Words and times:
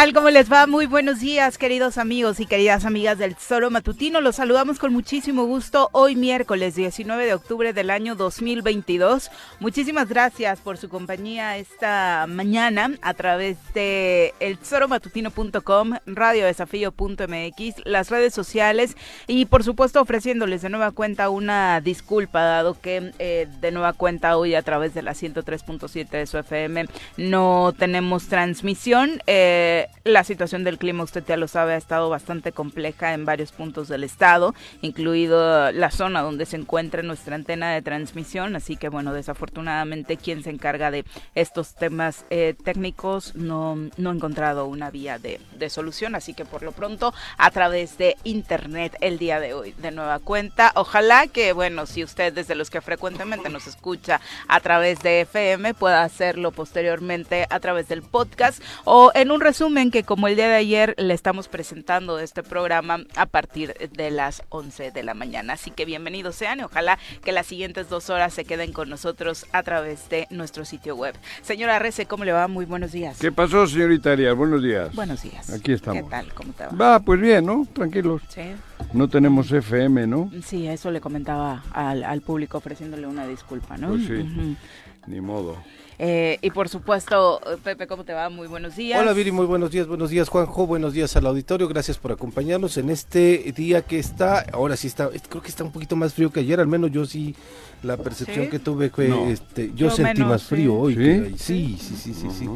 ¿Qué 0.00 0.06
tal? 0.06 0.14
¿Cómo 0.14 0.30
les 0.30 0.50
va? 0.50 0.66
Muy 0.66 0.86
buenos 0.86 1.20
días, 1.20 1.58
queridos 1.58 1.98
amigos 1.98 2.40
y 2.40 2.46
queridas 2.46 2.86
amigas 2.86 3.18
del 3.18 3.36
Solo 3.36 3.70
Matutino. 3.70 4.22
Los 4.22 4.36
saludamos 4.36 4.78
con 4.78 4.94
muchísimo 4.94 5.44
gusto 5.44 5.90
hoy 5.92 6.16
miércoles 6.16 6.74
19 6.74 7.26
de 7.26 7.34
octubre 7.34 7.74
del 7.74 7.90
año 7.90 8.14
2022. 8.14 9.30
Muchísimas 9.58 10.08
gracias 10.08 10.60
por 10.60 10.78
su 10.78 10.88
compañía 10.88 11.58
esta 11.58 12.24
mañana 12.26 12.92
a 13.02 13.12
través 13.12 13.58
de 13.74 14.32
el 14.40 14.58
solomatutino.com, 14.62 15.92
radiodesafío.mx, 16.06 17.84
las 17.84 18.08
redes 18.08 18.32
sociales 18.32 18.96
y 19.26 19.44
por 19.44 19.64
supuesto 19.64 20.00
ofreciéndoles 20.00 20.62
de 20.62 20.70
nueva 20.70 20.92
cuenta 20.92 21.28
una 21.28 21.82
disculpa 21.82 22.40
dado 22.40 22.80
que 22.80 23.12
eh, 23.18 23.48
de 23.60 23.70
nueva 23.70 23.92
cuenta 23.92 24.38
hoy 24.38 24.54
a 24.54 24.62
través 24.62 24.94
de 24.94 25.02
la 25.02 25.12
103.7 25.12 26.08
de 26.08 26.26
su 26.26 26.38
FM 26.38 26.86
no 27.18 27.74
tenemos 27.78 28.28
transmisión. 28.28 29.20
Eh, 29.26 29.88
la 30.04 30.24
situación 30.24 30.64
del 30.64 30.78
clima, 30.78 31.04
usted 31.04 31.24
ya 31.26 31.36
lo 31.36 31.46
sabe, 31.46 31.74
ha 31.74 31.76
estado 31.76 32.08
bastante 32.08 32.52
compleja 32.52 33.12
en 33.12 33.24
varios 33.24 33.52
puntos 33.52 33.88
del 33.88 34.04
estado, 34.04 34.54
incluido 34.80 35.70
la 35.72 35.90
zona 35.90 36.22
donde 36.22 36.46
se 36.46 36.56
encuentra 36.56 37.02
nuestra 37.02 37.34
antena 37.34 37.72
de 37.72 37.82
transmisión, 37.82 38.56
así 38.56 38.76
que 38.76 38.88
bueno, 38.88 39.12
desafortunadamente 39.12 40.16
quien 40.16 40.42
se 40.42 40.50
encarga 40.50 40.90
de 40.90 41.04
estos 41.34 41.74
temas 41.74 42.24
eh, 42.30 42.54
técnicos 42.64 43.34
no, 43.34 43.76
no 43.96 44.10
ha 44.10 44.14
encontrado 44.14 44.66
una 44.66 44.90
vía 44.90 45.18
de, 45.18 45.40
de 45.56 45.70
solución, 45.70 46.14
así 46.14 46.32
que 46.32 46.44
por 46.44 46.62
lo 46.62 46.72
pronto 46.72 47.12
a 47.36 47.50
través 47.50 47.98
de 47.98 48.16
internet 48.24 48.96
el 49.00 49.18
día 49.18 49.38
de 49.38 49.52
hoy, 49.52 49.72
de 49.72 49.90
nueva 49.90 50.18
cuenta, 50.18 50.72
ojalá 50.76 51.26
que 51.26 51.52
bueno, 51.52 51.84
si 51.86 52.02
usted 52.04 52.32
desde 52.32 52.54
los 52.54 52.70
que 52.70 52.80
frecuentemente 52.80 53.50
nos 53.50 53.66
escucha 53.66 54.20
a 54.48 54.60
través 54.60 55.00
de 55.02 55.22
FM 55.22 55.74
pueda 55.74 56.02
hacerlo 56.02 56.52
posteriormente 56.52 57.46
a 57.50 57.60
través 57.60 57.88
del 57.88 58.02
podcast 58.02 58.62
o 58.84 59.12
en 59.14 59.30
un 59.30 59.40
resumen 59.40 59.79
que 59.88 60.02
como 60.02 60.28
el 60.28 60.36
día 60.36 60.48
de 60.48 60.56
ayer 60.56 60.94
le 60.98 61.14
estamos 61.14 61.48
presentando 61.48 62.18
este 62.18 62.42
programa 62.42 62.98
a 63.16 63.24
partir 63.24 63.72
de 63.92 64.10
las 64.10 64.42
11 64.50 64.90
de 64.90 65.02
la 65.02 65.14
mañana. 65.14 65.54
Así 65.54 65.70
que 65.70 65.86
bienvenidos 65.86 66.34
sean 66.34 66.60
y 66.60 66.64
ojalá 66.64 66.98
que 67.24 67.32
las 67.32 67.46
siguientes 67.46 67.88
dos 67.88 68.10
horas 68.10 68.34
se 68.34 68.44
queden 68.44 68.74
con 68.74 68.90
nosotros 68.90 69.46
a 69.52 69.62
través 69.62 70.10
de 70.10 70.26
nuestro 70.28 70.66
sitio 70.66 70.96
web. 70.96 71.14
Señora 71.40 71.78
Rece, 71.78 72.04
¿cómo 72.04 72.24
le 72.24 72.32
va? 72.32 72.46
Muy 72.46 72.66
buenos 72.66 72.92
días. 72.92 73.18
¿Qué 73.18 73.32
pasó, 73.32 73.66
señorita 73.66 74.12
Arias? 74.12 74.36
Buenos 74.36 74.62
días. 74.62 74.94
Buenos 74.94 75.22
días. 75.22 75.48
Aquí 75.50 75.72
estamos. 75.72 76.02
¿Qué 76.02 76.10
tal? 76.10 76.34
¿Cómo 76.34 76.52
te 76.52 76.66
va? 76.66 76.72
Va, 76.72 77.00
pues 77.00 77.18
bien, 77.18 77.46
¿no? 77.46 77.66
Tranquilos. 77.72 78.20
Sí. 78.28 78.42
No 78.92 79.08
tenemos 79.08 79.50
FM, 79.50 80.06
¿no? 80.06 80.30
Sí, 80.44 80.68
eso 80.68 80.90
le 80.90 81.00
comentaba 81.00 81.64
al, 81.72 82.04
al 82.04 82.20
público 82.20 82.58
ofreciéndole 82.58 83.06
una 83.06 83.26
disculpa, 83.26 83.78
¿no? 83.78 83.88
Pues 83.90 84.06
sí. 84.06 84.56
Ni 85.06 85.20
modo. 85.22 85.56
Eh, 86.02 86.38
y 86.40 86.50
por 86.50 86.70
supuesto, 86.70 87.42
Pepe, 87.62 87.86
¿cómo 87.86 88.04
te 88.04 88.14
va? 88.14 88.30
Muy 88.30 88.48
buenos 88.48 88.74
días. 88.74 88.98
Hola 88.98 89.12
Viri, 89.12 89.32
muy 89.32 89.44
buenos 89.44 89.70
días, 89.70 89.86
buenos 89.86 90.08
días 90.08 90.30
Juanjo, 90.30 90.66
buenos 90.66 90.94
días 90.94 91.14
al 91.14 91.26
auditorio, 91.26 91.68
gracias 91.68 91.98
por 91.98 92.10
acompañarnos 92.10 92.78
en 92.78 92.88
este 92.88 93.52
día 93.54 93.82
que 93.82 93.98
está, 93.98 94.46
ahora 94.54 94.78
sí 94.78 94.86
está, 94.86 95.10
creo 95.28 95.42
que 95.42 95.48
está 95.50 95.62
un 95.62 95.72
poquito 95.72 95.96
más 95.96 96.14
frío 96.14 96.32
que 96.32 96.40
ayer, 96.40 96.58
al 96.58 96.68
menos 96.68 96.90
yo 96.90 97.04
sí, 97.04 97.34
la 97.82 97.98
percepción 97.98 98.46
¿Sí? 98.46 98.50
que 98.50 98.58
tuve 98.58 98.88
fue, 98.88 99.08
No. 99.08 99.26
este, 99.26 99.68
yo, 99.74 99.88
Yo 99.88 99.90
sentí 99.90 100.20
menos, 100.20 100.28
más 100.30 100.42
frío 100.44 100.70
sí. 100.70 100.78
hoy, 100.80 100.94
¿Sí? 100.94 101.00
que 101.00 101.10
ahí. 101.10 101.34
sí, 101.36 101.78
sí, 101.78 102.14
sí, 102.14 102.28
sí, 102.30 102.48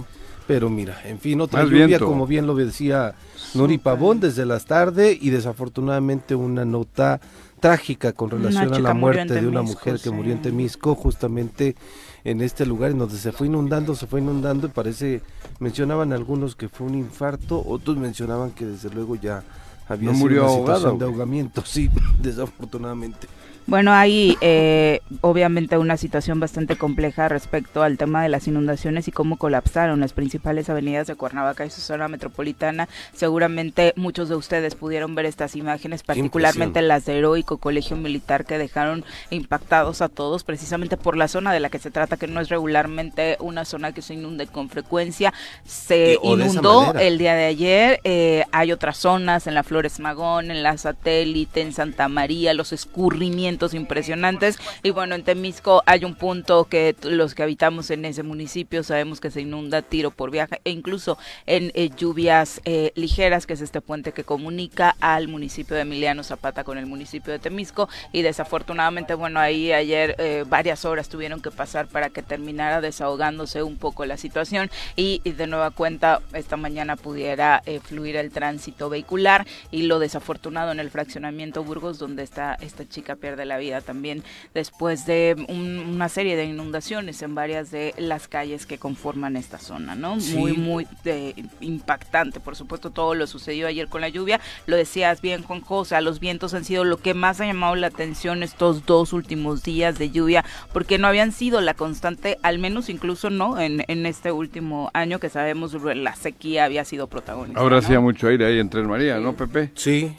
pero 0.46 0.70
mira, 0.70 0.98
en 1.04 1.18
fin, 1.18 1.38
otra 1.42 1.64
Más 1.64 1.70
lluvia, 1.70 1.86
viento. 1.86 2.06
como 2.06 2.26
bien 2.26 2.46
lo 2.46 2.54
decía 2.54 3.14
Nori 3.52 3.76
Pavón 3.76 4.20
desde 4.20 4.46
las 4.46 4.64
tardes 4.64 5.18
y 5.20 5.28
desafortunadamente 5.28 6.34
una 6.34 6.64
nota 6.64 7.20
trágica 7.60 8.12
con 8.14 8.30
relación 8.30 8.72
a 8.72 8.78
la 8.78 8.94
muerte 8.94 9.34
de 9.34 9.46
una 9.46 9.60
mujer 9.60 9.98
que 10.02 10.08
murió 10.10 10.32
en. 10.32 10.40
Temisco, 10.42 10.94
justamente 10.94 11.76
en 12.24 12.40
este 12.40 12.64
lugar 12.64 12.90
en 12.90 12.98
donde 12.98 13.16
se 13.18 13.32
fue 13.32 13.46
inundando, 13.46 13.94
se 13.94 14.06
fue 14.06 14.20
inundando 14.20 14.66
y 14.66 14.70
parece, 14.70 15.22
mencionaban 15.60 16.12
algunos 16.12 16.56
que 16.56 16.68
fue 16.70 16.86
un 16.86 16.94
infarto, 16.94 17.62
otros 17.66 17.98
mencionaban 17.98 18.52
que 18.52 18.64
desde 18.64 18.88
luego 18.90 19.14
ya 19.14 19.44
había 19.86 20.08
¿No 20.08 20.14
sido 20.14 20.24
murió 20.24 20.44
una 20.44 20.74
situación 20.74 20.98
de 20.98 21.04
ahogamiento, 21.04 21.62
sí, 21.66 21.90
desafortunadamente. 22.20 23.28
Bueno, 23.66 23.94
hay 23.94 24.36
eh, 24.42 25.00
obviamente 25.22 25.78
una 25.78 25.96
situación 25.96 26.38
bastante 26.38 26.76
compleja 26.76 27.30
respecto 27.30 27.82
al 27.82 27.96
tema 27.96 28.22
de 28.22 28.28
las 28.28 28.46
inundaciones 28.46 29.08
y 29.08 29.10
cómo 29.10 29.38
colapsaron 29.38 30.00
las 30.00 30.12
principales 30.12 30.68
avenidas 30.68 31.06
de 31.06 31.14
Cuernavaca 31.14 31.64
y 31.64 31.70
su 31.70 31.80
zona 31.80 32.08
metropolitana. 32.08 32.90
Seguramente 33.14 33.94
muchos 33.96 34.28
de 34.28 34.34
ustedes 34.34 34.74
pudieron 34.74 35.14
ver 35.14 35.24
estas 35.24 35.56
imágenes, 35.56 36.02
particularmente 36.02 36.82
las 36.82 37.06
de 37.06 37.16
Heroico 37.16 37.56
Colegio 37.56 37.96
Militar 37.96 38.44
que 38.44 38.58
dejaron 38.58 39.02
impactados 39.30 40.02
a 40.02 40.10
todos, 40.10 40.44
precisamente 40.44 40.98
por 40.98 41.16
la 41.16 41.26
zona 41.26 41.50
de 41.50 41.60
la 41.60 41.70
que 41.70 41.78
se 41.78 41.90
trata, 41.90 42.18
que 42.18 42.26
no 42.26 42.42
es 42.42 42.50
regularmente 42.50 43.38
una 43.40 43.64
zona 43.64 43.92
que 43.92 44.02
se 44.02 44.12
inunde 44.12 44.46
con 44.46 44.68
frecuencia. 44.68 45.32
Se 45.64 46.18
Y- 46.22 46.28
inundó 46.32 46.92
el 46.94 47.16
día 47.16 47.34
de 47.34 47.46
ayer. 47.46 48.00
eh, 48.04 48.44
hay 48.52 48.72
otras 48.72 48.98
zonas 48.98 49.46
en 49.46 49.54
la 49.54 49.62
Flores 49.62 50.00
Magón, 50.00 50.50
en 50.50 50.62
la 50.62 50.76
Satélite, 50.76 51.62
en 51.62 51.72
Santa 51.72 52.08
María, 52.08 52.52
los 52.52 52.74
escurrimientos 52.74 53.53
impresionantes. 53.74 54.58
Y 54.82 54.90
bueno, 54.90 55.14
en 55.14 55.22
Temisco 55.22 55.82
hay 55.86 56.04
un 56.04 56.14
punto 56.14 56.64
que 56.64 56.96
los 57.02 57.34
que 57.34 57.42
habitamos 57.42 57.90
en 57.90 58.04
ese 58.04 58.22
municipio 58.22 58.82
sabemos 58.82 59.20
que 59.20 59.30
se 59.30 59.40
inunda 59.40 59.82
tiro 59.82 60.10
por 60.10 60.30
viaje 60.30 60.60
e 60.64 60.70
incluso 60.70 61.18
en 61.46 61.70
eh, 61.74 61.90
lluvias 61.96 62.60
eh, 62.64 62.92
ligeras, 62.94 63.46
que 63.46 63.54
es 63.54 63.60
este 63.60 63.80
puente 63.80 64.12
que 64.12 64.24
comunica 64.24 64.96
al 65.00 65.28
municipio 65.28 65.76
de 65.76 65.82
Emiliano 65.82 66.22
Zapata 66.22 66.64
con 66.64 66.78
el 66.78 66.86
municipio 66.86 67.32
de 67.32 67.38
Temisco. 67.38 67.88
Y 68.12 68.22
desafortunadamente, 68.22 69.14
bueno, 69.14 69.40
ahí 69.40 69.72
ayer 69.72 70.16
eh, 70.18 70.44
varias 70.46 70.84
horas 70.84 71.08
tuvieron 71.08 71.40
que 71.40 71.50
pasar 71.50 71.86
para 71.86 72.10
que 72.10 72.22
terminara 72.22 72.80
desahogándose 72.80 73.62
un 73.62 73.76
poco 73.76 74.04
la 74.04 74.16
situación 74.16 74.70
y, 74.96 75.20
y 75.24 75.32
de 75.32 75.46
nueva 75.46 75.70
cuenta 75.70 76.20
esta 76.32 76.56
mañana 76.56 76.96
pudiera 76.96 77.62
eh, 77.66 77.80
fluir 77.80 78.16
el 78.16 78.30
tránsito 78.30 78.88
vehicular 78.88 79.46
y 79.70 79.82
lo 79.82 79.98
desafortunado 79.98 80.72
en 80.72 80.80
el 80.80 80.90
fraccionamiento 80.90 81.64
Burgos 81.64 81.98
donde 81.98 82.22
está 82.22 82.54
esta 82.60 82.88
chica 82.88 83.16
pierde 83.16 83.43
la 83.44 83.58
vida 83.58 83.80
también 83.80 84.22
después 84.54 85.06
de 85.06 85.36
un- 85.48 85.78
una 85.78 86.08
serie 86.08 86.36
de 86.36 86.44
inundaciones 86.44 87.22
en 87.22 87.34
varias 87.34 87.70
de 87.70 87.94
las 87.98 88.28
calles 88.28 88.66
que 88.66 88.78
conforman 88.78 89.36
esta 89.36 89.58
zona, 89.58 89.94
¿no? 89.94 90.20
Sí. 90.20 90.36
Muy 90.36 90.52
muy 90.54 90.86
eh, 91.04 91.34
impactante, 91.60 92.40
por 92.40 92.56
supuesto 92.56 92.90
todo 92.90 93.14
lo 93.14 93.26
sucedió 93.26 93.66
ayer 93.66 93.88
con 93.88 94.00
la 94.00 94.08
lluvia, 94.08 94.40
lo 94.66 94.76
decías 94.76 95.20
bien 95.20 95.42
Juanjo, 95.42 95.78
o 95.78 95.84
sea, 95.84 96.00
los 96.00 96.20
vientos 96.20 96.54
han 96.54 96.64
sido 96.64 96.84
lo 96.84 96.98
que 96.98 97.14
más 97.14 97.40
ha 97.40 97.46
llamado 97.46 97.74
la 97.76 97.88
atención 97.88 98.42
estos 98.42 98.86
dos 98.86 99.12
últimos 99.12 99.62
días 99.62 99.98
de 99.98 100.10
lluvia 100.10 100.44
porque 100.72 100.98
no 100.98 101.06
habían 101.08 101.32
sido 101.32 101.60
la 101.60 101.74
constante, 101.74 102.38
al 102.42 102.58
menos 102.58 102.88
incluso 102.88 103.30
no 103.30 103.58
en, 103.60 103.84
en 103.88 104.06
este 104.06 104.32
último 104.32 104.90
año 104.94 105.18
que 105.18 105.28
sabemos 105.28 105.74
la 105.74 106.14
sequía 106.16 106.64
había 106.64 106.84
sido 106.84 107.06
protagonista. 107.08 107.60
Ahora 107.60 107.76
¿no? 107.76 107.82
hacía 107.82 108.00
mucho 108.00 108.28
aire 108.28 108.46
ahí 108.46 108.58
en 108.58 108.68
Tres 108.70 108.86
María, 108.86 109.18
¿no, 109.18 109.34
Pepe? 109.34 109.70
Sí, 109.74 110.12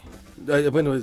bueno, 0.70 0.94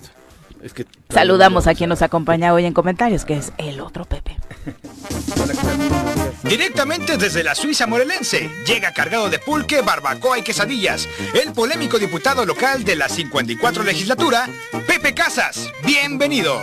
es, 0.63 0.67
es 0.67 0.73
que... 0.73 0.85
Saludamos 1.09 1.67
a 1.67 1.75
quien 1.75 1.89
nos 1.89 2.01
acompaña 2.01 2.53
hoy 2.53 2.65
en 2.65 2.73
comentarios, 2.73 3.25
que 3.25 3.35
es 3.35 3.53
el 3.57 3.79
otro 3.81 4.05
Pepe. 4.05 4.37
Directamente 6.43 7.17
desde 7.17 7.43
la 7.43 7.55
Suiza 7.55 7.87
morelense, 7.87 8.49
llega 8.65 8.91
cargado 8.93 9.29
de 9.29 9.39
pulque, 9.39 9.81
barbacoa 9.81 10.37
y 10.39 10.41
quesadillas, 10.41 11.07
el 11.41 11.53
polémico 11.53 11.99
diputado 11.99 12.45
local 12.45 12.83
de 12.83 12.95
la 12.95 13.07
54 13.09 13.83
legislatura, 13.83 14.47
Pepe 14.85 15.13
Casas. 15.13 15.71
Bienvenido. 15.85 16.59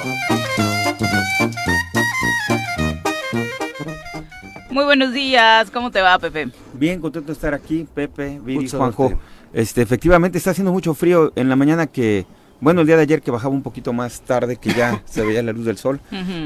Muy 4.71 4.85
buenos 4.85 5.13
días, 5.13 5.71
¿cómo 5.71 5.91
te 5.91 6.01
va 6.01 6.19
Pepe? 6.19 6.51
Bien, 6.75 7.01
contento 7.01 7.29
de 7.29 7.33
estar 7.33 7.55
aquí, 7.55 7.87
Pepe, 7.93 8.39
Viri, 8.43 8.69
Juanjo. 8.69 9.19
Este, 9.53 9.83
efectivamente 9.83 10.39
está 10.39 10.51
haciendo 10.51 10.73
mucho 10.73 10.95
frío 10.95 11.33
en 11.35 11.49
la 11.49 11.57
mañana 11.57 11.89
que, 11.89 12.27
bueno, 12.61 12.83
el 12.83 12.87
día 12.87 12.97
de 12.97 13.03
ayer 13.03 13.23
que 13.23 13.31
bajaba 13.31 13.55
un 13.55 13.63
poquito 13.63 13.93
más 13.93 14.21
tarde, 14.21 14.57
que 14.57 14.73
ya 14.73 15.03
se 15.07 15.25
veía 15.25 15.43
la 15.43 15.53
luz 15.53 15.65
del 15.65 15.77
sol. 15.79 16.01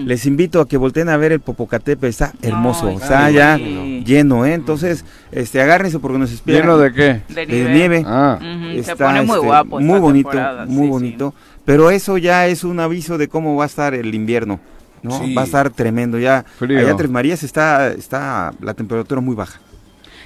Les 0.04 0.26
invito 0.26 0.60
a 0.60 0.68
que 0.68 0.76
volteen 0.76 1.08
a 1.08 1.16
ver 1.16 1.32
el 1.32 1.40
Popocatépetl, 1.40 2.06
está 2.06 2.32
hermoso, 2.42 2.88
está 2.90 3.30
ya 3.30 3.56
Sí. 3.56 4.02
lleno, 4.06 4.44
¿eh? 4.46 4.54
Entonces, 4.54 5.04
este, 5.32 5.60
agárrense 5.60 5.98
porque 5.98 6.18
nos 6.18 6.30
espera 6.32 6.60
¿Lleno 6.60 6.78
de 6.78 6.92
qué? 6.92 7.22
de 7.34 7.46
de 7.46 7.70
nieve. 7.72 8.02
Ah, 8.06 8.38
Ujú, 8.40 8.72
se 8.82 8.92
Está, 8.92 8.96
pone 9.06 9.22
muy 9.22 9.34
este, 9.36 9.46
guapo. 9.46 9.80
muy 9.80 9.98
bonito, 10.00 10.28
temporada, 10.30 10.66
muy 10.66 10.74
sí, 10.76 10.82
sí. 10.84 10.88
bonito. 10.90 11.34
Pero 11.64 11.90
eso 11.90 12.18
ya 12.18 12.46
es 12.46 12.62
un 12.64 12.78
aviso 12.80 13.16
de 13.18 13.28
cómo 13.28 13.56
va 13.56 13.64
a 13.64 13.66
estar 13.66 13.94
el 13.94 14.14
invierno, 14.14 14.60
¿no? 15.02 15.18
Sí. 15.18 15.34
Va 15.34 15.42
a 15.42 15.44
estar 15.46 15.70
tremendo 15.70 16.18
ya. 16.18 16.44
Frío. 16.58 16.78
Allá 16.78 16.94
Tres 16.96 17.10
Marías 17.10 17.42
está, 17.42 17.88
está 17.92 18.52
la 18.60 18.74
temperatura 18.74 19.20
muy 19.20 19.34
baja. 19.34 19.60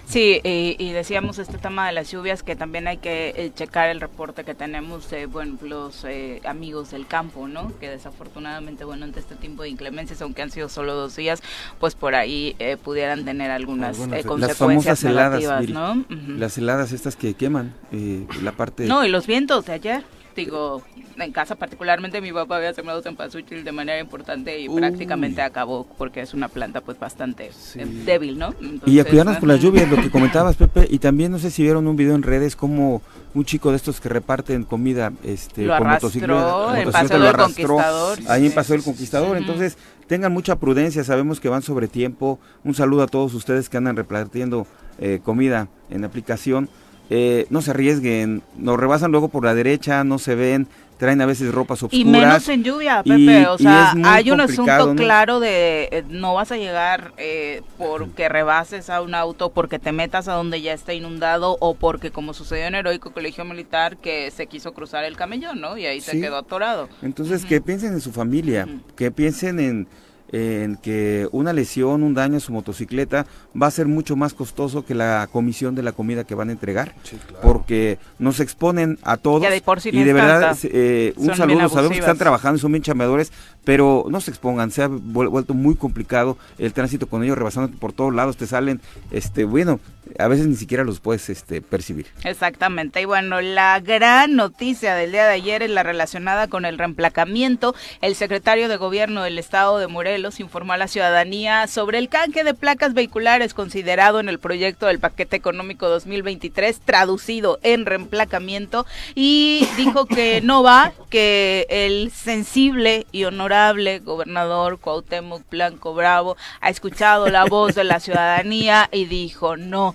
Sí, 0.08 0.40
y, 0.42 0.74
y 0.78 0.92
decíamos 0.92 1.38
este 1.38 1.58
tema 1.58 1.86
de 1.86 1.92
las 1.92 2.10
lluvias 2.10 2.42
que 2.42 2.56
también 2.56 2.88
hay 2.88 2.96
que 2.96 3.34
eh, 3.36 3.52
checar 3.54 3.90
el 3.90 4.00
reporte 4.00 4.42
que 4.42 4.54
tenemos 4.54 5.10
de 5.10 5.26
bueno, 5.26 5.58
los 5.60 6.02
eh, 6.04 6.40
amigos 6.46 6.90
del 6.92 7.06
campo, 7.06 7.46
¿no? 7.46 7.72
Que 7.78 7.90
desafortunadamente, 7.90 8.84
bueno, 8.84 9.04
ante 9.04 9.20
este 9.20 9.34
tipo 9.36 9.64
de 9.64 9.68
inclemencias, 9.68 10.22
aunque 10.22 10.40
han 10.40 10.50
sido 10.50 10.70
solo 10.70 10.94
dos 10.94 11.14
días, 11.14 11.42
pues 11.78 11.94
por 11.94 12.14
ahí 12.14 12.56
eh, 12.58 12.78
pudieran 12.82 13.26
tener 13.26 13.50
algunas, 13.50 13.98
Algunas- 14.00 14.14
eh, 14.20 14.22
Las 14.22 14.26
consecuencias 14.26 15.00
famosas 15.00 15.04
heladas. 15.04 15.68
¿no? 15.68 16.04
Las 16.38 16.56
heladas 16.56 16.92
estas 16.92 17.14
que 17.14 17.34
queman, 17.34 17.74
eh, 17.92 18.24
la 18.42 18.52
parte... 18.52 18.86
No, 18.86 19.04
y 19.04 19.10
los 19.10 19.26
vientos 19.26 19.66
de 19.66 19.72
ayer. 19.74 20.04
Digo, 20.38 20.82
en 21.18 21.32
casa 21.32 21.56
particularmente 21.56 22.20
mi 22.20 22.32
papá 22.32 22.56
había 22.56 22.72
sembrado 22.72 23.02
cempasúchil 23.02 23.64
de 23.64 23.72
manera 23.72 23.98
importante 24.00 24.58
y 24.60 24.68
prácticamente 24.68 25.42
acabó 25.42 25.86
porque 25.98 26.20
es 26.20 26.32
una 26.34 26.48
planta 26.48 26.80
pues 26.80 26.98
bastante 26.98 27.50
Sí. 27.52 27.80
eh, 27.80 27.86
débil, 28.04 28.38
¿no? 28.38 28.54
Y 28.86 29.00
a 29.00 29.04
cuidarnos 29.04 29.38
por 29.38 29.48
las 29.48 29.60
lluvias, 29.60 29.88
lo 29.90 29.96
que 29.96 30.10
comentabas, 30.10 30.56
Pepe, 30.56 30.86
y 30.90 30.98
también 30.98 31.32
no 31.32 31.38
sé 31.38 31.50
si 31.50 31.62
vieron 31.62 31.86
un 31.86 31.96
video 31.96 32.14
en 32.14 32.22
redes 32.22 32.56
como 32.56 33.02
un 33.34 33.44
chico 33.44 33.70
de 33.70 33.76
estos 33.76 34.00
que 34.00 34.08
reparten 34.08 34.64
comida 34.64 35.12
este, 35.24 35.64
Lo 35.66 35.76
con 35.76 35.86
arrastró 35.88 36.08
motocicleta, 36.08 36.80
en 36.82 36.90
Paseo 36.90 37.18
lo 37.18 37.24
del 37.24 37.34
arrastró 37.34 37.68
Conquistador. 37.68 38.18
ahí 38.28 38.46
en. 38.46 38.52
Paseo 38.52 38.76
del 38.76 38.84
Conquistador. 38.84 39.36
Entonces, 39.36 39.76
tengan 40.06 40.32
mucha 40.32 40.56
prudencia, 40.56 41.04
sabemos 41.04 41.38
que 41.40 41.48
van 41.48 41.62
sobre 41.62 41.88
tiempo. 41.88 42.38
Un 42.64 42.74
saludo 42.74 43.02
a 43.02 43.06
todos 43.06 43.34
ustedes 43.34 43.68
que 43.68 43.76
andan 43.76 43.96
repartiendo 43.96 44.66
eh, 44.98 45.20
comida 45.22 45.68
en 45.90 46.04
aplicación. 46.04 46.68
Eh, 47.10 47.46
no 47.50 47.62
se 47.62 47.70
arriesguen, 47.70 48.42
nos 48.56 48.78
rebasan 48.78 49.10
luego 49.10 49.28
por 49.28 49.44
la 49.44 49.54
derecha, 49.54 50.04
no 50.04 50.18
se 50.18 50.34
ven, 50.34 50.66
traen 50.98 51.20
a 51.22 51.26
veces 51.26 51.52
ropas 51.54 51.82
obscuras. 51.82 52.00
Y 52.00 52.04
menos 52.04 52.48
en 52.48 52.64
lluvia, 52.64 53.00
y- 53.04 53.10
Pepe. 53.26 53.46
o 53.46 53.54
y 53.54 53.62
sea, 53.62 53.88
es 53.90 53.94
muy 53.94 54.04
hay 54.08 54.30
un 54.30 54.40
asunto 54.42 54.86
¿no? 54.88 54.94
claro 54.96 55.40
de 55.40 55.88
eh, 55.90 56.04
no 56.10 56.34
vas 56.34 56.52
a 56.52 56.56
llegar 56.58 57.12
eh, 57.16 57.62
porque 57.78 58.28
rebases 58.28 58.90
a 58.90 59.00
un 59.00 59.14
auto, 59.14 59.50
porque 59.50 59.78
te 59.78 59.92
metas 59.92 60.28
a 60.28 60.34
donde 60.34 60.60
ya 60.60 60.74
está 60.74 60.92
inundado 60.92 61.56
o 61.60 61.74
porque, 61.74 62.10
como 62.10 62.34
sucedió 62.34 62.66
en 62.66 62.74
Heroico 62.74 63.10
Colegio 63.12 63.44
Militar, 63.46 63.96
que 63.96 64.30
se 64.30 64.46
quiso 64.46 64.74
cruzar 64.74 65.04
el 65.04 65.16
camellón, 65.16 65.60
¿no? 65.62 65.78
Y 65.78 65.86
ahí 65.86 66.00
se 66.02 66.20
quedó 66.20 66.36
atorado. 66.36 66.88
Entonces, 67.00 67.40
Ujú. 67.40 67.48
que 67.48 67.60
piensen 67.62 67.92
en 67.94 68.00
su 68.02 68.12
familia, 68.12 68.66
Ujú. 68.68 68.80
que 68.96 69.10
piensen 69.10 69.60
en, 69.60 69.88
en 70.30 70.76
que 70.76 71.26
una 71.32 71.52
lesión, 71.52 72.02
un 72.02 72.14
daño 72.14 72.36
a 72.36 72.40
su 72.40 72.52
motocicleta 72.52 73.26
va 73.60 73.66
a 73.66 73.70
ser 73.70 73.86
mucho 73.86 74.14
más 74.16 74.34
costoso 74.34 74.84
que 74.84 74.94
la 74.94 75.28
comisión 75.32 75.74
de 75.74 75.82
la 75.82 75.92
comida 75.92 76.24
que 76.24 76.34
van 76.34 76.50
a 76.50 76.52
entregar, 76.52 76.94
porque 77.42 77.98
nos 78.18 78.40
exponen 78.40 78.98
a 79.02 79.16
todos 79.16 79.42
Ya 79.42 79.50
de 79.50 79.60
por 79.60 79.80
sí 79.80 79.90
y 79.92 80.02
de 80.04 80.12
verdad 80.12 80.56
eh, 80.64 81.14
un 81.16 81.26
saludo, 81.34 81.68
sabemos 81.68 81.92
que 81.92 82.00
están 82.00 82.18
trabajando 82.18 82.58
y 82.58 82.60
son 82.60 82.72
bien 82.72 82.82
chameadores, 82.82 83.32
pero 83.64 84.04
no 84.10 84.20
se 84.20 84.30
expongan, 84.30 84.70
se 84.70 84.82
ha 84.82 84.88
vuel- 84.88 85.30
vuelto 85.30 85.54
muy 85.54 85.74
complicado 85.76 86.36
el 86.58 86.72
tránsito 86.72 87.06
con 87.06 87.22
ellos 87.24 87.36
rebasando 87.38 87.76
por 87.78 87.92
todos 87.92 88.14
lados, 88.14 88.36
te 88.36 88.46
salen, 88.46 88.80
este, 89.10 89.44
bueno, 89.44 89.80
a 90.18 90.28
veces 90.28 90.46
ni 90.46 90.56
siquiera 90.56 90.84
los 90.84 91.00
puedes 91.00 91.28
este, 91.28 91.60
percibir. 91.60 92.06
Exactamente. 92.24 93.00
Y 93.00 93.04
bueno, 93.04 93.40
la 93.40 93.80
gran 93.80 94.36
noticia 94.36 94.94
del 94.94 95.12
día 95.12 95.26
de 95.26 95.34
ayer 95.34 95.62
es 95.62 95.70
la 95.70 95.82
relacionada 95.82 96.48
con 96.48 96.64
el 96.64 96.78
reemplacamiento. 96.78 97.74
El 98.00 98.14
secretario 98.14 98.68
de 98.68 98.76
Gobierno 98.76 99.22
del 99.22 99.38
Estado 99.38 99.78
de 99.78 99.86
Morelos 99.86 100.40
informó 100.40 100.72
a 100.72 100.76
la 100.76 100.88
ciudadanía 100.88 101.66
sobre 101.66 101.98
el 101.98 102.08
canje 102.08 102.44
de 102.44 102.54
placas 102.54 102.94
vehiculares 102.94 103.54
considerado 103.54 104.20
en 104.20 104.28
el 104.28 104.38
proyecto 104.38 104.86
del 104.86 104.98
paquete 104.98 105.36
económico 105.36 105.88
2023, 105.88 106.80
traducido 106.80 107.58
en 107.62 107.86
reemplacamiento, 107.86 108.86
y 109.14 109.66
dijo 109.76 110.06
que 110.06 110.40
no 110.42 110.62
va, 110.62 110.92
que 111.10 111.66
el 111.68 112.10
sensible 112.10 113.06
y 113.12 113.24
honorable 113.24 114.00
gobernador 114.00 114.78
Cuauhtémoc 114.78 115.42
Blanco 115.50 115.94
Bravo 115.94 116.36
ha 116.60 116.70
escuchado 116.70 117.28
la 117.28 117.44
voz 117.44 117.74
de 117.74 117.84
la 117.84 118.00
ciudadanía 118.00 118.88
y 118.92 119.06
dijo 119.06 119.56
no. 119.56 119.94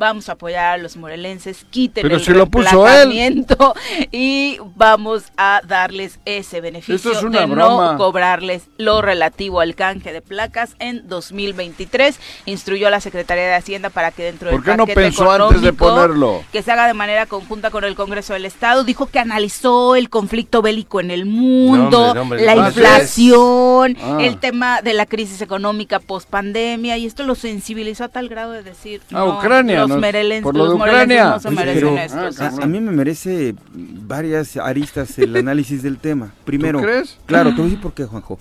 Vamos 0.00 0.30
a 0.30 0.32
apoyar 0.32 0.72
a 0.72 0.76
los 0.78 0.96
morelenses, 0.96 1.66
quiten 1.68 2.00
Pero 2.02 2.16
el 2.16 2.22
si 2.24 2.32
lo 2.32 2.46
puso 2.46 2.88
él. 2.88 3.10
reemplazamiento 3.10 3.74
y 4.10 4.56
vamos 4.74 5.24
a 5.36 5.60
darles 5.68 6.18
ese 6.24 6.62
beneficio 6.62 6.94
Esto 6.96 7.12
es 7.12 7.22
una 7.22 7.40
de 7.40 7.46
broma. 7.46 7.92
no 7.92 7.98
cobrarles 7.98 8.62
lo 8.78 9.02
relativo 9.02 9.60
al 9.60 9.74
canje 9.74 10.12
de 10.14 10.22
placas 10.22 10.74
en 10.78 11.06
2023. 11.06 12.18
Instruyó 12.46 12.86
a 12.86 12.90
la 12.90 13.00
Secretaría 13.02 13.44
de 13.44 13.54
Hacienda 13.54 13.90
para 13.90 14.10
que 14.10 14.22
dentro 14.24 14.50
¿Por 14.50 14.62
del 14.62 14.72
qué 14.72 14.76
no 14.78 14.86
pensó 14.86 15.30
antes 15.30 15.60
de 15.60 15.74
ponerlo? 15.74 16.42
que 16.50 16.62
se 16.62 16.72
haga 16.72 16.86
de 16.86 16.94
manera 16.94 17.26
conjunta 17.26 17.70
con 17.70 17.84
el 17.84 17.94
Congreso 17.94 18.32
del 18.32 18.46
Estado. 18.46 18.84
Dijo 18.84 19.04
que 19.06 19.18
analizó 19.18 19.96
el 19.96 20.08
conflicto 20.08 20.62
bélico 20.62 21.00
en 21.00 21.10
el 21.10 21.26
mundo, 21.26 21.90
No, 21.90 21.98
hombre, 21.98 22.14
no, 22.14 22.22
hombre, 22.22 22.44
la 22.46 22.54
no. 22.54 22.66
inflación, 22.68 23.96
Ah. 24.02 24.16
el 24.20 24.38
tema 24.38 24.80
de 24.80 24.94
la 24.94 25.04
crisis 25.04 25.42
económica 25.42 25.98
post 26.00 26.28
pandemia 26.30 26.96
y 26.96 27.04
esto 27.04 27.22
lo 27.24 27.34
sensibilizó 27.34 28.04
a 28.04 28.08
tal 28.08 28.30
grado 28.30 28.52
de 28.52 28.62
decir, 28.62 29.02
Ah, 29.10 29.18
no, 29.26 29.36
Ucrania, 29.38 29.86
los, 29.90 29.96
no, 29.96 30.00
merelenses, 30.00 30.42
por 30.42 30.56
lo 30.56 30.64
los 30.64 30.74
de 30.74 30.80
Ucrania. 30.80 31.24
no 31.30 31.40
se 31.40 31.48
Oye, 31.48 31.56
merecen 31.56 31.80
pero- 31.80 31.98
esto. 32.26 32.42
Ah. 32.44 32.50
A, 32.60 32.64
a 32.64 32.66
mí 32.66 32.80
me 32.80 32.90
merece 32.90 33.54
varias 33.74 34.56
aristas 34.56 35.18
el 35.18 35.36
análisis 35.36 35.82
del 35.82 35.98
tema. 35.98 36.32
Primero, 36.44 36.80
crees? 36.80 37.18
claro, 37.26 37.50
te 37.50 37.56
voy 37.56 37.62
a 37.62 37.64
decir 37.66 37.80
por 37.80 37.92
qué, 37.94 38.04
Juanjo. 38.04 38.38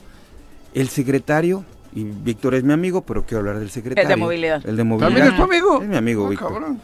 El 0.73 0.87
secretario, 0.89 1.65
y 1.93 2.03
Víctor 2.03 2.53
es 2.55 2.63
mi 2.63 2.73
amigo, 2.73 3.01
pero 3.01 3.25
quiero 3.25 3.39
hablar 3.39 3.59
del 3.59 3.69
secretario. 3.71 4.17
movilidad. 4.17 4.65
El 4.65 4.75
de 4.77 4.83
movilidad. 4.83 5.07
¿También 5.09 5.27
es 5.27 5.35
tu 5.35 5.43
amigo? 5.43 5.81
Es 5.81 5.87
mi 5.87 5.95
amigo, 5.95 6.25
Ah, 6.27 6.29
Víctor. 6.29 6.53
cabrón. 6.53 6.81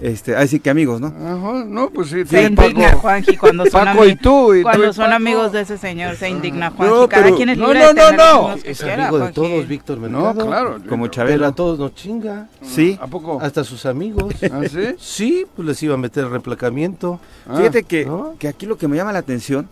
Este, 0.00 0.36
así 0.36 0.60
que 0.60 0.70
amigos, 0.70 1.00
¿no? 1.00 1.08
Ajá, 1.08 1.64
no, 1.66 1.90
pues 1.90 2.10
sí. 2.10 2.24
Se 2.24 2.44
indigna 2.44 2.86
Paco. 2.90 3.00
Juanji 3.00 3.36
cuando 3.36 3.66
son, 3.66 3.84
Paco 3.84 4.06
y 4.06 4.10
ami- 4.12 4.20
tú, 4.20 4.54
y 4.54 4.58
tú 4.58 4.62
cuando 4.62 4.84
y 4.90 4.92
son 4.92 5.04
Paco. 5.06 5.16
amigos 5.16 5.50
de 5.52 5.60
ese 5.62 5.76
señor, 5.76 6.14
se 6.14 6.28
indigna 6.28 6.70
Juanji. 6.70 6.94
No, 6.94 7.08
Cada 7.08 7.24
pero- 7.24 7.36
quien 7.36 7.48
es 7.48 7.58
no, 7.58 7.66
libre 7.66 7.80
no, 7.80 7.86
de 7.88 7.94
no, 7.94 8.02
tener 8.06 8.16
no. 8.20 8.54
que 8.62 8.70
Es 8.70 8.78
quiera, 8.80 8.94
amigo 9.08 9.16
de 9.16 9.22
Juanji. 9.22 9.34
todos, 9.34 9.66
Víctor 9.68 9.98
No, 9.98 10.08
Mercado. 10.22 10.46
claro. 10.46 10.78
Como 10.88 11.02
Pero 11.04 11.10
Chabelo. 11.10 11.46
a 11.46 11.52
todos 11.52 11.78
nos 11.80 11.94
chinga. 11.96 12.46
Sí. 12.62 12.96
¿A 13.00 13.08
poco? 13.08 13.40
Hasta 13.42 13.64
sus 13.64 13.86
amigos. 13.86 14.32
¿Ah, 14.52 14.60
sí? 14.70 14.94
Sí, 14.98 15.46
pues 15.56 15.66
les 15.66 15.82
iba 15.82 15.94
a 15.94 15.98
meter 15.98 16.24
el 16.24 16.30
reemplacamiento. 16.30 17.18
Ah, 17.48 17.56
Fíjate 17.56 17.82
que, 17.82 18.04
¿no? 18.06 18.34
que 18.38 18.46
aquí 18.46 18.66
lo 18.66 18.78
que 18.78 18.86
me 18.86 18.96
llama 18.96 19.12
la 19.12 19.18
atención 19.18 19.68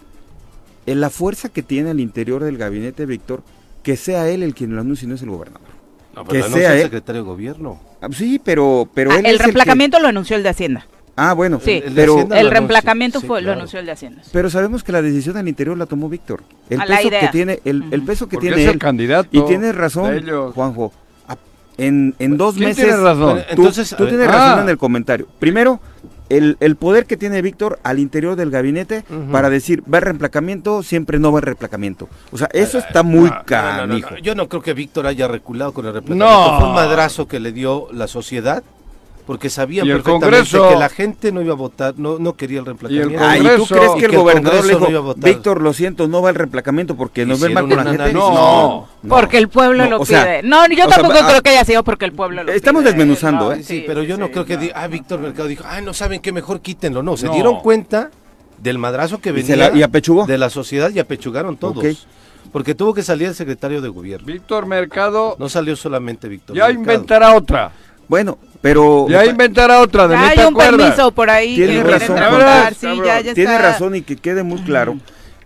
es 0.87 0.97
la 0.97 1.09
fuerza 1.11 1.51
que 1.51 1.63
tiene 1.63 1.91
al 1.91 2.01
interior 2.01 2.43
del 2.43 2.59
gabinete 2.59 3.07
Víctor, 3.07 3.43
que 3.85 3.97
sea 3.97 4.29
él 4.29 4.43
el 4.43 4.55
quien 4.57 4.75
lo 4.75 4.81
anuncie 4.81 5.07
y 5.07 5.09
no 5.09 5.15
es 5.15 5.23
el 5.23 5.31
gobernador. 5.31 5.69
No, 6.17 6.25
Que 6.25 6.31
pero 6.41 6.49
no 6.49 6.57
sea 6.57 6.69
es 6.71 6.73
el 6.73 6.77
él. 6.79 6.83
secretario 6.85 7.23
de 7.23 7.29
gobierno. 7.29 7.79
Ah, 8.07 8.13
Sí, 8.13 8.41
pero, 8.43 8.89
pero 8.95 9.13
Ah, 9.13 9.19
él 9.19 9.27
el 9.27 9.37
que- 9.37 9.43
reemplacamiento 9.45 9.99
lo 10.01 10.09
anunció 10.09 10.37
el 10.37 10.43
de 10.43 10.49
Hacienda. 10.51 10.87
Ah, 11.19 11.33
bueno, 11.33 11.61
Sí. 11.65 11.83
El 11.85 11.95
pero, 11.95 12.29
El 12.31 12.51
reemplacamiento 12.51 13.21
Sí, 13.21 13.27
fue, 13.27 13.41
lo 13.41 13.53
anunció 13.53 13.79
el 13.81 13.87
de 13.87 13.93
Hacienda. 13.93 14.23
pero 14.33 14.51
sabemos 14.51 14.85
que 14.85 14.93
la 14.93 15.01
decisión 15.01 15.37
al 15.39 15.49
interior 15.49 15.77
la 15.79 15.87
tomó 15.87 16.09
Víctor. 16.11 16.43
El 16.69 16.81
A 16.81 16.85
la 16.87 16.97
peso 16.97 17.09
idea. 17.09 17.21
que 17.21 17.29
tiene, 17.29 17.61
el, 17.65 17.85
el 17.91 18.03
peso 18.03 18.29
que 18.29 18.37
Porque 18.37 18.49
tiene 18.49 18.63
es 18.63 18.69
el 18.69 18.75
él. 18.75 18.79
candidato 18.79 19.29
Y 19.33 19.41
tienes 19.47 19.75
razón. 19.75 20.23
Juanjo. 20.55 20.93
En, 21.79 22.15
en 22.19 22.37
dos 22.39 22.55
¿Quién 22.55 22.71
meses. 22.71 22.85
tiene 22.87 23.01
razón? 23.03 23.39
Tú, 23.39 23.45
Entonces, 23.51 23.91
tú 23.97 24.05
ver, 24.05 24.09
tienes 24.15 24.29
ah. 24.29 24.33
razón 24.33 24.61
en 24.65 24.69
el 24.71 24.79
comentario. 24.79 25.27
Primero, 25.39 25.79
el, 26.29 26.57
el 26.61 26.77
poder 26.77 27.07
que 27.07 27.17
tiene 27.17 27.43
Víctor 27.43 27.79
al 27.83 27.99
interior 27.99 28.37
del 28.37 28.51
gabinete 28.51 29.05
para 29.33 29.51
decir, 29.51 29.83
va 29.93 29.99
el 29.99 30.05
reemplacamiento, 30.05 30.83
siempre 30.83 31.19
no 31.19 31.33
va 31.33 31.39
el 31.41 31.45
reemplacamiento. 31.47 32.09
O 32.33 32.39
sea, 32.39 32.49
eso 32.53 32.79
está 32.79 33.03
muy 33.03 33.29
No, 33.31 33.37
no, 33.37 33.37
no, 33.37 33.87
no, 33.87 33.89
canijo. 33.89 34.11
no. 34.11 34.19
Yo 34.19 34.35
no 34.35 34.49
creo 34.49 34.63
que 34.63 34.75
Víctor 34.75 35.07
haya 35.07 35.29
reculado 35.29 35.73
con 35.73 35.87
el 35.87 35.93
reemplacamiento. 35.93 36.51
No. 36.53 36.59
Fue 36.59 36.69
un 36.69 36.75
madrazo 36.75 37.27
que 37.29 37.41
le 37.41 37.53
dio 37.53 37.89
la 37.93 38.07
sociedad. 38.09 38.63
Porque 39.27 39.51
sabían 39.51 39.85
Y 39.87 39.91
el 39.91 39.97
perfectamente 40.03 40.37
Congreso. 40.57 40.69
que 40.69 40.77
la 40.77 40.89
gente 40.89 41.33
no 41.33 41.43
iba 41.43 41.53
a 41.53 41.57
votar, 41.57 41.95
no, 41.99 42.17
no 42.21 42.35
quería 42.37 42.61
el 42.61 42.65
reemplacamiento. 42.67 43.19
Congreso. 43.19 43.29
Ay, 43.29 43.41
¿tú 43.41 43.47
Congreso. 43.67 43.75
crees 43.75 43.91
Y 43.91 43.99
que 43.99 44.05
el 44.05 44.11
que 44.11 44.17
el 44.17 44.23
gobernador 44.23 44.55
le 44.55 44.61
Congreso 44.61 44.79
dijo, 44.79 44.85
no 44.85 44.91
iba 44.91 44.99
a 44.99 45.03
votar. 45.03 45.25
Víctor, 45.25 45.63
lo 45.63 45.73
siento, 45.73 46.07
no 46.07 46.23
va 46.23 46.29
el 46.31 46.37
reemplacamiento 46.37 46.97
porque 46.97 47.27
nos 47.27 47.41
ven 47.41 47.53
mal 47.55 47.65
con 47.69 47.77
la 47.77 47.83
gente? 47.85 48.03
análisis. 48.05 48.23
No. 48.23 48.89
Porque 49.09 49.39
el 49.39 49.49
pueblo 49.49 49.83
No, 49.85 49.91
lo 49.91 50.01
o 50.01 50.07
sea, 50.07 50.23
pide. 50.25 50.43
No, 50.45 50.65
yo 50.69 50.85
o 50.87 50.89
sea, 50.89 50.97
tampoco 50.99 51.19
ah, 51.21 51.27
creo 51.29 51.43
que 51.43 51.51
haya 51.51 51.65
sido 51.65 51.83
porque 51.83 52.05
el 52.05 52.13
pueblo 52.13 52.45
lo 52.45 52.53
estamos 52.53 52.83
pide. 52.83 52.93
desmenuzando, 52.93 53.53
¿eh? 53.53 53.65
Sí, 53.65 53.83
pero 53.85 54.05
yo 54.05 54.17
no 54.17 54.27
sí, 54.27 54.33
creo 54.33 54.45
que 54.45 54.57
no. 54.59 54.63
ah, 54.77 54.87
Víctor 54.87 55.19
Mercado 55.19 55.49
dijo, 55.49 55.65
ah, 55.67 55.81
no 55.81 55.93
saben 55.93 56.21
qué 56.21 56.31
mejor 56.31 56.61
quítenlo. 56.61 57.03
No, 57.03 57.17
se 57.17 57.27
No. 57.27 57.33
dieron 57.35 57.61
cuenta 57.63 58.13
del 58.59 58.79
madrazo 58.79 59.19
que 59.21 59.31
¿Y, 59.31 59.33
venía 59.33 59.47
se 59.49 59.57
la- 59.57 59.77
y 59.77 59.83
apechugó? 59.83 60.25
de 60.27 60.39
la 60.39 60.51
sociedad 60.51 60.91
y 60.95 61.01
apechugaron 61.01 61.57
todos. 61.57 61.85
Porque 62.53 62.77
tuvo 62.77 62.95
que 62.95 63.03
salir 63.03 63.27
el 63.27 63.35
secretario 63.35 63.81
de 63.83 63.89
gobierno. 63.89 64.25
Víctor 64.25 64.67
Mercado 64.67 65.35
No 65.39 65.49
salió 65.49 65.75
solamente 65.75 66.29
Víctor 66.29 66.57
ya 66.57 66.67
Mercado. 66.69 66.81
inventará 66.81 67.35
otra. 67.35 67.73
Bueno, 68.09 68.39
pero... 68.61 69.07
Ya 69.09 69.25
inventará 69.27 69.81
otra. 69.81 70.09
¿De 70.09 70.15
Ya 70.15 70.29
hay 70.29 70.47
un 70.47 70.55
permiso 70.55 71.13
por 71.13 71.31
ahí 71.31 71.55
quieren 71.57 71.85
razón, 71.85 72.17
tramitar, 72.17 72.75
cabrón. 72.75 72.97
sí, 72.97 73.03
ya, 73.05 73.21
ya 73.21 73.35
Tiene 73.35 73.55
está. 73.55 73.73
razón 73.73 73.95
y 73.97 74.03
que 74.03 74.17
quede 74.17 74.43
muy 74.43 74.61
claro 74.63 74.97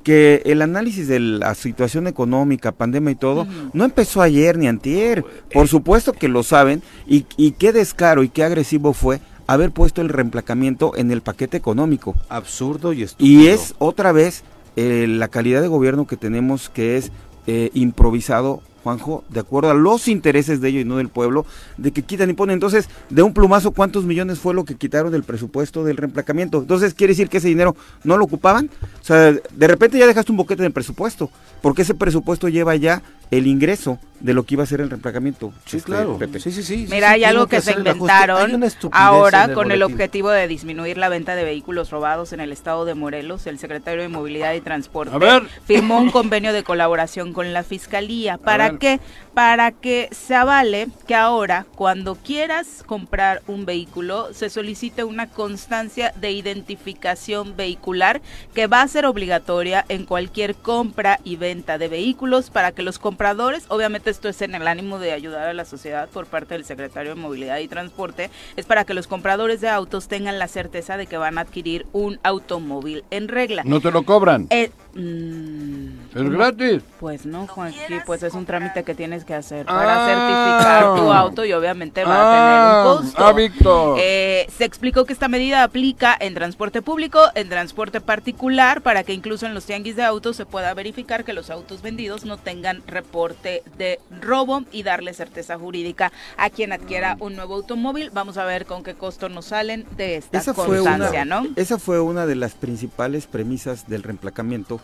que 0.03 0.43
el 0.47 0.63
análisis 0.63 1.09
de 1.09 1.21
la 1.21 1.55
situación 1.55 2.07
económica, 2.07 2.73
pandemia 2.73 3.13
y 3.13 3.17
todo, 3.17 3.47
no 3.75 3.85
empezó 3.85 4.23
ayer 4.23 4.57
ni 4.57 4.67
antier. 4.67 5.25
Por 5.53 5.69
supuesto 5.69 6.13
que 6.13 6.29
lo 6.29 6.43
saben 6.43 6.83
y, 7.07 7.27
y 7.37 7.53
qué 7.53 7.73
descaro 7.73 8.23
y 8.23 8.31
qué 8.31 8.43
agresivo 8.45 8.95
fue 8.95 9.21
haber 9.47 9.73
puesto 9.73 10.01
el 10.01 10.09
reemplacamiento 10.09 10.97
en 10.97 11.11
el 11.11 11.21
paquete 11.23 11.57
económico. 11.57 12.15
Absurdo 12.29 12.93
y 12.93 13.03
estúpido. 13.03 13.29
Y 13.43 13.49
es 13.49 13.75
otra 13.79 14.13
vez 14.13 14.43
eh, 14.77 15.07
la 15.09 15.29
calidad 15.29 15.61
de 15.61 15.69
gobierno 15.69 16.07
que 16.07 16.17
tenemos 16.17 16.71
que 16.71 16.97
es 16.97 17.11
eh, 17.47 17.71
improvisado, 17.75 18.63
Juanjo, 18.83 19.25
de 19.29 19.41
acuerdo 19.41 19.71
a 19.71 19.75
los 19.75 20.09
intereses 20.09 20.61
de 20.61 20.69
ellos 20.69 20.83
y 20.83 20.85
no 20.85 20.97
del 20.97 21.09
pueblo, 21.09 21.47
de 21.77 21.93
que 21.93 22.03
quitan 22.03 22.31
y 22.31 22.35
ponen. 22.35 22.55
Entonces, 22.55 22.89
de 23.09 23.23
un 23.23 23.35
plumazo, 23.35 23.73
¿cuántos 23.73 24.05
millones 24.05 24.39
fue 24.39 24.55
lo 24.55 24.65
que 24.65 24.75
quitaron 24.75 25.13
del 25.13 25.23
presupuesto 25.23 25.85
del 25.85 25.97
reemplacamiento? 25.97 26.59
Entonces, 26.59 26.95
¿quiere 26.95 27.13
decir 27.13 27.29
que 27.29 27.39
ese 27.39 27.49
dinero 27.49 27.77
no 28.05 28.17
lo 28.17 28.25
ocupaban? 28.25 28.71
O 29.01 29.05
sea, 29.05 29.33
de 29.33 29.67
repente 29.67 29.99
ya 29.99 30.07
dejaste 30.07 30.33
un 30.33 30.39
boquete 30.39 30.63
en 30.63 30.67
el 30.67 30.73
presupuesto, 30.73 31.31
porque 31.63 31.83
ese 31.83 31.95
presupuesto 31.95 32.49
lleva 32.49 32.75
ya 32.77 33.03
el 33.31 33.47
ingreso 33.47 33.99
de 34.21 34.35
lo 34.35 34.45
que 34.45 34.55
iba 34.55 34.63
a 34.63 34.67
ser 34.67 34.81
el 34.81 34.91
reemplacamiento. 34.91 35.53
Sí, 35.65 35.79
este, 35.79 35.87
claro. 35.91 36.19
Pepe. 36.19 36.41
Sí, 36.41 36.53
sí, 36.53 36.63
sí. 36.63 36.87
Mira, 36.91 37.09
sí, 37.09 37.15
hay 37.15 37.25
algo 37.25 37.47
que 37.47 37.61
se 37.61 37.73
inventaron 37.73 38.63
ahora 38.93 39.53
con 39.55 39.73
el 39.73 39.83
objetivo 39.83 40.31
de 40.31 40.47
disminuir 40.47 40.99
la 40.99 41.09
venta 41.09 41.35
de 41.35 41.45
vehículos 41.45 41.91
robados 41.91 42.33
en 42.33 42.41
el 42.41 42.53
estado 42.53 42.85
de 42.85 42.95
Morelos. 42.95 43.47
El 43.47 43.59
secretario 43.59 44.03
de 44.03 44.09
Movilidad 44.09 44.53
y 44.55 44.61
Transporte 44.61 45.15
A 45.15 45.19
ver. 45.19 45.45
firmó 45.65 45.99
un 45.99 46.11
convenio 46.11 46.53
de 46.53 46.63
colaboración 46.63 47.33
con 47.33 47.53
la 47.53 47.63
Fiscalía. 47.63 48.37
¿Para 48.37 48.79
qué? 48.79 49.01
Para 49.33 49.73
que 49.73 50.09
se 50.13 50.35
avale 50.35 50.89
que 51.07 51.15
ahora, 51.15 51.67
cuando 51.75 52.17
quieras 52.17 52.83
comprar 52.85 53.43
un 53.47 53.65
vehículo, 53.65 54.35
se 54.35 54.51
solicite 54.51 55.05
una 55.05 55.29
constancia 55.29 56.13
de 56.21 56.33
identificación 56.33 57.57
vehicular 57.57 58.21
que 58.55 58.67
va 58.67 58.83
a 58.83 58.89
ser 58.89 59.07
obligatoria 59.07 59.87
en 59.89 60.05
cualquier 60.05 60.57
compra 60.57 61.21
y 61.25 61.37
venta 61.37 61.79
de 61.79 61.89
vehículos 61.89 62.51
para 62.51 62.73
que 62.73 62.83
los 62.83 62.99
compradores, 62.99 63.20
obviamente 63.69 64.09
esto 64.09 64.31
es 64.31 64.41
en 64.41 64.55
el 64.55 64.67
ánimo 64.67 64.99
de 64.99 65.13
ayudar 65.13 65.47
a 65.47 65.53
la 65.53 65.67
sociedad 65.67 66.09
por 66.09 66.25
parte 66.25 66.55
del 66.55 66.65
secretario 66.65 67.15
de 67.15 67.21
Movilidad 67.21 67.59
y 67.59 67.69
Transporte, 67.69 68.31
es 68.57 68.65
para 68.65 68.85
que 68.87 68.95
los 68.95 69.07
compradores 69.07 69.61
de 69.61 69.69
autos 69.69 70.09
tengan 70.09 70.39
la 70.39 70.49
certeza 70.49 70.97
de 70.97 71.07
que 71.07 71.19
van 71.19 71.37
a 71.37 71.43
adquirir 71.43 71.87
un 71.93 72.19
automóvil 72.23 73.05
en 73.11 73.29
regla. 73.29 73.63
No 73.67 73.81
te 73.81 73.91
lo 73.91 74.05
cobran. 74.05 74.47
Eh, 74.49 74.71
mm, 74.95 75.87
Es 76.15 76.31
gratis. 76.31 76.83
pues 76.99 77.27
no, 77.27 77.47
Juanqui, 77.47 77.79
pues 78.07 78.23
es 78.23 78.35
un 78.35 78.47
trámite 78.47 78.83
que 78.85 78.95
tienes 78.95 79.25
que 79.25 79.35
hacer 79.35 79.67
para 79.67 80.05
Ah. 80.05 80.07
certificar 80.07 80.95
tu 80.97 81.13
auto 81.13 81.45
y 81.45 81.53
obviamente 81.53 82.05
va 82.05 82.15
Ah, 82.15 82.23
a 82.23 82.85
tener 82.85 83.01
un 83.01 83.03
costo. 83.05 83.25
ah, 83.27 83.33
Víctor. 83.33 83.99
Eh, 84.01 84.47
se 84.57 84.65
explicó 84.65 85.05
que 85.05 85.13
esta 85.13 85.29
medida 85.29 85.63
aplica 85.63 86.17
en 86.19 86.35
transporte 86.35 86.83
público, 86.83 87.21
en 87.35 87.49
transporte 87.49 88.01
particular, 88.01 88.83
para 88.83 89.05
que 89.05 89.13
incluso 89.13 89.47
en 89.47 89.55
los 89.55 89.65
tianguis 89.65 89.97
de 89.97 90.03
autos 90.03 90.37
se 90.37 90.47
pueda 90.47 90.73
verificar 90.75 91.25
que 91.25 91.33
los 91.33 91.51
autos 91.51 91.83
vendidos 91.83 92.25
no 92.25 92.37
tengan 92.37 92.83
reporte 92.87 93.63
de 93.79 94.01
robo 94.21 94.65
y 94.73 94.83
darle 94.83 95.15
certeza 95.15 95.59
jurídica 95.59 96.13
a 96.37 96.51
quien 96.51 96.73
adquiera 96.73 97.17
un 97.21 97.37
nuevo 97.37 97.55
automóvil. 97.55 98.11
Vamos 98.13 98.37
a 98.39 98.45
ver 98.45 98.67
con 98.67 98.83
qué 98.83 98.95
costo 98.95 99.29
nos 99.29 99.47
salen 99.47 99.87
de 99.97 100.17
esta 100.17 100.39
Esa 100.39 100.55
fue, 100.55 100.81
una, 100.81 100.91
constancia, 100.91 101.25
¿no? 101.25 101.47
esa 101.57 101.79
fue 101.79 102.01
una 102.01 102.27
de 102.27 102.35
las 102.37 102.55
principales 102.55 103.27
premisas 103.27 103.89
del 103.89 104.03
reemplacamiento 104.03 104.80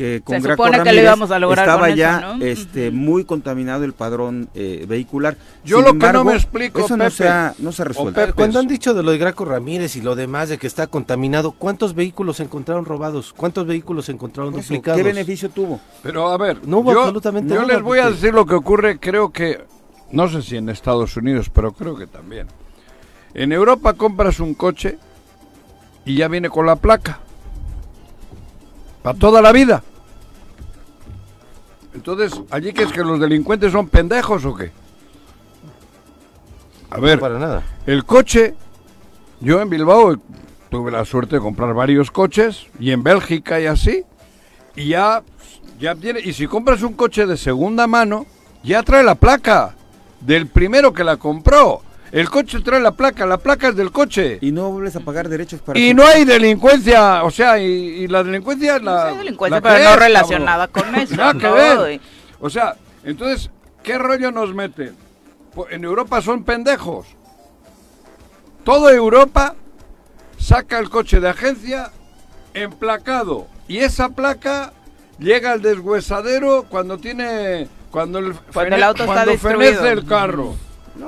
que 0.00 0.22
con 0.22 0.36
Se 0.36 0.48
Graco 0.48 0.64
supone 0.64 0.78
que 0.78 0.78
lo 0.78 0.84
Ramírez 0.84 1.04
íbamos 1.04 1.30
a 1.30 1.38
lograr 1.38 1.66
estaba 1.66 1.80
con 1.80 1.88
eso, 1.90 1.96
ya 1.98 2.20
¿no? 2.20 2.42
este 2.42 2.90
muy 2.90 3.26
contaminado 3.26 3.84
el 3.84 3.92
padrón 3.92 4.48
eh, 4.54 4.86
vehicular. 4.88 5.36
Yo 5.62 5.76
Sin 5.76 5.84
lo 5.84 5.98
que 5.98 6.12
no 6.14 6.24
me 6.24 6.36
explico, 6.36 6.80
eso 6.80 6.96
no 6.96 7.04
Pepe, 7.04 7.16
se 7.16 7.28
ha, 7.28 7.54
no 7.58 7.70
se 7.70 7.82
ha 7.82 7.84
resuelto. 7.84 8.18
Pepe, 8.18 8.32
Cuando 8.32 8.60
han 8.60 8.66
dicho 8.66 8.94
de 8.94 9.02
lo 9.02 9.10
de 9.10 9.18
Graco 9.18 9.44
Ramírez 9.44 9.96
y 9.96 10.00
lo 10.00 10.16
demás 10.16 10.48
de 10.48 10.56
que 10.56 10.66
está 10.66 10.86
contaminado, 10.86 11.52
¿cuántos 11.52 11.94
vehículos 11.94 12.38
se 12.38 12.44
encontraron 12.44 12.86
robados? 12.86 13.34
¿Cuántos 13.34 13.66
vehículos 13.66 14.06
se 14.06 14.12
encontraron 14.12 14.54
eso, 14.54 14.62
duplicados? 14.62 14.96
¿Qué 14.96 15.02
beneficio 15.02 15.50
tuvo? 15.50 15.78
Pero 16.02 16.28
a 16.28 16.38
ver, 16.38 16.66
No 16.66 16.78
hubo 16.78 16.94
yo, 16.94 17.00
absolutamente 17.00 17.52
yo 17.52 17.60
nada, 17.60 17.74
les 17.74 17.82
voy 17.82 17.98
a 17.98 18.08
decir 18.08 18.32
lo 18.32 18.46
que 18.46 18.54
ocurre, 18.54 18.98
creo 18.98 19.30
que, 19.30 19.66
no 20.12 20.28
sé 20.28 20.40
si 20.40 20.56
en 20.56 20.70
Estados 20.70 21.14
Unidos, 21.18 21.50
pero 21.50 21.72
creo 21.72 21.94
que 21.94 22.06
también. 22.06 22.46
En 23.34 23.52
Europa 23.52 23.92
compras 23.92 24.40
un 24.40 24.54
coche 24.54 24.98
y 26.06 26.16
ya 26.16 26.28
viene 26.28 26.48
con 26.48 26.64
la 26.64 26.76
placa. 26.76 27.20
Para 29.02 29.18
toda 29.18 29.42
la 29.42 29.52
vida. 29.52 29.82
Entonces, 31.94 32.40
¿allí 32.50 32.72
que 32.72 32.84
es 32.84 32.92
que 32.92 33.02
los 33.02 33.18
delincuentes 33.18 33.72
son 33.72 33.88
pendejos 33.88 34.44
o 34.44 34.54
qué? 34.54 34.70
A 36.90 36.98
ver, 36.98 37.16
No 37.16 37.20
para 37.20 37.38
nada. 37.38 37.62
el 37.86 38.04
coche, 38.04 38.54
yo 39.40 39.60
en 39.60 39.70
Bilbao 39.70 40.16
tuve 40.70 40.90
la 40.90 41.04
suerte 41.04 41.36
de 41.36 41.40
comprar 41.42 41.74
varios 41.74 42.10
coches 42.10 42.66
y 42.78 42.92
en 42.92 43.02
Bélgica 43.02 43.60
y 43.60 43.66
así, 43.66 44.04
y 44.76 44.88
ya, 44.88 45.22
ya 45.78 45.94
tiene, 45.94 46.20
y 46.20 46.32
si 46.32 46.46
compras 46.46 46.82
un 46.82 46.94
coche 46.94 47.26
de 47.26 47.36
segunda 47.36 47.86
mano, 47.86 48.26
ya 48.62 48.82
trae 48.82 49.02
la 49.02 49.14
placa 49.14 49.74
del 50.20 50.46
primero 50.46 50.92
que 50.92 51.04
la 51.04 51.16
compró. 51.16 51.82
El 52.12 52.28
coche 52.28 52.58
trae 52.60 52.80
la 52.80 52.90
placa, 52.92 53.24
la 53.24 53.38
placa 53.38 53.68
es 53.68 53.76
del 53.76 53.92
coche. 53.92 54.38
Y 54.40 54.50
no 54.50 54.70
vuelves 54.72 54.96
a 54.96 55.00
pagar 55.00 55.28
derechos 55.28 55.60
para 55.60 55.78
Y 55.78 55.94
no 55.94 56.04
hay 56.04 56.24
delincuencia, 56.24 57.22
o 57.22 57.30
sea, 57.30 57.58
y, 57.58 57.64
y 57.64 58.08
la 58.08 58.24
delincuencia 58.24 58.76
es 58.76 58.82
la... 58.82 59.02
Sí 59.02 59.08
hay 59.12 59.16
delincuencia, 59.18 59.56
la 59.56 59.62
pero 59.62 59.76
que 59.76 59.84
no 59.84 59.90
es, 59.90 59.98
relacionada 59.98 60.68
cabrón. 60.68 60.92
con 60.92 61.00
eso, 61.02 61.16
Nada 61.16 61.32
que 61.34 61.46
¿no? 61.46 61.52
ver. 61.54 62.00
O 62.40 62.50
sea, 62.50 62.74
entonces, 63.04 63.50
¿qué 63.84 63.96
rollo 63.98 64.32
nos 64.32 64.52
meten? 64.54 64.94
Pues 65.54 65.72
en 65.72 65.84
Europa 65.84 66.20
son 66.20 66.42
pendejos. 66.44 67.06
Toda 68.64 68.92
Europa 68.92 69.54
saca 70.38 70.78
el 70.78 70.90
coche 70.90 71.20
de 71.20 71.28
agencia 71.28 71.90
emplacado 72.54 73.46
y 73.68 73.78
esa 73.78 74.08
placa 74.10 74.72
llega 75.18 75.52
al 75.52 75.62
deshuesadero 75.62 76.66
cuando 76.68 76.98
tiene 76.98 77.68
cuando 77.90 78.18
el, 78.18 78.34
Cuando 78.52 78.76
el 78.76 78.82
auto 78.82 79.02
está 79.04 79.14
cuando 79.14 79.30
destruido. 79.32 79.60
fenece 79.60 79.88
el 79.92 80.04
carro. 80.06 80.54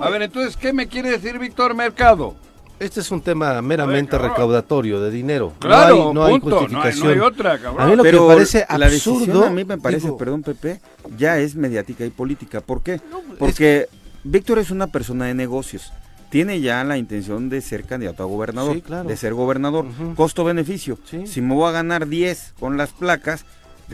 A 0.01 0.09
ver, 0.11 0.23
entonces, 0.23 0.57
¿qué 0.57 0.73
me 0.73 0.87
quiere 0.89 1.11
decir 1.11 1.39
Víctor 1.39 1.75
Mercado? 1.75 2.35
Este 2.79 3.01
es 3.01 3.11
un 3.13 3.21
tema 3.21 3.61
meramente 3.63 4.19
recaudatorio 4.19 5.01
de 5.01 5.11
dinero. 5.11 5.53
Claro, 5.61 5.97
no 5.97 6.09
hay, 6.09 6.15
no 6.15 6.25
hay 6.25 6.41
punto, 6.41 6.49
no 6.51 6.57
hay- 6.57 6.63
justificación. 6.65 7.07
no 7.07 7.13
hay 7.13 7.21
otra, 7.21 7.59
cabrón. 7.59 7.81
A 7.81 7.87
mí 7.91 7.97
lo 7.97 8.03
Pero 8.03 8.19
que 8.19 8.27
me 8.29 8.35
parece 8.35 8.67
la 8.69 8.89
decisión 8.89 9.17
absurdo. 9.19 9.45
a 9.47 9.51
mí 9.51 9.65
me 9.65 9.79
parece, 9.79 10.07
digo, 10.07 10.17
perdón 10.19 10.43
Pepe, 10.43 10.81
ya 11.17 11.39
es 11.39 11.55
mediática 11.55 12.05
y 12.05 12.11
política. 12.11 12.61
¿Por 12.61 12.83
qué? 12.83 12.95
es 12.95 13.03
Porque 13.39 13.87
Víctor 14.25 14.59
es 14.59 14.71
una 14.73 14.89
persona 14.89 15.27
de 15.27 15.35
negocios. 15.35 15.93
Tiene 16.31 16.61
ya 16.61 16.83
la 16.83 16.97
intención 16.97 17.51
de 17.51 17.61
ser 17.61 17.85
candidato 17.85 18.23
a 18.23 18.27
gobernador, 18.27 18.75
Sí, 18.77 18.81
claro. 18.83 19.09
de 19.09 19.17
ser 19.17 19.35
gobernador. 19.35 19.85
Costo-beneficio. 20.17 20.99
Sí. 21.05 21.27
Si 21.27 21.41
me 21.43 21.55
voy 21.55 21.69
a 21.69 21.73
ganar 21.73 22.09
10 22.09 22.55
con 22.59 22.77
las 22.79 22.91
placas, 22.91 23.45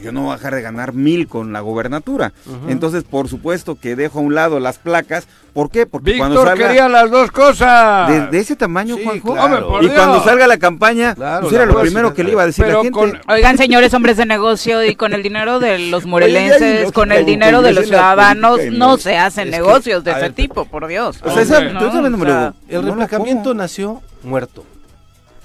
yo 0.02 0.12
no 0.12 0.22
voy 0.22 0.32
a 0.32 0.36
dejar 0.36 0.54
de 0.54 0.62
ganar 0.62 0.92
mil 0.92 1.28
con 1.28 1.52
la 1.52 1.60
gobernatura. 1.60 2.32
Entonces, 2.68 3.04
por 3.04 3.28
supuesto 3.28 3.78
que 3.80 3.96
dejo 3.96 4.18
a 4.18 4.22
un 4.22 4.34
lado 4.34 4.60
las 4.60 4.78
placas. 4.78 5.26
¿Por 5.52 5.70
qué? 5.70 5.86
Porque 5.86 6.16
cuando 6.18 6.36
Víctor 6.36 6.48
salga 6.56 6.66
quería 6.68 6.88
las 6.88 7.10
dos 7.10 7.30
cosas. 7.32 8.08
de, 8.08 8.26
de 8.28 8.38
ese 8.38 8.54
tamaño, 8.54 8.96
Sí, 8.96 9.02
Juanjo, 9.04 9.32
claro. 9.32 9.44
Hombre, 9.44 9.60
por 9.62 9.82
y 9.82 9.86
Dios. 9.88 9.98
cuando 9.98 10.22
salga 10.22 10.46
la 10.46 10.58
campaña, 10.58 11.14
Claro, 11.16 11.42
pues 11.42 11.54
era 11.54 11.66
lo 11.66 11.80
primero 11.80 12.14
que 12.14 12.22
le 12.22 12.30
iba 12.32 12.42
a 12.42 12.46
decir 12.46 12.64
Pero 12.64 12.78
la 12.78 12.84
gente. 12.84 12.98
con- 12.98 13.20
Oigan, 13.28 13.56
señores 13.58 13.92
hombres 13.94 14.16
de 14.18 14.26
negocio, 14.26 14.84
y 14.84 14.94
con 14.94 15.14
el 15.14 15.22
dinero 15.22 15.58
de 15.58 15.78
los 15.90 16.06
morelenses, 16.06 16.92
con 16.92 17.10
el 17.10 17.24
dinero 17.26 17.62
de 17.62 17.72
los 17.72 17.86
ciudadanos, 17.86 18.60
no 18.70 18.98
se 18.98 19.16
hacen 19.16 19.48
es 19.48 19.54
que, 19.54 19.60
negocios 19.60 20.04
de 20.04 20.12
ese 20.12 20.20
ver, 20.20 20.32
tipo, 20.32 20.64
por 20.66 20.86
Dios. 20.86 21.18
O 21.24 21.32
sea, 21.32 21.42
esa- 21.42 21.60
no 21.60 21.90
me 22.02 22.10
lo- 22.10 22.16
O 22.18 22.26
sea, 22.26 22.54
El 22.68 22.74
no 22.76 22.80
la 22.82 22.86
reemplacamiento 22.94 23.42
como. 23.50 23.54
nació 23.54 24.02
muerto. 24.22 24.64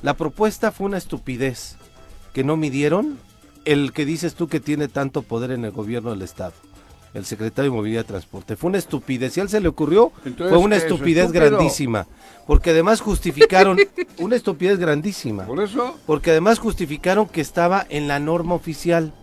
La 0.04 0.14
propuesta 0.16 0.72
fue 0.72 0.86
una 0.88 0.98
estupidez 0.98 1.78
que 2.34 2.44
no 2.44 2.56
midieron 2.58 3.18
el 3.66 3.92
que 3.94 4.06
dices 4.06 4.36
tú 4.36 4.48
que 4.48 4.60
tiene 4.60 4.88
tanto 4.88 5.22
poder 5.22 5.52
en 5.52 5.66
el 5.66 5.72
gobierno 5.72 6.12
del 6.12 6.22
Estado. 6.22 6.54
El 7.14 7.26
secretario 7.26 7.70
de 7.70 7.78
Movilidad 7.78 8.06
y 8.06 8.08
Transporte. 8.08 8.56
Fue 8.56 8.70
una 8.70 8.80
estupidez. 8.80 9.34
Si 9.34 9.40
a 9.40 9.44
él 9.44 9.50
se 9.50 9.60
le 9.62 9.68
ocurrió, 9.68 10.12
Entonces, 10.26 10.50
fue 10.50 10.58
una 10.58 10.76
¿qué 10.78 10.86
es 10.86 10.92
estupidez 10.92 11.26
estúpido? 11.28 11.52
grandísima. 11.52 12.08
Porque 12.48 12.72
además 12.72 13.02
justificaron, 13.02 13.78
una 14.18 14.36
estupidez 14.36 14.80
grandísima. 14.80 15.46
Por 15.46 15.62
eso, 15.62 15.96
Porque 16.08 16.32
además 16.32 16.58
justificaron 16.58 17.28
que 17.28 17.42
estaba 17.42 17.86
en 17.90 18.08
la 18.08 18.20
norma 18.20 18.56
oficial. 18.56 19.14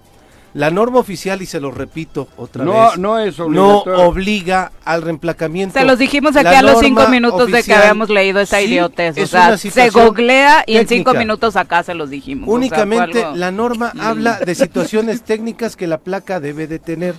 La 0.52 0.70
norma 0.70 0.98
oficial, 0.98 1.40
y 1.42 1.46
se 1.46 1.60
lo 1.60 1.70
repito 1.70 2.26
otra 2.36 2.64
no, 2.64 2.72
vez, 2.72 2.98
no 2.98 3.18
es 3.20 3.38
no 3.38 3.78
obliga 3.82 4.72
al 4.84 5.02
reemplacamiento. 5.02 5.78
Se 5.78 5.84
los 5.84 5.98
dijimos 5.98 6.34
aquí 6.34 6.44
La 6.44 6.58
a 6.58 6.62
los 6.62 6.80
cinco 6.80 7.06
minutos 7.08 7.50
de 7.52 7.62
que 7.62 7.72
habíamos 7.72 8.10
leído 8.10 8.40
esa 8.40 8.58
sí, 8.58 8.64
idiotez. 8.64 9.16
O 9.16 9.20
es 9.20 9.30
sea, 9.30 9.56
se 9.56 9.90
googlea 9.90 10.64
y 10.66 10.76
en 10.76 10.88
cinco 10.88 11.14
minutos 11.14 11.54
acá 11.54 11.84
se 11.84 11.94
los 11.94 12.10
dijimos. 12.10 12.42
O 12.42 12.46
sea, 12.46 12.50
fue 12.50 12.58
Únicamente 12.58 13.22
algo- 13.22 13.36
la 13.36 13.52
norma 13.52 13.92
habla 14.00 14.40
de 14.40 14.54
situaciones 14.56 15.22
técnicas 15.22 15.76
que 15.76 15.86
la 15.86 15.98
placa 15.98 16.40
debe 16.40 16.66
de 16.66 16.80
tener 16.80 17.14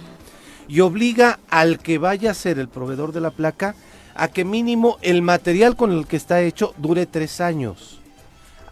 y 0.67 0.81
obliga 0.81 1.39
al 1.49 1.79
que 1.79 1.97
vaya 1.97 2.31
a 2.31 2.33
ser 2.33 2.59
el 2.59 2.67
proveedor 2.67 3.13
de 3.13 3.21
la 3.21 3.31
placa 3.31 3.75
a 4.13 4.27
que 4.27 4.43
mínimo 4.43 4.97
el 5.01 5.21
material 5.21 5.77
con 5.77 5.93
el 5.93 6.05
que 6.05 6.17
está 6.17 6.41
hecho 6.41 6.73
dure 6.77 7.05
tres 7.05 7.39
años 7.39 8.00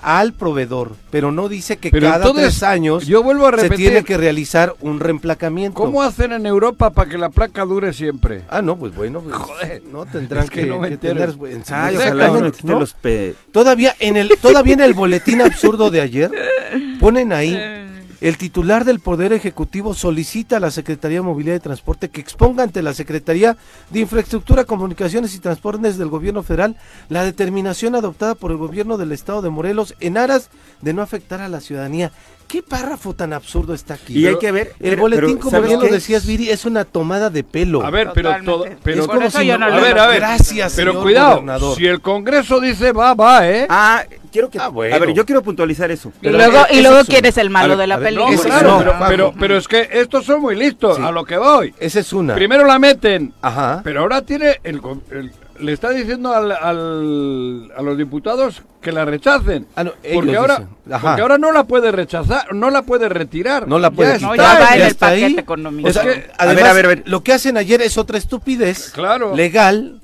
al 0.02 0.34
proveedor, 0.34 0.96
pero 1.12 1.32
no 1.32 1.50
dice 1.50 1.78
que 1.78 1.92
Pero 1.92 2.08
cada 2.08 2.18
entonces, 2.18 2.44
tres 2.60 2.64
años 2.64 3.06
yo 3.06 3.22
vuelvo 3.22 3.48
a 3.48 3.52
se 3.52 3.64
repetir. 3.64 3.88
tiene 3.88 4.04
que 4.04 4.18
realizar 4.18 4.76
un 4.80 5.00
reemplacamiento. 5.00 5.76
¿Cómo 5.76 6.02
hacen 6.02 6.32
en 6.32 6.46
Europa 6.46 6.90
para 6.92 7.10
que 7.10 7.18
la 7.18 7.30
placa 7.30 7.66
dure 7.66 7.92
siempre? 7.94 8.44
Ah, 8.50 8.62
no, 8.62 8.78
pues 8.78 8.96
bueno, 8.96 9.22
pues, 9.22 9.36
Joder, 9.36 9.84
no 9.92 10.06
tendrán 10.06 10.46
es 10.46 10.50
que 10.50 10.62
que, 10.62 10.68
no 10.68 10.82
que 10.82 10.98
tener 10.98 11.30
ojalá 11.30 12.28
cabrón, 12.28 12.54
no 12.64 12.80
¿no? 12.80 12.86
Todavía 13.52 13.96
en 14.00 14.18
el 14.18 14.30
todavía 14.42 14.74
en 14.76 14.82
el 14.82 14.94
boletín 14.94 15.42
absurdo 15.42 15.90
de 15.90 16.02
ayer 16.02 16.32
ponen 17.00 17.34
ahí 17.34 17.58
el 18.22 18.38
titular 18.38 18.84
del 18.84 19.00
Poder 19.00 19.32
Ejecutivo 19.32 19.94
solicita 19.94 20.58
a 20.58 20.60
la 20.60 20.72
Secretaría 20.72 21.20
de 21.20 21.24
Movilidad 21.24 21.56
y 21.56 21.60
Transporte 21.60 22.10
que 22.10 22.20
exponga 22.20 22.64
ante 22.64 22.82
la 22.82 22.94
Secretaría 22.94 23.56
de 23.90 24.00
Infraestructura, 24.00 24.66
Comunicaciones 24.66 25.34
y 25.36 25.40
Transportes 25.40 25.98
del 25.98 26.10
Gobierno 26.10 26.44
Federal 26.44 26.76
la 27.08 27.24
determinación 27.24 27.96
adoptada 27.96 28.36
por 28.36 28.52
el 28.52 28.58
Gobierno 28.58 28.98
del 28.98 29.14
Estado 29.14 29.42
de 29.42 29.50
Morelos 29.50 29.96
en 30.00 30.18
aras 30.18 30.50
de 30.82 30.94
no 30.94 31.02
afectar 31.02 31.40
a 31.42 31.50
la 31.50 31.62
ciudadanía. 31.62 32.12
¿Qué 32.50 32.64
párrafo 32.64 33.14
tan 33.14 33.32
absurdo 33.32 33.76
está 33.76 33.94
aquí? 33.94 34.18
Y 34.18 34.26
hay 34.26 34.38
que 34.40 34.52
ver. 34.52 34.74
el 34.80 34.90
pero- 34.90 35.02
boletín, 35.04 35.26
pero, 35.28 35.40
como 35.40 35.52
¿sabes 35.52 35.68
bien 35.70 35.80
lo 35.80 35.86
decías, 35.88 36.26
Viri, 36.26 36.50
es 36.50 36.66
una 36.66 36.84
tomada 36.84 37.30
de 37.30 37.44
pelo. 37.44 37.86
A 37.86 37.92
ver, 37.92 38.10
pero 38.14 38.36
todo, 38.44 38.66
pero 38.84 39.02
Es 39.04 39.08
como 39.08 39.22
eso 39.22 39.40
si 39.40 39.48
no- 39.50 39.60
no 39.60 39.66
a 39.68 39.80
ver, 39.80 40.00
a 40.00 40.08
ver. 40.08 40.20
Gracias, 40.20 40.74
Pero 40.76 40.92
señor 40.94 41.04
cuidado, 41.04 41.30
gobernador. 41.36 41.78
si 41.78 41.86
el 41.86 42.02
Congreso 42.02 42.60
dice 42.60 42.92
va, 42.92 43.14
va, 43.14 43.48
¿eh? 43.48 43.68
Ah, 43.70 44.04
quiero 44.32 44.50
que 44.50 44.58
Ah, 44.58 44.70
bueno. 44.70 44.96
a 44.96 44.98
ver, 45.00 45.14
yo 45.14 45.26
quiero 45.28 45.44
puntualizar 45.44 45.92
eso. 45.92 46.12
Y 46.24 46.30
luego, 46.30 46.58
eh, 46.72 46.78
y 46.78 46.82
luego 46.82 46.98
es 47.02 47.08
¿quién 47.08 47.24
es 47.26 47.38
el 47.38 47.52
malo 47.52 47.70
ver, 47.70 47.78
de 47.78 47.88
la 47.88 47.98
ver, 47.98 48.14
No, 48.16 48.26
película? 48.26 48.40
Ese 48.40 48.50
claro, 48.50 48.70
no, 48.72 48.78
pero, 48.80 48.96
pero, 49.08 49.34
pero 49.40 49.58
es 49.58 49.68
que 49.68 49.88
estos 49.92 50.26
son 50.26 50.42
muy 50.42 50.56
listos, 50.56 50.98
Sí. 50.98 51.04
a 51.04 51.12
lo 51.12 51.24
que 51.26 51.38
voy. 51.38 51.76
Esa 51.80 52.00
es 52.00 52.12
una. 52.14 52.34
Primero 52.34 52.66
la 52.66 52.80
meten, 52.80 53.32
Ajá. 53.44 53.82
pero 53.84 54.02
ahora 54.02 54.24
tiene 54.24 54.60
el, 54.64 54.82
el- 55.12 55.32
le 55.60 55.74
está 55.74 55.90
diciendo 55.92 56.34
al, 56.34 56.52
al- 56.52 57.72
a 57.76 57.82
los 57.82 57.98
diputados 57.98 58.64
que 58.82 58.92
la 58.92 59.06
rechacen. 59.06 59.68
Ah, 59.76 59.84
no, 59.84 59.92
porque, 60.14 60.36
ahora, 60.38 60.68
porque 60.86 61.22
ahora 61.22 61.38
no 61.38 61.52
la 61.52 61.64
puede 61.66 61.92
rechazar, 61.92 62.54
no 62.54 62.70
la 62.70 62.82
puede 62.84 63.10
retirar. 63.10 63.68
No 63.68 63.80
la 63.80 63.92
puede 63.92 64.20
Ya 64.20 64.28
No, 64.28 64.36
ya 64.36 64.88
está 64.88 65.08
ahí. 65.08 65.22
paquete 65.24 65.42
económico. 65.42 65.90
O 65.90 65.94
sea, 65.94 66.04
Es 66.04 66.16
que- 66.26 66.32
a 66.38 66.46
ver, 66.46 66.66
a 66.66 66.74
ver, 66.74 66.86
a 66.86 66.90
ver. 66.90 67.04
Lo 67.06 67.22
que 67.24 67.34
hacen 67.34 67.58
ayer 67.58 67.82
es 67.82 67.98
otra 67.98 68.18
estupidez 68.18 68.92
Claro. 68.92 69.36
legal 69.36 70.00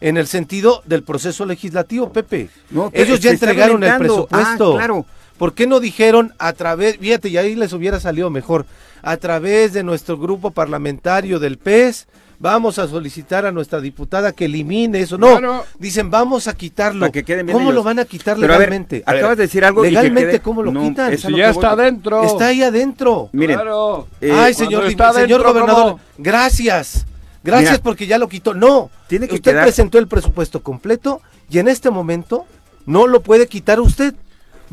en 0.00 0.16
el 0.16 0.26
sentido 0.26 0.82
del 0.84 1.02
proceso 1.02 1.46
legislativo, 1.46 2.12
Pepe. 2.12 2.50
No, 2.70 2.90
Ellos 2.92 3.20
ya 3.20 3.30
entregaron 3.30 3.82
el 3.82 3.90
violentando. 3.90 4.26
presupuesto. 4.26 4.74
Ah, 4.74 4.78
claro. 4.78 5.06
¿Por 5.38 5.52
qué 5.54 5.66
no 5.66 5.80
dijeron 5.80 6.32
a 6.38 6.52
través, 6.54 6.96
fíjate, 6.98 7.28
y 7.28 7.36
ahí 7.36 7.54
les 7.54 7.72
hubiera 7.74 8.00
salido 8.00 8.30
mejor, 8.30 8.64
a 9.02 9.16
través 9.18 9.72
de 9.74 9.82
nuestro 9.82 10.16
grupo 10.18 10.50
parlamentario 10.50 11.38
del 11.38 11.58
PES, 11.58 12.06
vamos 12.38 12.78
a 12.78 12.86
solicitar 12.88 13.46
a 13.46 13.52
nuestra 13.52 13.80
diputada 13.80 14.32
que 14.32 14.44
elimine 14.46 15.00
eso? 15.00 15.18
No, 15.18 15.38
Claro. 15.38 15.64
dicen, 15.78 16.10
vamos 16.10 16.48
a 16.48 16.54
quitarlo. 16.54 17.00
Para 17.00 17.12
que 17.12 17.44
¿Cómo 17.52 17.72
lo 17.72 17.82
van 17.82 17.98
a 17.98 18.04
quitar 18.04 18.36
Pero 18.38 18.52
legalmente? 18.52 19.02
A 19.06 19.12
ver, 19.12 19.20
acabas 19.20 19.36
de 19.38 19.42
decir 19.44 19.64
algo 19.64 19.82
que 19.82 19.88
legalmente, 19.90 20.30
quede- 20.32 20.40
¿cómo 20.40 20.62
lo 20.62 20.72
No, 20.72 20.82
quitan? 20.82 21.14
ya 21.16 21.50
está 21.50 21.74
voy. 21.74 21.84
dentro. 21.84 22.24
Está 22.24 22.46
ahí 22.46 22.62
adentro. 22.62 23.28
Miren, 23.32 23.56
Claro. 23.56 24.06
eh, 24.20 24.32
Ay, 24.32 24.54
señor, 24.54 24.86
está 24.86 25.12
señor 25.12 25.42
gobernador, 25.42 25.84
¿cómo? 25.92 26.00
gracias. 26.18 27.06
Gracias 27.44 27.72
Mira, 27.72 27.82
porque 27.82 28.06
ya 28.08 28.18
lo 28.18 28.28
quitó. 28.28 28.54
No, 28.54 28.90
tiene 29.06 29.28
que 29.28 29.36
usted 29.36 29.52
quedar- 29.52 29.64
presentó 29.64 29.98
el 29.98 30.08
presupuesto 30.08 30.62
completo 30.62 31.20
y 31.48 31.58
en 31.60 31.68
este 31.68 31.90
momento 31.90 32.44
no 32.86 33.06
lo 33.06 33.20
puede 33.22 33.46
quitar 33.46 33.80
usted. 33.80 34.14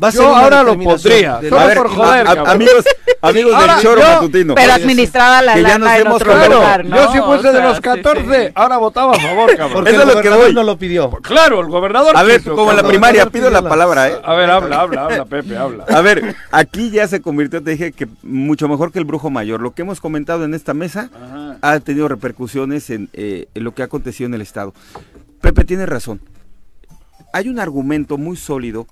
Va 0.02 0.08
a 0.08 0.10
Yo 0.10 0.22
ser 0.22 0.26
ahora 0.26 0.62
lo 0.64 0.76
pondría, 0.76 1.36
solo 1.40 1.56
la- 1.56 1.62
a 1.62 1.66
ver, 1.66 1.76
por 1.78 1.88
joder, 1.88 2.26
a- 2.26 2.30
a- 2.30 2.34
cabrón. 2.34 2.48
amigos, 2.50 2.84
amigos 3.22 3.54
Ahora, 3.54 3.74
del 3.74 3.82
choro 3.84 4.00
yo- 4.00 4.08
matutino. 4.08 4.54
Pero 4.56 4.72
administrada 4.72 5.42
la 5.42 5.54
que 5.54 5.62
ya 5.62 5.78
nos 5.78 5.86
lana 5.88 5.96
en 5.98 6.06
hemos 6.06 6.14
otro 6.16 6.32
colgado. 6.32 6.54
lugar, 6.54 6.84
¿no? 6.84 6.96
Yo 6.96 7.12
si 7.12 7.18
fuese 7.20 7.48
O 7.48 7.52
de 7.52 7.62
los 7.62 7.76
sí, 7.76 7.82
14, 7.82 8.46
sí. 8.48 8.52
ahora 8.56 8.76
votaba 8.78 9.12
a 9.12 9.20
favor, 9.20 9.50
cabrón. 9.56 9.72
Porque 9.72 9.90
Eso 9.90 10.02
el 10.02 10.08
es 10.08 10.14
lo 10.16 10.20
que 10.22 10.28
voy. 10.30 10.52
no 10.54 10.62
lo 10.64 10.76
pidió. 10.76 11.10
Claro, 11.22 11.60
el 11.60 11.68
gobernador 11.68 12.16
A 12.16 12.22
ver, 12.24 12.40
quiso, 12.40 12.56
como 12.56 12.72
en 12.72 12.76
la 12.78 12.82
primaria, 12.82 13.26
pido 13.30 13.50
la 13.50 13.62
palabra, 13.62 14.08
¿eh? 14.08 14.16
A 14.24 14.34
ver, 14.34 14.50
habla, 14.50 14.80
habla, 14.80 15.04
habla, 15.04 15.24
Pepe, 15.26 15.56
habla. 15.56 15.84
A 15.88 16.00
ver, 16.00 16.34
aquí 16.50 16.90
ya 16.90 17.06
se 17.06 17.22
convirtió, 17.22 17.62
te 17.62 17.70
dije 17.70 17.92
que 17.92 18.08
mucho 18.22 18.66
mejor 18.68 18.90
que 18.90 18.98
el 18.98 19.04
brujo 19.04 19.30
mayor. 19.30 19.60
Lo 19.60 19.74
que 19.74 19.82
hemos 19.82 20.00
comentado 20.00 20.44
en 20.44 20.54
esta 20.54 20.74
mesa 20.74 21.08
Ajá. 21.14 21.56
ha 21.62 21.78
tenido 21.78 22.08
repercusiones 22.08 22.90
en, 22.90 23.10
eh, 23.12 23.46
en 23.54 23.62
lo 23.62 23.74
que 23.74 23.82
ha 23.82 23.84
acontecido 23.84 24.26
en 24.26 24.34
el 24.34 24.40
Estado. 24.40 24.74
Pepe 25.40 25.64
tiene 25.64 25.86
razón. 25.86 26.20
Hay 27.32 27.48
un 27.48 27.58
argumento 27.58 28.16
muy 28.16 28.36
sólido 28.36 28.86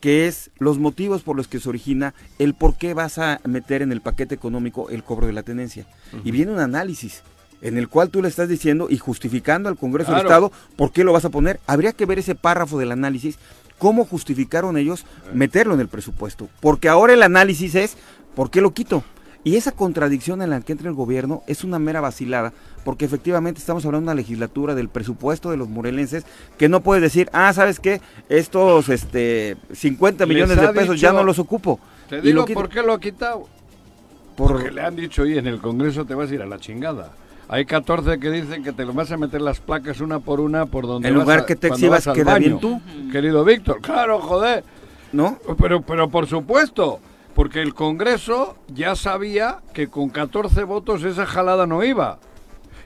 que 0.00 0.26
es 0.26 0.50
los 0.58 0.78
motivos 0.78 1.22
por 1.22 1.36
los 1.36 1.48
que 1.48 1.60
se 1.60 1.68
origina 1.68 2.14
el 2.38 2.54
por 2.54 2.76
qué 2.76 2.94
vas 2.94 3.18
a 3.18 3.40
meter 3.44 3.82
en 3.82 3.92
el 3.92 4.00
paquete 4.00 4.34
económico 4.34 4.90
el 4.90 5.02
cobro 5.04 5.26
de 5.26 5.32
la 5.32 5.42
tenencia. 5.42 5.86
Y 6.24 6.30
viene 6.30 6.52
un 6.52 6.60
análisis 6.60 7.22
en 7.60 7.76
el 7.76 7.88
cual 7.88 8.10
tú 8.10 8.22
le 8.22 8.28
estás 8.28 8.48
diciendo 8.48 8.86
y 8.88 8.98
justificando 8.98 9.68
al 9.68 9.76
Congreso 9.76 10.12
del. 10.12 10.22
Estado 10.22 10.52
por 10.76 10.92
qué 10.92 11.04
lo 11.04 11.12
vas 11.12 11.24
a 11.24 11.30
poner. 11.30 11.60
Habría 11.66 11.92
que 11.92 12.06
ver 12.06 12.18
ese 12.18 12.34
párrafo 12.34 12.78
del 12.78 12.92
análisis, 12.92 13.38
cómo 13.78 14.04
justificaron 14.04 14.76
ellos 14.76 15.04
meterlo 15.32 15.74
en 15.74 15.80
el 15.80 15.88
presupuesto. 15.88 16.48
Porque 16.60 16.88
ahora 16.88 17.14
el 17.14 17.22
análisis 17.22 17.74
es, 17.74 17.96
¿por 18.34 18.50
qué 18.50 18.60
lo 18.60 18.72
quito? 18.72 19.02
Y 19.48 19.56
esa 19.56 19.72
contradicción 19.72 20.42
en 20.42 20.50
la 20.50 20.60
que 20.60 20.72
entra 20.72 20.90
el 20.90 20.94
gobierno 20.94 21.42
es 21.46 21.64
una 21.64 21.78
mera 21.78 22.02
vacilada, 22.02 22.52
porque 22.84 23.06
efectivamente 23.06 23.60
estamos 23.60 23.82
hablando 23.86 24.02
de 24.10 24.12
una 24.12 24.20
legislatura 24.20 24.74
del 24.74 24.90
presupuesto 24.90 25.50
de 25.50 25.56
los 25.56 25.70
morelenses, 25.70 26.26
que 26.58 26.68
no 26.68 26.82
puede 26.82 27.00
decir, 27.00 27.30
ah, 27.32 27.50
¿sabes 27.54 27.80
qué? 27.80 28.02
Estos 28.28 28.90
este, 28.90 29.56
50 29.72 30.26
Les 30.26 30.34
millones 30.34 30.60
de 30.60 30.68
pesos 30.74 31.00
ya 31.00 31.12
no 31.14 31.22
los 31.24 31.38
ocupo. 31.38 31.80
Te 32.10 32.18
Y 32.18 32.20
digo 32.20 32.44
lo 32.46 32.54
por 32.54 32.68
qué 32.68 32.82
lo 32.82 32.92
ha 32.92 33.00
quitado. 33.00 33.48
Por- 34.36 34.52
Porque 34.52 34.70
le 34.70 34.82
han 34.82 34.94
dicho, 34.96 35.24
y 35.24 35.38
en 35.38 35.46
el 35.46 35.62
Congreso 35.62 36.04
te 36.04 36.14
vas 36.14 36.30
a 36.30 36.34
ir 36.34 36.42
a 36.42 36.46
la 36.46 36.58
chingada. 36.58 37.12
Hay 37.48 37.64
14 37.64 38.18
que 38.20 38.30
dicen 38.30 38.62
que 38.62 38.72
te 38.72 38.84
lo 38.84 38.92
vas 38.92 39.10
a 39.12 39.16
meter 39.16 39.40
las 39.40 39.60
placas 39.60 40.02
una 40.02 40.18
por 40.20 40.40
una 40.40 40.66
por 40.66 40.86
donde 40.86 41.08
En 41.08 41.14
vas 41.14 41.22
lugar 41.24 41.38
a- 41.38 41.46
que 41.46 41.56
te 41.56 41.68
exhibas, 41.68 42.04
queda 42.04 42.38
bien 42.38 42.58
baño. 42.58 42.58
tú. 42.58 42.80
Querido 43.10 43.42
Víctor, 43.46 43.80
claro, 43.80 44.20
joder. 44.20 44.62
¿No? 45.10 45.38
Pero, 45.58 45.80
pero 45.80 46.10
por 46.10 46.26
supuesto, 46.26 47.00
porque 47.38 47.62
el 47.62 47.72
Congreso 47.72 48.56
ya 48.66 48.96
sabía 48.96 49.58
que 49.72 49.86
con 49.86 50.08
14 50.08 50.64
votos 50.64 51.04
esa 51.04 51.24
jalada 51.24 51.68
no 51.68 51.84
iba. 51.84 52.18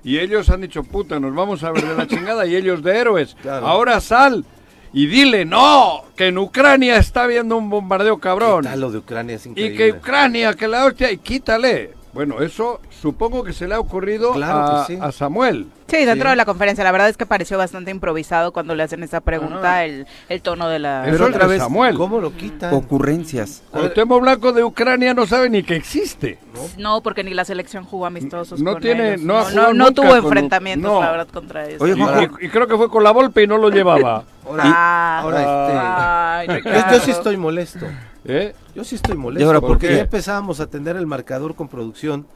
Y 0.04 0.18
ellos 0.18 0.50
han 0.50 0.60
dicho, 0.60 0.82
puta, 0.84 1.18
nos 1.18 1.34
vamos 1.34 1.64
a 1.64 1.70
ver 1.70 1.82
de 1.88 1.94
la 1.94 2.06
chingada 2.06 2.44
y 2.44 2.54
ellos 2.54 2.82
de 2.82 2.98
héroes. 2.98 3.34
Claro. 3.40 3.66
Ahora 3.66 3.98
sal 4.02 4.44
y 4.92 5.06
dile, 5.06 5.46
no, 5.46 6.04
que 6.16 6.26
en 6.26 6.36
Ucrania 6.36 6.98
está 6.98 7.22
habiendo 7.22 7.56
un 7.56 7.70
bombardeo 7.70 8.18
cabrón. 8.18 8.64
¿Qué 8.64 8.68
tal 8.68 8.80
lo 8.82 8.90
de 8.90 8.98
Ucrania 8.98 9.36
es 9.36 9.46
Y 9.46 9.48
increíble. 9.48 9.76
que 9.78 9.92
Ucrania, 9.92 10.52
que 10.52 10.68
la 10.68 10.84
hostia, 10.84 11.10
y 11.10 11.16
quítale. 11.16 11.94
Bueno, 12.12 12.42
eso 12.42 12.82
supongo 12.90 13.42
que 13.44 13.54
se 13.54 13.66
le 13.66 13.74
ha 13.74 13.80
ocurrido 13.80 14.32
Claro 14.32 14.58
a, 14.82 14.86
que 14.86 14.92
sí. 14.96 14.98
a 15.00 15.12
Samuel. 15.12 15.66
Sí, 15.92 16.04
dentro 16.06 16.28
Sí. 16.28 16.30
de 16.30 16.36
la 16.36 16.44
conferencia. 16.46 16.82
La 16.84 16.90
verdad 16.92 17.08
es 17.10 17.16
que 17.18 17.26
pareció 17.26 17.58
bastante 17.58 17.90
improvisado 17.90 18.52
cuando 18.52 18.74
le 18.74 18.82
hacen 18.82 19.02
esa 19.02 19.20
pregunta, 19.20 19.58
Ajá. 19.58 19.84
el, 19.84 20.06
el 20.30 20.40
tono 20.42 20.68
de 20.68 20.78
la... 20.78 21.02
Pero 21.04 21.26
otra 21.26 21.40
de 21.46 21.52
vez, 21.52 21.58
Samuel. 21.62 21.96
¿Cómo 21.96 22.18
lo 22.20 22.32
quitan? 22.34 22.72
Ocurrencias. 22.72 23.62
A 23.72 23.76
ver. 23.76 23.82
Cuauhtémoc 23.92 24.22
Blanco 24.22 24.52
de 24.52 24.64
Ucrania 24.64 25.12
no 25.12 25.26
sabe 25.26 25.50
ni 25.50 25.62
que 25.62 25.76
existe. 25.76 26.38
No, 26.78 27.02
porque 27.02 27.22
ni 27.24 27.34
la 27.34 27.44
selección 27.44 27.84
jugó 27.84 28.06
amistosos 28.06 28.60
No 28.62 28.72
con 28.72 28.82
tiene- 28.82 29.14
ellos. 29.14 29.20
no 29.22 29.38
ha 29.38 29.50
no, 29.50 29.72
no 29.74 29.90
tuvo 29.92 30.08
con- 30.08 30.18
enfrentamientos, 30.24 30.90
no. 30.90 31.00
la 31.02 31.10
verdad, 31.10 31.28
contra 31.28 31.66
ellos. 31.68 31.80
Oye, 31.82 31.94
Y, 31.96 32.44
y- 32.44 32.46
y 32.46 32.48
creo 32.48 32.66
que 32.66 32.76
fue 32.76 32.88
con 32.88 33.04
la 33.04 33.10
Volpe 33.10 33.42
y 33.42 33.46
no 33.46 33.58
lo 33.58 33.68
llevaba. 33.68 34.24
Ahora, 34.48 34.62
Ah, 34.66 35.20
ahora 35.22 36.38
ay, 36.38 36.46
este, 36.48 36.62
yo, 36.68 36.74
Ricardo. 36.74 36.96
yo 36.98 37.04
sí 37.04 37.10
estoy 37.12 37.36
molesto. 37.36 37.86
¿eh? 38.24 38.54
Yo 38.74 38.82
sí 38.82 38.94
estoy 38.96 39.14
¿Y 39.14 39.18
molesto 39.18 39.46
ahora 39.46 39.60
por 39.60 39.68
porque 39.70 39.88
qué? 39.88 39.94
ya 39.96 40.00
empezábamos 40.02 40.58
a 40.58 40.64
atender 40.64 40.96
el 40.96 41.06
marcador 41.06 41.54
con 41.54 41.68
producción 41.68 42.26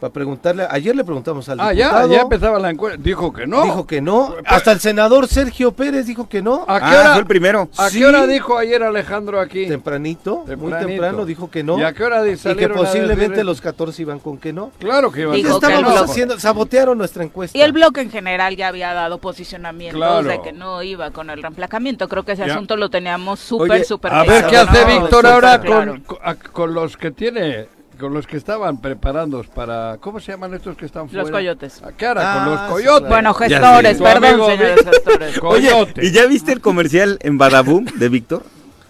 para 0.00 0.12
preguntarle. 0.12 0.66
Ayer 0.70 0.94
le 0.94 1.04
preguntamos 1.04 1.48
al 1.48 1.60
Ah, 1.60 1.72
ya, 1.72 1.86
diputado. 1.86 2.12
ya 2.12 2.20
empezaba 2.22 2.58
la 2.58 2.70
encuesta. 2.70 3.00
Dijo 3.02 3.32
que 3.32 3.46
no. 3.46 3.62
Dijo 3.62 3.86
que 3.86 4.00
no. 4.00 4.34
Hasta 4.44 4.72
el 4.72 4.80
senador 4.80 5.26
Sergio 5.28 5.72
Pérez 5.72 6.06
dijo 6.06 6.28
que 6.28 6.42
no. 6.42 6.64
¿A 6.68 6.78
qué, 6.78 6.84
ah, 6.86 7.00
hora, 7.00 7.10
fue 7.12 7.20
el 7.20 7.26
primero. 7.26 7.68
¿a 7.76 7.88
Sí. 7.90 7.98
qué 7.98 8.06
hora 8.06 8.26
dijo 8.26 8.58
ayer 8.58 8.82
Alejandro 8.82 9.40
aquí? 9.40 9.66
Tempranito, 9.66 10.38
muy 10.38 10.46
Tempranito. 10.46 10.86
temprano 10.86 11.24
dijo 11.24 11.50
que 11.50 11.62
no. 11.62 11.78
¿Y 11.78 11.82
a 11.82 11.92
qué 11.92 12.04
hora 12.04 12.26
Y 12.26 12.36
que 12.36 12.68
posiblemente 12.68 13.44
los 13.44 13.60
14 13.60 14.02
iban 14.02 14.18
con 14.18 14.38
que 14.38 14.52
no. 14.52 14.70
Claro 14.78 15.10
que 15.10 15.22
iba 15.22 15.32
a 15.32 15.36
Dijo 15.36 15.48
Ya 15.48 15.54
decir 15.54 15.60
que 15.68 15.74
estábamos 15.74 15.94
no. 16.06 16.10
haciendo, 16.12 16.38
sabotearon 16.38 16.98
nuestra 16.98 17.24
encuesta. 17.24 17.56
Y 17.56 17.62
el 17.62 17.72
bloque 17.72 18.00
en 18.00 18.10
general 18.10 18.56
ya 18.56 18.68
había 18.68 18.92
dado 18.94 19.18
posicionamientos 19.18 19.98
Claro. 19.98 20.28
de 20.28 20.40
que 20.42 20.52
no 20.52 20.82
iba 20.82 21.10
con 21.10 21.30
el 21.30 21.42
reemplacamiento. 21.42 22.08
Creo 22.08 22.24
que 22.24 22.32
ese 22.32 22.46
Ya. 22.46 22.52
asunto 22.54 22.76
lo 22.76 22.90
teníamos 22.90 23.40
súper, 23.40 23.84
súper 23.84 24.12
A 24.12 24.20
ver 24.24 24.46
claro, 24.46 24.48
qué 24.50 24.56
hace 24.56 24.80
¿no? 24.94 25.00
Víctor 25.00 25.26
ahora 25.26 25.60
claro. 25.60 25.96
con, 26.06 26.36
con 26.52 26.74
los 26.74 26.96
que 26.96 27.10
tiene, 27.10 27.68
con 27.98 28.12
los 28.14 28.26
que 28.26 28.36
estaban 28.36 28.80
preparados 28.80 29.46
para, 29.48 29.96
¿cómo 30.00 30.20
se 30.20 30.32
llaman 30.32 30.54
estos 30.54 30.76
que 30.76 30.86
están 30.86 31.08
fuera? 31.08 31.22
Los 31.22 31.30
coyotes. 31.30 31.82
¿A 31.82 31.92
qué 31.92 32.06
hora? 32.08 32.22
Ah, 32.24 32.44
con 32.44 32.54
los 32.54 32.60
coyotes. 32.72 33.08
Bueno, 33.08 33.34
gestores, 33.34 33.98
perdón, 33.98 34.24
amigo 34.24 34.50
señores 34.50 34.84
gestores. 34.84 35.40
Oye. 35.42 35.70
¿y 36.02 36.10
ya 36.12 36.26
viste 36.26 36.52
el 36.52 36.60
comercial 36.60 37.18
en 37.22 37.38
Badaboom 37.38 37.84
de 37.84 38.08
Víctor? 38.08 38.42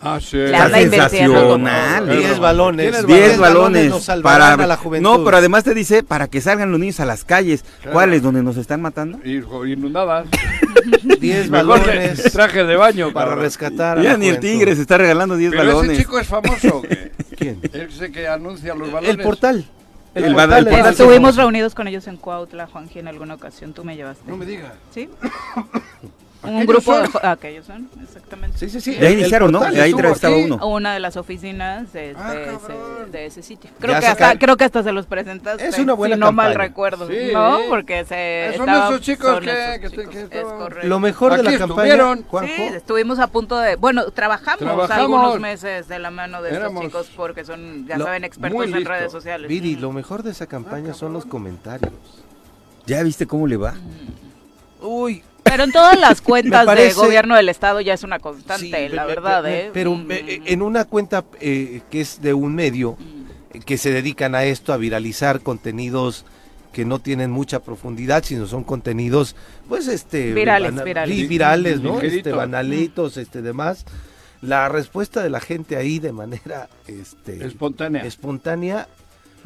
Ah, 0.03 0.21
sí. 0.21 0.39
Está 0.39 0.69
sensacional. 0.71 2.05
todo. 2.05 2.13
¿eh? 2.13 2.19
10 2.19 2.39
balones. 2.39 2.91
¿Tienes 2.93 3.07
10 3.07 3.39
balones 3.39 3.91
nos 3.91 4.05
salvarán 4.05 4.53
para 4.53 4.65
a 4.65 4.67
la 4.69 4.77
juventud. 4.77 5.09
No, 5.19 5.25
pero 5.25 5.39
además 5.39 5.65
te 5.65 5.75
dice 5.75 6.03
para 6.05 6.29
que 6.29 6.41
salgan 6.41 6.71
los 6.71 6.79
niños 6.79 7.01
a 7.01 7.07
las 7.07 7.25
calles. 7.25 7.65
Claro. 7.81 7.93
¿Cuáles? 7.95 8.23
¿Donde 8.23 8.43
nos 8.43 8.57
están 8.57 8.83
matando? 8.83 9.19
Y 9.25 9.41
jo- 9.41 9.67
inundadas. 9.67 10.27
10 11.21 11.51
Mejor 11.51 11.81
de- 11.81 11.87
balones 11.87 12.33
traje 12.33 12.65
de 12.65 12.77
baño. 12.77 13.13
para 13.13 13.27
cabrón. 13.31 13.45
rescatar 13.45 13.99
a 13.99 14.03
Ya 14.03 14.13
la 14.13 14.19
ni 14.19 14.29
el. 14.29 14.39
Tigre 14.39 14.77
se 14.77 14.83
está 14.83 14.99
regalando 14.99 15.35
10 15.37 15.51
Pero 15.51 15.65
balones. 15.65 15.93
ese 15.93 16.03
chico 16.03 16.19
es 16.21 16.27
famoso. 16.29 16.83
¿Quién? 17.37 17.61
Ese 17.73 18.11
que 18.11 18.27
anuncia 18.27 18.75
los 18.75 18.91
balones. 18.91 19.17
El 19.17 19.23
portal. 19.23 19.65
El 20.15 20.25
el 20.25 20.35
portal 20.35 20.67
el 20.67 20.87
Estuvimos 20.87 21.37
reunidos 21.37 21.75
con 21.75 21.87
ellos 21.89 22.07
en 22.07 22.17
Cuautla, 22.17 22.67
Juanji, 22.67 22.99
en 22.99 23.09
alguna 23.09 23.35
ocasión. 23.35 23.73
Tú 23.75 23.85
me 23.85 23.97
llevaste. 23.97 24.31
No 24.31 24.37
me 24.37 24.47
digas. 24.47 24.73
¿Sí? 24.93 25.09
Aquellos 26.47 26.61
Un 26.61 26.67
grupo 26.67 26.93
son. 26.95 27.03
de... 27.03 27.09
jo- 27.09 27.21
ah, 27.23 27.31
Aquellos 27.33 27.67
son, 27.67 27.89
exactamente. 28.03 28.59
Sí, 28.59 28.71
sí, 28.71 28.81
sí. 28.81 28.95
De 28.95 29.07
ahí 29.07 29.15
iniciaron, 29.15 29.51
¿no? 29.53 29.61
De 29.61 29.81
ahí 29.81 29.93
estaba 30.13 30.37
uno. 30.37 30.67
Una 30.67 30.95
de 30.95 31.01
las 31.01 31.17
oficinas 31.17 31.93
de, 31.93 32.15
Ah, 32.17 32.33
de 32.33 32.45
cabrón. 32.47 32.61
ese, 33.05 33.11
de 33.11 33.27
ese 33.27 33.43
sitio. 33.43 33.71
Creo 33.79 33.93
Ya 33.95 34.01
que, 34.01 34.07
hasta, 34.07 34.39
creo 34.39 34.57
que 34.57 34.65
hasta 34.65 34.83
se 34.83 34.93
los 34.93 35.07
presentaste. 35.07 35.67
Es 35.67 35.79
una 35.79 35.95
buena 35.95 36.15
si 36.17 36.21
no 36.21 36.33
mal 36.33 36.47
campaña. 36.53 36.67
recuerdo. 36.69 37.09
Sí. 37.09 37.31
¿No? 37.33 37.59
Porque 37.69 38.05
se. 38.05 38.53
Son 38.57 38.69
estaba- 38.69 38.89
esos 38.89 39.01
chicos 39.01 39.27
son 39.27 39.45
que- 39.45 39.51
esos 39.51 39.79
que 39.81 39.89
te- 39.91 39.97
chicos, 39.97 40.13
que 40.13 40.19
es 40.19 40.25
estaban- 40.25 40.59
correcto. 40.59 40.87
Lo 40.89 41.01
mejor 41.01 41.33
de 41.35 41.41
Aquí 41.41 41.53
la 41.53 41.59
campaña, 41.59 41.89
estuvieron. 41.89 42.23
Juanjo, 42.25 42.53
Sí, 42.57 42.63
estuvimos 42.63 43.19
a 43.19 43.27
punto 43.27 43.59
de. 43.59 43.77
Bueno, 43.77 44.11
trabajamos, 44.11 44.59
Trabajamos. 44.61 44.99
algunos 45.01 45.41
meses 45.41 45.89
de 45.89 45.99
la 45.99 46.11
mano 46.11 46.43
de 46.43 46.51
Éramos 46.55 46.85
estos 46.85 47.07
chicos 47.07 47.17
porque 47.17 47.45
son, 47.45 47.87
ya 47.87 47.99
lo- 47.99 48.05
saben, 48.05 48.25
expertos 48.25 48.65
en 48.67 48.85
redes 48.85 49.13
sociales. 49.13 49.49
Viri, 49.49 49.77
lo 49.77 49.93
mejor 49.93 50.23
de 50.23 50.31
esa 50.31 50.47
campaña 50.47 50.95
son 50.95 51.13
los 51.13 51.25
comentarios. 51.27 51.93
¿Ya 52.87 53.03
viste 53.03 53.27
cómo 53.27 53.47
le 53.49 53.57
va? 53.57 53.75
Uy, 54.81 55.23
Pero 55.49 55.65
en 55.65 55.73
todas 55.73 55.99
las 55.99 56.21
cuentas 56.23 56.67
parece- 56.67 56.89
de 56.89 57.07
gobierno 57.07 57.37
del 57.37 57.49
Estado 57.49 57.81
ya 57.81 57.95
es 57.95 58.03
una 58.03 58.19
constante, 58.19 58.89
sí, 58.89 58.95
la 58.95 59.05
verdad, 59.07 59.47
¿eh? 59.47 59.71
Pero 59.73 59.95
Mm. 59.95 60.11
eh, 60.11 60.41
en 60.47 60.63
una 60.63 60.85
cuenta 60.85 61.25
eh, 61.41 61.81
que 61.91 62.01
es 62.01 62.21
de 62.21 62.35
un 62.35 62.55
medio 62.55 62.97
eh, 63.53 63.61
que 63.65 63.79
se 63.79 63.91
dedican 63.91 64.35
a 64.35 64.45
esto, 64.45 64.73
a 64.73 64.77
viralizar 64.77 65.41
contenidos 65.41 66.25
que 66.73 66.85
no 66.85 66.99
tienen 66.99 67.31
mucha 67.31 67.61
profundidad, 67.61 68.23
sino 68.23 68.47
son 68.47 68.63
contenidos, 68.63 69.35
pues, 69.67 69.89
este... 69.89 70.35
Virales, 70.35 70.73
bana- 70.73 70.83
virales. 70.85 71.17
sí, 71.17 71.27
virales, 71.27 71.81
¿no? 71.81 72.01
Este, 72.03 72.33
banalitos, 72.33 73.17
este, 73.17 73.41
demás. 73.41 73.87
la 74.43 74.69
respuesta 74.69 75.23
de 75.23 75.31
la 75.31 75.41
gente 75.41 75.77
ahí 75.77 75.99
de 75.99 76.13
manera 76.13 76.69
este, 76.87 77.47
Espontánea. 77.47 78.05
espontánea, 78.05 78.89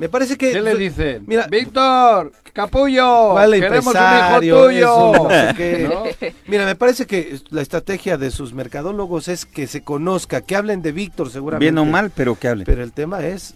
me 0.00 0.08
parece 0.08 0.38
que... 0.38 0.50
¿Qué 0.52 0.62
le 0.62 0.74
dicen? 0.76 1.24
Mira, 1.26 1.46
Víctor, 1.46 2.32
capullo, 2.54 3.32
¿Cuál 3.32 3.52
queremos 3.52 3.94
un 3.94 4.00
hijo 4.00 4.40
tuyo. 4.40 5.12
Es 5.12 5.20
un 5.20 5.24
no 5.24 5.28
sé 5.28 5.54
qué. 5.56 5.88
¿No? 6.24 6.30
Mira, 6.46 6.64
me 6.64 6.74
parece 6.74 7.06
que 7.06 7.38
la 7.50 7.60
estrategia 7.60 8.16
de 8.16 8.30
sus 8.30 8.54
mercadólogos 8.54 9.28
es 9.28 9.44
que 9.44 9.66
se 9.66 9.82
conozca, 9.84 10.40
que 10.40 10.56
hablen 10.56 10.80
de 10.80 10.92
Víctor 10.92 11.30
seguramente. 11.30 11.70
Bien 11.70 11.76
o 11.76 11.84
mal, 11.84 12.10
pero 12.10 12.34
que 12.34 12.48
hable. 12.48 12.64
Pero 12.64 12.82
el 12.82 12.92
tema 12.92 13.20
es, 13.26 13.54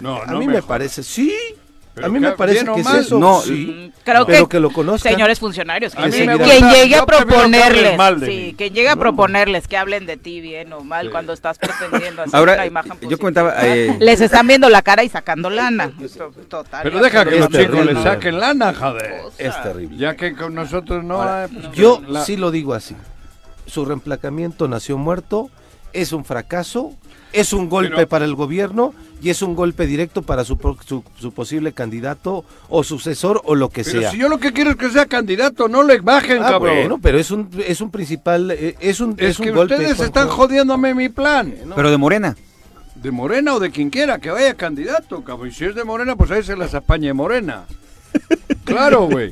No, 0.00 0.22
a 0.22 0.32
mí 0.32 0.46
me 0.46 0.62
parece, 0.62 1.02
sí, 1.02 1.30
Pero 1.94 2.06
a 2.06 2.08
mí 2.08 2.20
que- 2.20 2.26
me 2.26 2.32
parece 2.32 2.64
que 2.64 2.80
es 2.80 2.94
eso. 2.94 3.18
No, 3.18 3.42
sí, 3.42 3.92
Creo 4.12 4.24
pero 4.26 4.48
que, 4.48 4.56
que 4.56 4.60
lo 4.60 4.70
conozcan. 4.70 5.12
señores 5.12 5.38
funcionarios, 5.40 5.92
A 5.96 6.08
quien, 6.08 6.38
llegue 6.38 6.94
a 6.96 7.00
que 7.00 7.06
proponerles, 7.06 7.62
hablen 7.62 7.96
mal 7.96 8.20
de 8.20 8.26
sí, 8.26 8.54
quien 8.56 8.72
llegue 8.72 8.88
a 8.88 8.96
proponerles 8.96 9.66
que 9.68 9.76
hablen 9.76 10.06
de 10.06 10.16
ti 10.16 10.40
bien 10.40 10.72
o 10.72 10.80
mal 10.82 11.06
Sí. 11.06 11.10
cuando 11.12 11.32
estás 11.32 11.58
pretendiendo 11.58 12.22
hacer 12.22 12.36
Ahora, 12.36 12.54
una 12.54 12.66
imagen 12.66 12.92
yo 13.08 13.18
comentaba, 13.18 13.54
eh, 13.66 13.96
Les 13.98 14.20
están 14.20 14.46
viendo 14.46 14.68
la 14.68 14.82
cara 14.82 15.02
y 15.04 15.08
sacando 15.08 15.50
lana. 15.50 15.90
Total. 16.48 16.80
Pero 16.84 17.00
deja 17.00 17.24
que 17.24 17.38
los 17.40 17.48
chicos 17.50 17.84
le 17.84 18.02
saquen 18.02 18.38
lana, 18.40 18.72
joder. 18.72 19.22
Es 19.38 19.60
terrible. 19.62 19.96
Ya 19.96 20.14
que 20.16 20.34
con 20.34 20.54
nosotros 20.54 21.02
no 21.04 21.22
hay, 21.22 21.48
pues, 21.48 21.72
Yo 21.72 22.00
la- 22.06 22.24
sí 22.24 22.36
lo 22.36 22.50
digo 22.50 22.74
así. 22.74 22.94
Su 23.66 23.84
reemplacamiento 23.84 24.68
nació 24.68 24.96
muerto, 24.96 25.50
es 25.92 26.12
un 26.12 26.24
fracaso, 26.24 26.94
es 27.40 27.52
un 27.52 27.68
golpe 27.68 27.94
Pero- 27.96 28.08
para 28.08 28.24
el 28.24 28.34
gobierno 28.34 28.94
y 29.22 29.30
es 29.30 29.40
un 29.42 29.54
golpe 29.54 29.86
directo 29.86 30.22
para 30.22 30.44
su, 30.44 30.58
pro- 30.58 30.76
su, 30.84 31.02
su 31.18 31.32
posible 31.32 31.72
candidato 31.72 32.44
o 32.68 32.84
sucesor 32.84 33.40
o 33.44 33.54
lo 33.54 33.68
que 33.70 33.82
Pero 33.84 34.00
sea. 34.00 34.10
si 34.10 34.18
yo 34.18 34.28
lo 34.28 34.38
que 34.38 34.52
quiero 34.52 34.70
es 34.70 34.76
que 34.76 34.90
sea 34.90 35.06
candidato, 35.06 35.68
no 35.68 35.82
le 35.82 36.00
bajen, 36.00 36.42
Ah, 36.42 36.50
cabrón. 36.50 36.74
bueno, 36.76 36.98
pero 37.02 37.18
es 37.18 37.30
un, 37.30 37.48
es 37.66 37.80
un 37.80 37.90
principal, 37.90 38.50
eh, 38.50 38.76
es 38.80 39.00
un, 39.00 39.12
es, 39.18 39.30
es 39.30 39.38
un 39.40 39.52
golpe. 39.52 39.74
ustedes 39.74 39.96
Juanjo. 39.96 40.04
están 40.04 40.28
jodiéndome 40.28 40.94
mi 40.94 41.08
plan. 41.08 41.54
pero 41.74 41.90
de 41.90 41.96
Morena. 41.96 42.36
De 42.94 43.10
Morena 43.10 43.54
o 43.54 43.60
de 43.60 43.70
quien 43.70 43.90
quiera 43.90 44.18
que 44.18 44.30
vaya 44.30 44.54
candidato, 44.54 45.22
cabrón. 45.22 45.48
Y 45.48 45.52
si 45.52 45.64
es 45.66 45.74
de 45.74 45.84
Morena, 45.84 46.16
pues 46.16 46.30
ahí 46.30 46.42
se 46.42 46.56
las 46.56 46.74
apañe 46.74 47.12
Morena. 47.12 47.64
Claro, 48.64 49.06
güey. 49.08 49.30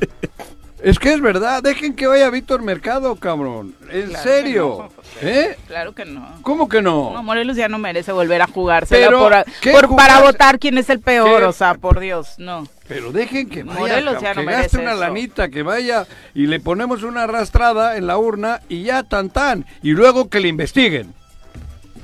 Es 0.84 0.98
que 0.98 1.14
es 1.14 1.20
verdad, 1.22 1.62
dejen 1.62 1.94
que 1.94 2.06
vaya 2.06 2.28
Víctor 2.28 2.60
Mercado, 2.62 3.16
cabrón. 3.16 3.74
En 3.90 4.08
Claro 4.10 4.22
serio. 4.22 4.90
que 5.18 5.24
no. 5.24 5.30
¿Eh? 5.30 5.56
Claro 5.66 5.94
que 5.94 6.04
no. 6.04 6.28
¿Cómo 6.42 6.68
que 6.68 6.82
No, 6.82 7.10
no? 7.12 7.22
Morelos 7.22 7.56
ya 7.56 7.68
no 7.68 7.78
merece 7.78 8.12
volver 8.12 8.42
a 8.42 8.46
jugársela 8.46 9.06
Pero, 9.06 9.18
por, 9.18 9.44
¿qué 9.62 9.70
por- 9.72 9.96
para 9.96 10.20
votar 10.20 10.58
quién 10.58 10.76
es 10.76 10.90
el 10.90 11.00
peor, 11.00 11.40
¿Qué? 11.40 11.44
o 11.46 11.52
sea, 11.52 11.74
por 11.74 12.00
Dios, 12.00 12.34
no. 12.36 12.68
Pero 12.86 13.12
dejen 13.12 13.48
que 13.48 13.62
vaya, 13.62 13.78
Morelos 13.80 14.20
ya 14.20 14.34
no 14.34 14.40
que 14.40 14.46
merece 14.46 14.62
gaste 14.64 14.78
una 14.78 14.92
eso. 14.92 15.00
lanita, 15.00 15.48
que 15.48 15.62
vaya 15.62 16.06
y 16.34 16.46
le 16.48 16.60
ponemos 16.60 17.02
una 17.02 17.22
arrastrada 17.22 17.96
en 17.96 18.06
la 18.06 18.18
urna 18.18 18.60
y 18.68 18.82
ya 18.82 19.04
tan 19.04 19.30
tan. 19.30 19.64
Y 19.82 19.92
luego 19.92 20.28
que 20.28 20.40
le 20.40 20.48
investiguen. 20.48 21.14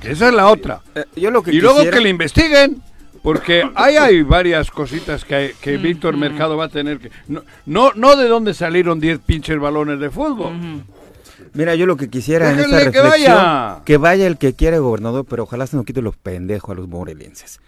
Que 0.01 0.13
esa 0.13 0.29
es 0.29 0.33
la 0.33 0.47
otra. 0.47 0.81
Eh, 0.95 1.05
yo 1.15 1.29
lo 1.29 1.43
que 1.43 1.51
Y 1.51 1.61
luego 1.61 1.87
que 1.87 1.99
le 2.01 2.09
investiguen. 2.09 2.81
Porque 3.23 3.63
ahí 3.75 3.97
hay 3.97 4.23
varias 4.23 4.71
cositas 4.71 5.23
que, 5.25 5.35
hay- 5.35 5.51
que 5.61 5.77
Víctor 5.77 6.17
Mercado 6.17 6.57
va 6.57 6.65
a 6.65 6.69
tener 6.69 6.97
que... 6.99 7.11
No, 7.27 7.43
no, 7.67 7.91
no 7.95 8.15
de 8.15 8.27
dónde 8.27 8.53
salieron 8.55 8.99
10 8.99 9.19
pinches 9.19 9.59
balones 9.59 9.99
de 9.99 10.09
fútbol. 10.09 10.83
Mira, 11.53 11.75
yo 11.75 11.85
lo 11.85 11.97
que 11.97 12.09
quisiera 12.09 12.51
en 12.51 12.59
esta 12.59 12.67
Déjenle 12.77 12.91
que 12.91 13.01
reflexión, 13.01 13.35
vaya. 13.35 13.81
que 13.85 13.97
vaya 13.97 14.25
el 14.27 14.37
que 14.37 14.53
quiera 14.53 14.77
gobernador, 14.79 15.25
pero 15.29 15.43
ojalá 15.43 15.67
se 15.67 15.75
nos 15.75 15.85
quite 15.85 16.01
los 16.01 16.15
pendejos 16.17 16.71
a 16.71 16.73
los 16.75 16.87
morelenses. 16.87 17.59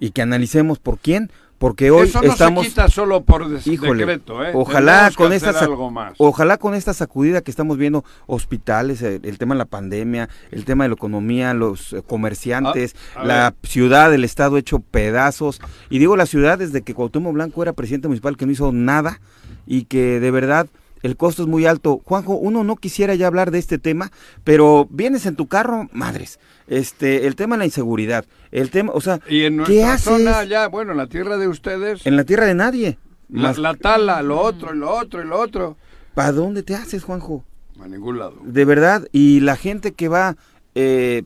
Y 0.00 0.10
que 0.10 0.22
analicemos 0.22 0.78
por 0.78 0.98
quién, 0.98 1.30
porque 1.58 1.90
hoy 1.90 2.08
Eso 2.08 2.20
no 2.20 2.32
estamos... 2.32 2.64
se 2.64 2.70
quita 2.70 2.88
solo 2.88 3.22
por 3.22 3.46
Híjole, 3.64 4.00
decreto, 4.04 4.44
¿eh? 4.44 4.50
ojalá 4.54 5.10
con 5.16 5.32
esta 5.32 5.52
sac- 5.52 5.62
algo 5.62 5.90
más. 5.90 6.14
ojalá 6.18 6.58
con 6.58 6.74
esta 6.74 6.92
sacudida 6.92 7.40
que 7.42 7.50
estamos 7.50 7.78
viendo 7.78 8.04
hospitales, 8.26 9.00
eh, 9.02 9.20
el, 9.22 9.38
tema 9.38 9.54
de 9.54 9.58
la 9.60 9.64
pandemia, 9.64 10.28
el 10.50 10.64
tema 10.64 10.84
de 10.84 10.88
la 10.88 10.94
economía, 10.96 11.54
los 11.54 11.92
eh, 11.92 12.02
comerciantes, 12.06 12.96
A- 13.14 13.20
a 13.20 13.24
la 13.24 13.50
ver. 13.50 13.70
ciudad, 13.70 14.12
el 14.12 14.24
estado 14.24 14.58
hecho 14.58 14.80
pedazos 14.80 15.60
y 15.90 16.00
digo 16.00 16.16
la 16.16 16.26
ciudad 16.26 16.58
desde 16.58 16.82
que 16.82 16.92
Cuauhtémoc 16.92 17.32
Blanco 17.32 17.62
era 17.62 17.72
presidente 17.72 18.08
municipal 18.08 18.36
que 18.36 18.46
no 18.46 18.52
hizo 18.52 18.72
nada 18.72 19.20
y 19.66 19.84
que 19.84 20.18
de 20.20 20.30
verdad 20.32 20.66
el 21.04 21.18
costo 21.18 21.42
es 21.42 21.48
muy 21.48 21.66
alto. 21.66 22.00
Juanjo, 22.02 22.34
uno 22.34 22.64
no 22.64 22.76
quisiera 22.76 23.14
ya 23.14 23.26
hablar 23.26 23.50
de 23.50 23.58
este 23.58 23.78
tema, 23.78 24.10
pero 24.42 24.88
vienes 24.90 25.26
en 25.26 25.36
tu 25.36 25.48
carro, 25.48 25.90
madres. 25.92 26.40
Este, 26.66 27.26
el 27.26 27.36
tema 27.36 27.56
de 27.56 27.58
la 27.58 27.64
inseguridad, 27.66 28.24
el 28.50 28.70
tema, 28.70 28.90
o 28.94 29.02
sea, 29.02 29.20
Y 29.28 29.42
en 29.44 29.62
¿qué 29.64 29.84
haces 29.84 30.04
zona, 30.04 30.44
ya, 30.44 30.66
bueno, 30.68 30.92
en 30.92 30.98
la 30.98 31.06
tierra 31.06 31.36
de 31.36 31.46
ustedes, 31.46 32.06
en 32.06 32.16
la 32.16 32.24
tierra 32.24 32.46
de 32.46 32.54
nadie? 32.54 32.98
la, 33.28 33.52
la 33.52 33.74
tala, 33.74 34.22
lo 34.22 34.40
otro, 34.40 34.72
lo 34.72 34.90
otro, 34.90 35.22
y 35.22 35.26
lo 35.26 35.38
otro. 35.38 35.76
¿Para 36.14 36.32
dónde 36.32 36.62
te 36.62 36.74
haces, 36.74 37.04
Juanjo? 37.04 37.44
A 37.78 37.86
ningún 37.86 38.18
lado. 38.18 38.36
De 38.42 38.64
verdad, 38.64 39.06
y 39.12 39.40
la 39.40 39.56
gente 39.56 39.92
que 39.92 40.08
va, 40.08 40.36
eh, 40.74 41.24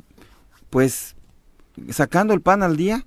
pues, 0.71 1.15
sacando 1.91 2.35
el 2.35 2.41
pan 2.41 2.65
al 2.65 2.77
día, 2.77 3.07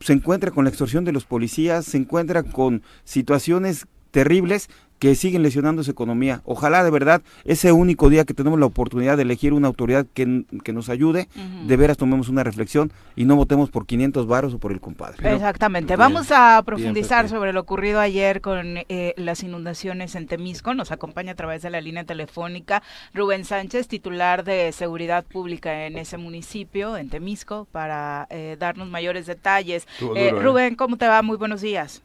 se 0.00 0.14
encuentra 0.14 0.50
con 0.50 0.64
la 0.64 0.70
extorsión 0.70 1.04
de 1.04 1.12
los 1.12 1.26
policías, 1.26 1.84
se 1.84 1.98
encuentra 1.98 2.42
con 2.42 2.82
situaciones 3.04 3.86
terribles 4.12 4.70
que 4.98 5.14
siguen 5.14 5.42
lesionando 5.42 5.82
su 5.82 5.90
economía. 5.90 6.42
Ojalá 6.44 6.84
de 6.84 6.90
verdad 6.90 7.22
ese 7.44 7.72
único 7.72 8.08
día 8.08 8.24
que 8.24 8.34
tenemos 8.34 8.58
la 8.58 8.66
oportunidad 8.66 9.16
de 9.16 9.22
elegir 9.22 9.52
una 9.52 9.68
autoridad 9.68 10.06
que, 10.12 10.44
que 10.64 10.72
nos 10.72 10.88
ayude, 10.88 11.28
de 11.66 11.76
veras 11.76 11.96
tomemos 11.96 12.28
una 12.28 12.44
reflexión 12.44 12.92
y 13.14 13.24
no 13.24 13.36
votemos 13.36 13.70
por 13.70 13.86
500 13.86 14.26
varos 14.26 14.54
o 14.54 14.58
por 14.58 14.72
el 14.72 14.80
compadre. 14.80 15.32
Exactamente. 15.32 15.88
bien, 15.88 15.98
Vamos 15.98 16.30
a 16.30 16.62
profundizar 16.64 17.28
sobre 17.28 17.52
lo 17.52 17.60
ocurrido 17.60 18.00
ayer 18.00 18.40
con 18.40 18.78
eh, 18.88 19.14
las 19.16 19.42
inundaciones 19.42 20.14
en 20.14 20.26
Temisco. 20.26 20.74
Nos 20.74 20.92
acompaña 20.92 21.32
a 21.32 21.34
través 21.34 21.62
de 21.62 21.70
la 21.70 21.80
línea 21.80 22.04
telefónica 22.04 22.82
Rubén 23.14 23.44
Sánchez, 23.44 23.88
titular 23.88 24.44
de 24.44 24.72
Seguridad 24.72 25.24
Pública 25.24 25.86
en 25.86 25.98
ese 25.98 26.16
municipio, 26.16 26.96
en 26.96 27.08
Temisco, 27.10 27.66
para 27.72 28.26
eh, 28.30 28.56
darnos 28.58 28.88
mayores 28.88 29.26
detalles. 29.26 29.86
Eh, 30.00 30.00
duro, 30.00 30.16
¿eh? 30.16 30.30
Rubén, 30.30 30.74
¿cómo 30.74 30.96
te 30.96 31.06
va? 31.06 31.22
Muy 31.22 31.36
buenos 31.36 31.60
días. 31.60 32.02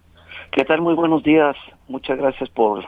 ¿Qué 0.51 0.65
tal? 0.65 0.82
Muy 0.82 0.95
buenos 0.95 1.23
días. 1.23 1.56
Muchas 1.88 2.17
gracias 2.17 2.49
por 2.49 2.84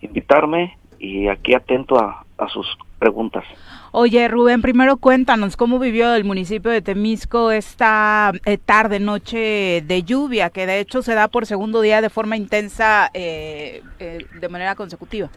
invitarme 0.00 0.76
y 0.98 1.28
aquí 1.28 1.54
atento 1.54 1.98
a, 1.98 2.24
a 2.38 2.48
sus 2.48 2.66
preguntas. 2.98 3.44
Oye, 3.92 4.28
Rubén, 4.28 4.62
primero 4.62 4.96
cuéntanos 4.98 5.56
cómo 5.56 5.78
vivió 5.78 6.14
el 6.14 6.24
municipio 6.24 6.70
de 6.70 6.82
Temisco 6.82 7.50
esta 7.50 8.32
eh, 8.44 8.58
tarde, 8.58 9.00
noche 9.00 9.82
de 9.86 10.02
lluvia, 10.02 10.50
que 10.50 10.66
de 10.66 10.80
hecho 10.80 11.02
se 11.02 11.14
da 11.14 11.28
por 11.28 11.46
segundo 11.46 11.80
día 11.80 12.00
de 12.00 12.10
forma 12.10 12.36
intensa, 12.36 13.10
eh, 13.14 13.82
eh, 13.98 14.18
de 14.38 14.48
manera 14.48 14.74
consecutiva. 14.74 15.28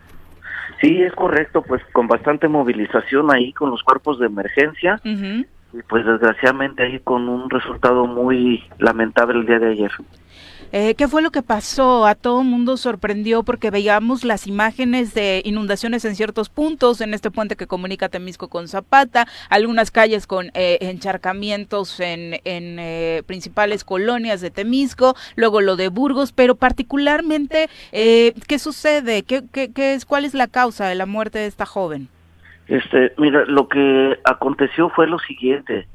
Sí, 0.82 1.02
es 1.02 1.14
correcto, 1.14 1.62
pues 1.62 1.82
con 1.92 2.08
bastante 2.08 2.48
movilización 2.48 3.34
ahí 3.34 3.54
con 3.54 3.70
los 3.70 3.84
cuerpos 3.84 4.20
de 4.20 4.28
emergencia 4.28 5.00
y 5.04 5.82
pues 5.88 6.06
desgraciadamente 6.06 6.84
ahí 6.84 7.00
con 7.00 7.28
un 7.28 7.50
resultado 7.50 8.06
muy 8.08 8.64
lamentable 8.78 9.40
el 9.40 9.46
día 9.46 9.60
de 9.60 9.72
ayer. 9.72 9.92
Eh, 10.72 10.94
¿Qué 10.94 11.08
fue 11.08 11.24
lo 11.24 11.32
que 11.32 11.42
pasó? 11.42 12.06
A 12.06 12.14
todo 12.14 12.44
mundo 12.44 12.78
sorprendió 12.78 13.42
porque 13.42 13.72
veíamos 13.72 14.24
las 14.24 14.46
imágenes 14.46 15.16
de 15.16 15.42
inundaciones 15.44 16.06
en 16.06 16.16
ciertos 16.16 16.50
puntos, 16.50 17.02
en 17.02 17.16
este 17.16 17.32
puente 17.32 17.56
que 17.56 17.66
comunica 17.66 18.08
Temisco 18.08 18.50
con 18.50 18.68
Zapata, 18.68 19.26
algunas 19.50 19.90
calles 19.90 20.28
con 20.28 20.52
eh, 20.54 20.78
encharcamientos 20.82 22.00
en, 22.00 22.36
en 22.44 22.78
eh, 22.78 23.24
principales 23.26 23.84
colonias 23.84 24.42
de 24.42 24.52
Temisco, 24.52 25.16
luego 25.36 25.60
lo 25.62 25.76
de 25.76 25.88
Burgos, 25.88 26.34
pero 26.34 26.54
particularmente, 26.54 27.68
eh, 27.92 28.36
¿qué 28.48 28.60
sucede? 28.60 29.24
¿Qué, 29.24 29.42
qué, 29.52 29.74
qué 29.74 29.96
es, 29.96 30.06
¿Cuál 30.06 30.24
es 30.24 30.36
la 30.36 30.46
causa 30.46 30.88
de 30.88 30.94
la 30.94 31.08
muerte 31.08 31.40
de 31.40 31.48
esta 31.48 31.66
joven? 31.66 32.10
Este, 32.68 33.14
mira, 33.18 33.44
lo 33.46 33.68
que 33.68 34.20
aconteció 34.24 34.90
fue 34.90 35.08
lo 35.08 35.18
siguiente. 35.18 35.88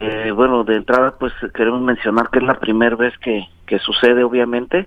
Eh, 0.00 0.30
bueno, 0.32 0.62
de 0.64 0.76
entrada 0.76 1.14
pues 1.18 1.32
queremos 1.54 1.80
mencionar 1.82 2.30
que 2.30 2.38
es 2.38 2.44
la 2.44 2.54
primera 2.60 2.94
vez 2.96 3.16
que, 3.18 3.44
que 3.66 3.78
sucede 3.78 4.22
obviamente. 4.24 4.86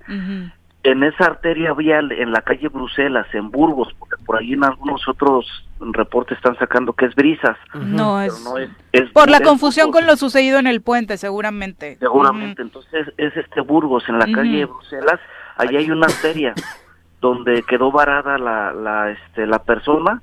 En 0.84 1.04
esa 1.04 1.26
arteria 1.26 1.74
vial 1.74 2.12
en 2.12 2.32
la 2.32 2.42
calle 2.42 2.68
Bruselas, 2.70 3.28
en 3.34 3.52
Burgos, 3.52 3.90
porque 4.00 4.16
por 4.26 4.40
ahí 4.40 4.54
en 4.54 4.64
algunos 4.64 5.08
otros 5.08 5.46
reportes 5.80 6.38
están 6.38 6.58
sacando 6.58 6.94
que 6.94 7.06
es 7.06 7.14
Brisas. 7.14 7.56
No 7.76 8.20
es... 8.20 8.44
no 8.44 8.58
es, 8.58 8.70
es- 8.92 9.12
Por 9.12 9.30
la 9.30 9.38
es 9.38 9.44
confusión 9.44 9.92
con 9.92 10.08
lo 10.08 10.16
sucedido 10.16 10.58
en 10.58 10.66
el 10.66 10.82
puente, 10.82 11.18
seguramente. 11.18 11.98
Seguramente, 12.00 12.64
entonces 12.64 13.12
es 13.18 13.36
este 13.38 13.62
Burgos, 13.62 14.10
en 14.10 14.18
la 14.18 14.26
calle 14.34 14.66
Bruselas, 14.66 15.20
ahí 15.58 15.76
hay 15.76 15.92
una 15.92 16.08
arteria 16.08 16.56
donde 17.22 17.62
quedó 17.64 17.92
varada 17.92 18.38
la, 18.40 18.74
la, 18.74 19.12
este, 19.12 19.46
la 19.46 19.60
persona 19.60 20.20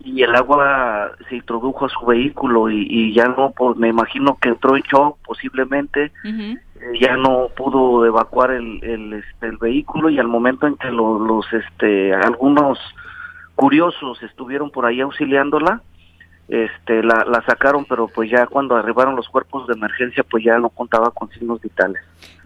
y 0.00 0.22
el 0.22 0.34
agua 0.34 1.12
se 1.28 1.36
introdujo 1.36 1.84
a 1.84 1.88
su 1.90 2.06
vehículo 2.06 2.70
y, 2.70 2.86
y 2.88 3.12
ya 3.14 3.26
no, 3.28 3.50
pues 3.56 3.76
me 3.76 3.88
imagino 3.88 4.38
que 4.40 4.48
entró 4.48 4.74
en 4.74 4.82
shock 4.82 5.18
posiblemente. 5.26 6.10
Eh, 6.80 6.98
ya 7.00 7.16
no 7.16 7.48
pudo 7.56 8.06
evacuar 8.06 8.52
el, 8.52 8.82
el, 8.82 9.12
este, 9.12 9.46
el 9.46 9.58
vehículo 9.58 10.08
y 10.10 10.18
al 10.18 10.28
momento 10.28 10.66
en 10.66 10.76
que 10.76 10.90
lo- 10.90 11.18
los 11.18 11.44
este 11.52 12.14
algunos 12.14 12.78
curiosos 13.54 14.22
estuvieron 14.22 14.70
por 14.70 14.86
ahí 14.86 15.00
auxiliándola 15.00 15.82
este 16.48 17.02
la, 17.02 17.24
la 17.26 17.42
sacaron 17.44 17.84
pero 17.86 18.08
pues 18.08 18.30
ya 18.30 18.46
cuando 18.46 18.76
arribaron 18.76 19.16
los 19.16 19.28
cuerpos 19.28 19.66
de 19.66 19.74
emergencia 19.74 20.24
pues 20.24 20.44
ya 20.44 20.58
no 20.58 20.68
contaba 20.70 21.10
con 21.10 21.28
signos 21.30 21.60
vitales. 21.60 22.02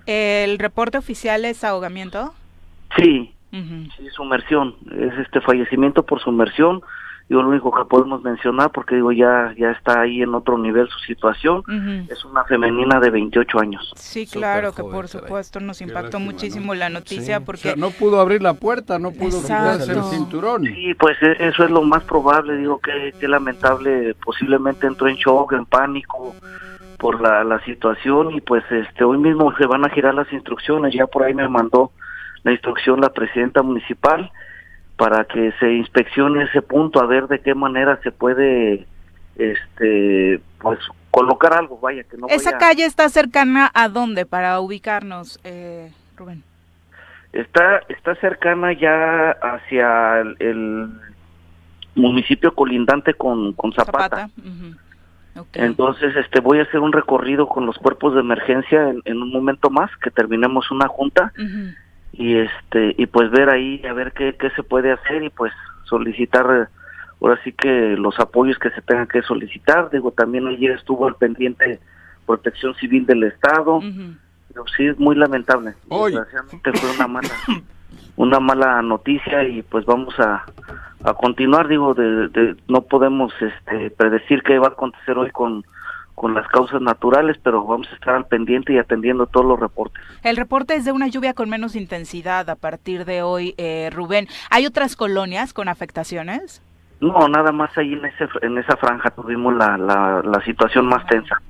¿El 0.06 0.58
reporte 0.58 0.98
oficial 0.98 1.44
es 1.44 1.62
ahogamiento? 1.62 2.34
sí 2.96 3.32
Ujú. 3.52 3.90
sí 3.96 4.08
sumersión 4.10 4.74
es 4.90 5.12
este 5.18 5.40
fallecimiento 5.40 6.04
por 6.04 6.20
sumersión 6.20 6.82
Digo, 7.28 7.40
lo 7.42 7.48
único 7.50 7.72
que 7.72 7.84
podemos 7.84 8.20
mencionar, 8.22 8.72
porque 8.72 8.96
digo, 8.96 9.12
ya, 9.12 9.54
ya 9.56 9.70
está 9.70 10.00
ahí 10.02 10.20
en 10.22 10.34
otro 10.34 10.58
nivel 10.58 10.88
su 10.88 10.98
situación, 10.98 11.60
Ujú. 11.60 12.12
es 12.12 12.24
una 12.24 12.44
femenina 12.44 13.00
de 13.00 13.10
28 13.10 13.60
años. 13.60 13.92
Sí, 13.96 14.26
Súper 14.26 14.40
claro 14.40 14.72
que 14.74 14.82
joven, 14.82 14.94
por 14.96 15.08
supuesto 15.08 15.60
nos 15.60 15.80
impactó 15.80 16.18
lástima, 16.18 16.24
muchísimo 16.24 16.74
la 16.74 16.90
noticia 16.90 17.36
Sí. 17.38 17.42
O 17.42 17.46
porque 17.46 17.60
sea, 17.62 17.76
no 17.76 17.90
pudo 17.90 18.20
abrir 18.20 18.42
la 18.42 18.54
puerta, 18.54 18.98
no 18.98 19.12
pudo 19.12 19.40
quitarse 19.40 19.92
el 19.92 20.02
cinturón. 20.02 20.64
Sí, 20.64 20.94
pues 20.94 21.16
e- 21.22 21.36
eso 21.46 21.64
es 21.64 21.70
lo 21.70 21.82
más 21.82 22.02
probable, 22.02 22.56
digo 22.56 22.80
que, 22.80 23.14
que 23.18 23.28
lamentable, 23.28 24.14
posiblemente 24.22 24.86
entró 24.86 25.08
en 25.08 25.16
shock, 25.16 25.52
en 25.52 25.64
pánico 25.64 26.34
por 26.98 27.20
la, 27.20 27.44
la 27.44 27.64
situación 27.64 28.32
y 28.32 28.40
pues 28.40 28.62
este 28.70 29.04
hoy 29.04 29.18
mismo 29.18 29.54
se 29.56 29.66
van 29.66 29.84
a 29.86 29.90
girar 29.90 30.14
las 30.14 30.30
instrucciones, 30.32 30.92
ya 30.92 31.06
por 31.06 31.22
ahí 31.22 31.34
me 31.34 31.48
mandó 31.48 31.92
la 32.44 32.52
instrucción 32.52 33.00
la 33.00 33.12
presidenta 33.12 33.62
municipal 33.62 34.30
para 34.96 35.24
que 35.24 35.52
se 35.60 35.72
inspeccione 35.72 36.44
ese 36.44 36.62
punto 36.62 37.00
a 37.00 37.06
ver 37.06 37.26
de 37.28 37.40
qué 37.40 37.54
manera 37.54 37.98
se 38.02 38.12
puede 38.12 38.86
este 39.36 40.40
pues 40.58 40.78
colocar 41.10 41.52
algo, 41.54 41.78
vaya 41.78 42.04
que 42.04 42.16
no 42.16 42.26
esa 42.28 42.50
vaya- 42.52 42.58
calle 42.58 42.84
está 42.84 43.08
cercana 43.08 43.70
a 43.74 43.88
dónde 43.88 44.24
para 44.26 44.60
ubicarnos, 44.60 45.38
eh, 45.44 45.90
Rubén. 46.16 46.42
Está, 47.32 47.80
está 47.88 48.14
cercana 48.16 48.72
ya 48.74 49.30
hacia 49.42 50.20
el, 50.20 50.36
el 50.38 50.88
municipio 51.94 52.54
colindante 52.54 53.14
con, 53.14 53.52
con 53.54 53.72
Zapata. 53.72 54.28
Ok. 55.34 55.48
Entonces, 55.54 56.14
este, 56.16 56.40
voy 56.40 56.58
a 56.58 56.64
hacer 56.64 56.80
un 56.80 56.92
recorrido 56.92 57.48
con 57.48 57.64
los 57.64 57.76
cuerpos 57.78 58.12
de 58.14 58.20
emergencia 58.20 58.90
en, 58.90 59.00
en 59.06 59.22
un 59.22 59.32
momento 59.32 59.70
más, 59.70 59.90
que 60.02 60.10
terminemos 60.10 60.70
una 60.70 60.88
junta. 60.88 61.32
Y 62.12 62.36
este, 62.36 62.94
y 62.98 63.06
pues 63.06 63.30
ver 63.30 63.48
ahí 63.50 63.82
a 63.88 63.92
ver 63.92 64.12
qué, 64.12 64.34
qué 64.38 64.50
se 64.50 64.62
puede 64.62 64.92
hacer 64.92 65.22
y 65.22 65.30
pues 65.30 65.52
solicitar 65.84 66.68
ahora 67.20 67.38
sí 67.44 67.52
que 67.52 67.96
los 67.96 68.18
apoyos 68.20 68.58
que 68.58 68.70
se 68.70 68.82
tengan 68.82 69.06
que 69.06 69.22
solicitar. 69.22 69.90
Digo, 69.90 70.10
también 70.12 70.46
ayer 70.46 70.72
estuvo 70.72 71.06
al 71.06 71.14
pendiente 71.16 71.80
Protección 72.26 72.74
Civil 72.76 73.06
del 73.06 73.24
Estado. 73.24 73.76
Ujú. 73.76 74.14
Pero 74.52 74.64
sí 74.76 74.86
es 74.86 74.98
muy 74.98 75.16
lamentable. 75.16 75.72
Hoy. 75.88 76.12
Desgraciadamente 76.12 76.72
fue 76.74 76.90
una 76.94 77.06
mala, 77.08 77.28
una 78.16 78.38
mala 78.40 78.82
noticia 78.82 79.44
y 79.48 79.62
pues 79.62 79.86
vamos 79.86 80.14
a, 80.20 80.44
a 81.04 81.14
continuar. 81.14 81.68
Digo, 81.68 81.94
de, 81.94 82.28
de- 82.28 82.56
no 82.68 82.82
podemos 82.82 83.32
este, 83.40 83.88
predecir 83.90 84.42
qué 84.42 84.58
va 84.58 84.66
a 84.66 84.70
acontecer 84.72 85.16
hoy 85.16 85.30
con, 85.30 85.64
con 86.14 86.34
las 86.34 86.46
causas 86.48 86.80
naturales, 86.80 87.36
pero 87.42 87.64
vamos 87.64 87.88
a 87.90 87.94
estar 87.94 88.14
al 88.14 88.26
pendiente 88.26 88.72
y 88.72 88.78
atendiendo 88.78 89.26
todos 89.26 89.46
los 89.46 89.58
reportes. 89.58 90.02
El 90.22 90.36
reporte 90.36 90.74
es 90.74 90.84
de 90.84 90.92
una 90.92 91.08
lluvia 91.08 91.34
con 91.34 91.48
menos 91.48 91.74
intensidad 91.74 92.48
a 92.50 92.56
partir 92.56 93.04
de 93.04 93.22
hoy, 93.22 93.54
eh, 93.56 93.90
Rubén. 93.92 94.28
¿Hay 94.50 94.66
otras 94.66 94.94
colonias 94.96 95.52
con 95.52 95.68
afectaciones? 95.68 96.62
No, 97.00 97.26
nada 97.28 97.50
más 97.50 97.76
ahí 97.76 97.94
en, 97.94 98.04
ese, 98.04 98.28
en 98.42 98.58
esa 98.58 98.76
franja 98.76 99.10
tuvimos 99.10 99.54
la, 99.56 99.76
la, 99.76 100.22
la 100.24 100.44
situación 100.44 100.86
más 100.86 101.04
tensa. 101.06 101.40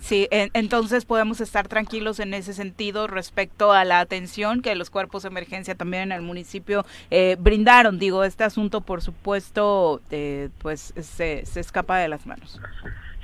Sí, 0.00 0.28
en- 0.30 0.50
entonces 0.52 1.06
podemos 1.06 1.40
estar 1.40 1.66
tranquilos 1.66 2.20
en 2.20 2.34
ese 2.34 2.52
sentido 2.52 3.06
respecto 3.06 3.72
a 3.72 3.84
la 3.84 4.00
atención 4.00 4.60
que 4.60 4.74
los 4.74 4.90
cuerpos 4.90 5.22
de 5.22 5.30
emergencia 5.30 5.74
también 5.74 6.04
en 6.04 6.12
el 6.12 6.20
municipio 6.22 6.84
eh, 7.10 7.36
brindaron. 7.40 7.98
Digo, 7.98 8.22
este 8.24 8.44
asunto, 8.44 8.82
por 8.82 9.00
supuesto, 9.00 10.00
eh, 10.10 10.50
pues 10.58 10.92
se, 11.00 11.44
se 11.46 11.60
escapa 11.60 11.96
de 11.98 12.08
las 12.08 12.26
manos. 12.26 12.60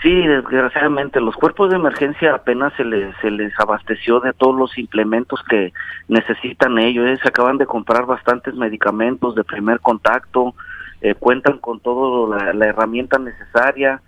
Sí, 0.03 0.27
desgraciadamente 0.27 1.21
los 1.21 1.37
cuerpos 1.37 1.69
de 1.69 1.77
emergencia 1.77 2.35
apenas 2.35 2.73
se 2.75 2.85
les, 2.85 3.15
se 3.21 3.31
les 3.31 3.53
abasteció 3.61 4.21
de 4.21 4.33
todos 4.33 4.57
los 4.57 4.79
implementos 4.79 5.41
que 5.49 5.75
necesitan 6.09 6.79
ellos. 6.79 7.07
¿eh? 7.07 7.19
Se 7.23 7.29
acaban 7.29 7.59
de 7.59 7.67
comprar 7.67 8.07
bastantes 8.07 8.55
medicamentos 8.55 9.35
de 9.35 9.45
primer 9.45 9.81
contacto, 9.81 10.55
eh, 11.03 11.15
cuentan 11.15 11.59
con 11.59 11.81
toda 11.81 12.55
la 12.55 12.67
herramienta 12.67 13.19
necesaria. 13.19 14.01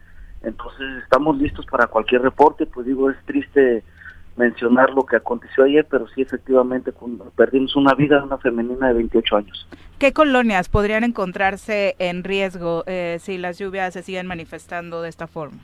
Entonces 0.42 1.02
estamos 1.02 1.36
listos 1.36 1.66
para 1.66 1.86
cualquier 1.88 2.22
reporte. 2.22 2.64
Pues 2.64 2.86
digo, 2.86 3.10
es 3.10 3.16
triste 3.26 3.84
mencionar 4.36 4.90
lo 4.90 5.04
que 5.04 5.16
aconteció 5.16 5.64
ayer, 5.64 5.86
pero 5.90 6.06
sí 6.08 6.22
efectivamente 6.22 6.92
perdimos 7.36 7.76
una 7.76 7.94
vida 7.94 8.18
de 8.18 8.24
una 8.24 8.38
femenina 8.38 8.88
de 8.88 8.94
28 8.94 9.36
años. 9.36 9.68
¿Qué 9.98 10.12
colonias 10.12 10.68
podrían 10.68 11.04
encontrarse 11.04 11.94
en 11.98 12.24
riesgo 12.24 12.82
eh, 12.86 13.18
si 13.20 13.38
las 13.38 13.58
lluvias 13.58 13.92
se 13.92 14.02
siguen 14.02 14.26
manifestando 14.26 15.02
de 15.02 15.08
esta 15.08 15.26
forma? 15.26 15.58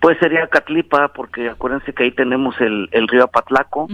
Pues 0.00 0.18
sería 0.18 0.48
Catlipa, 0.48 1.08
porque 1.08 1.48
acuérdense 1.48 1.92
que 1.92 2.04
ahí 2.04 2.10
tenemos 2.10 2.60
el, 2.60 2.88
el 2.92 3.06
río 3.06 3.24
Apatlaco 3.24 3.86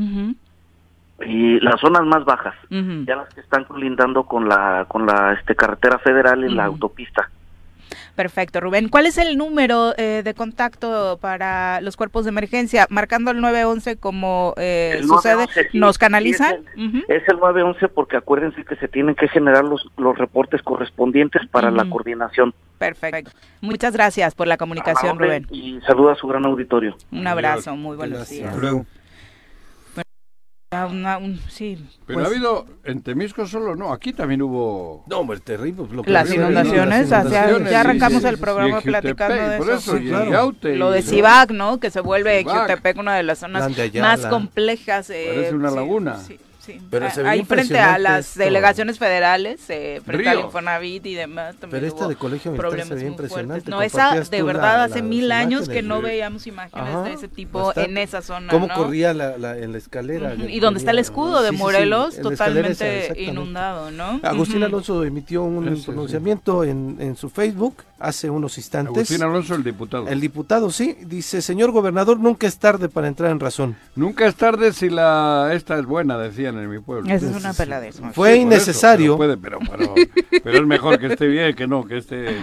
y 1.26 1.58
las 1.60 1.80
zonas 1.80 2.04
más 2.04 2.24
bajas. 2.24 2.54
ya 2.70 3.16
las 3.16 3.34
que 3.34 3.40
están 3.40 3.64
colindando 3.64 4.24
con 4.24 4.48
la 4.48 4.86
con 4.88 5.04
la 5.06 5.32
este 5.34 5.54
carretera 5.56 5.98
federal 5.98 6.44
en 6.44 6.56
la 6.56 6.64
Ujú. 6.64 6.74
autopista. 6.74 7.28
Perfecto, 8.22 8.58
Rubén. 8.58 8.88
¿Cuál 8.88 9.06
es 9.06 9.16
el 9.16 9.36
número 9.38 9.94
eh, 9.96 10.22
de 10.24 10.34
contacto 10.34 11.18
para 11.20 11.80
los 11.82 11.96
cuerpos 11.96 12.24
de 12.24 12.30
emergencia? 12.30 12.88
Marcando 12.90 13.30
el 13.30 13.40
911 13.40 13.96
como 13.96 14.54
eh, 14.56 14.94
El 14.96 15.04
sucede, 15.06 15.34
911, 15.46 15.68
sí, 15.70 15.78
¿nos 15.78 15.94
sí, 15.94 16.00
canalizan? 16.00 16.54
es 16.56 16.60
el- 16.76 16.88
Ujú. 16.88 16.98
Es 17.06 17.22
el 17.28 17.36
911 17.38 17.86
porque 17.86 18.16
acuérdense 18.16 18.64
que 18.64 18.74
se 18.74 18.88
tienen 18.88 19.14
que 19.14 19.28
generar 19.28 19.62
los, 19.62 19.86
los 19.96 20.18
reportes 20.18 20.62
correspondientes 20.62 21.46
para 21.46 21.70
la 21.70 21.88
coordinación. 21.88 22.52
Perfecto. 22.78 23.30
Muchas 23.60 23.92
gracias 23.92 24.34
por 24.34 24.48
la 24.48 24.56
comunicación, 24.56 25.16
la 25.16 25.24
orden, 25.24 25.44
Rubén. 25.44 25.56
Y 25.64 25.80
saluda 25.82 26.14
a 26.14 26.16
su 26.16 26.26
gran 26.26 26.44
auditorio. 26.44 26.96
Un 27.12 27.24
abrazo, 27.24 27.76
muy 27.76 27.96
buenos 27.96 28.18
Gracias. 28.18 28.36
días. 28.40 28.48
Hasta 28.52 28.60
luego. 28.60 28.84
Ah, 30.70 30.84
una- 30.86 31.16
un- 31.16 31.40
sí, 31.48 31.82
Pero 32.06 32.18
pues, 32.18 32.26
ha 32.26 32.30
habido, 32.30 32.66
en 32.84 33.00
Temisco 33.02 33.46
solo 33.46 33.74
no, 33.74 33.90
aquí 33.90 34.12
también 34.12 34.42
hubo... 34.42 35.02
No, 35.06 35.20
hombre, 35.20 35.40
terrible. 35.40 35.86
lo 35.90 36.02
que 36.02 36.10
Las 36.10 36.30
inundaciones, 36.30 37.08
las 37.08 37.24
hacia- 37.24 37.38
inundaciones, 37.48 37.70
ya 37.72 37.82
sí, 37.82 37.86
arrancamos 37.88 38.22
sí, 38.22 38.28
el 38.28 38.34
sí, 38.34 38.40
programa 38.42 38.80
platicando 38.82 39.48
de 39.48 39.56
por 39.56 39.70
eso. 39.70 39.76
eso, 39.78 39.96
y 39.96 40.02
en 40.02 40.08
claro. 40.08 40.30
Yaute, 40.30 40.76
Lo 40.76 40.90
de 40.90 41.00
Cibac, 41.02 41.52
¿no? 41.52 41.80
Que 41.80 41.88
se 41.90 42.00
vuelve. 42.00 42.44
Jutepec 42.44 42.98
una 42.98 43.16
de 43.16 43.22
las 43.22 43.38
zonas 43.38 43.74
de 43.74 43.80
Ayala. 43.82 44.08
más 44.08 44.26
complejas. 44.26 45.08
eh, 45.08 45.32
Parece 45.34 45.54
una 45.54 45.70
sí, 45.70 45.74
laguna. 45.76 46.16
Sí, 46.18 46.38
sí. 46.72 46.80
Pero 46.90 47.06
Ah, 47.06 47.10
se 47.10 47.22
ve 47.22 47.28
Ahí 47.28 47.44
frente 47.44 47.78
a 47.78 47.98
las 47.98 48.28
esto. 48.28 48.40
delegaciones 48.40 48.98
federales, 48.98 49.60
eh, 49.70 50.00
frente 50.04 50.28
al 50.28 50.34
Ríos. 50.36 50.46
Infonavit 50.46 51.06
y 51.06 51.14
demás. 51.14 51.56
También 51.56 51.80
Pero 51.82 51.86
esta 51.94 52.08
de 52.08 52.16
colegio 52.16 52.52
militar 52.52 52.86
se 52.98 53.06
impresionante. 53.06 53.70
No, 53.70 53.82
esa 53.82 54.14
de 54.20 54.42
verdad 54.42 54.78
la- 54.78 54.84
hace 54.84 55.02
mil 55.02 55.32
años 55.32 55.68
que 55.68 55.82
no 55.82 56.00
veíamos 56.02 56.46
imágenes 56.46 56.88
Ajá, 56.88 57.02
de 57.02 57.12
ese 57.14 57.28
tipo 57.28 57.64
bastante. 57.66 57.90
en 57.90 57.98
esa 57.98 58.22
zona. 58.22 58.50
¿Cómo 58.52 58.66
¿no? 58.66 58.74
corría 58.74 59.14
la, 59.14 59.38
la- 59.38 59.56
en 59.58 59.72
la 59.72 59.78
escalera? 59.78 60.34
Y 60.34 60.60
donde 60.60 60.78
está 60.78 60.90
el 60.90 60.98
escudo 60.98 61.42
de 61.42 61.48
Sí, 61.48 61.54
sí, 61.54 61.56
sí, 61.56 61.62
Morelos, 61.62 62.12
esa, 62.14 62.22
totalmente 62.22 63.12
inundado, 63.16 63.90
¿no? 63.90 64.20
Agustín. 64.22 64.62
Alonso 64.62 65.04
emitió 65.04 65.42
un 65.44 65.68
Ese, 65.68 65.86
pronunciamiento 65.86 66.64
en, 66.64 66.96
en 67.00 67.16
su 67.16 67.30
Facebook 67.30 67.76
hace 67.98 68.28
unos 68.30 68.58
instantes. 68.58 68.96
Agustín 68.96 69.22
Alonso, 69.22 69.54
el 69.54 69.64
diputado. 69.64 70.08
El 70.08 70.20
diputado, 70.20 70.70
sí, 70.70 70.96
dice, 71.06 71.40
señor 71.42 71.70
gobernador, 71.70 72.18
nunca 72.20 72.46
es 72.46 72.58
tarde 72.58 72.88
para 72.88 73.08
entrar 73.08 73.30
en 73.30 73.40
razón. 73.40 73.76
Nunca 73.96 74.26
es 74.26 74.34
tarde 74.34 74.72
si 74.72 74.90
la 74.90 75.50
esta 75.52 75.78
es 75.78 75.86
buena, 75.86 76.18
decían 76.18 76.57
en 76.62 76.70
mi 76.70 76.78
pueblo. 76.80 77.12
Esa 77.12 77.30
es 77.30 77.36
una 77.36 77.52
peladez. 77.52 78.00
Max. 78.00 78.14
Fue 78.14 78.34
Sí, 78.34 78.40
innecesario. 78.40 79.14
eso, 79.14 79.18
pero, 79.18 79.38
puede, 79.38 79.58
pero, 79.68 79.94
pero, 79.94 80.40
pero 80.42 80.58
es 80.58 80.66
mejor 80.66 80.98
que 80.98 81.06
esté 81.08 81.26
bien 81.26 81.54
que 81.54 81.66
no, 81.66 81.84
que 81.86 81.98
esté... 81.98 82.36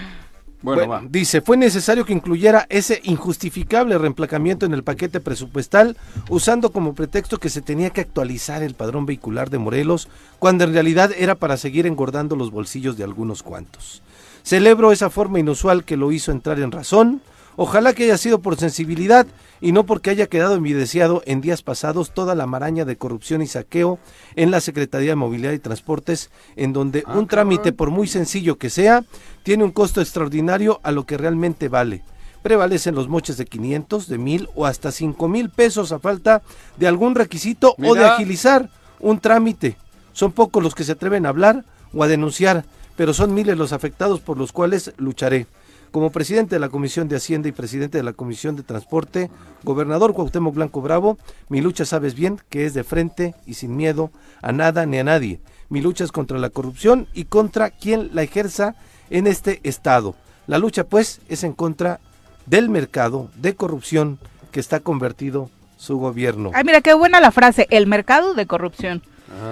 Bueno, 0.61 0.87
Bueno, 0.87 0.87
va. 0.89 1.03
dice, 1.07 1.41
fue 1.41 1.57
necesario 1.57 2.05
que 2.05 2.13
incluyera 2.13 2.65
ese 2.69 2.99
injustificable 3.03 3.97
reemplacamiento 3.99 4.65
en 4.65 4.73
el 4.73 4.83
paquete 4.83 5.19
presupuestal, 5.19 5.95
usando 6.29 6.71
como 6.71 6.95
pretexto 6.95 7.37
que 7.37 7.49
se 7.49 7.61
tenía 7.61 7.91
que 7.91 8.01
actualizar 8.01 8.63
el 8.63 8.73
padrón 8.73 9.05
vehicular 9.05 9.51
de 9.51 9.59
Morelos, 9.59 10.07
cuando 10.39 10.63
en 10.63 10.73
realidad 10.73 11.11
era 11.15 11.35
para 11.35 11.57
seguir 11.57 11.85
engordando 11.85 12.35
los 12.35 12.49
bolsillos 12.49 12.97
de 12.97 13.03
algunos 13.03 13.43
cuantos. 13.43 14.01
Celebro 14.43 14.91
esa 14.91 15.11
forma 15.11 15.39
inusual 15.39 15.83
que 15.83 15.97
lo 15.97 16.11
hizo 16.11 16.31
entrar 16.31 16.59
en 16.59 16.71
razón. 16.71 17.21
Ojalá 17.57 17.93
que 17.93 18.03
haya 18.03 18.17
sido 18.17 18.39
por 18.39 18.57
sensibilidad 18.57 19.25
y 19.61 19.71
no 19.71 19.85
porque 19.85 20.09
haya 20.09 20.27
quedado 20.27 20.55
evidenciado 20.55 21.23
en 21.25 21.41
días 21.41 21.61
pasados 21.61 22.13
toda 22.13 22.35
la 22.35 22.47
maraña 22.47 22.83
de 22.83 22.97
corrupción 22.97 23.41
y 23.41 23.47
saqueo 23.47 23.97
en 24.35 24.51
la 24.51 24.59
Secretaría 24.59 25.11
de 25.11 25.15
Movilidad 25.15 25.53
y 25.53 25.59
Transportes, 25.59 26.29
en 26.55 26.73
donde 26.73 27.03
Ah, 27.05 27.17
un 27.17 27.27
trámite, 27.27 27.71
por 27.71 27.91
muy 27.91 28.07
sencillo 28.07 28.57
que 28.57 28.69
sea, 28.69 29.03
tiene 29.43 29.63
un 29.63 29.71
costo 29.71 30.01
extraordinario 30.01 30.81
a 30.83 30.91
lo 30.91 31.05
que 31.05 31.17
realmente 31.17 31.69
vale. 31.69 32.03
Prevalecen 32.41 32.93
los 32.93 33.07
moches 33.07 33.37
de 33.37 33.45
500, 33.45 34.07
de 34.07 34.17
1000 34.17 34.49
o 34.53 34.65
hasta 34.65 34.91
5 34.91 35.27
mil 35.27 35.49
pesos 35.49 35.91
a 35.91 35.99
falta 35.99 36.43
de 36.77 36.87
algún 36.87 37.15
requisito 37.15 37.75
o 37.83 37.95
de 37.95 38.05
agilizar 38.05 38.69
un 38.99 39.19
trámite. 39.19 39.77
Son 40.13 40.31
pocos 40.31 40.61
los 40.61 40.75
que 40.75 40.83
se 40.83 40.91
atreven 40.91 41.25
a 41.25 41.29
hablar 41.29 41.65
o 41.93 42.03
a 42.03 42.07
denunciar, 42.07 42.65
pero 42.95 43.13
son 43.13 43.33
miles 43.33 43.57
los 43.57 43.73
afectados 43.73 44.19
por 44.19 44.37
los 44.37 44.51
cuales 44.51 44.93
lucharé. 44.97 45.47
Como 45.95 46.09
presidente 46.09 46.55
de 46.55 46.59
la 46.59 46.67
Comisión 46.67 47.07
de 47.07 47.15
Hacienda 47.15 47.47
y 47.47 47.53
presidente 47.53 47.97
de 47.97 48.03
la 48.03 48.11
Comisión 48.11 48.57
de 48.57 48.63
Transporte, 48.63 49.31
gobernador 49.63 50.13
Cuauhtémoc 50.13 50.53
Blanco 50.53 50.81
Bravo, 50.81 51.17
mi 51.47 51.61
lucha 51.61 51.85
sabes 51.85 52.15
bien 52.15 52.41
que 52.49 52.65
es 52.65 52.73
de 52.73 52.83
frente 52.83 53.33
y 53.45 53.53
sin 53.53 53.77
miedo 53.77 54.11
a 54.41 54.51
nada 54.51 54.85
ni 54.85 54.97
a 54.97 55.05
nadie. 55.05 55.39
Mi 55.69 55.79
lucha 55.79 56.03
es 56.03 56.11
contra 56.11 56.37
la 56.37 56.49
corrupción 56.49 57.07
y 57.13 57.23
contra 57.23 57.69
quien 57.69 58.13
la 58.13 58.23
ejerza 58.23 58.75
en 59.09 59.25
este 59.25 59.61
estado. 59.63 60.15
La 60.47 60.57
lucha 60.57 60.83
pues 60.83 61.21
es 61.29 61.45
en 61.45 61.53
contra 61.53 62.01
del 62.45 62.67
mercado 62.67 63.29
de 63.37 63.55
corrupción 63.55 64.19
que 64.51 64.59
está 64.59 64.81
convertido 64.81 65.49
su 65.77 65.97
gobierno. 65.97 66.51
Ay, 66.53 66.65
mira, 66.65 66.81
qué 66.81 66.93
buena 66.93 67.21
la 67.21 67.31
frase, 67.31 67.67
el 67.69 67.87
mercado 67.87 68.33
de 68.33 68.45
corrupción. 68.45 69.01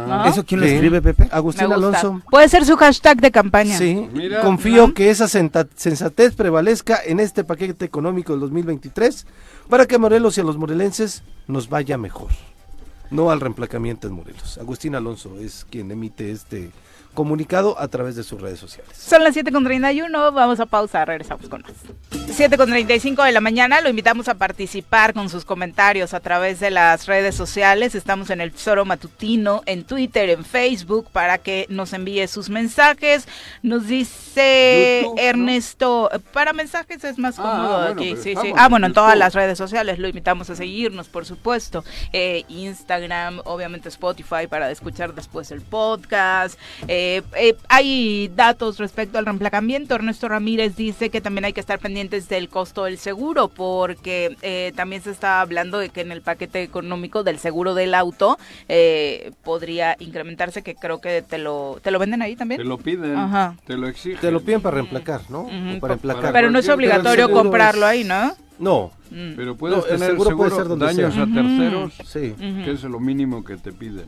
¿No? 0.08 0.26
¿Eso 0.26 0.46
quién 0.46 0.62
lo 0.62 0.68
Sí. 0.68 0.74
escribe, 0.74 1.02
Pepe? 1.02 1.28
Agustín. 1.32 1.72
Alonso. 1.72 2.22
Puede 2.30 2.48
ser 2.50 2.66
su 2.66 2.76
hashtag 2.78 3.20
de 3.22 3.32
campaña. 3.32 3.78
Sí, 3.78 4.08
Mira. 4.14 4.42
confío 4.42 4.94
que 4.94 5.10
esa 5.10 5.28
sensatez 5.28 6.36
prevalezca 6.36 7.00
en 7.06 7.20
este 7.20 7.44
paquete 7.44 7.86
económico 7.86 8.34
del 8.34 8.42
2023 8.42 9.26
para 9.70 9.86
que 9.86 9.96
a 9.96 10.00
Morelos 10.00 10.38
y 10.38 10.42
a 10.42 10.44
los 10.44 10.58
morelenses 10.58 11.24
nos 11.48 11.70
vaya 11.70 11.98
mejor. 11.98 12.30
No 13.10 13.30
al 13.32 13.42
reemplacamiento 13.42 14.08
en 14.08 14.14
Morelos. 14.14 14.58
Agustín 14.58 14.96
Alonso 14.96 15.38
es 15.40 15.66
quien 15.70 15.92
emite 15.92 16.32
este 16.32 16.72
comunicado 17.14 17.80
a 17.80 17.88
través 17.88 18.16
de 18.16 18.24
sus 18.24 18.42
redes 18.42 18.60
sociales. 18.60 18.92
Son 18.98 19.24
las 19.24 19.36
7.31, 19.36 20.34
vamos 20.34 20.60
a 20.60 20.66
pausa, 20.66 21.06
regresamos 21.06 21.48
con 21.48 21.62
más. 21.62 21.72
7.35 22.12 23.24
de 23.26 23.32
la 23.32 23.42
mañana, 23.42 23.82
lo 23.82 23.90
invitamos 23.90 24.28
a 24.28 24.36
participar 24.36 25.14
con 25.14 25.30
sus 25.30 25.46
comentarios 25.46 26.14
a 26.14 26.20
través 26.20 26.60
de 26.60 26.72
las 26.72 27.06
redes 27.06 27.36
sociales. 27.36 27.96
Estamos 27.96 28.30
en 28.30 28.42
el 28.42 28.52
Tesoro 28.52 28.86
Matutino, 28.86 29.62
en 29.66 29.84
Twitter, 29.84 30.30
en 30.30 30.44
Facebook, 30.44 31.10
para 31.12 31.38
que 31.38 31.68
nos 31.70 31.94
envíe 31.94 32.28
sus 32.28 32.50
mensajes. 32.50 33.28
Nos 33.62 33.88
dice 33.88 35.02
YouTube, 35.04 35.16
¿no? 35.16 35.22
Ernesto, 35.22 36.10
para 36.32 36.54
mensajes 36.54 37.04
es 37.04 37.18
más 37.20 37.36
Ah, 37.38 37.42
cómodo 37.44 37.78
bueno, 37.78 37.92
aquí. 38.02 38.16
Sí, 38.16 38.36
sí. 38.42 38.54
Ah, 38.56 38.66
en 38.66 38.72
bueno, 38.72 38.88
en 38.88 38.94
todas 38.94 39.18
las 39.18 39.34
redes 39.36 39.58
sociales 39.58 40.00
lo 40.00 40.08
invitamos 40.08 40.50
a 40.50 40.56
seguirnos, 40.56 41.10
por 41.10 41.26
supuesto. 41.26 41.84
Eh, 42.12 42.44
Instagram, 42.48 43.42
obviamente 43.46 43.90
Spotify 43.90 44.48
para 44.50 44.72
escuchar 44.72 45.14
después 45.14 45.52
el 45.52 45.62
podcast. 45.62 46.58
Eh, 46.88 47.03
eh, 47.36 47.56
hay 47.70 48.30
datos 48.36 48.78
respecto 48.80 49.18
al 49.18 49.26
reemplacamiento. 49.26 49.96
Ernesto 49.96 50.28
Ramírez 50.28 50.76
dice 50.76 51.10
que 51.10 51.22
también 51.22 51.46
hay 51.46 51.54
que 51.54 51.60
estar 51.60 51.80
pendientes 51.80 52.30
del 52.30 52.50
costo 52.50 52.86
del 52.86 52.98
seguro, 52.98 53.48
porque 53.50 54.36
eh, 54.42 54.72
también 54.76 55.02
se 55.02 55.12
está 55.12 55.42
hablando 55.42 55.78
de 55.80 55.90
que 55.90 56.02
en 56.02 56.12
el 56.12 56.22
paquete 56.22 56.64
económico 56.64 57.24
del 57.24 57.40
seguro 57.40 57.74
del 57.74 57.94
auto 57.94 58.38
eh, 58.70 59.32
podría 59.44 59.96
incrementarse, 60.00 60.62
que 60.62 60.76
creo 60.76 61.02
que 61.02 61.22
te 61.22 61.38
lo, 61.38 61.80
te 61.82 61.92
lo 61.92 62.00
venden 62.00 62.22
ahí 62.22 62.36
también. 62.36 62.60
Te 62.60 62.66
lo 62.66 62.78
piden, 62.78 63.16
Ajá. 63.18 63.56
te 63.66 63.78
lo 63.78 63.88
exigen. 63.88 64.20
Te 64.20 64.32
lo 64.32 64.42
piden 64.42 64.62
para 64.62 64.76
reemplacar, 64.76 65.22
¿no? 65.30 65.48
Para 65.80 65.94
emplacar. 65.96 66.32
Pero 66.34 66.50
no 66.50 66.60
es 66.60 66.70
obligatorio 66.70 67.30
comprarlo 67.32 67.86
es- 67.86 67.92
ahí, 67.92 68.04
¿no? 68.04 68.36
No, 68.60 68.92
Mm. 69.14 69.36
Pero 69.36 69.56
puedes 69.56 69.78
No, 69.78 69.84
tener 69.84 70.10
seguro 70.12 70.36
puede 70.38 70.52
ser 70.52 70.68
donde 70.68 70.86
daños 70.88 71.14
sea. 71.14 71.24
a 71.24 71.26
terceros, 71.28 71.94
sí. 72.06 72.34
Que 72.38 72.72
es 72.72 72.84
lo 72.84 73.00
mínimo 73.00 73.44
que 73.44 73.58
te 73.58 73.72
piden. 73.72 74.08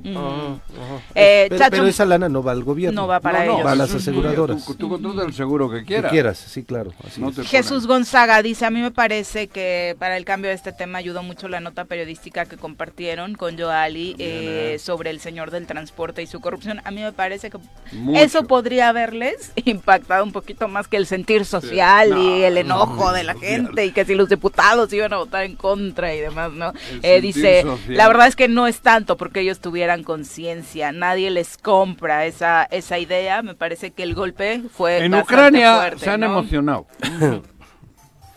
Eh, 1.14 1.50
pero, 1.70 1.86
esa 1.86 2.06
lana 2.06 2.28
no 2.30 2.42
va 2.44 2.52
al 2.52 2.64
gobierno. 2.64 3.02
No 3.04 3.08
va 3.08 3.20
para 3.20 3.40
No, 3.40 3.46
no, 3.46 3.54
ellos. 3.54 3.66
Va 3.68 3.72
a 3.72 3.76
las 3.76 3.94
aseguradoras. 3.94 4.66
Tú, 4.66 4.76
tú 4.76 4.90
contratas 4.90 5.26
el 5.28 5.34
seguro 5.34 5.70
que 5.70 5.80
Que 5.80 5.86
quieras. 5.86 6.12
quieras, 6.12 6.38
sí, 6.38 6.64
claro. 6.64 6.92
Así 7.06 7.22
No 7.22 7.32
Jesús. 7.32 7.86
Gonzaga 7.88 8.42
dice, 8.42 8.66
a 8.66 8.72
mí 8.72 8.82
me 8.82 8.92
parece 8.92 9.48
que 9.48 9.96
para 10.00 10.18
el 10.18 10.26
cambio 10.26 10.50
de 10.50 10.56
este 10.56 10.72
tema 10.74 10.98
ayudó 10.98 11.22
mucho 11.24 11.48
la 11.48 11.60
nota 11.60 11.86
periodística 11.86 12.46
que 12.46 12.58
compartieron 12.58 13.36
con 13.36 13.58
Joali 13.58 14.16
eh, 14.18 14.78
sobre 14.80 15.10
el 15.12 15.20
señor 15.20 15.52
del 15.52 15.68
transporte 15.68 16.24
y 16.24 16.28
su 16.28 16.40
corrupción. 16.40 16.82
A 16.84 16.92
mí 16.92 17.02
me 17.02 17.12
parece 17.14 17.50
que 17.50 17.60
Mucho. 17.94 18.20
eso 18.20 18.44
podría 18.48 18.90
haberles 18.90 19.52
impactado 19.66 20.24
un 20.24 20.32
poquito 20.32 20.68
más 20.68 20.88
que 20.88 20.98
el 20.98 21.06
sentir 21.06 21.46
social 21.46 22.10
No, 22.10 22.22
y 22.40 22.44
el 22.44 22.56
no, 22.56 22.60
enojo 22.62 23.06
no, 23.06 23.12
de 23.14 23.24
la 23.24 23.36
gente 23.36 23.86
y 23.86 23.92
que 23.92 24.06
si 24.06 24.16
los 24.16 24.30
diputados 24.30 24.92
iban 24.96 25.14
a 25.14 25.18
votar 25.18 25.44
en 25.44 25.56
contra 25.56 26.14
y 26.14 26.20
demás, 26.20 26.52
¿no? 26.52 26.74
Eh, 27.02 27.22
dice, 27.22 27.62
social. 27.62 27.98
la 27.98 28.08
verdad 28.08 28.28
es 28.28 28.36
que 28.36 28.48
no 28.48 28.68
es 28.68 28.80
tanto 28.80 29.18
porque 29.18 29.42
ellos 29.42 29.60
tuvieran 29.60 30.04
conciencia, 30.04 30.92
nadie 30.92 31.30
les 31.30 31.58
compra 31.58 32.26
esa, 32.26 32.64
esa 32.64 33.00
idea. 33.00 33.42
Me 33.42 33.56
parece 33.56 33.92
que 33.92 34.04
el 34.04 34.16
golpe 34.16 34.62
fue... 34.74 35.06
En 35.06 35.14
Ucrania 35.14 35.78
fuerte, 35.78 36.00
se 36.00 36.10
han 36.10 36.22
¿no? 36.22 36.28
emocionado. 36.28 36.88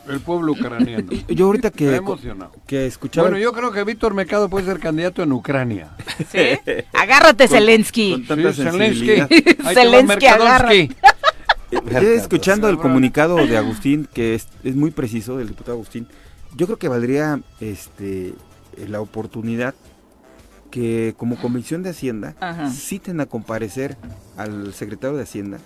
el 0.08 0.20
pueblo 0.20 0.52
ucraniano. 0.52 1.10
Yo 1.28 1.46
ahorita 1.46 1.70
que, 1.70 1.96
emocionado. 1.96 2.52
que 2.66 2.86
escuchaba... 2.86 3.28
Bueno, 3.28 3.42
yo 3.42 3.52
creo 3.52 3.70
que 3.72 3.84
Víctor 3.84 4.14
Mercado 4.14 4.48
puede 4.48 4.66
ser 4.66 4.78
candidato 4.78 5.22
en 5.22 5.32
Ucrania. 5.32 5.90
¿Sí? 6.30 6.58
Agárrate, 6.92 7.48
Zelensky. 7.48 8.24
con 8.26 8.38
Sí. 8.38 8.62
Zelensky. 8.62 9.10
Ahí 9.10 9.26
te 9.26 9.62
va 9.62 9.70
Zelensky, 9.74 10.06
Mercadonsky. 10.06 10.90
Eh, 11.70 12.14
escuchando 12.16 12.68
el 12.68 12.78
comunicado 12.78 13.36
de 13.36 13.56
Agustín, 13.56 14.08
que 14.12 14.34
es, 14.34 14.48
es 14.64 14.74
muy 14.74 14.90
preciso, 14.90 15.36
del 15.36 15.48
diputado 15.48 15.74
Agustín, 15.74 16.08
yo 16.56 16.66
creo 16.66 16.78
que 16.78 16.88
valdría 16.88 17.40
este 17.60 18.34
la 18.88 19.00
oportunidad 19.00 19.74
que 20.70 21.14
como 21.16 21.36
Comisión 21.40 21.82
de 21.82 21.90
Hacienda 21.90 22.36
Ajá. 22.40 22.70
citen 22.70 23.20
a 23.20 23.26
comparecer 23.26 23.96
al 24.36 24.72
secretario 24.74 25.16
de 25.16 25.22
Hacienda 25.24 25.58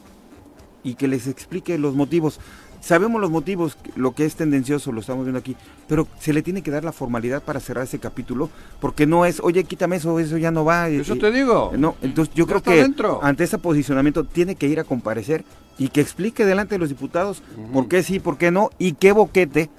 y 0.85 0.95
que 0.95 1.09
les 1.09 1.27
explique 1.27 1.77
los 1.79 1.95
motivos. 1.95 2.41
Sabemos 2.81 3.21
los 3.21 3.31
motivos, 3.31 3.79
lo 3.95 4.13
que 4.13 4.25
es 4.25 4.35
tendencioso, 4.35 4.91
lo 4.91 5.01
estamos 5.03 5.25
viendo 5.25 5.39
aquí, 5.39 5.55
pero 5.87 6.09
se 6.19 6.33
le 6.33 6.43
tiene 6.43 6.63
que 6.63 6.73
dar 6.73 6.83
la 6.83 6.91
formalidad 6.91 7.41
para 7.41 7.61
cerrar 7.61 7.85
ese 7.85 8.01
capítulo, 8.01 8.51
porque 8.81 9.07
no 9.07 9.25
es, 9.25 9.39
oye, 9.39 9.63
quítame 9.63 9.97
eso, 9.97 10.19
eso 10.19 10.37
ya 10.37 10.51
no 10.51 10.65
va. 10.65 10.89
Eso 10.89 11.15
eh, 11.15 11.19
te 11.21 11.31
digo. 11.31 11.71
no, 11.79 11.95
entonces 12.03 12.35
yo 12.35 12.45
Ya 12.45 12.49
creo 12.49 12.63
que 12.65 12.83
dentro. 12.83 13.21
ante 13.23 13.45
ese 13.45 13.59
posicionamiento 13.59 14.25
tiene 14.25 14.57
que 14.57 14.67
ir 14.67 14.81
a 14.81 14.85
comparecer 14.85 15.45
y 15.79 15.91
que 15.91 16.01
explique 16.01 16.45
delante 16.45 16.75
de 16.75 16.81
los 16.81 16.89
diputados 16.89 17.41
por 17.73 17.87
qué 17.87 18.03
sí, 18.03 18.19
por 18.19 18.37
qué 18.37 18.51
no 18.51 18.71
y 18.81 18.95
qué 18.95 19.13
boquete 19.13 19.71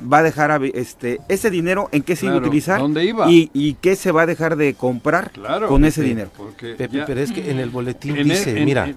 va 0.00 0.18
a 0.18 0.22
dejar 0.22 0.50
a- 0.50 0.60
este 0.74 1.20
ese 1.28 1.50
dinero 1.50 1.88
en 1.92 2.02
qué 2.02 2.16
se 2.16 2.26
iba 2.26 2.34
a 2.34 2.38
utilizar 2.38 2.80
¿dónde 2.80 3.04
iba? 3.04 3.30
y, 3.30 3.50
y 3.54 3.74
qué 3.74 3.96
se 3.96 4.12
va 4.12 4.22
a 4.22 4.26
dejar 4.26 4.56
de 4.56 4.74
comprar 4.74 5.30
Claro. 5.32 5.68
con 5.68 5.84
ese 5.84 6.02
Sí. 6.02 6.08
dinero. 6.08 6.30
Pepe, 6.60 6.88
ya- 6.98 7.06
pero 7.06 7.20
es 7.20 7.32
que 7.32 7.50
en 7.50 7.58
el 7.58 7.70
boletín 7.70 8.16
en 8.16 8.28
dice, 8.28 8.50
el- 8.52 8.58
en- 8.58 8.64
mira, 8.64 8.88
en- 8.88 8.96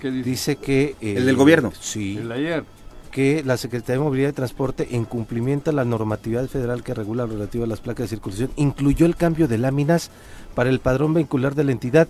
¿qué 0.00 0.10
dice? 0.10 0.28
dice 0.30 0.56
que... 0.56 0.94
eh, 1.00 1.14
El 1.18 1.26
del 1.26 1.36
gobierno. 1.36 1.72
Sí, 1.80 2.18
El 2.18 2.30
ayer. 2.32 2.64
que 3.10 3.42
la 3.46 3.56
Secretaría 3.56 3.98
de 3.98 4.04
Movilidad 4.04 4.28
y 4.28 4.32
Transporte, 4.32 4.88
en 4.90 5.06
cumplimiento 5.06 5.70
a 5.70 5.72
la 5.72 5.84
normatividad 5.86 6.46
federal 6.48 6.82
que 6.82 6.92
regula 6.92 7.24
lo 7.24 7.32
relativo 7.32 7.64
a 7.64 7.66
las 7.66 7.80
placas 7.80 8.04
de 8.04 8.08
circulación, 8.16 8.50
incluyó 8.56 9.06
el 9.06 9.16
cambio 9.16 9.48
de 9.48 9.56
láminas 9.56 10.10
para 10.54 10.68
el 10.68 10.80
padrón 10.80 11.14
vehicular 11.14 11.54
de 11.54 11.64
la 11.64 11.72
entidad. 11.72 12.08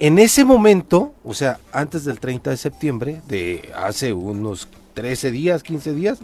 En 0.00 0.18
ese 0.18 0.44
momento, 0.44 1.12
o 1.24 1.32
sea, 1.34 1.58
antes 1.72 2.04
del 2.04 2.18
30 2.20 2.50
de 2.50 2.56
septiembre, 2.56 3.20
de 3.28 3.70
hace 3.76 4.12
unos 4.12 4.68
13 4.98 5.30
días, 5.30 5.62
15 5.62 5.94
días, 5.94 6.18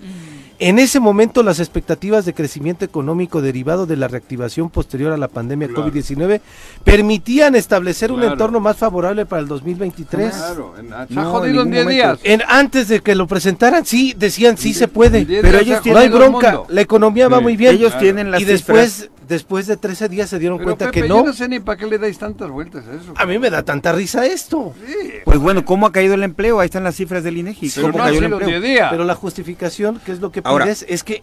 en 0.58 0.78
ese 0.80 0.98
momento 0.98 1.42
las 1.44 1.60
expectativas 1.60 2.24
de 2.24 2.34
crecimiento 2.34 2.84
económico 2.84 3.40
derivado 3.40 3.86
de 3.86 3.96
la 3.96 4.08
reactivación 4.08 4.68
posterior 4.68 5.12
a 5.12 5.16
la 5.16 5.28
pandemia 5.28 5.68
Claro. 5.68 5.86
COVID-19 5.92 6.40
permitían 6.82 7.54
establecer 7.54 8.10
un 8.10 8.22
entorno 8.24 8.58
más 8.60 8.76
favorable 8.76 9.26
para 9.26 9.42
el 9.42 9.48
2023. 9.48 10.34
Claro, 10.34 10.74
en- 10.78 10.88
se 10.88 10.94
ha 10.94 11.06
No, 11.10 11.20
en 11.22 11.26
jodido 11.28 11.62
en 11.62 11.70
ningún 11.70 11.70
10 11.70 11.84
momento. 11.84 12.04
días. 12.04 12.18
En, 12.24 12.42
antes 12.48 12.88
de 12.88 13.00
que 13.00 13.14
lo 13.14 13.26
presentaran, 13.28 13.84
sí, 13.86 14.14
decían 14.18 14.56
sí 14.58 14.74
se 14.74 14.88
puede. 14.88 15.24
pero 15.40 15.58
ellos 15.60 15.80
ha 15.84 15.88
No 15.90 15.98
hay 15.98 16.06
el 16.06 16.12
bronca, 16.12 16.62
la 16.68 16.80
economía 16.80 17.28
va 17.28 17.40
muy 17.40 17.56
bien. 17.56 17.74
Ellos 17.76 17.90
claro. 17.92 18.02
tienen 18.02 18.30
las 18.32 18.40
y 18.40 18.44
cifras. 18.44 18.58
después, 18.66 19.10
después 19.28 19.66
de 19.66 19.76
13 19.76 20.08
días 20.08 20.30
se 20.30 20.38
dieron 20.38 20.58
Pero 20.58 20.66
cuenta 20.68 20.86
Pepe, 20.86 21.02
que 21.02 21.08
yo 21.08 21.16
no. 21.18 21.24
no 21.24 21.32
sé 21.32 21.48
ni 21.48 21.60
para 21.60 21.78
qué 21.78 21.86
le 21.86 21.98
dais 21.98 22.18
tantas 22.18 22.50
vueltas 22.50 22.84
a 22.86 22.94
eso. 22.94 23.12
A 23.16 23.26
mí 23.26 23.38
me 23.38 23.50
da 23.50 23.62
tanta 23.62 23.92
risa 23.92 24.24
esto. 24.26 24.74
Pues 25.24 25.38
bueno, 25.38 25.64
¿cómo 25.64 25.86
ha 25.86 25.92
caído 25.92 26.14
el 26.14 26.22
empleo? 26.22 26.60
Ahí 26.60 26.66
están 26.66 26.84
las 26.84 26.94
cifras 26.96 27.22
del 27.24 27.36
INEGI. 27.38 27.70
Pero 27.74 27.86
¿Cómo 27.88 27.98
no 27.98 28.04
ha 28.04 28.06
cayó 28.08 28.18
el 28.18 28.24
empleo? 28.26 28.48
10 28.48 28.62
días. 28.62 28.88
Pero 28.90 29.04
la 29.04 29.14
justificación, 29.14 30.00
que 30.04 30.12
es 30.12 30.20
lo 30.20 30.30
que 30.32 30.40
Ahora. 30.44 30.64
pides, 30.64 30.84
es 30.88 31.02
que 31.04 31.22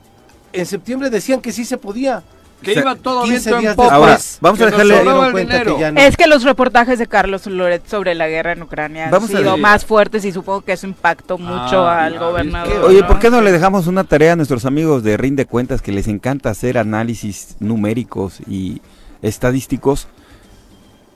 en 0.53 0.65
septiembre 0.65 1.09
decían 1.09 1.41
que 1.41 1.51
sí 1.51 1.65
se 1.65 1.77
podía. 1.77 2.23
Que 2.61 2.73
iba 2.73 2.95
todo 2.95 3.23
15 3.23 3.31
viento 3.37 3.55
en 3.55 3.61
días 3.61 3.75
popa. 3.75 3.95
Ahora, 3.95 4.19
vamos 4.39 4.57
que 4.59 4.65
a 4.65 4.67
dejarle- 4.71 5.63
que 5.63 5.79
ya 5.79 5.91
no. 5.91 5.99
Es 5.99 6.17
que 6.17 6.27
los 6.27 6.43
reportajes 6.43 6.99
de 6.99 7.07
Carlos 7.07 7.45
Loret 7.47 7.85
sobre 7.87 8.15
la 8.15 8.27
guerra 8.27 8.53
en 8.53 8.61
Ucrania 8.61 9.09
Vamos 9.11 9.29
han 9.31 9.37
sido 9.37 9.57
más 9.57 9.85
fuertes 9.85 10.23
y 10.25 10.31
supongo 10.31 10.61
que 10.61 10.73
eso 10.73 10.87
impactó 10.87 11.37
mucho 11.37 11.87
Ah, 11.87 12.05
al 12.05 12.13
ya, 12.13 12.19
gobernador. 12.19 12.85
Oye, 12.85 13.03
¿por 13.03 13.19
qué 13.19 13.29
no 13.29 13.41
le 13.41 13.51
dejamos 13.51 13.87
una 13.87 14.03
tarea 14.03 14.33
a 14.33 14.35
nuestros 14.35 14.65
amigos 14.65 15.03
de 15.03 15.17
Rinde 15.17 15.45
Cuentas 15.45 15.81
que 15.81 15.91
les 15.91 16.07
encanta 16.07 16.49
hacer 16.49 16.77
análisis 16.77 17.55
numéricos 17.59 18.39
y 18.47 18.81
estadísticos? 19.21 20.07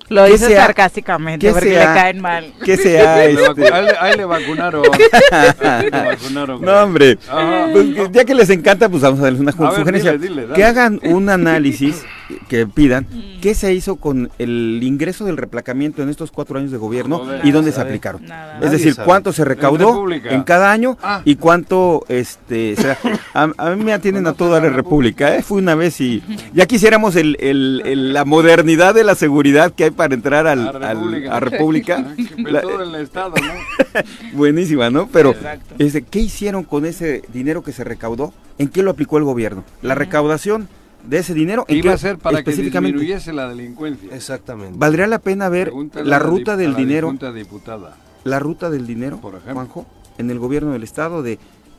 Lo 0.10 0.26
¿Qué 0.26 0.34
dice 0.34 0.48
sea- 0.48 0.66
sarcásticamente 0.68 1.48
qué 1.48 1.52
porque 1.54 1.70
sea- 1.74 1.80
le 1.94 2.00
caen 2.00 2.22
mal. 2.22 2.54
Que 2.64 2.78
sea 2.78 3.24
este... 3.26 3.74
ahí, 3.74 3.86
le- 3.86 3.98
ahí 4.00 4.18
le 4.18 4.26
vacunaron. 4.26 4.84
Ahí 5.32 5.90
le 5.92 6.04
vacunaron. 6.06 6.62
No, 6.62 6.72
hombre. 6.84 7.18
Ajá. 7.28 7.68
Pues, 7.72 7.88
ya 8.12 8.24
que 8.24 8.36
les 8.36 8.50
encanta, 8.52 8.88
pues 8.88 9.02
vamos 9.02 9.20
a 9.20 9.24
darles 9.24 9.42
una 9.42 9.52
A 9.52 9.70
ver, 9.72 9.80
sugerencia. 9.80 10.12
dile, 10.14 10.28
dile, 10.28 10.42
dale. 10.44 10.54
que 10.56 10.64
hagan 10.64 11.00
un 11.04 11.30
análisis, 11.30 12.04
que 12.48 12.66
pidan, 12.68 13.06
Mm. 13.12 13.42
qué 13.42 13.54
se 13.54 13.74
hizo 13.74 13.98
con 13.98 14.30
el 14.40 14.80
ingreso 14.84 15.26
del 15.26 15.38
replacamiento 15.38 16.02
en 16.02 16.10
estos 16.10 16.32
cuatro 16.32 16.58
años 16.60 16.72
de 16.72 16.78
gobierno 16.78 17.22
y 17.44 17.52
dónde 17.52 17.72
se 17.72 17.82
aplicaron. 17.82 18.26
Nada. 18.26 18.56
Es 18.56 18.62
Nadie 18.66 18.78
decir, 18.78 18.94
sabe. 18.96 19.06
cuánto 19.06 19.32
se 19.34 19.46
recaudó 19.46 19.90
República. 19.94 20.30
en 20.32 20.44
cada 20.44 20.72
año 20.72 20.98
Ah. 21.04 21.22
y 21.26 21.36
cuánto 21.36 22.04
este 22.10 22.76
a, 23.34 23.50
a 23.58 23.70
mí 23.76 23.84
me 23.84 23.94
atienden 23.94 24.26
a 24.28 24.34
toda 24.34 24.60
la 24.60 24.70
República. 24.70 25.36
¿eh? 25.36 25.44
Fui 25.44 25.62
una 25.62 25.76
vez 25.76 26.00
y 26.02 26.24
ya 26.54 26.66
quisiéramos 26.66 27.16
el, 27.16 27.38
el- 27.40 27.82
el- 27.86 28.14
la 28.14 28.26
modernidad 28.26 28.94
de 28.96 29.04
la 29.04 29.16
seguridad 29.16 29.72
que 29.74 29.86
hay 29.86 29.92
para 29.92 30.14
entrar 30.14 30.48
al, 30.48 30.74
República. 30.74 31.36
a 31.36 31.40
República. 31.40 32.16
La- 32.38 32.62
todo 32.62 32.82
el 32.84 32.96
estado, 32.96 33.34
¿no? 33.36 34.02
buenísima, 34.34 34.90
¿no? 34.90 35.08
Pero 35.12 35.32
Exacto. 35.32 35.76
este, 35.80 36.02
¿qué 36.04 36.20
hicieron 36.20 36.64
con 36.64 36.86
ese 36.86 37.22
dinero 37.34 37.64
que 37.64 37.72
se 37.72 37.84
recaudó? 37.84 38.34
¿En 38.58 38.70
qué 38.70 38.84
lo 38.84 38.92
aplicó 38.92 39.18
el 39.18 39.24
gobierno? 39.24 39.64
La 39.82 39.96
recaudación 39.96 40.68
de 41.08 41.18
ese 41.20 41.34
dinero, 41.34 41.66
¿en 41.68 41.78
Iba 41.78 41.84
qué 41.92 41.94
a 41.96 41.98
ser 41.98 42.18
para 42.18 42.44
que 42.44 42.52
disminuyese 42.52 43.34
la 43.34 43.48
delincuencia. 43.50 44.14
Exactamente. 44.16 44.74
Valdría 44.78 45.08
la 45.08 45.20
pena 45.20 45.50
ver 45.50 45.68
Pregúntale 45.68 46.10
la 46.10 46.20
ruta 46.20 46.56
del 46.58 46.70
a 46.70 46.72
la 46.74 46.78
dinero, 46.78 47.14
diputada. 47.34 47.96
la 48.24 48.40
ruta 48.40 48.70
del 48.70 48.86
dinero, 48.88 49.18
Por 49.22 49.34
ejemplo. 49.36 49.54
Juanjo, 49.54 49.86
en 50.18 50.30
el 50.32 50.40
gobierno 50.40 50.72
del 50.74 50.84
estado 50.84 51.22
de 51.24 51.38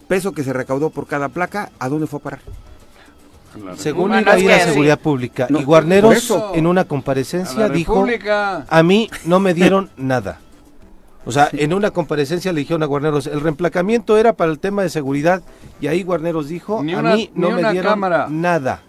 peso 0.09 0.33
que 0.33 0.45
se 0.45 0.53
recaudó 0.53 0.91
por 0.91 1.07
cada 1.07 1.29
placa, 1.29 1.71
¿a 1.79 1.89
dónde 1.89 2.07
fue 2.07 2.19
a 2.19 2.23
parar? 2.23 2.41
según 3.77 4.11
Bueno, 4.11 4.21
iba 4.21 4.33
a 4.35 4.39
ir 4.39 4.61
sí. 4.63 4.69
seguridad 4.69 4.99
pública. 4.99 5.47
No, 5.49 5.61
y 5.61 5.65
Guarneros 5.65 6.15
eso. 6.15 6.53
en 6.55 6.67
una 6.67 6.85
comparecencia 6.85 7.69
dijo, 7.71 7.95
República. 7.95 8.67
a 8.69 8.83
mí 8.83 9.09
no 9.25 9.41
me 9.41 9.55
dieron 9.55 9.91
nada. 9.97 10.41
O 11.25 11.33
sea, 11.33 11.49
en 11.53 11.73
una 11.73 11.91
comparecencia 11.91 12.53
le 12.53 12.61
dijeron 12.61 12.83
a 12.83 12.87
Guarneros, 12.87 13.27
el 13.27 13.41
reemplacamiento 13.41 14.17
era 14.17 14.35
para 14.35 14.53
el 14.53 14.59
tema 14.61 14.83
de 14.83 14.91
seguridad 14.91 15.43
y 15.81 15.87
ahí 15.89 16.03
Guarneros 16.05 16.49
dijo, 16.49 16.83
Ni 16.85 16.93
a 16.95 16.99
una- 17.01 17.17
mí 17.17 17.31
no 17.35 17.51
me 17.51 17.65
dieron 17.73 17.93
cámara. 17.93 18.27
nada. 18.31 18.83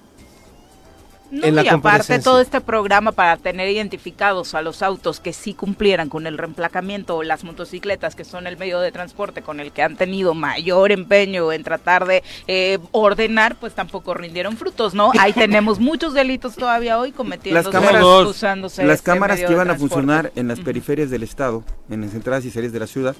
No, 1.30 1.46
en 1.46 1.56
la 1.56 1.64
y 1.64 1.68
aparte 1.68 2.20
todo 2.20 2.40
este 2.40 2.62
programa 2.62 3.12
para 3.12 3.36
tener 3.38 3.68
identificados 3.70 4.56
a 4.56 4.62
los 4.62 4.82
autos 4.82 5.20
que 5.20 5.34
sí 5.34 5.54
cumplieran 5.54 6.08
con 6.10 6.26
el 6.26 6.38
reemplacamiento 6.38 7.18
o 7.18 7.24
las 7.24 7.44
motocicletas 7.44 8.16
que 8.16 8.24
son 8.24 8.48
el 8.48 8.58
medio 8.58 8.80
de 8.80 8.92
transporte 8.92 9.42
con 9.42 9.60
el 9.60 9.72
que 9.72 9.84
han 9.84 9.98
tenido 9.98 10.34
mayor 10.34 10.92
empeño 10.92 11.52
en 11.52 11.64
tratar 11.64 12.06
de 12.06 12.24
eh, 12.48 12.80
ordenar, 12.92 13.56
pues 13.58 13.74
tampoco 13.74 14.14
rindieron 14.14 14.56
frutos, 14.58 14.94
¿no? 14.94 15.12
Ahí 15.20 15.34
tenemos 15.48 15.80
muchos 15.80 16.14
delitos 16.14 16.56
todavía 16.56 16.98
hoy 17.00 17.12
cometiendo 17.12 17.62
Las 17.62 17.70
cámaras, 17.72 18.04
usándose 18.04 18.86
las 18.86 19.00
este 19.00 19.12
cámaras 19.12 19.40
que 19.42 19.52
iban 19.52 19.70
a 19.70 19.76
funcionar 19.76 20.32
en 20.36 20.48
las 20.48 20.60
periferias 20.60 21.10
del 21.10 21.24
estado, 21.24 21.64
en 21.90 22.02
las 22.02 22.14
entradas 22.14 22.46
y 22.46 22.52
salidas 22.52 22.74
de 22.74 22.80
la 22.80 22.88
ciudad, 22.88 23.16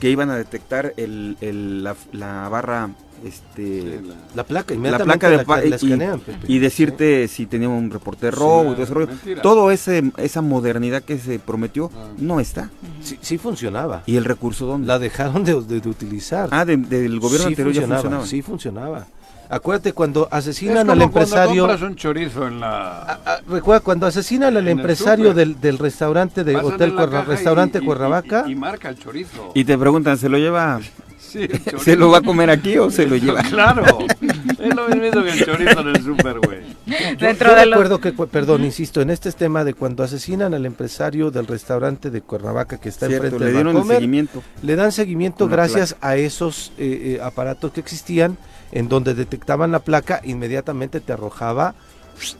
que 0.00 0.08
iban 0.10 0.30
a 0.30 0.36
detectar 0.36 0.94
el, 0.96 1.36
el- 1.40 1.84
la, 1.84 1.94
la 2.12 2.48
barra, 2.48 2.90
este, 3.24 4.00
La 4.34 4.44
placa, 4.44 4.74
la 4.74 4.98
placa 4.98 5.28
de 5.30 5.36
la, 5.38 5.44
la 5.44 5.66
y- 5.66 5.72
escanean, 5.72 6.20
y 6.48 6.58
decirte 6.58 7.28
si 7.28 7.46
tenía 7.46 7.68
un 7.68 7.90
reporte 7.90 8.26
de 8.26 8.30
robo 8.32 8.70
y 8.72 8.74
todo 8.74 8.82
ese 8.84 8.94
rollo. 8.94 9.08
Todo 9.42 9.70
ese 9.70 10.02
esa 10.16 10.42
modernidad 10.42 11.02
que 11.02 11.18
se 11.18 11.38
prometió 11.38 11.90
Ah. 11.94 12.08
no 12.18 12.40
está. 12.40 12.70
Sí, 13.02 13.18
sí 13.20 13.38
funcionaba. 13.38 14.02
¿Y 14.06 14.16
el 14.16 14.24
recurso 14.24 14.66
dónde? 14.66 14.86
La 14.86 14.98
dejaron 14.98 15.44
de, 15.44 15.60
de- 15.62 15.80
de 15.80 15.88
utilizar. 15.88 16.48
Ah, 16.52 16.64
de- 16.64 16.76
del 16.76 17.18
gobierno 17.20 17.46
sí 17.48 17.52
anterior 17.52 17.72
ya 17.74 17.86
funcionaba. 17.86 18.26
Sí 18.26 18.42
funcionaba. 18.42 19.06
Acuérdate 19.50 19.92
cuando 19.92 20.28
Es 20.28 20.32
asesinan 20.32 20.86
como 20.86 20.92
al 20.92 20.98
cuando 20.98 21.04
empresario... 21.04 21.62
compras 21.66 21.82
un 21.82 21.94
chorizo 21.96 22.46
en 22.48 22.60
la... 22.60 23.02
Ah, 23.02 23.18
ah, 23.26 23.36
recuerda, 23.46 23.80
cuando 23.80 24.06
asesinan 24.06 24.56
al 24.56 24.66
empresario 24.66 25.34
del, 25.34 25.60
del 25.60 25.76
restaurante 25.76 26.42
de 26.42 26.54
Pasan 26.54 26.72
Hotel 26.72 26.96
la 26.96 27.22
Restaurante 27.24 27.78
y- 27.78 27.82
y- 27.82 27.84
Cuernavaca, 27.84 28.44
Y, 28.46 28.52
y 28.52 28.54
marca 28.54 28.88
el 28.88 28.98
chorizo. 28.98 29.50
Y 29.54 29.64
te 29.64 29.76
preguntan, 29.76 30.16
¿se 30.16 30.30
lo 30.30 30.38
lleva? 30.38 30.80
Sí. 31.32 31.48
¿Se 31.82 31.96
lo 31.96 32.10
va 32.10 32.18
a 32.18 32.20
comer 32.22 32.50
aquí 32.50 32.76
o 32.78 32.90
se 32.90 33.06
lo 33.06 33.16
lleva? 33.16 33.42
Claro. 33.50 33.84
es 34.58 34.74
lo 34.74 34.88
mismo 34.88 35.22
que 35.22 35.30
el 35.30 35.44
chorizo 35.44 35.80
en 35.80 35.88
el 35.88 36.02
súper, 36.02 36.38
güey. 36.40 36.58
yo, 36.86 37.26
Dentro 37.26 37.48
yo 37.50 37.56
de 37.56 37.66
los- 37.66 37.78
recuerdo 37.78 38.00
que, 38.00 38.12
perdón, 38.12 38.64
insisto, 38.64 39.00
en 39.00 39.10
este 39.10 39.32
tema 39.32 39.64
de 39.64 39.74
cuando 39.74 40.02
asesinan 40.04 40.52
al 40.54 40.66
empresario 40.66 41.30
del 41.30 41.46
restaurante 41.46 42.10
de 42.10 42.20
Cuernavaca 42.20 42.78
que 42.78 42.88
está 42.90 43.06
Cierto, 43.06 43.26
enfrente 43.26 43.44
le 43.46 43.52
dieron 43.52 43.86
seguimiento. 43.86 44.42
le 44.62 44.76
dan 44.76 44.92
seguimiento 44.92 45.48
gracias 45.48 45.96
a 46.00 46.16
esos 46.16 46.72
eh, 46.78 47.16
eh, 47.18 47.20
aparatos 47.22 47.72
que 47.72 47.80
existían 47.80 48.36
en 48.72 48.88
donde 48.88 49.14
detectaban 49.14 49.70
la 49.72 49.80
placa, 49.80 50.20
inmediatamente 50.24 51.00
te 51.00 51.12
arrojaba 51.12 51.74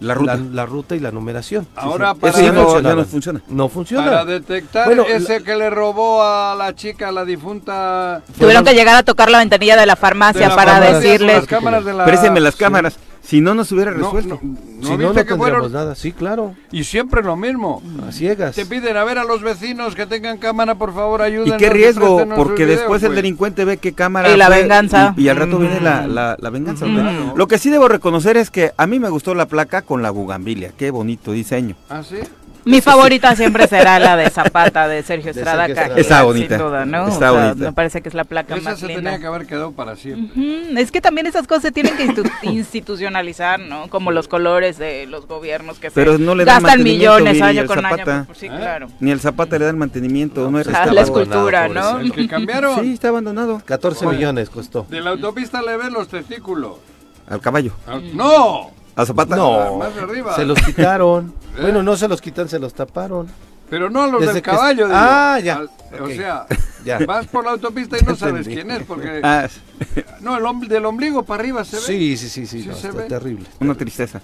La 0.00 0.14
ruta. 0.14 0.36
la, 0.52 0.66
ruta 0.66 0.94
y 0.96 1.00
la 1.00 1.10
numeración. 1.10 1.66
Ahora 1.76 2.14
para, 2.14 2.40
ya 2.40 2.52
no, 2.52 2.80
ya 2.80 2.94
no 2.94 3.04
funciona. 3.04 3.42
No 3.48 3.68
funciona. 3.68 4.04
para 4.04 4.24
detectar 4.24 4.86
Bueno, 4.86 5.04
ese 5.04 5.42
que 5.42 5.56
le 5.56 5.70
robó 5.70 6.22
a 6.22 6.54
la 6.56 6.74
chica, 6.74 7.10
la 7.12 7.24
difunta... 7.24 8.22
Tuvieron 8.38 8.64
que 8.64 8.74
llegar 8.74 8.96
a 8.96 9.02
tocar 9.02 9.30
la 9.30 9.38
ventanilla 9.38 9.76
de 9.76 9.86
la 9.86 9.96
farmacia 9.96 10.42
de 10.42 10.48
la 10.48 10.56
para 10.56 10.72
farmacia, 10.72 10.98
decirles 10.98 11.36
Las 11.36 11.46
cámaras 11.46 11.84
de 11.84 11.92
la... 11.92 12.04
Présteme 12.04 12.40
las 12.40 12.54
Sí. 12.54 12.60
cámaras. 12.60 12.96
Si 13.22 13.40
no 13.40 13.54
nos 13.54 13.70
hubiera 13.70 13.92
resuelto. 13.92 14.40
no, 14.42 14.50
¿no 14.80 14.86
si 14.86 14.96
no, 14.96 14.98
no 14.98 15.08
que 15.14 15.24
tendríamos 15.24 15.38
fueron? 15.38 15.72
nada. 15.72 15.94
Sí, 15.94 16.10
claro. 16.12 16.54
Y 16.72 16.82
siempre 16.84 17.22
lo 17.22 17.36
mismo. 17.36 17.80
A 18.06 18.10
ciegas. 18.12 18.54
Te 18.56 18.66
piden 18.66 18.96
a 18.96 19.04
ver 19.04 19.18
a 19.18 19.24
los 19.24 19.42
vecinos 19.42 19.94
que 19.94 20.06
tengan 20.06 20.38
cámara, 20.38 20.74
por 20.74 20.92
favor, 20.92 21.22
ayúdenos. 21.22 21.54
¿Y 21.54 21.56
qué 21.58 21.70
riesgo? 21.70 22.26
Porque 22.34 22.64
videos, 22.64 22.80
después 22.80 23.02
el 23.04 23.14
delincuente 23.14 23.64
ve 23.64 23.76
qué 23.76 23.92
cámara. 23.92 24.28
Y 24.32 24.36
la 24.36 24.46
fue, 24.48 24.58
venganza. 24.62 25.14
Y, 25.16 25.22
y 25.22 25.28
al 25.28 25.36
rato 25.36 25.58
viene 25.58 25.80
la, 25.80 26.06
la- 26.08 26.36
la 26.38 26.50
venganza. 26.50 26.84
¿verdad? 26.86 27.12
Lo 27.36 27.46
que 27.46 27.58
sí 27.58 27.70
debo 27.70 27.86
reconocer 27.88 28.36
es 28.36 28.50
que 28.50 28.72
a 28.76 28.86
mí 28.88 28.98
me 28.98 29.08
gustó 29.08 29.34
la 29.36 29.46
placa 29.46 29.82
con 29.82 30.02
la 30.02 30.10
bugambilia. 30.10 30.72
Qué 30.76 30.90
bonito 30.90 31.30
diseño. 31.32 31.76
¿Ah, 31.88 32.02
sí? 32.02 32.16
Mi 32.64 32.80
favorita 32.80 33.34
siempre 33.34 33.66
será 33.66 33.98
la 33.98 34.16
de 34.16 34.30
Zapata 34.30 34.86
de 34.88 35.02
Sergio 35.02 35.32
De 35.32 35.40
Estrada. 35.40 35.66
Sergio 35.66 35.82
Estrada. 35.82 36.00
Está 36.00 36.22
bonita. 36.22 36.56
Sin 36.58 36.66
duda, 36.66 36.84
¿no? 36.86 37.08
Está 37.08 37.32
O 37.32 37.34
sea, 37.36 37.48
bonita. 37.48 37.64
Me 37.66 37.72
parece 37.72 38.02
que 38.02 38.08
es 38.08 38.14
la 38.14 38.24
placa 38.24 38.54
Esa 38.56 38.70
más 38.70 38.78
se 38.78 38.86
linda. 38.86 39.02
tenía 39.10 39.18
que 39.20 39.26
haber 39.26 39.46
quedado 39.46 39.72
para 39.72 39.96
siempre. 39.96 40.40
Ujú, 40.40 40.78
Es 40.78 40.92
que 40.92 41.00
también 41.00 41.26
esas 41.26 41.46
cosas 41.46 41.62
se 41.64 41.72
tienen 41.72 41.96
que 41.96 42.06
institu- 42.06 42.30
institucionalizar, 42.42 43.58
¿no? 43.60 43.88
Como 43.88 44.10
los 44.12 44.28
colores 44.28 44.78
de 44.78 45.06
los 45.06 45.26
gobiernos 45.26 45.78
que 45.78 45.90
se 45.90 45.94
Pero 45.94 46.18
no 46.18 46.34
le 46.34 46.44
dan 46.44 46.62
gastan 46.62 46.82
millones 46.82 47.32
Viri, 47.34 47.42
año 47.44 47.60
al 47.62 47.66
con 47.66 47.78
año. 47.84 47.88
Zapata. 47.96 48.24
pues, 48.26 48.38
sí, 48.38 48.46
¿Eh? 48.46 48.50
claro. 48.56 48.88
Ni 49.00 49.10
el 49.10 49.20
zapata 49.20 49.58
le 49.58 49.64
dan 49.66 49.78
mantenimiento. 49.78 50.50
No, 50.50 50.60
es 50.60 50.68
Ah, 50.68 50.86
la 50.86 51.00
escultura, 51.02 51.68
¿no? 51.68 51.98
El 52.00 52.12
que 52.12 52.28
cambiaron. 52.28 52.80
Sí, 52.80 52.92
está 52.92 53.08
abandonado. 53.08 53.60
14 53.64 54.06
millones 54.06 54.50
costó. 54.50 54.86
De 54.88 55.00
la 55.00 55.10
autopista 55.10 55.62
le 55.62 55.76
ven 55.76 55.92
los 55.92 56.08
testículos. 56.08 56.76
Al 57.28 57.40
caballo. 57.40 57.72
Ah, 57.86 58.00
¡No! 58.14 58.70
A 58.96 59.06
Zapata. 59.06 59.36
No, 59.36 59.76
Más 59.78 59.96
arriba. 59.96 60.34
se 60.36 60.44
los 60.44 60.60
quitaron. 60.60 61.34
Bueno, 61.60 61.82
no 61.82 61.96
se 61.96 62.08
los 62.08 62.20
quitan, 62.22 62.48
se 62.48 62.58
los 62.58 62.72
taparon. 62.72 63.28
Pero 63.68 63.90
no 63.90 64.02
a 64.02 64.06
los 64.06 64.20
Desde 64.20 64.34
del 64.34 64.42
que- 64.42 64.50
caballo. 64.50 64.86
digo. 64.86 64.96
Ah, 64.98 65.38
ya. 65.42 65.56
Al- 65.56 65.70
O 66.02 66.06
sea, 66.08 66.46
Ya. 66.84 66.98
vas 67.06 67.26
por 67.26 67.44
la 67.44 67.50
autopista 67.52 67.96
y 67.98 68.02
no 68.04 68.16
sabes 68.16 68.46
quién 68.48 68.70
es. 68.70 68.82
Porque. 68.84 69.20
Ah, 69.22 69.46
No, 70.20 70.36
el 70.38 70.44
om- 70.46 70.60
del 70.68 70.86
ombligo 70.86 71.24
para 71.24 71.40
arriba 71.42 71.64
se 71.64 71.76
ve. 71.76 71.82
Sí, 71.82 72.16
sí, 72.16 72.28
sí, 72.28 72.46
sí, 72.46 72.62
Sí 72.62 72.68
no, 72.68 72.74
se 72.74 72.88
está 72.88 73.02
ve. 73.02 73.08
terrible. 73.08 73.44
una 73.60 73.74
tristeza. 73.74 74.20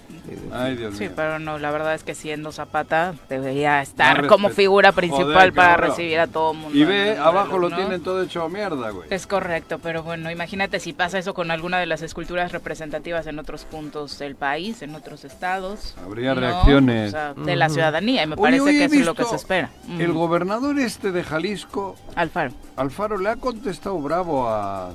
Ay, 0.53 0.75
Dios 0.77 0.95
Sí, 0.95 1.01
mío. 1.05 1.11
pero 1.15 1.39
no, 1.39 1.59
la 1.59 1.71
verdad 1.71 1.93
es 1.95 2.03
que 2.03 2.15
siendo 2.15 2.51
Zapata 2.51 3.13
debería 3.27 3.81
estar 3.81 4.27
como 4.27 4.49
figura 4.49 4.91
principal 4.93 5.25
Joder, 5.33 5.53
para 5.53 5.77
recibir 5.77 6.19
a 6.19 6.27
todo 6.27 6.53
mundo. 6.53 6.77
Y 6.77 6.83
ve, 6.85 7.17
abajo 7.17 7.57
lo 7.57 7.69
tienen 7.69 8.01
todo 8.01 8.23
hecho 8.23 8.47
mierda, 8.47 8.91
güey. 8.91 9.07
Es 9.09 9.27
correcto, 9.27 9.79
pero 9.79 10.01
bueno, 10.03 10.31
imagínate 10.31 10.79
si 10.79 10.93
pasa 10.93 11.17
eso 11.19 11.33
con 11.33 11.51
alguna 11.51 11.79
de 11.79 11.85
las 11.87 12.01
esculturas 12.01 12.51
representativas 12.51 13.27
en 13.27 13.37
otros 13.39 13.65
puntos 13.65 14.17
del 14.19 14.35
país, 14.35 14.81
en 14.81 14.95
otros 14.95 15.25
estados. 15.25 15.95
Habría 16.03 16.33
¿no? 16.35 16.41
reacciones. 16.41 17.09
O 17.09 17.11
sea, 17.11 17.33
de 17.33 17.55
la 17.55 17.69
ciudadanía, 17.69 18.23
y 18.23 18.27
me 18.27 18.37
parece 18.37 18.61
oye, 18.61 18.77
que 18.79 18.85
eso 18.85 18.95
es 18.95 19.05
lo 19.05 19.15
que 19.15 19.25
se 19.25 19.35
espera. 19.35 19.69
El 19.97 20.13
gobernador 20.13 20.79
este 20.79 21.11
de 21.11 21.23
Jalisco, 21.23 21.95
Alfaro. 22.15 22.51
Alfaro, 22.77 23.17
le 23.17 23.29
ha 23.29 23.35
contestado 23.35 23.97
bravo 23.99 24.47
a 24.47 24.91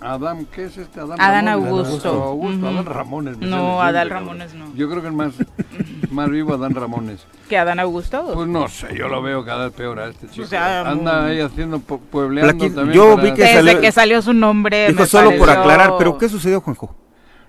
Adam, 0.00 0.44
¿qué 0.46 0.64
es 0.64 0.76
este? 0.76 1.00
Adán, 1.00 1.20
Adán 1.20 1.46
Ramones. 1.46 1.86
Augusto. 1.86 2.08
Augusto, 2.22 2.58
Ujú. 2.58 2.66
Adán 2.66 2.84
Ramones. 2.86 3.38
me 3.38 3.46
No, 3.46 3.80
Adán 3.82 4.10
Ramones 4.10 4.54
no. 4.54 4.66
Yo 4.74 4.88
creo 4.90 5.00
que 5.02 5.08
es 5.08 5.14
más, 5.14 5.32
más 6.10 6.28
vivo 6.30 6.54
Adán 6.54 6.74
Ramones. 6.74 7.26
¿Que 7.48 7.56
Adán 7.58 7.78
Augusto? 7.80 8.30
Pues 8.34 8.46
no 8.48 8.68
sé, 8.68 8.88
yo 8.96 9.08
lo 9.08 9.22
veo 9.22 9.44
cada 9.44 9.66
vez 9.66 9.74
peor 9.74 9.98
a 10.00 10.08
este 10.08 10.28
chico. 10.28 10.44
O 10.44 10.48
sea, 10.48 10.80
Anda 10.88 11.22
muy- 11.22 11.30
ahí 11.32 11.40
haciendo 11.40 11.78
pu- 11.78 12.00
puebleando 12.10 12.66
también. 12.70 12.92
yo 12.92 13.16
vi 13.16 13.32
que 13.32 13.42
Desde 13.42 13.54
salió- 13.62 13.80
que 13.80 13.92
salió 13.92 14.22
su 14.22 14.32
nombre. 14.32 14.88
Dijo 14.88 15.00
me 15.00 15.06
solo 15.06 15.32
por 15.38 15.48
aclarar, 15.50 15.94
pero 15.98 16.18
¿qué 16.18 16.28
sucedió, 16.28 16.60
Juanjo? 16.60 16.94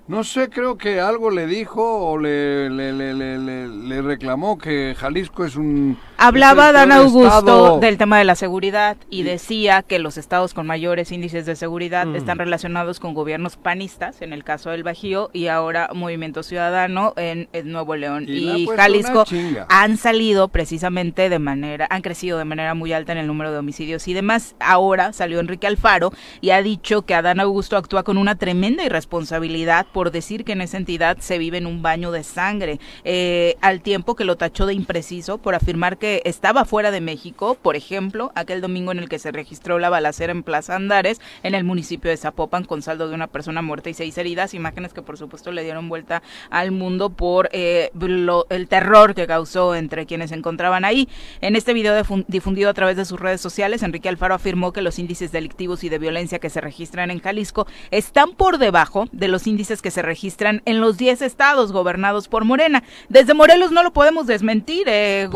No 0.06 0.24
sé, 0.24 0.48
creo 0.48 0.78
que 0.78 1.00
algo 1.02 1.30
le 1.30 1.46
dijo 1.46 1.82
o 1.82 2.16
le, 2.18 2.70
le, 2.70 2.94
le, 2.94 3.12
le, 3.12 3.38
le- 3.38 3.68
le 3.68 4.02
reclamó 4.02 4.56
que 4.56 4.94
Jalisco 4.98 5.44
es 5.44 5.54
un... 5.54 5.98
Hablaba 6.20 6.72
Dan 6.72 6.90
Augusto 6.90 7.28
estado. 7.38 7.78
del 7.78 7.96
tema 7.96 8.18
de 8.18 8.24
la 8.24 8.34
seguridad 8.34 8.96
y 9.08 9.22
decía 9.22 9.82
que 9.82 10.00
los 10.00 10.18
estados 10.18 10.52
con 10.52 10.66
mayores 10.66 11.12
índices 11.12 11.46
de 11.46 11.54
seguridad 11.54 12.06
Mm. 12.06 12.16
están 12.16 12.38
relacionados 12.38 12.98
con 12.98 13.14
gobiernos 13.14 13.56
panistas, 13.56 14.20
en 14.20 14.32
el 14.32 14.42
caso 14.42 14.70
del 14.70 14.82
Bajío, 14.82 15.30
y 15.32 15.46
ahora 15.46 15.90
Movimiento 15.94 16.42
Ciudadano 16.42 17.12
en, 17.16 17.48
en 17.52 17.70
Nuevo 17.70 17.94
León. 17.94 18.24
Y 18.28 18.66
Jalisco 18.66 19.24
han 19.68 19.96
salido 19.96 20.48
precisamente 20.48 21.28
de 21.28 21.38
manera, 21.38 21.86
han 21.88 22.02
crecido 22.02 22.36
de 22.38 22.44
manera 22.44 22.74
muy 22.74 22.92
alta 22.92 23.12
en 23.12 23.18
el 23.18 23.28
número 23.28 23.52
de 23.52 23.58
homicidios 23.58 24.08
y 24.08 24.12
demás. 24.14 24.56
Ahora 24.58 25.12
salió 25.12 25.38
Enrique 25.38 25.68
Alfaro 25.68 26.12
y 26.40 26.50
ha 26.50 26.62
dicho 26.62 27.02
que 27.02 27.14
Adán 27.14 27.38
Augusto 27.38 27.76
actúa 27.76 28.02
con 28.02 28.18
una 28.18 28.34
tremenda 28.34 28.82
irresponsabilidad 28.84 29.86
por 29.92 30.10
decir 30.10 30.44
que 30.44 30.50
en 30.52 30.62
esa 30.62 30.78
entidad 30.78 31.18
se 31.20 31.38
vive 31.38 31.58
en 31.58 31.66
un 31.66 31.80
baño 31.80 32.10
de 32.10 32.24
sangre, 32.24 32.80
eh, 33.04 33.54
al 33.60 33.82
tiempo 33.82 34.16
que 34.16 34.24
lo 34.24 34.36
tachó 34.36 34.66
de 34.66 34.74
impreciso 34.74 35.38
por 35.38 35.54
afirmar 35.54 35.96
que 35.96 36.07
estaba 36.24 36.64
fuera 36.64 36.90
de 36.90 37.00
México, 37.00 37.56
por 37.60 37.76
ejemplo, 37.76 38.32
aquel 38.34 38.60
domingo 38.60 38.92
en 38.92 38.98
el 38.98 39.08
que 39.08 39.18
se 39.18 39.30
registró 39.32 39.78
la 39.78 39.88
balacera 39.90 40.32
en 40.32 40.42
Plaza 40.42 40.74
Andares, 40.76 41.20
en 41.42 41.54
el 41.54 41.64
municipio 41.64 42.10
de 42.10 42.16
Zapopan, 42.16 42.64
con 42.64 42.82
saldo 42.82 43.08
de 43.08 43.14
una 43.14 43.26
persona 43.26 43.62
muerta 43.62 43.90
y 43.90 43.94
seis 43.94 44.16
heridas, 44.18 44.54
imágenes 44.54 44.92
que 44.92 45.02
por 45.02 45.16
supuesto 45.18 45.52
le 45.52 45.62
dieron 45.64 45.88
vuelta 45.88 46.22
al 46.50 46.70
mundo 46.70 47.10
por 47.10 47.48
eh, 47.52 47.90
lo- 47.98 48.46
el 48.50 48.68
terror 48.68 49.14
que 49.14 49.26
causó 49.26 49.74
entre 49.74 50.06
quienes 50.06 50.30
se 50.30 50.36
encontraban 50.36 50.84
ahí. 50.84 51.08
En 51.40 51.56
este 51.56 51.72
video 51.74 51.98
difun- 51.98 52.24
difundido 52.28 52.70
a 52.70 52.74
través 52.74 52.96
de 52.96 53.04
sus 53.04 53.18
redes 53.20 53.40
sociales, 53.40 53.82
Enrique 53.82 54.08
Alfaro 54.08 54.34
afirmó 54.34 54.72
que 54.72 54.82
los 54.82 54.98
índices 54.98 55.32
delictivos 55.32 55.84
y 55.84 55.88
de 55.88 55.98
violencia 55.98 56.38
que 56.38 56.50
se 56.50 56.60
registran 56.60 57.10
en 57.10 57.20
Jalisco 57.20 57.66
están 57.90 58.32
por 58.32 58.58
debajo 58.58 59.06
de 59.12 59.28
los 59.28 59.46
índices 59.46 59.82
que 59.82 59.90
se 59.90 60.02
registran 60.02 60.62
en 60.64 60.80
los 60.80 60.96
10 60.98 61.22
estados 61.22 61.72
gobernados 61.72 62.28
por 62.28 62.44
Morena. 62.44 62.82
Desde 63.08 63.34
Morelos 63.34 63.70
no 63.72 63.82
lo 63.82 63.92
podemos 63.92 64.26
desmentir, 64.26 64.84
eh, 64.88 65.28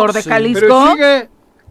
Por 0.00 0.09
gobernador 0.12 0.14
de 0.14 0.22
sí, 0.22 0.28
Jalisco. 0.28 0.96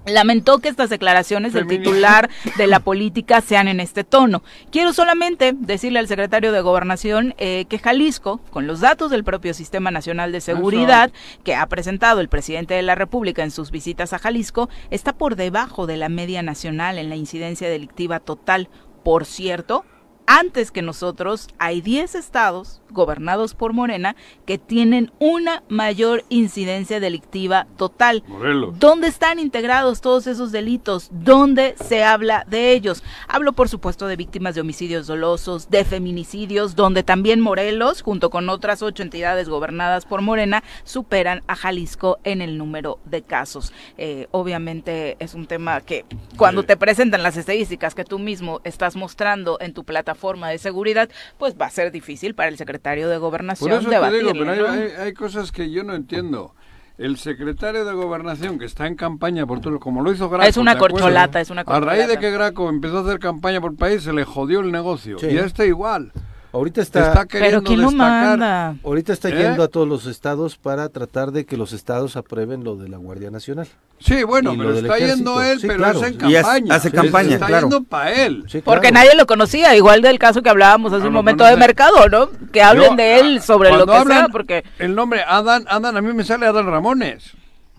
Lamentó 0.06 0.60
que 0.60 0.70
estas 0.70 0.90
declaraciones 0.90 1.54
del 1.54 1.68
titular 1.68 2.30
de 2.58 2.68
la 2.68 2.80
política 2.80 3.42
sean 3.42 3.68
en 3.68 3.80
este 3.80 4.04
tono. 4.04 4.44
Quiero 4.72 4.94
solamente 4.94 5.54
decirle 5.56 6.00
al 6.00 6.08
secretario 6.08 6.52
de 6.52 6.62
Gobernación 6.62 7.36
eh, 7.38 7.66
que 7.70 7.80
Jalisco, 7.80 8.40
con 8.50 8.66
los 8.66 8.80
datos 8.80 9.12
del 9.12 9.24
propio 9.24 9.54
Sistema 9.54 9.92
Nacional 9.92 10.32
de 10.32 10.42
Seguridad 10.42 11.12
que 11.44 11.56
ha 11.56 11.66
presentado 11.68 12.22
el 12.22 12.30
presidente 12.30 12.74
de 12.74 12.82
la 12.82 12.96
República 12.96 13.44
en 13.44 13.52
sus 13.52 13.72
visitas 13.72 14.14
a 14.14 14.20
Jalisco, 14.20 14.70
está 14.90 15.14
por 15.14 15.36
debajo 15.36 15.86
de 15.86 15.98
la 15.98 16.10
media 16.10 16.42
nacional 16.42 16.98
en 16.98 17.10
la 17.10 17.16
incidencia 17.16 17.70
delictiva 17.70 18.20
total. 18.20 18.70
Por 19.04 19.26
cierto, 19.26 19.86
antes 20.32 20.70
que 20.70 20.84
nosotros 20.84 21.48
hay 21.58 21.82
10 21.82 22.14
estados 22.14 22.82
gobernados 22.92 23.56
por 23.56 23.74
Morena 23.74 24.16
que 24.46 24.60
tienen 24.60 25.12
una 25.18 25.64
mayor 25.70 26.24
incidencia 26.30 27.00
delictiva 27.00 27.66
total. 27.78 28.24
Morelos. 28.28 28.78
¿Dónde 28.80 29.08
están 29.08 29.40
integrados 29.40 30.02
todos 30.02 30.28
esos 30.28 30.52
delitos? 30.52 31.10
¿Dónde 31.12 31.76
se 31.84 32.04
habla 32.04 32.46
de 32.48 32.74
ellos? 32.74 33.04
Hablo, 33.28 33.54
por 33.54 33.70
supuesto, 33.70 34.06
de 34.06 34.16
víctimas 34.18 34.54
de 34.54 34.62
homicidios 34.62 35.08
dolosos, 35.08 35.72
de 35.72 35.84
feminicidios, 35.84 36.76
donde 36.76 37.02
también 37.02 37.42
Morelos, 37.42 38.04
junto 38.04 38.30
con 38.30 38.50
otras 38.50 38.84
ocho 38.84 39.02
entidades 39.02 39.50
gobernadas 39.50 40.06
por 40.06 40.22
Morena, 40.22 40.64
superan 40.84 41.42
a 41.48 41.56
Jalisco 41.56 42.20
en 42.24 42.42
el 42.42 42.58
número 42.60 43.00
de 43.06 43.24
casos. 43.24 43.74
Eh, 43.98 44.28
obviamente 44.30 45.16
es 45.20 45.34
un 45.34 45.48
tema 45.48 45.82
que 45.82 46.06
cuando 46.38 46.62
Sí. 46.62 46.68
te 46.68 46.78
presentan 46.78 47.24
las 47.24 47.36
estadísticas 47.38 47.96
que 47.96 48.04
tú 48.06 48.20
mismo 48.20 48.62
estás 48.64 48.96
mostrando 48.96 49.58
en 49.60 49.74
tu 49.74 49.84
plataforma 49.84 50.19
de 50.50 50.58
seguridad, 50.58 51.10
pues 51.38 51.56
va 51.60 51.66
a 51.68 51.70
ser 51.72 51.92
difícil 51.92 52.36
para 52.36 52.50
el 52.50 52.58
secretario 52.58 53.08
de 53.10 53.16
Por 53.16 53.22
Gobernación 53.30 53.72
eso 53.72 53.90
te 53.90 53.96
digo, 53.96 54.02
debatirlo. 54.02 54.32
pero 54.34 54.52
hay, 54.52 54.60
¿no? 54.60 54.68
hay- 54.70 54.92
hay 55.08 55.14
cosas 55.14 55.52
que 55.52 55.70
yo 55.72 55.84
no 55.84 55.94
entiendo. 55.96 56.54
El 56.98 57.18
secretario 57.18 57.86
de 57.86 57.94
Gobernación 57.94 58.60
que 58.60 58.66
está 58.66 58.86
en 58.86 58.96
campaña 58.96 59.46
por 59.48 59.62
todo, 59.62 59.80
como 59.80 60.02
lo 60.04 60.12
hizo 60.12 60.30
Graco. 60.30 60.46
Es 60.50 60.58
una 60.58 60.78
corcholata, 60.78 61.40
es 61.40 61.50
una 61.50 61.62
A 61.62 61.80
raíz 61.80 62.08
de 62.10 62.18
que 62.18 62.30
Graco 62.30 62.68
empezó 62.68 62.98
a 62.98 63.02
hacer 63.04 63.20
campaña 63.20 63.62
por 63.62 63.72
el 63.72 63.78
país, 63.78 64.04
se 64.04 64.12
le 64.12 64.26
jodió 64.26 64.60
el 64.60 64.70
negocio. 64.72 65.18
Sí. 65.18 65.28
Y 65.28 65.38
a 65.38 65.46
este 65.46 65.66
igual. 65.68 66.12
Ahorita 66.52 66.82
Está, 66.82 67.10
está, 67.10 67.26
queriendo 67.28 67.60
Pero 67.60 67.64
¿quién 67.68 67.82
lo 67.82 67.89
destacar. 67.89 68.28
manda? 68.39 68.76
ahorita 68.84 69.14
está 69.14 69.30
¿Eh? 69.30 69.36
yendo 69.38 69.62
a 69.62 69.68
todos 69.68 69.88
los 69.88 70.08
estados 70.08 70.58
para 70.58 70.89
tratar 70.89 71.32
de 71.32 71.45
que 71.45 71.58
los 71.58 71.74
estados 71.74 72.16
aprueben 72.16 72.64
lo 72.64 72.76
de 72.76 72.89
la 72.89 72.97
Guardia 72.97 73.30
Nacional. 73.30 73.68
Sí, 74.00 74.24
bueno, 74.24 74.56
pero 74.58 74.74
está 74.74 74.97
yendo 74.97 75.41
él, 75.43 75.60
Sí, 75.60 75.68
pero 75.68 75.78
claro. 75.80 76.00
es 76.04 76.08
en 76.08 76.30
Y 76.30 76.36
hace- 76.36 76.41
campaña. 76.43 76.76
hace 76.76 76.88
Es- 76.88 76.93
campaña, 76.93 77.34
está 77.36 77.45
claro. 77.45 77.70
yendo 77.70 77.84
para 77.84 78.12
él. 78.26 78.45
Sí, 78.47 78.62
Porque 78.64 78.91
nadie 78.91 79.14
lo 79.16 79.28
conocía, 79.28 79.76
igual 79.76 80.02
del 80.02 80.18
caso 80.18 80.41
que 80.41 80.50
hablábamos 80.50 80.91
hace 80.91 81.02
No 81.04 81.08
un 81.10 81.14
momento 81.14 81.43
de 81.43 81.52
conoce. 81.52 81.68
mercado, 81.68 82.10
¿no? 82.10 82.30
Que 82.52 82.64
hablen 82.64 82.91
Yo, 82.91 82.95
de 82.95 83.20
él 83.20 83.38
ah, 83.39 83.41
sobre 83.43 83.70
lo 83.72 83.86
que 83.86 84.06
sea, 84.06 84.28
porque 84.32 84.64
El 84.80 84.95
nombre 84.95 85.22
Adán, 85.28 85.66
Adán, 85.68 85.97
a 85.97 86.02
mí 86.02 86.14
me 86.14 86.24
sale 86.24 86.47
Adán 86.47 86.66
Ramones. 86.66 87.32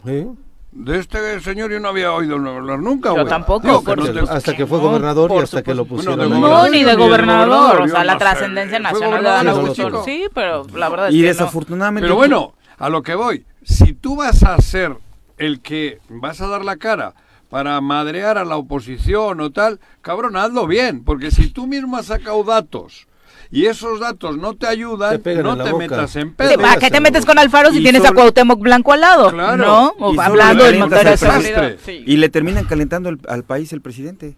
¿Sí? 0.07 0.27
De 0.73 0.99
este 0.99 1.41
señor 1.41 1.71
yo 1.73 1.81
no 1.81 1.89
había 1.89 2.13
oído 2.13 2.37
hablar 2.37 2.79
nunca, 2.79 3.13
Yo 3.15 3.25
tampoco, 3.27 3.67
Digo, 3.67 3.83
que 3.85 3.97
no 3.97 4.03
Hasta, 4.05 4.25
te- 4.25 4.31
hasta 4.33 4.57
que 4.57 4.67
fue 4.67 4.79
no, 4.79 4.85
gobernador 4.85 5.33
y 5.35 5.39
hasta 5.39 5.63
que 5.65 5.75
lo 5.75 5.85
Bueno, 5.85 5.97
pusieron 5.97 6.19
de 6.19 6.25
ahí. 6.27 6.31
gobernador 6.31 6.65
no, 6.67 6.71
ni 6.71 6.85
de 6.85 6.91
de 6.91 6.97
gobernador, 6.97 7.81
o 7.83 7.89
sea, 7.89 8.05
la 8.05 8.19
trascendencia 8.19 8.79
nacional 8.79 9.23
de 9.23 9.29
Adán 9.29 9.45
de 9.47 9.51
Augusto. 9.51 10.05
Sí, 10.05 10.27
pero 10.33 10.65
la 10.75 10.89
verdad 10.89 11.09
es 11.09 11.15
Y 11.15 11.19
que 11.19 11.23
no. 11.25 11.29
desafortunadamente... 11.29 12.05
Pero 12.07 12.15
bueno, 12.15 12.55
a 12.79 12.89
lo 12.89 13.03
que 13.03 13.17
voy, 13.17 13.45
si 13.65 13.95
tú 13.95 14.15
vas 14.17 14.45
a 14.45 14.57
ser 14.61 14.97
el 15.39 15.61
que 15.61 15.99
vas 16.09 16.41
a 16.41 16.47
dar 16.47 16.65
la 16.65 16.77
cara 16.77 17.15
para 17.49 17.81
madrear 17.81 18.39
a 18.39 18.45
la 18.45 18.57
oposición 18.57 19.41
o 19.41 19.51
tal, 19.51 19.81
cabrón, 20.03 20.37
hazlo 20.37 20.69
bien, 20.69 21.03
porque 21.03 21.33
si 21.33 21.49
tú 21.51 21.67
mismo 21.67 21.97
has 21.97 22.07
sacado 22.07 22.45
datos 22.45 23.09
y 23.51 23.67
esos 23.67 23.99
datos 24.01 24.37
no 24.37 24.55
te 24.55 24.67
ayudan, 24.67 25.21
Te 25.23 25.43
no 25.43 25.57
te 25.57 25.71
boca. 25.73 25.77
metas 25.79 26.17
en 26.17 26.35
pedo. 26.35 26.57
¿Para 26.61 26.77
qué 26.77 26.91
te 26.91 27.01
metes 27.01 27.25
con 27.27 27.39
Alfaro 27.39 27.71
si 27.71 27.79
Y 27.79 27.83
tienes 27.83 28.05
a 28.05 28.13
Cuauhtémoc 28.13 28.61
Blanco 28.61 28.93
al 28.93 29.01
lado? 29.01 29.31
Claro. 29.31 29.57
¿No? 29.65 29.87
O 29.99 30.13
Y 30.13 30.17
solo 30.17 30.23
hablando 30.23 30.65
de. 30.65 31.79
Sí. 31.85 32.05
Y 32.07 32.17
le 32.17 32.29
terminan 32.29 32.65
calentando 32.65 33.09
el- 33.09 33.19
al 33.29 33.45
país 33.45 33.73
el 33.73 33.81
presidente. 33.81 34.37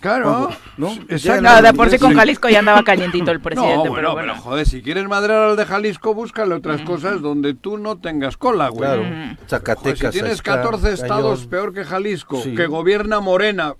Claro, 0.00 0.48
¿No? 0.78 0.92
exacto. 1.10 1.42
No, 1.42 1.60
de 1.60 1.74
por 1.74 1.90
sí 1.90 1.98
con. 1.98 2.14
Jalisco 2.14 2.48
ya 2.48 2.60
andaba 2.60 2.82
calientito 2.84 3.30
el 3.32 3.40
presidente, 3.42 3.76
no, 3.76 3.82
pero 3.82 3.92
bueno, 3.92 4.12
bueno. 4.14 4.32
pero 4.32 4.42
joder, 4.42 4.66
si 4.66 4.80
quieres 4.80 5.06
madrear 5.06 5.42
al 5.42 5.56
de 5.56 5.66
Jalisco, 5.66 6.14
búscale 6.14 6.54
otras 6.54 6.80
cosas 6.82 7.20
donde 7.20 7.52
tú 7.52 7.76
no 7.76 7.98
tengas 7.98 8.38
cola, 8.38 8.68
güey. 8.70 8.80
Claro. 8.80 9.02
Joder, 9.02 9.36
Zacatecas. 9.46 10.14
si 10.14 10.20
tienes 10.20 10.38
está 10.38 10.56
14 10.62 10.94
estados 10.94 11.40
cañón. 11.40 11.50
peor 11.50 11.74
que 11.74 11.84
Jalisco, 11.84 12.40
Sí. 12.42 12.54
que 12.54 12.66
gobierna 12.66 13.20
Morena, 13.20 13.74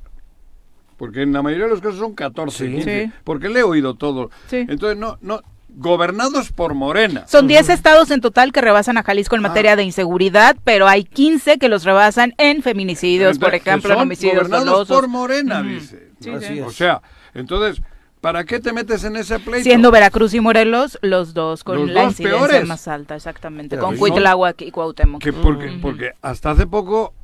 porque 1.01 1.22
en 1.22 1.32
la 1.32 1.40
mayoría 1.42 1.64
de 1.64 1.70
los 1.70 1.80
casos 1.80 1.98
son 1.98 2.14
14, 2.14 2.66
Sí. 2.66 2.70
15, 2.72 3.05
Sí. 3.07 3.12
porque 3.24 3.48
le 3.48 3.61
he 3.61 3.62
oído 3.62 3.94
todo. 3.94 4.28
Sí. 4.48 4.66
Entonces, 4.68 4.98
no, 4.98 5.16
no, 5.22 5.40
gobernados 5.70 6.53
por 6.53 6.74
Morena. 6.74 7.24
Son 7.26 7.46
10 7.46 7.70
estados 7.70 8.11
en 8.11 8.20
total 8.20 8.53
que 8.53 8.61
rebasan 8.61 8.98
a 8.98 9.03
Jalisco 9.03 9.34
en 9.34 9.40
materia 9.42 9.76
de 9.76 9.82
inseguridad, 9.84 10.57
pero 10.62 10.86
hay 10.88 11.05
15 11.05 11.59
que 11.59 11.68
los 11.70 11.84
rebasan 11.84 12.34
en 12.38 12.62
feminicidios, 12.62 13.38
por 13.38 13.55
Entonces, 13.55 13.66
ejemplo, 13.66 13.94
en 13.94 14.01
homicidios 14.01 14.36
gobernados 14.48 14.66
dolosos. 14.66 14.96
por 14.96 15.09
Morena, 15.09 15.62
dice. 15.62 16.11
Sí, 16.20 16.30
Así 16.30 16.46
sí. 16.48 16.59
es. 16.59 16.66
O 16.66 16.70
sea, 16.70 17.01
entonces, 17.34 17.80
¿para 18.20 18.44
qué 18.44 18.61
te 18.61 18.72
metes 18.74 19.05
en 19.05 19.16
ese 19.16 19.38
pleito? 19.38 19.62
Siendo 19.64 19.90
Veracruz 19.90 20.34
y 20.34 20.40
Morelos 20.40 20.98
los 21.01 21.32
dos 21.32 21.64
con 21.64 21.76
Los 21.78 21.88
la 21.90 22.03
dos 22.03 22.11
incidencia 22.12 22.46
peores. 22.48 22.68
más 22.68 22.86
alta, 22.88 23.16
exactamente, 23.16 23.76
Pero 23.76 23.86
con 23.86 23.96
Cuitláhuac 23.96 24.61
y 24.62 24.70
Cuauhtémoc. 24.70 25.22
Que 25.22 25.32
porque, 25.32 25.78
porque 25.80 26.11
hasta 26.20 26.51
hace 26.51 26.66
poco 26.66 27.14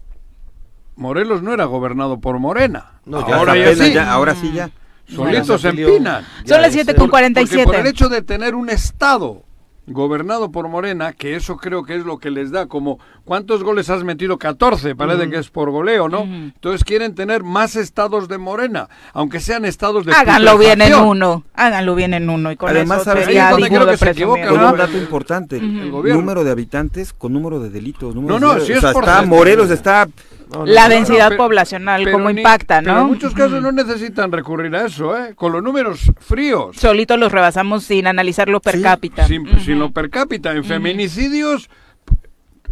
Morelos 0.96 1.42
no 1.42 1.52
era 1.52 1.64
gobernado 1.66 2.18
por 2.20 2.38
Morena. 2.38 2.92
No, 3.04 3.26
ya 3.28 3.36
ahora 3.36 3.56
ya 3.56 3.74
sí. 3.74 3.92
ya- 3.92 4.12
ahora 4.12 4.34
sí 4.34 4.52
ya. 4.52 4.70
Solitos 5.08 5.60
se 5.60 5.68
empinan. 5.68 6.24
Son 6.44 6.60
las 6.60 6.68
es 6.70 6.74
7 6.74 6.90
el- 6.92 6.96
con 6.96 7.10
Porque 7.10 7.22
por 7.22 7.22
el 7.24 7.32
47. 7.34 7.88
hecho 7.88 8.08
de 8.08 8.22
tener 8.22 8.54
un 8.56 8.70
estado 8.70 9.42
gobernado 9.88 10.50
por 10.50 10.66
Morena, 10.68 11.12
que 11.12 11.36
eso 11.36 11.58
creo 11.58 11.84
que 11.84 11.94
es 11.94 12.04
lo 12.04 12.18
que 12.18 12.28
les 12.28 12.50
da, 12.50 12.66
como 12.66 12.98
¿cuántos 13.24 13.62
goles 13.62 13.88
has 13.88 14.02
metido? 14.02 14.36
14, 14.36 14.96
parece 14.96 15.30
que 15.30 15.36
es 15.36 15.48
por 15.48 15.70
goleo, 15.70 16.08
¿no? 16.08 16.22
Entonces 16.22 16.82
quieren 16.82 17.14
tener 17.14 17.44
más 17.44 17.76
estados 17.76 18.26
de 18.26 18.36
Morena, 18.38 18.88
aunque 19.12 19.38
sean 19.38 19.64
estados 19.64 20.04
de 20.04 20.12
Háganlo 20.12 20.58
bien 20.58 20.82
en 20.82 20.92
uno, 20.92 21.44
háganlo 21.54 21.94
bien 21.94 22.14
en 22.14 22.28
uno 22.28 22.50
y 22.50 22.56
con 22.56 22.68
Además, 22.70 23.02
eso 23.02 23.04
¿sabes? 23.10 23.26
sería 23.26 23.50
creo 23.54 23.86
de 23.86 23.92
que 23.92 23.96
se 23.98 24.10
equivoca, 24.10 24.48
Con 24.48 24.60
¿no? 24.60 24.70
un 24.72 24.76
dato 24.76 24.96
importante. 24.98 25.58
El 25.58 25.92
gobierno. 25.92 26.20
Número 26.20 26.42
de 26.42 26.50
habitantes 26.50 27.12
con 27.12 27.32
número 27.32 27.60
de 27.60 27.70
delitos. 27.70 28.12
número 28.12 28.40
No, 28.40 28.54
de- 28.54 28.58
no, 28.58 28.64
si 28.64 28.72
o 28.72 28.74
es 28.74 28.80
sea, 28.80 28.92
por 28.92 29.04
está. 29.04 29.22
Morelos, 29.22 29.70
está... 29.70 30.08
No, 30.52 30.60
no, 30.60 30.66
La 30.66 30.88
densidad 30.88 31.30
pero- 31.30 31.38
poblacional, 31.44 32.04
Pero 32.04 32.16
cómo 32.18 32.30
ni- 32.30 32.40
impacta, 32.40 32.80
Pero 32.80 32.94
¿no? 32.94 33.00
en 33.02 33.06
muchos 33.08 33.34
casos 33.34 33.60
no 33.60 33.72
necesitan 33.72 34.30
recurrir 34.30 34.74
a 34.76 34.86
eso, 34.86 35.16
¿eh? 35.16 35.34
Con 35.34 35.52
los 35.52 35.62
números 35.62 36.12
fríos. 36.20 36.76
Solitos 36.76 37.18
los 37.18 37.32
rebasamos 37.32 37.82
sin 37.84 38.06
analizarlo 38.06 38.60
per 38.60 38.76
Sí, 38.76 38.82
cápita. 38.82 39.26
Sin, 39.26 39.48
Ujú. 39.48 39.58
sin 39.60 39.78
lo 39.80 39.90
per 39.90 40.08
cápita. 40.08 40.52
En 40.52 40.64
feminicidios 40.64 41.68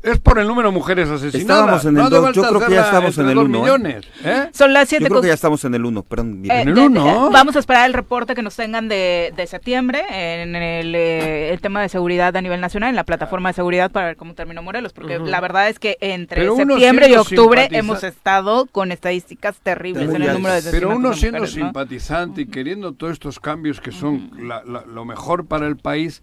es 0.04 0.18
por 0.20 0.38
el 0.38 0.46
número 0.46 0.68
de 0.68 0.74
mujeres 0.74 1.08
asesinadas. 1.08 1.40
Estábamos 1.40 1.84
en 1.86 1.94
no 1.94 2.00
el 2.00 2.06
hace 2.06 2.14
dos, 2.14 2.24
falta 2.24 2.40
yo 2.40 2.48
creo 2.48 2.68
que 2.68 2.74
ya 2.74 2.82
estamos 2.82 3.18
en 3.18 3.28
el 3.28 3.34
dos 3.34 3.44
uno, 3.44 3.58
¿eh? 3.58 3.60
millones. 3.62 4.06
¿eh? 4.24 4.48
Son 4.52 4.72
las 4.72 4.82
Yo 4.84 4.88
7 4.90 5.04
creo 5.06 5.14
con 5.16 5.22
que 5.22 5.28
ya 5.28 5.34
estamos 5.34 5.64
en 5.64 5.74
el 5.74 5.84
1, 5.84 6.02
perdón. 6.02 6.42
Eh, 6.44 6.48
En 6.62 6.68
el 6.68 6.74
de- 6.74 6.80
uno. 6.82 7.04
de- 7.04 7.32
vamos 7.32 7.56
a 7.56 7.58
esperar 7.58 7.86
el 7.86 7.94
reporte 7.94 8.34
que 8.34 8.42
nos 8.42 8.54
tengan 8.56 8.88
de, 8.88 9.32
de 9.36 9.46
septiembre 9.46 10.02
en 10.10 10.54
el, 10.56 10.94
eh, 10.94 11.52
el 11.52 11.60
tema 11.60 11.80
de 11.82 11.88
seguridad 11.88 12.36
a 12.36 12.42
nivel 12.42 12.60
nacional, 12.60 12.90
en 12.90 12.96
la 12.96 13.04
plataforma 13.04 13.48
de 13.48 13.54
seguridad 13.54 13.90
para 13.90 14.06
ver 14.06 14.16
cómo 14.16 14.34
terminó 14.34 14.62
Morelos, 14.62 14.92
porque 14.92 15.18
la 15.18 15.40
verdad 15.40 15.68
es 15.68 15.78
que 15.78 15.96
entre 16.00 16.42
Pero 16.42 16.56
septiembre 16.56 17.08
y 17.08 17.14
octubre 17.14 17.62
simpatiza- 17.62 17.78
hemos 17.78 18.04
estado 18.04 18.66
con 18.66 18.92
estadísticas 18.92 19.56
terribles 19.62 20.10
en 20.14 20.22
el 20.22 20.32
número 20.34 20.54
de 20.54 20.70
Pero 20.70 20.90
uno 20.96 21.10
de 21.10 21.16
siendo 21.16 21.38
mujeres, 21.40 21.56
¿no? 21.58 21.64
simpatizante 21.66 22.42
y 22.42 22.46
queriendo 22.46 22.92
todos 22.92 23.12
estos 23.14 23.40
cambios 23.40 23.80
que 23.80 23.92
son 23.92 24.30
la- 24.48 24.62
la- 24.64 24.84
lo 24.84 25.04
mejor 25.04 25.46
para 25.46 25.66
el 25.66 25.76
país, 25.76 26.22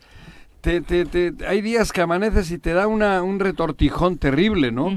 te, 0.62 0.82
te- 0.82 1.06
te- 1.06 1.46
hay 1.48 1.62
días 1.62 1.92
que 1.92 2.02
amaneces 2.02 2.52
y 2.52 2.58
te 2.60 2.74
da 2.74 2.88
una, 2.88 3.22
un 3.24 3.40
retortijón 3.40 4.18
terrible, 4.18 4.72
¿no? 4.72 4.92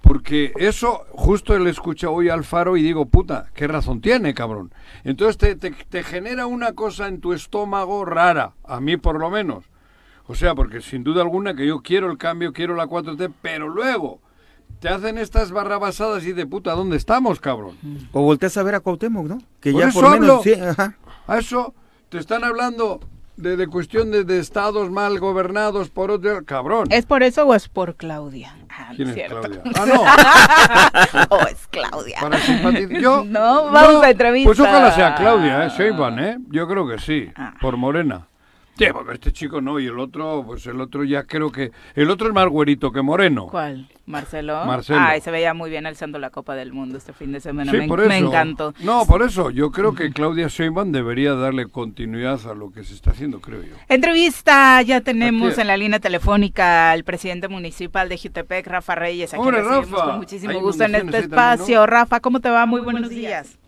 Porque 0.00 0.52
eso, 0.56 1.04
justo 1.10 1.58
le 1.58 1.70
escucho 1.70 2.12
hoy 2.12 2.28
al 2.28 2.44
Faro 2.44 2.76
y 2.76 2.82
digo, 2.82 3.06
puta, 3.06 3.46
¿qué 3.54 3.66
razón 3.66 4.00
tiene, 4.00 4.32
cabrón? 4.32 4.72
Entonces 5.04 5.36
te, 5.36 5.56
te, 5.56 5.70
te 5.72 6.02
genera 6.02 6.46
una 6.46 6.72
cosa 6.72 7.08
en 7.08 7.20
tu 7.20 7.32
estómago 7.32 8.04
rara, 8.04 8.52
a 8.64 8.80
mí 8.80 8.96
por 8.96 9.18
lo 9.18 9.28
menos. 9.28 9.64
O 10.26 10.34
sea, 10.34 10.54
porque 10.54 10.80
sin 10.80 11.04
duda 11.04 11.22
alguna 11.22 11.54
que 11.54 11.66
yo 11.66 11.80
quiero 11.82 12.10
el 12.10 12.16
cambio, 12.18 12.52
quiero 12.52 12.74
la 12.76 12.86
4T, 12.86 13.32
pero 13.42 13.68
luego 13.68 14.20
te 14.80 14.88
hacen 14.88 15.18
estas 15.18 15.50
barrabasadas 15.50 16.24
y 16.26 16.32
de 16.32 16.46
puta, 16.46 16.72
¿dónde 16.74 16.96
estamos, 16.96 17.40
cabrón? 17.40 17.76
O 18.12 18.22
volteas 18.22 18.56
a 18.56 18.62
ver 18.62 18.76
a 18.76 18.80
Cuauhtémoc, 18.80 19.26
¿no? 19.26 19.38
Que 19.60 19.72
Por 19.72 19.80
ya 19.80 19.88
eso 19.88 20.00
por 20.00 20.10
lo 20.10 20.20
menos... 20.20 20.30
hablo. 20.30 20.42
Sí, 20.44 20.52
ajá. 20.60 20.96
A 21.26 21.38
eso 21.38 21.74
te 22.08 22.18
están 22.18 22.44
hablando 22.44 23.00
de, 23.38 23.56
de 23.56 23.66
cuestión 23.66 24.10
de, 24.10 24.24
de 24.24 24.38
estados 24.38 24.90
mal 24.90 25.18
gobernados 25.18 25.88
por 25.90 26.10
otro... 26.10 26.44
Cabrón. 26.44 26.88
¿Es 26.90 27.06
por 27.06 27.22
eso 27.22 27.46
o 27.46 27.54
es 27.54 27.68
por 27.68 27.96
Claudia? 27.96 28.54
Ah, 28.68 28.92
¿Quién 28.94 29.08
es 29.08 29.14
cierto. 29.14 29.40
Claudia? 29.40 29.62
Ah, 29.76 31.16
no. 31.30 31.36
o 31.36 31.40
es 31.48 31.66
Claudia. 31.68 32.18
Para 32.20 32.38
simpatizar. 32.38 33.00
Yo, 33.00 33.24
No, 33.26 33.70
vamos 33.70 34.02
a 34.04 34.10
entrevista. 34.10 34.48
Pues 34.48 34.60
ojalá 34.60 34.92
sea 34.92 35.14
Claudia, 35.14 35.66
¿eh? 35.66 35.70
Sheinbaum, 35.76 36.18
¿eh? 36.18 36.38
Yo 36.50 36.68
creo 36.68 36.86
que 36.88 36.98
sí, 36.98 37.30
Ah. 37.36 37.54
por 37.60 37.76
Morena. 37.76 38.27
Sí, 38.78 38.86
porque 38.92 39.14
este 39.14 39.32
chico 39.32 39.60
no, 39.60 39.80
y 39.80 39.86
el 39.86 39.98
otro, 39.98 40.44
pues 40.46 40.66
el 40.66 40.80
otro 40.80 41.04
ya 41.04 41.24
creo 41.24 41.50
que... 41.50 41.72
El 41.94 42.10
otro 42.10 42.28
es 42.28 42.34
más 42.34 42.46
güerito 42.48 42.92
que 42.92 43.02
Moreno. 43.02 43.48
¿Cuál? 43.48 43.88
¿Marcelo? 44.06 44.64
Marcelo. 44.64 45.00
Ay, 45.02 45.20
se 45.20 45.30
veía 45.30 45.52
muy 45.52 45.68
bien 45.68 45.84
alzando 45.86 46.18
la 46.18 46.30
Copa 46.30 46.54
del 46.54 46.72
Mundo 46.72 46.96
este 46.96 47.12
fin 47.12 47.32
de 47.32 47.40
semana. 47.40 47.70
Sí, 47.70 47.76
me, 47.78 47.88
por 47.88 48.00
eso. 48.00 48.08
me 48.08 48.18
encantó. 48.18 48.72
No, 48.80 49.04
por 49.04 49.22
eso. 49.22 49.50
Yo 49.50 49.70
creo 49.70 49.94
que 49.94 50.10
Claudia 50.12 50.48
Sheinbaum 50.48 50.92
debería 50.92 51.34
darle 51.34 51.66
continuidad 51.66 52.40
a 52.48 52.54
lo 52.54 52.70
que 52.70 52.84
se 52.84 52.94
está 52.94 53.10
haciendo, 53.10 53.40
creo 53.40 53.62
yo. 53.62 53.74
Entrevista, 53.88 54.80
ya 54.82 55.02
tenemos 55.02 55.52
Aquí. 55.52 55.60
en 55.60 55.66
la 55.66 55.76
línea 55.76 55.98
telefónica 55.98 56.90
al 56.90 57.04
presidente 57.04 57.48
municipal 57.48 58.08
de 58.08 58.16
Jutepec, 58.16 58.66
Rafa 58.66 58.94
Reyes, 58.94 59.34
a 59.34 59.36
quien 59.36 59.46
Hombre, 59.46 59.62
recibimos 59.62 59.90
Rafa. 59.90 60.04
con 60.04 60.16
muchísimo 60.18 60.60
gusto 60.60 60.84
en 60.84 60.94
este 60.94 60.96
ahí 60.96 61.10
también, 61.10 61.22
espacio. 61.24 61.86
Rafa, 61.86 62.20
¿cómo 62.20 62.40
te 62.40 62.48
va? 62.48 62.64
Muy 62.64 62.80
buenos 62.80 63.10
días. 63.10 63.58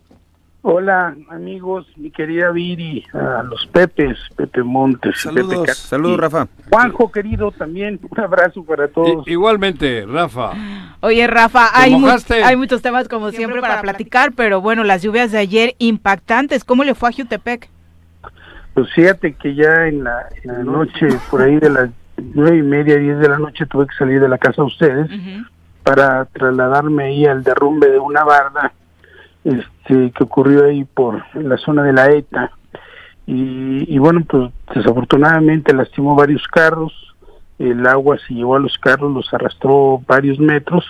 Hola 0.63 1.15
amigos, 1.31 1.87
mi 1.97 2.11
querida 2.11 2.51
Viri, 2.51 3.03
a 3.13 3.41
los 3.41 3.65
Pepes, 3.67 4.17
Pepe 4.35 4.61
Montes, 4.61 5.19
Saludos. 5.21 5.61
Pepe 5.61 5.73
Saludos, 5.73 6.19
Rafa. 6.19 6.47
Juanjo 6.69 7.11
querido 7.11 7.51
también, 7.51 7.99
un 8.07 8.19
abrazo 8.19 8.63
para 8.63 8.87
todos. 8.87 9.27
I- 9.27 9.31
igualmente, 9.31 10.05
Rafa. 10.07 10.51
Oye, 10.99 11.25
Rafa, 11.25 11.71
¿Te 11.73 11.81
hay, 11.81 11.91
mu- 11.93 12.01
mojaste? 12.01 12.43
hay 12.43 12.55
muchos 12.55 12.83
temas 12.83 13.07
como 13.07 13.31
siempre, 13.31 13.59
para 13.59 13.81
platicar, 13.81 14.33
pero 14.33 14.61
bueno, 14.61 14.83
las 14.83 15.01
lluvias 15.01 15.31
de 15.31 15.39
ayer 15.39 15.73
impactantes. 15.79 16.63
¿Cómo 16.63 16.83
le 16.83 16.93
fue 16.93 17.09
a 17.09 17.11
Jutepec? 17.11 17.67
Pues 18.75 18.93
fíjate 18.93 19.33
que 19.33 19.55
ya 19.55 19.87
en 19.87 20.03
la, 20.03 20.27
en 20.43 20.53
la 20.53 20.63
noche, 20.63 21.07
por 21.31 21.41
ahí 21.41 21.57
de 21.57 21.71
las 21.71 21.89
nueve 22.35 22.57
y 22.57 22.61
media, 22.61 22.97
diez 22.97 23.17
de 23.17 23.29
la 23.29 23.39
noche, 23.39 23.65
tuve 23.65 23.87
que 23.87 23.95
salir 23.95 24.21
de 24.21 24.29
la 24.29 24.37
casa 24.37 24.61
de 24.61 24.67
ustedes 24.67 25.09
para 25.83 26.25
trasladarme 26.25 27.05
ahí 27.05 27.25
al 27.25 27.41
derrumbe 27.43 27.89
de 27.89 27.97
una 27.97 28.23
barda 28.23 28.71
este, 29.43 30.11
que 30.11 30.23
ocurrió 30.23 30.65
ahí 30.65 30.83
por 30.83 31.23
en 31.33 31.49
la 31.49 31.57
zona 31.57 31.83
de 31.83 31.93
la 31.93 32.11
ETA. 32.11 32.51
Y, 33.25 33.93
y 33.93 33.97
bueno, 33.99 34.23
pues 34.27 34.51
desafortunadamente 34.73 35.73
lastimó 35.73 36.15
varios 36.15 36.47
carros, 36.47 36.93
el 37.59 37.85
agua 37.85 38.17
se 38.27 38.33
llevó 38.33 38.55
a 38.55 38.59
los 38.59 38.77
carros, 38.79 39.13
los 39.13 39.31
arrastró 39.33 40.01
varios 40.07 40.39
metros 40.39 40.83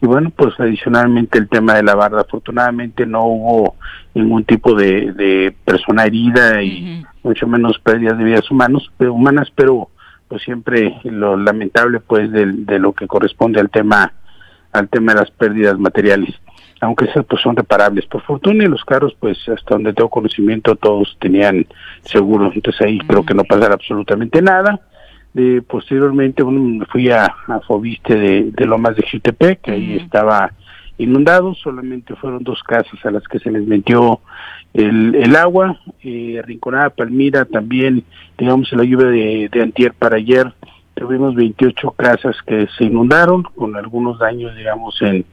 y 0.00 0.06
bueno, 0.06 0.30
pues 0.30 0.58
adicionalmente 0.58 1.38
el 1.38 1.48
tema 1.48 1.74
de 1.74 1.82
la 1.82 1.94
barda, 1.94 2.22
afortunadamente 2.22 3.06
no 3.06 3.24
hubo 3.24 3.76
ningún 4.14 4.44
tipo 4.44 4.74
de, 4.74 5.12
de 5.12 5.54
persona 5.64 6.04
herida 6.04 6.62
y 6.62 7.04
mucho 7.22 7.46
menos 7.46 7.78
pérdidas 7.78 8.18
de 8.18 8.24
vidas 8.24 8.50
humanos, 8.50 8.90
pero 8.96 9.14
humanas, 9.14 9.50
pero 9.54 9.90
pues 10.28 10.42
siempre 10.42 11.00
lo 11.04 11.36
lamentable 11.36 12.00
pues 12.00 12.30
de, 12.30 12.78
lo 12.78 12.92
que 12.92 13.06
corresponde 13.06 13.60
al 13.60 13.70
tema 13.70 14.12
al 14.72 14.88
tema 14.88 15.14
de 15.14 15.20
las 15.20 15.30
pérdidas 15.30 15.78
materiales, 15.78 16.34
aunque 16.80 17.06
esas 17.06 17.24
pues 17.24 17.42
son 17.42 17.56
reparables. 17.56 18.06
Por 18.06 18.22
fortuna 18.22 18.64
y 18.64 18.68
los 18.68 18.84
carros 18.84 19.16
pues 19.18 19.38
hasta 19.48 19.74
donde 19.74 19.92
tengo 19.92 20.10
conocimiento 20.10 20.76
todos 20.76 21.16
tenían 21.20 21.66
seguro, 22.02 22.50
entonces 22.54 22.80
ahí 22.82 22.98
creo 22.98 23.24
que 23.24 23.34
no 23.34 23.44
pasará 23.44 23.74
absolutamente 23.74 24.42
nada. 24.42 24.80
De, 25.34 25.62
posteriormente 25.62 26.42
bueno, 26.42 26.60
me 26.60 26.86
fui 26.86 27.10
a, 27.10 27.26
a 27.26 27.60
Fobiste 27.60 28.16
de, 28.16 28.50
de 28.50 28.66
Lomas 28.66 28.96
de 28.96 29.06
Jutepec, 29.10 29.60
que 29.60 29.72
ahí 29.72 29.96
estaba 29.96 30.52
inundado, 30.96 31.54
solamente 31.54 32.16
fueron 32.16 32.42
dos 32.42 32.62
casas 32.62 33.04
a 33.04 33.10
las 33.10 33.22
que 33.28 33.38
se 33.38 33.50
les 33.50 33.66
metió 33.66 34.20
el, 34.74 35.14
el 35.14 35.36
agua, 35.36 35.78
eh, 36.02 36.42
Rinconada, 36.44 36.90
Palmira 36.90 37.44
también, 37.44 38.04
digamos 38.36 38.72
la 38.72 38.84
lluvia 38.84 39.06
de, 39.08 39.48
de 39.50 39.62
antier 39.62 39.94
para 39.94 40.16
ayer, 40.16 40.52
tuvimos 40.98 41.34
28 41.34 41.90
casas 41.92 42.36
que 42.46 42.66
se 42.76 42.84
inundaron 42.84 43.42
con 43.42 43.76
algunos 43.76 44.18
daños 44.18 44.54
digamos 44.56 45.00
en 45.02 45.24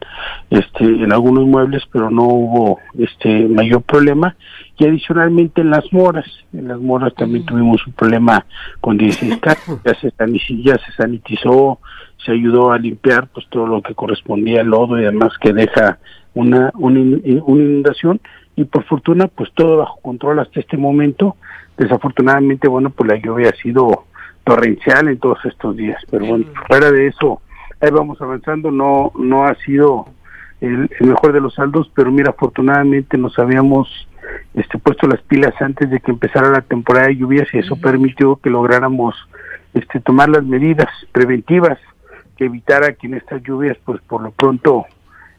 este 0.49 0.84
en 0.86 1.11
algunos 1.11 1.45
muebles 1.45 1.84
pero 1.91 2.09
no 2.09 2.24
hubo 2.24 2.80
este 2.97 3.47
mayor 3.47 3.82
problema. 3.82 4.36
Y 4.78 4.86
adicionalmente 4.86 5.61
en 5.61 5.70
las 5.70 5.91
moras 5.93 6.26
en 6.53 6.68
las 6.68 6.80
moras 6.80 7.13
también 7.16 7.45
tuvimos 7.45 7.86
un 7.88 7.93
problema 7.93 8.45
con 8.82 8.97
16 8.97 9.38
casas 9.38 9.80
ya 9.86 9.93
se 9.95 10.11
sani- 10.11 10.63
ya 10.63 10.78
se 10.78 10.91
sanitizó 10.97 11.80
se 12.26 12.32
ayudó 12.32 12.72
a 12.72 12.78
limpiar 12.80 13.28
pues 13.28 13.45
todo 13.49 13.68
lo 13.68 13.82
que 13.82 13.93
correspondía 13.95 14.61
al 14.61 14.68
lodo 14.68 14.99
y 14.99 15.03
demás 15.03 15.34
que 15.39 15.53
deja 15.53 15.99
una 16.34 16.72
una, 16.76 16.99
una 16.99 17.63
inundación. 17.63 18.20
Y 18.57 18.63
por 18.63 18.84
fortuna 18.86 19.28
pues 19.28 19.51
todo 19.53 19.78
bajo 19.78 19.99
control 20.01 20.39
hasta 20.39 20.59
este 20.61 20.78
momento. 20.78 21.36
Desafortunadamente 21.78 22.68
bueno 22.70 22.89
pues 22.89 23.09
la 23.09 23.18
lluvia 23.18 23.49
ha 23.49 23.61
sido 23.61 24.05
torrencial 24.45 25.09
en 25.09 25.19
todos 25.19 25.43
estos 25.45 25.75
días 25.75 26.01
pero 26.09 26.25
bueno 26.25 26.45
fuera 26.67 26.91
de 26.91 27.07
eso 27.07 27.41
ahí 27.81 27.91
vamos 27.91 28.21
avanzando 28.21 28.71
no 28.71 29.11
no 29.17 29.45
ha 29.45 29.55
sido 29.55 30.05
el, 30.61 30.89
el 30.99 31.07
mejor 31.07 31.33
de 31.33 31.41
los 31.41 31.55
saldos 31.55 31.91
pero 31.93 32.11
mira 32.11 32.29
afortunadamente 32.29 33.17
nos 33.17 33.37
habíamos 33.37 34.07
este 34.53 34.77
puesto 34.77 35.07
las 35.07 35.21
pilas 35.21 35.53
antes 35.61 35.89
de 35.89 35.99
que 35.99 36.11
empezara 36.11 36.49
la 36.49 36.61
temporada 36.61 37.07
de 37.07 37.17
lluvias 37.17 37.47
y 37.53 37.59
eso 37.59 37.75
permitió 37.75 38.37
que 38.37 38.49
lográramos 38.49 39.15
este 39.73 39.99
tomar 39.99 40.29
las 40.29 40.43
medidas 40.45 40.87
preventivas 41.11 41.77
que 42.37 42.45
evitara 42.45 42.93
que 42.93 43.07
en 43.07 43.15
estas 43.15 43.43
lluvias 43.43 43.77
pues 43.83 44.01
por 44.01 44.21
lo 44.21 44.31
pronto 44.31 44.85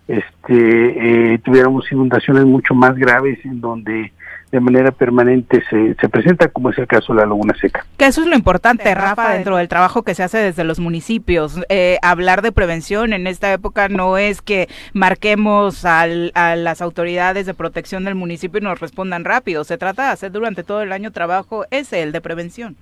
este 0.08 1.34
eh, 1.34 1.38
tuviéramos 1.38 1.90
inundaciones 1.90 2.44
mucho 2.44 2.74
más 2.74 2.94
graves 2.94 3.44
en 3.44 3.60
donde 3.60 4.12
de 4.52 4.60
manera 4.60 4.92
permanente 4.92 5.62
se, 5.68 5.94
se 5.94 6.08
presenta 6.08 6.48
como 6.48 6.70
es 6.70 6.78
el 6.78 6.86
caso 6.86 7.12
de 7.12 7.20
la 7.20 7.26
laguna 7.26 7.52
seca 7.60 7.84
Que 7.96 8.06
eso 8.06 8.20
es 8.22 8.28
lo 8.28 8.36
importante, 8.36 8.94
Rafa, 8.94 9.32
dentro 9.34 9.56
del 9.56 9.66
trabajo 9.68 10.02
que 10.02 10.14
se 10.14 10.22
hace 10.22 10.38
desde 10.38 10.62
los 10.62 10.78
municipios. 10.78 11.60
Eh, 11.68 11.98
hablar 12.00 12.42
de 12.42 12.52
prevención 12.52 13.12
en 13.12 13.26
esta 13.26 13.52
época 13.52 13.88
no 13.88 14.18
es 14.18 14.42
que 14.42 14.68
marquemos 14.92 15.84
al- 15.84 16.30
a 16.34 16.54
las 16.56 16.80
autoridades 16.82 17.46
de 17.46 17.54
protección 17.54 18.04
del 18.04 18.14
municipio 18.14 18.60
y 18.60 18.64
nos 18.64 18.78
respondan 18.80 19.24
rápido. 19.24 19.64
Se 19.64 19.78
trata 19.78 20.06
de 20.06 20.12
hacer 20.12 20.30
durante 20.32 20.62
todo 20.62 20.82
el 20.82 20.92
año 20.92 21.10
trabajo 21.10 21.64
ese, 21.70 22.02
el 22.02 22.12
de 22.12 22.20
prevención. 22.20 22.76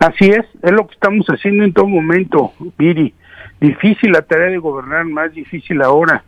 Así 0.00 0.26
es, 0.26 0.44
es 0.62 0.72
lo 0.72 0.86
que 0.86 0.94
estamos 0.94 1.26
haciendo 1.28 1.64
en 1.64 1.72
todo 1.72 1.86
momento, 1.86 2.52
Viri. 2.78 3.14
Difícil 3.60 4.12
la 4.12 4.22
tarea 4.22 4.48
de 4.48 4.58
gobernar, 4.58 5.04
más 5.04 5.32
difícil 5.32 5.82
ahora, 5.82 6.24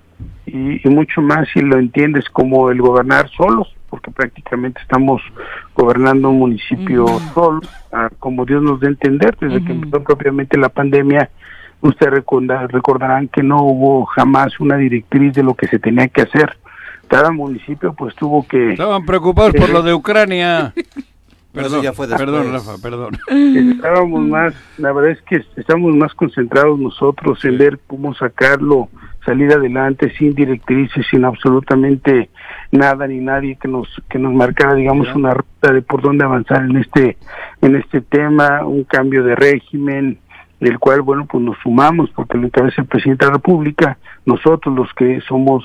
y, 0.47 0.87
y 0.87 0.91
mucho 0.91 1.21
más 1.21 1.49
si 1.53 1.61
lo 1.61 1.79
entiendes 1.79 2.25
como 2.31 2.71
el 2.71 2.81
gobernar 2.81 3.29
solos, 3.31 3.75
porque 3.95 4.11
prácticamente 4.11 4.81
estamos 4.81 5.23
gobernando 5.77 6.31
un 6.31 6.41
municipio 6.41 7.07
solo, 7.33 7.61
ah, 7.93 8.11
como 8.19 8.45
Dios 8.45 8.61
nos 8.61 8.81
dé 8.81 8.89
a 8.89 8.91
entender, 8.91 9.37
desde 9.41 9.65
que 9.65 9.71
empezó 9.71 10.03
propiamente 10.03 10.59
la 10.59 10.69
pandemia. 10.69 11.31
Ustedes 11.81 12.13
recorda- 12.13 12.67
recordarán 12.67 13.29
que 13.29 13.45
no 13.45 13.63
hubo 13.63 14.05
jamás 14.07 14.59
una 14.59 14.77
directriz 14.77 15.33
de 15.35 15.45
lo 15.45 15.55
que 15.55 15.69
se 15.69 15.79
tenía 15.79 16.09
que 16.09 16.23
hacer. 16.23 16.57
Cada 17.07 17.31
municipio 17.31 17.93
pues 17.93 18.17
tuvo 18.17 18.45
que... 18.49 18.73
Estaban 18.73 19.07
preocupados 19.07 19.53
por 19.55 19.69
lo 19.69 19.83
de 19.83 19.95
Ucrania. 19.95 20.73
Perdón, 21.53 21.83
ya 21.83 21.93
fue 21.93 22.09
perdón, 22.09 22.51
Rafa, 22.51 22.73
perdón. 22.83 23.17
estábamos 23.29 24.23
más, 24.23 24.55
la 24.77 24.91
verdad 24.91 25.13
es 25.13 25.23
que 25.23 25.41
estamos 25.55 25.95
más 25.95 26.13
concentrados 26.15 26.81
nosotros 26.81 27.45
en 27.45 27.57
ver 27.59 27.79
cómo 27.87 28.13
sacarlo, 28.13 28.89
salir 29.25 29.53
adelante 29.53 30.13
sin 30.19 30.35
directrices, 30.35 31.07
sin 31.11 31.25
absolutamente 31.25 32.31
nada 32.71 33.07
ni 33.07 33.19
nadie 33.19 33.57
que 33.57 33.69
nos 33.69 33.89
que 34.09 34.19
nos 34.19 34.33
marcara, 34.33 34.75
digamos, 34.75 35.15
una 35.15 35.35
ruta 35.35 35.73
de 35.73 35.83
por 35.83 36.03
dónde 36.03 36.25
avanzar 36.25 36.65
en 36.65 36.77
este 36.77 37.17
en 37.63 37.77
este 37.77 38.01
tema, 38.01 38.65
un 38.65 38.85
cambio 38.85 39.25
de 39.25 39.35
régimen 39.35 40.19
del 40.61 40.79
cual, 40.79 41.03
bueno, 41.03 41.27
pues 41.27 41.45
nos 41.45 41.59
sumamos 41.63 42.11
porque 42.11 42.39
lo 42.39 42.47
encabeza 42.47 42.83
el 42.83 42.89
presidente 42.89 43.25
de 43.25 43.31
la 43.31 43.37
República, 43.37 43.99
nosotros 44.25 44.75
los 44.75 44.93
que 44.95 45.21
somos 45.23 45.65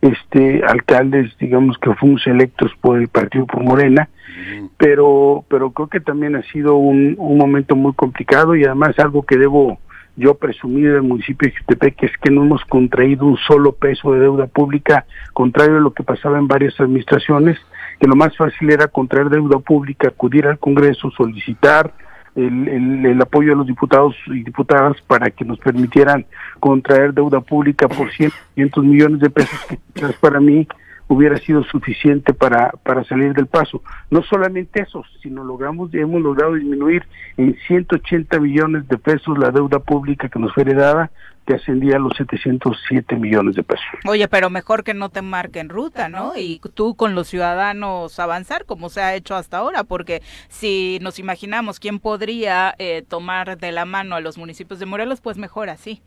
este 0.00 0.62
alcaldes, 0.66 1.36
digamos 1.38 1.78
que 1.78 1.94
fuimos 1.94 2.26
electos 2.26 2.70
por 2.80 2.98
el 2.98 3.08
partido 3.08 3.46
por 3.46 3.62
Morena, 3.62 4.08
pero 4.76 5.44
pero 5.48 5.70
creo 5.70 5.88
que 5.88 6.00
también 6.00 6.36
ha 6.36 6.42
sido 6.42 6.76
un, 6.76 7.14
un 7.18 7.38
momento 7.38 7.74
muy 7.76 7.94
complicado 7.94 8.54
y 8.54 8.64
además 8.64 8.98
algo 8.98 9.22
que 9.22 9.38
debo 9.38 9.78
yo 10.16 10.34
presumir 10.34 10.92
del 10.92 11.02
municipio 11.02 11.48
de 11.48 11.56
Jutepec 11.56 12.02
es 12.04 12.12
que 12.18 12.30
no 12.30 12.44
hemos 12.44 12.64
contraído 12.64 13.26
un 13.26 13.36
solo 13.36 13.72
peso 13.72 14.12
de 14.12 14.20
deuda 14.20 14.46
pública, 14.46 15.06
contrario 15.32 15.78
a 15.78 15.80
lo 15.80 15.92
que 15.92 16.02
pasaba 16.02 16.38
en 16.38 16.46
varias 16.46 16.78
administraciones, 16.78 17.58
que 17.98 18.06
lo 18.06 18.14
más 18.14 18.36
fácil 18.36 18.70
era 18.70 18.88
contraer 18.88 19.28
deuda 19.28 19.58
pública, 19.58 20.08
acudir 20.08 20.46
al 20.46 20.58
Congreso, 20.58 21.10
solicitar 21.10 21.92
el, 22.36 22.68
el, 22.68 23.06
el 23.06 23.22
apoyo 23.22 23.50
de 23.50 23.56
los 23.56 23.66
diputados 23.66 24.14
y 24.26 24.42
diputadas 24.42 25.00
para 25.02 25.30
que 25.30 25.44
nos 25.44 25.58
permitieran 25.58 26.26
contraer 26.60 27.12
deuda 27.12 27.40
pública 27.40 27.88
por 27.88 28.10
100, 28.10 28.30
500 28.54 28.84
millones 28.84 29.20
de 29.20 29.30
pesos, 29.30 29.58
que 29.66 29.78
para 30.20 30.40
mí 30.40 30.66
hubiera 31.08 31.36
sido 31.38 31.62
suficiente 31.64 32.32
para, 32.32 32.70
para 32.82 33.04
salir 33.04 33.34
del 33.34 33.46
paso. 33.46 33.82
No 34.10 34.22
solamente 34.22 34.82
eso, 34.82 35.04
sino 35.22 35.44
logramos, 35.44 35.92
hemos 35.94 36.20
logrado 36.22 36.54
disminuir 36.54 37.06
en 37.36 37.56
180 37.66 38.38
millones 38.40 38.88
de 38.88 38.98
pesos 38.98 39.38
la 39.38 39.50
deuda 39.50 39.78
pública 39.78 40.28
que 40.28 40.38
nos 40.38 40.52
fue 40.54 40.62
heredada, 40.62 41.10
que 41.46 41.54
ascendía 41.54 41.96
a 41.96 41.98
los 41.98 42.16
707 42.16 43.16
millones 43.16 43.54
de 43.54 43.62
pesos. 43.62 43.84
Oye, 44.06 44.28
pero 44.28 44.48
mejor 44.48 44.82
que 44.82 44.94
no 44.94 45.10
te 45.10 45.20
marquen 45.20 45.68
ruta, 45.68 46.08
¿no? 46.08 46.32
Y 46.36 46.60
tú 46.72 46.94
con 46.94 47.14
los 47.14 47.28
ciudadanos 47.28 48.18
avanzar 48.18 48.64
como 48.64 48.88
se 48.88 49.02
ha 49.02 49.14
hecho 49.14 49.34
hasta 49.34 49.58
ahora, 49.58 49.84
porque 49.84 50.22
si 50.48 50.98
nos 51.02 51.18
imaginamos 51.18 51.80
quién 51.80 51.98
podría 51.98 52.74
eh, 52.78 53.04
tomar 53.06 53.58
de 53.58 53.72
la 53.72 53.84
mano 53.84 54.16
a 54.16 54.20
los 54.20 54.38
municipios 54.38 54.80
de 54.80 54.86
Morelos, 54.86 55.20
pues 55.20 55.36
mejor 55.36 55.68
así. 55.68 56.02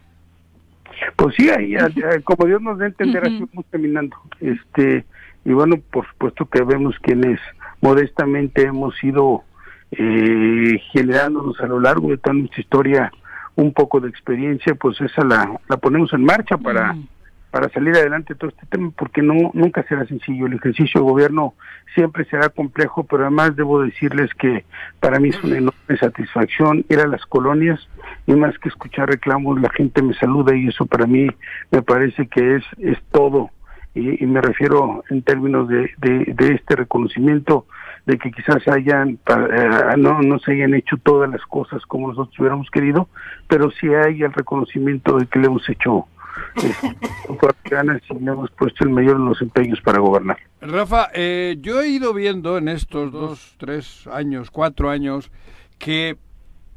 Pues 1.15 1.35
sí, 1.35 1.49
ahí, 1.49 1.75
como 2.23 2.47
Dios 2.47 2.61
nos 2.61 2.77
dé 2.77 2.85
a 2.85 2.88
entender, 2.89 3.23
así 3.23 3.39
vamos 3.39 3.65
caminando. 3.71 4.17
Este, 4.39 5.05
y 5.45 5.51
bueno, 5.53 5.75
por 5.91 6.07
supuesto 6.07 6.45
que 6.45 6.63
vemos 6.63 6.95
quienes 7.01 7.39
modestamente 7.81 8.63
hemos 8.63 9.01
ido 9.03 9.43
eh, 9.91 10.81
generándonos 10.91 11.59
a 11.61 11.67
lo 11.67 11.79
largo 11.79 12.09
de 12.09 12.17
toda 12.17 12.33
nuestra 12.33 12.61
historia 12.61 13.11
un 13.55 13.73
poco 13.73 13.99
de 13.99 14.09
experiencia, 14.09 14.75
pues 14.75 14.99
esa 15.01 15.23
la, 15.23 15.59
la 15.67 15.77
ponemos 15.77 16.13
en 16.13 16.23
marcha 16.23 16.57
para, 16.57 16.93
Mm. 16.93 17.07
Para 17.52 17.70
salir 17.70 17.95
adelante 17.95 18.36
todo 18.36 18.50
este 18.50 18.66
tema, 18.68 18.91
porque 18.98 19.22
no 19.22 19.52
nunca 19.54 19.84
será 19.84 20.06
sencillo. 20.06 20.48
El 20.48 20.54
ejercicio 20.54 21.02
de 21.02 21.10
gobierno 21.10 21.54
siempre 21.95 22.26
será 22.26 22.50
complejo, 22.50 23.04
pero 23.04 23.24
además 23.24 23.56
debo 23.56 23.82
decirles 23.82 24.34
que 24.36 24.66
para 25.00 25.20
mí 25.20 25.30
es 25.30 25.43
una 25.43 25.58
enorme 25.58 25.98
satisfacción 26.00 26.86
ir 26.89 27.00
a 27.00 27.08
las 27.08 27.26
colonias 27.26 27.88
y 28.26 28.34
más 28.34 28.58
que 28.60 28.70
escuchar 28.70 29.10
reclamos, 29.10 29.60
la 29.62 29.70
gente 29.70 30.02
me 30.02 30.14
saluda 30.16 30.56
y 30.56 30.68
eso 30.68 30.86
para 30.86 31.08
mí 31.08 31.28
me 31.72 31.82
parece 31.82 32.28
que 32.28 32.56
es, 32.56 32.64
es 32.80 32.98
todo. 33.12 33.50
Y, 33.95 34.28
me 34.28 34.41
refiero 34.41 35.04
en 35.10 35.24
términos 35.24 35.68
de, 35.70 35.89
de, 35.98 36.54
este 36.54 36.76
reconocimiento 36.76 37.66
de 38.06 38.20
que 38.20 38.30
quizás 38.32 38.68
hayan 38.68 39.18
eh, 39.28 39.98
no 39.98 40.22
no 40.22 40.38
se 40.38 40.52
hayan 40.52 40.76
hecho 40.76 40.98
todas 40.98 41.28
las 41.32 41.41
cosas 41.48 41.84
como 41.88 42.10
nosotros 42.10 42.38
hubiéramos 42.38 42.70
querido, 42.70 43.10
pero 43.48 43.72
sí 43.72 43.88
hay 43.88 44.22
el 44.22 44.34
reconocimiento 44.34 45.18
de 45.18 45.26
que 45.26 45.39
le 45.39 45.48
hemos 45.48 45.68
hecho 45.68 46.06
ganas 47.69 48.01
y 48.09 48.13
hemos 48.13 48.49
puesto 48.51 48.83
el 48.83 48.91
mayor 48.91 49.17
de 49.17 49.25
los 49.25 49.41
empeños 49.41 49.79
para 49.81 49.99
gobernar. 49.99 50.38
Rafa, 50.61 51.09
eh, 51.13 51.57
yo 51.59 51.81
he 51.81 51.89
ido 51.89 52.13
viendo 52.13 52.57
en 52.57 52.67
estos 52.67 53.11
dos, 53.11 53.55
tres 53.57 54.07
años, 54.07 54.51
cuatro 54.51 54.89
años, 54.89 55.31
que 55.77 56.17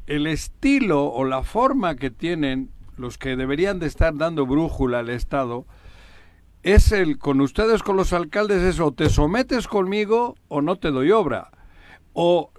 el 0.07 0.27
estilo 0.27 1.05
o 1.05 1.23
la 1.25 1.43
forma 1.43 1.95
que 1.95 2.11
tienen 2.11 2.69
los 2.97 3.17
que 3.17 3.35
deberían 3.35 3.79
de 3.79 3.87
estar 3.87 4.15
dando 4.15 4.45
brújula 4.45 4.99
al 4.99 5.09
Estado 5.09 5.65
es 6.63 6.91
el, 6.91 7.17
con 7.17 7.41
ustedes, 7.41 7.81
con 7.81 7.97
los 7.97 8.13
alcaldes, 8.13 8.61
es 8.61 8.79
o 8.79 8.91
te 8.91 9.09
sometes 9.09 9.67
conmigo 9.67 10.35
o 10.47 10.61
no 10.61 10.75
te 10.75 10.91
doy 10.91 11.11
obra. 11.11 11.49
O 12.13 12.51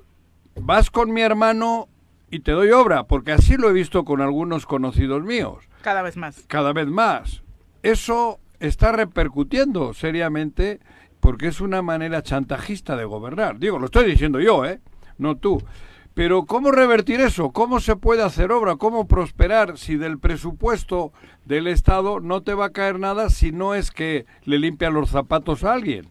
vas 0.57 0.91
con 0.91 1.13
mi 1.13 1.21
hermano 1.21 1.89
y 2.33 2.41
te 2.41 2.53
doy 2.53 2.71
obra, 2.71 3.05
porque 3.05 3.33
así 3.33 3.59
lo 3.59 3.69
he 3.69 3.75
visto 3.75 4.07
con 4.07 4.23
algunos 4.23 4.65
conocidos 4.65 5.23
míos. 5.23 5.69
Cada 5.83 6.01
vez 6.01 6.17
más. 6.17 6.43
Cada 6.49 6.73
vez 6.73 6.87
más. 6.87 7.43
Eso 7.83 8.41
está 8.59 8.91
repercutiendo 8.91 9.93
seriamente 9.93 10.81
porque 11.21 11.49
es 11.49 11.61
una 11.61 11.83
manera 11.83 12.23
chantajista 12.23 12.97
de 12.97 13.05
gobernar. 13.05 13.59
Digo, 13.59 13.79
lo 13.79 13.85
estoy 13.85 14.07
diciendo 14.07 14.41
yo, 14.41 14.65
¿eh? 14.65 14.81
No 15.19 15.37
tú. 15.37 15.63
Pero 16.15 16.47
¿cómo 16.47 16.71
revertir 16.71 17.21
eso? 17.21 17.51
¿Cómo 17.51 17.81
se 17.81 17.97
puede 17.97 18.23
hacer 18.23 18.51
obra? 18.51 18.77
¿Cómo 18.77 19.07
prosperar 19.07 19.77
si 19.77 19.97
del 19.97 20.19
presupuesto 20.19 21.13
del 21.45 21.67
Estado 21.67 22.19
no 22.21 22.43
te 22.43 22.55
va 22.55 22.67
a 22.67 22.73
caer 22.73 22.99
nada 22.99 23.29
si 23.29 23.53
no 23.53 23.75
es 23.75 23.91
que 23.91 24.25
le 24.45 24.59
limpian 24.59 24.95
los 24.95 25.11
zapatos 25.11 25.65
a 25.65 25.75
alguien? 25.75 26.09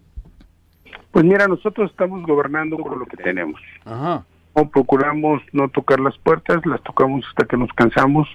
Pues 1.10 1.26
mira, 1.26 1.48
nosotros 1.48 1.90
estamos 1.90 2.22
gobernando 2.28 2.78
con 2.78 3.00
lo 3.00 3.08
que 3.08 3.18
tenemos. 3.18 3.60
Ajá. 3.86 4.24
No 4.56 4.70
procuramos 4.70 5.42
no 5.54 5.70
tocar 5.70 6.00
las 6.00 6.18
puertas, 6.18 6.66
las 6.66 6.82
tocamos 6.84 7.26
hasta 7.30 7.46
que 7.46 7.58
nos 7.58 7.72
cansamos 7.74 8.28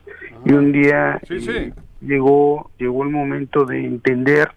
y 0.45 0.53
un 0.53 0.73
día 0.73 1.21
Sí, 1.29 1.41
sí. 1.41 1.51
eh, 1.51 1.73
llegó 2.01 2.71
llegó 2.79 3.05
el 3.05 3.11
momento 3.11 3.65
de 3.65 3.85
entender 3.85 4.51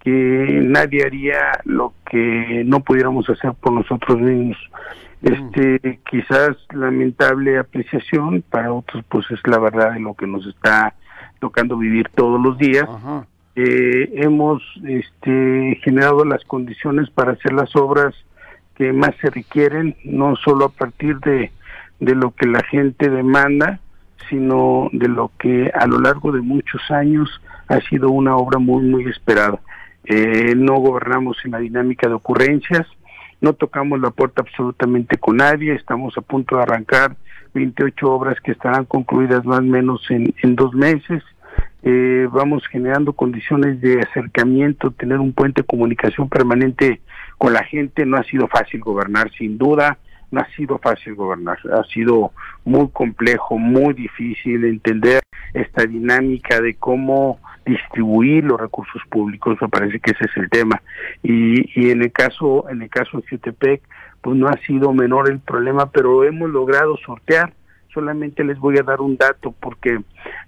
que 0.00 0.60
nadie 0.62 1.04
haría 1.04 1.50
lo 1.64 1.92
que 2.08 2.62
no 2.64 2.80
pudiéramos 2.80 3.28
hacer 3.28 3.52
por 3.54 3.72
nosotros 3.72 4.20
mismos. 4.20 4.56
Este, 5.22 5.98
quizás 6.08 6.56
lamentable 6.72 7.58
apreciación, 7.58 8.42
para 8.48 8.72
otros 8.72 9.04
pues 9.08 9.28
es 9.30 9.40
la 9.46 9.58
verdad 9.58 9.94
de 9.94 10.00
lo 10.00 10.14
que 10.14 10.26
nos 10.26 10.46
está 10.46 10.94
tocando 11.40 11.76
vivir 11.76 12.08
todos 12.14 12.40
los 12.40 12.56
días. 12.58 12.88
Ajá. 12.88 13.26
Eh, 13.56 14.10
hemos 14.16 14.62
este, 14.84 15.80
generado 15.82 16.24
las 16.24 16.44
condiciones 16.44 17.10
para 17.10 17.32
hacer 17.32 17.52
las 17.54 17.74
obras 17.74 18.14
que 18.76 18.92
más 18.92 19.10
se 19.20 19.30
requieren, 19.30 19.96
no 20.04 20.36
solo 20.36 20.66
a 20.66 20.68
partir 20.68 21.18
de, 21.20 21.50
de 22.00 22.14
lo 22.14 22.32
que 22.32 22.46
la 22.46 22.62
gente 22.64 23.08
demanda, 23.08 23.80
sino 24.28 24.88
de 24.92 25.08
lo 25.08 25.30
que 25.38 25.70
a 25.74 25.86
lo 25.86 25.98
largo 25.98 26.32
de 26.32 26.40
muchos 26.40 26.82
años 26.90 27.28
ha 27.68 27.80
sido 27.80 28.10
una 28.10 28.36
obra 28.36 28.58
muy, 28.58 28.84
muy 28.84 29.04
esperada. 29.06 29.60
Eh, 30.04 30.54
no 30.56 30.74
gobernamos 30.74 31.36
en 31.44 31.52
la 31.52 31.58
dinámica 31.58 32.08
de 32.08 32.14
ocurrencias, 32.14 32.86
no 33.40 33.54
tocamos 33.54 34.00
la 34.00 34.10
puerta 34.10 34.42
absolutamente 34.42 35.18
con 35.18 35.38
nadie, 35.38 35.74
estamos 35.74 36.16
a 36.16 36.20
punto 36.20 36.56
de 36.56 36.62
arrancar 36.62 37.16
28 37.54 38.10
obras 38.10 38.40
que 38.40 38.52
estarán 38.52 38.84
concluidas 38.84 39.44
más 39.44 39.60
o 39.60 39.62
menos 39.62 40.02
en, 40.10 40.34
en 40.42 40.56
dos 40.56 40.74
meses. 40.74 41.22
Eh, 41.82 42.28
vamos 42.30 42.66
generando 42.66 43.12
condiciones 43.12 43.80
de 43.80 44.00
acercamiento, 44.00 44.90
tener 44.90 45.18
un 45.18 45.32
puente 45.32 45.62
de 45.62 45.66
comunicación 45.66 46.28
permanente 46.28 47.00
con 47.38 47.52
la 47.52 47.64
gente. 47.64 48.06
No 48.06 48.16
ha 48.16 48.24
sido 48.24 48.48
fácil 48.48 48.80
gobernar, 48.80 49.30
sin 49.32 49.58
duda, 49.58 49.98
no 50.30 50.40
ha 50.40 50.48
sido 50.56 50.78
fácil 50.78 51.14
gobernar, 51.14 51.58
ha 51.72 51.84
sido 51.84 52.32
muy 52.64 52.88
complejo, 52.90 53.58
muy 53.58 53.94
difícil 53.94 54.64
entender 54.64 55.20
esta 55.54 55.86
dinámica 55.86 56.60
de 56.60 56.74
cómo 56.74 57.38
distribuir 57.64 58.44
los 58.44 58.60
recursos 58.60 59.02
públicos, 59.08 59.56
me 59.60 59.68
parece 59.68 59.98
que 59.98 60.12
ese 60.12 60.24
es 60.24 60.36
el 60.36 60.50
tema. 60.50 60.82
Y, 61.22 61.80
y 61.80 61.90
en 61.90 62.02
el 62.02 62.12
caso, 62.12 62.68
en 62.68 62.82
el 62.82 62.90
caso 62.90 63.18
de 63.18 63.28
Jutepec, 63.28 63.82
pues 64.20 64.36
no 64.36 64.48
ha 64.48 64.56
sido 64.66 64.92
menor 64.92 65.30
el 65.30 65.40
problema, 65.40 65.90
pero 65.90 66.24
hemos 66.24 66.50
logrado 66.50 66.96
sortear 66.98 67.52
solamente 67.96 68.44
les 68.44 68.58
voy 68.58 68.76
a 68.76 68.82
dar 68.82 69.00
un 69.00 69.16
dato 69.16 69.54
porque 69.58 69.98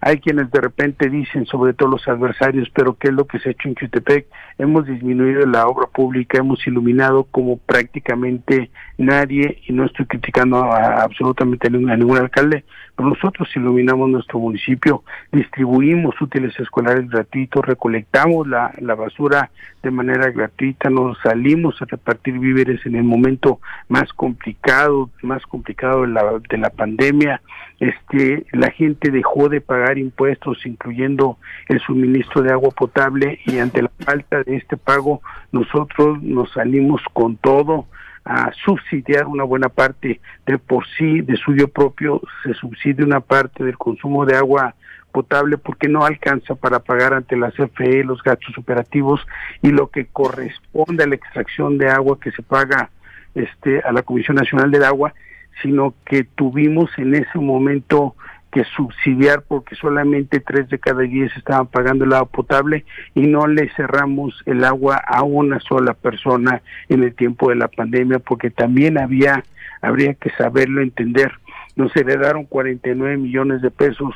hay 0.03 0.21
quienes 0.21 0.51
de 0.51 0.61
repente 0.61 1.09
dicen, 1.09 1.47
sobre 1.47 1.73
todo 1.73 1.89
los 1.89 2.07
adversarios, 2.07 2.69
pero 2.75 2.99
¿qué 2.99 3.09
es 3.09 3.15
lo 3.15 3.27
que 3.27 3.39
se 3.39 3.49
ha 3.49 3.53
hecho 3.53 3.69
en 3.69 3.75
Chutepec? 3.75 4.27
Hemos 4.59 4.85
disminuido 4.85 5.47
la 5.47 5.67
obra 5.67 5.87
pública, 5.87 6.39
hemos 6.39 6.65
iluminado 6.67 7.25
como 7.25 7.57
prácticamente 7.57 8.71
nadie, 8.99 9.63
y 9.67 9.73
no 9.73 9.87
estoy 9.87 10.05
criticando 10.05 10.59
a, 10.59 11.03
absolutamente 11.03 11.69
a 11.69 11.71
ningún, 11.71 11.91
a 11.91 11.97
ningún 11.97 12.19
alcalde, 12.19 12.65
nosotros 12.99 13.49
iluminamos 13.55 14.09
nuestro 14.09 14.39
municipio, 14.39 15.05
distribuimos 15.33 16.21
útiles 16.21 16.59
escolares 16.59 17.09
gratuitos, 17.09 17.65
recolectamos 17.65 18.47
la, 18.49 18.73
la 18.81 18.95
basura 18.95 19.51
de 19.83 19.91
manera 19.91 20.31
gratuita, 20.31 20.91
nos 20.91 21.19
salimos 21.19 21.81
a 21.81 21.85
repartir 21.85 22.39
víveres 22.39 22.85
en 22.87 22.97
el 22.97 23.05
momento 23.05 23.61
más 23.89 24.13
complicado, 24.13 25.11
más 25.23 25.45
complicado 25.47 26.03
de 26.03 26.09
la, 26.09 26.25
de 26.49 26.59
la 26.59 26.71
pandemia, 26.71 27.41
este, 27.81 28.45
la 28.53 28.71
gente 28.71 29.11
dejó 29.11 29.49
de 29.49 29.61
pagar 29.61 29.99
impuestos, 29.99 30.67
incluyendo 30.67 31.39
el 31.69 31.81
suministro 31.81 32.43
de 32.43 32.53
agua 32.53 32.71
potable, 32.71 33.39
y 33.47 33.59
ante 33.59 33.83
la 33.83 33.91
falta 34.05 34.43
de 34.43 34.57
este 34.57 34.77
pago, 34.77 35.23
nosotros 35.53 36.21
nos 36.23 36.51
salimos 36.53 37.01
con 37.13 37.37
todo 37.37 37.87
a 38.29 38.53
subsidiar 38.63 39.27
una 39.27 39.43
buena 39.43 39.71
parte 39.71 40.21
de 40.45 40.59
por 40.59 40.87
sí, 40.99 41.23
de 41.23 41.35
suyo 41.39 41.69
propio, 41.69 42.21
se 42.43 42.53
subsidia 42.53 43.07
una 43.07 43.21
parte 43.21 43.65
del 43.65 43.79
consumo 43.79 44.27
de 44.27 44.37
agua 44.37 44.75
potable 45.11 45.57
porque 45.57 45.89
no 45.89 46.05
alcanza 46.05 46.55
para 46.55 46.81
pagar 46.81 47.15
ante 47.15 47.39
la 47.39 47.51
CFE 47.51 48.05
los 48.05 48.23
gastos 48.23 48.59
operativos 48.59 49.27
y 49.63 49.71
lo 49.71 49.89
que 49.89 50.05
corresponde 50.07 51.05
a 51.05 51.07
la 51.07 51.15
extracción 51.15 51.79
de 51.79 51.89
agua 51.89 52.21
que 52.21 52.31
se 52.33 52.43
paga 52.43 52.91
este 53.35 53.81
a 53.81 53.93
la 53.93 54.03
Comisión 54.03 54.37
Nacional 54.37 54.71
del 54.71 54.85
Agua 54.85 55.15
sino 55.63 55.95
que 56.05 56.25
tuvimos 56.25 56.91
en 56.99 57.15
ese 57.15 57.39
momento 57.39 58.15
que 58.51 58.65
subsidiar 58.77 59.43
porque 59.47 59.75
solamente 59.77 60.41
tres 60.41 60.69
de 60.69 60.79
cada 60.79 61.03
diez 61.03 61.31
estaban 61.37 61.67
pagando 61.67 62.05
el 62.05 62.13
agua 62.13 62.29
potable 62.29 62.85
y 63.15 63.23
no 63.23 63.47
le 63.47 63.69
cerramos 63.75 64.43
el 64.47 64.65
agua 64.65 64.97
a 64.97 65.23
una 65.23 65.61
sola 65.61 65.95
persona 65.95 66.63
en 66.89 67.03
el 67.03 67.15
tiempo 67.15 67.51
de 67.51 67.57
la 67.57 67.69
pandemia 67.69 68.19
porque 68.19 68.51
también 68.51 68.99
había 68.99 69.45
habría 69.81 70.15
que 70.15 70.31
saberlo 70.31 70.83
entender. 70.83 71.33
Nos 71.77 71.95
heredaron 71.95 72.45
49 72.45 73.17
millones 73.17 73.63
de 73.63 73.71
pesos 73.71 74.13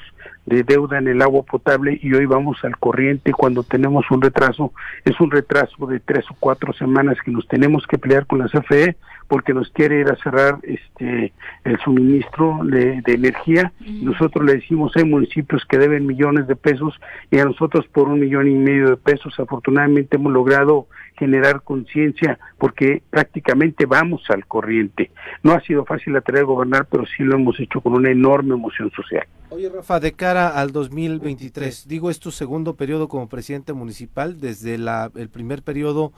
de 0.47 0.65
deuda 0.65 0.99
en 0.99 1.07
el 1.07 1.23
agua 1.23 1.45
potable 1.45 1.99
y 2.03 2.13
hoy 2.13 2.27
vamos 2.27 2.59
al 2.65 2.77
corriente. 2.77 3.33
Cuando 3.33 3.63
tenemos 3.63 4.11
un 4.11 4.21
retraso 4.21 4.73
es 5.05 5.21
un 5.21 5.31
retraso 5.31 5.87
de 5.87 6.01
tres 6.01 6.25
o 6.31 6.37
cuatro 6.41 6.73
semanas 6.73 7.19
que 7.25 7.31
nos 7.31 7.47
tenemos 7.47 7.87
que 7.87 7.99
pelear 7.99 8.27
con 8.27 8.41
la 8.41 8.49
CFE 8.49 8.97
porque 9.33 9.55
nos 9.55 9.71
quiere 9.71 9.99
ir 10.01 10.11
a 10.11 10.17
cerrar 10.17 10.59
este 10.63 11.33
el 11.65 11.79
suministro 11.83 12.61
de, 12.65 13.01
de 13.01 13.15
energía. 13.15 13.73
Nosotros 13.81 14.45
le 14.45 14.57
decimos 14.57 14.93
hay 14.95 15.07
municipios 15.07 15.65
que 15.65 15.79
deben 15.79 16.07
millones 16.07 16.47
de 16.49 16.55
pesos 16.55 17.01
y 17.31 17.39
a 17.39 17.47
nosotros 17.47 17.87
por 17.95 18.09
un 18.09 18.21
millón 18.21 18.47
y 18.47 18.55
medio 18.57 18.91
de 18.91 18.97
pesos. 18.99 19.33
Afortunadamente 19.41 20.17
hemos 20.17 20.35
logrado 20.35 20.87
generar 21.17 21.63
conciencia 21.63 22.39
porque 22.59 23.03
prácticamente 23.09 23.87
vamos 23.87 24.23
al 24.29 24.45
corriente. 24.45 25.11
No 25.43 25.53
ha 25.53 25.63
sido 25.63 25.87
fácil 25.87 26.13
la 26.13 26.21
tarea 26.21 26.43
de 26.43 26.47
gobernar 26.47 26.87
pero 26.91 27.07
sí 27.07 27.23
lo 27.23 27.37
hemos 27.37 27.59
hecho 27.59 27.81
con 27.81 27.95
una 27.95 28.11
enorme 28.11 28.53
emoción 28.53 28.91
social. 28.91 29.27
Oye, 29.49 29.71
Rafa, 29.71 29.99
de 29.99 30.13
cara 30.13 30.49
al 30.49 30.73
2023, 30.73 31.89
digo, 31.89 32.11
es 32.11 32.21
tu 32.21 32.33
segundo 32.33 32.77
periodo 32.77 33.09
como 33.09 33.31
presidente 33.31 33.73
municipal. 33.73 34.41
Desde 34.41 34.77
la, 34.77 35.11
el 35.15 35.31
primer 35.31 35.63
periodo, 35.63 36.13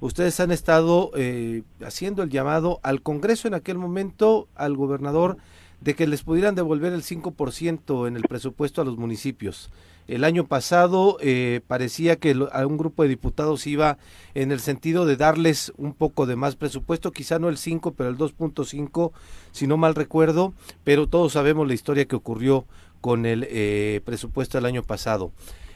ustedes 0.00 0.40
han 0.40 0.50
estado 0.50 1.10
eh, 1.14 1.62
haciendo 1.84 2.22
el 2.22 2.30
llamado 2.30 2.80
al 2.82 3.02
Congreso 3.02 3.48
en 3.48 3.54
aquel 3.54 3.78
momento, 3.78 4.48
al 4.54 4.76
gobernador, 4.76 5.36
de 5.80 5.94
que 5.94 6.06
les 6.06 6.22
pudieran 6.22 6.54
devolver 6.54 6.92
el 6.92 7.02
5% 7.02 8.06
en 8.06 8.16
el 8.16 8.22
presupuesto 8.22 8.82
a 8.82 8.84
los 8.84 8.98
municipios. 8.98 9.70
El 10.08 10.24
año 10.24 10.46
pasado 10.46 11.18
eh, 11.20 11.60
parecía 11.66 12.16
que 12.16 12.36
a 12.52 12.66
un 12.66 12.76
grupo 12.76 13.02
de 13.02 13.08
diputados 13.08 13.66
iba 13.66 13.96
en 14.34 14.50
el 14.50 14.60
sentido 14.60 15.06
de 15.06 15.16
darles 15.16 15.72
un 15.76 15.94
poco 15.94 16.26
de 16.26 16.36
más 16.36 16.56
presupuesto, 16.56 17.12
quizá 17.12 17.38
no 17.38 17.48
el 17.48 17.56
5, 17.56 17.92
pero 17.92 18.10
el 18.10 18.18
2.5, 18.18 19.12
si 19.52 19.66
no 19.66 19.76
mal 19.76 19.94
recuerdo, 19.94 20.52
pero 20.84 21.06
todos 21.06 21.32
sabemos 21.32 21.68
la 21.68 21.74
historia 21.74 22.06
que 22.06 22.16
ocurrió 22.16 22.66
con 23.00 23.24
el 23.24 23.46
eh, 23.48 24.00
presupuesto 24.04 24.58
del 24.58 24.66
año 24.66 24.82
pasado. 24.82 25.32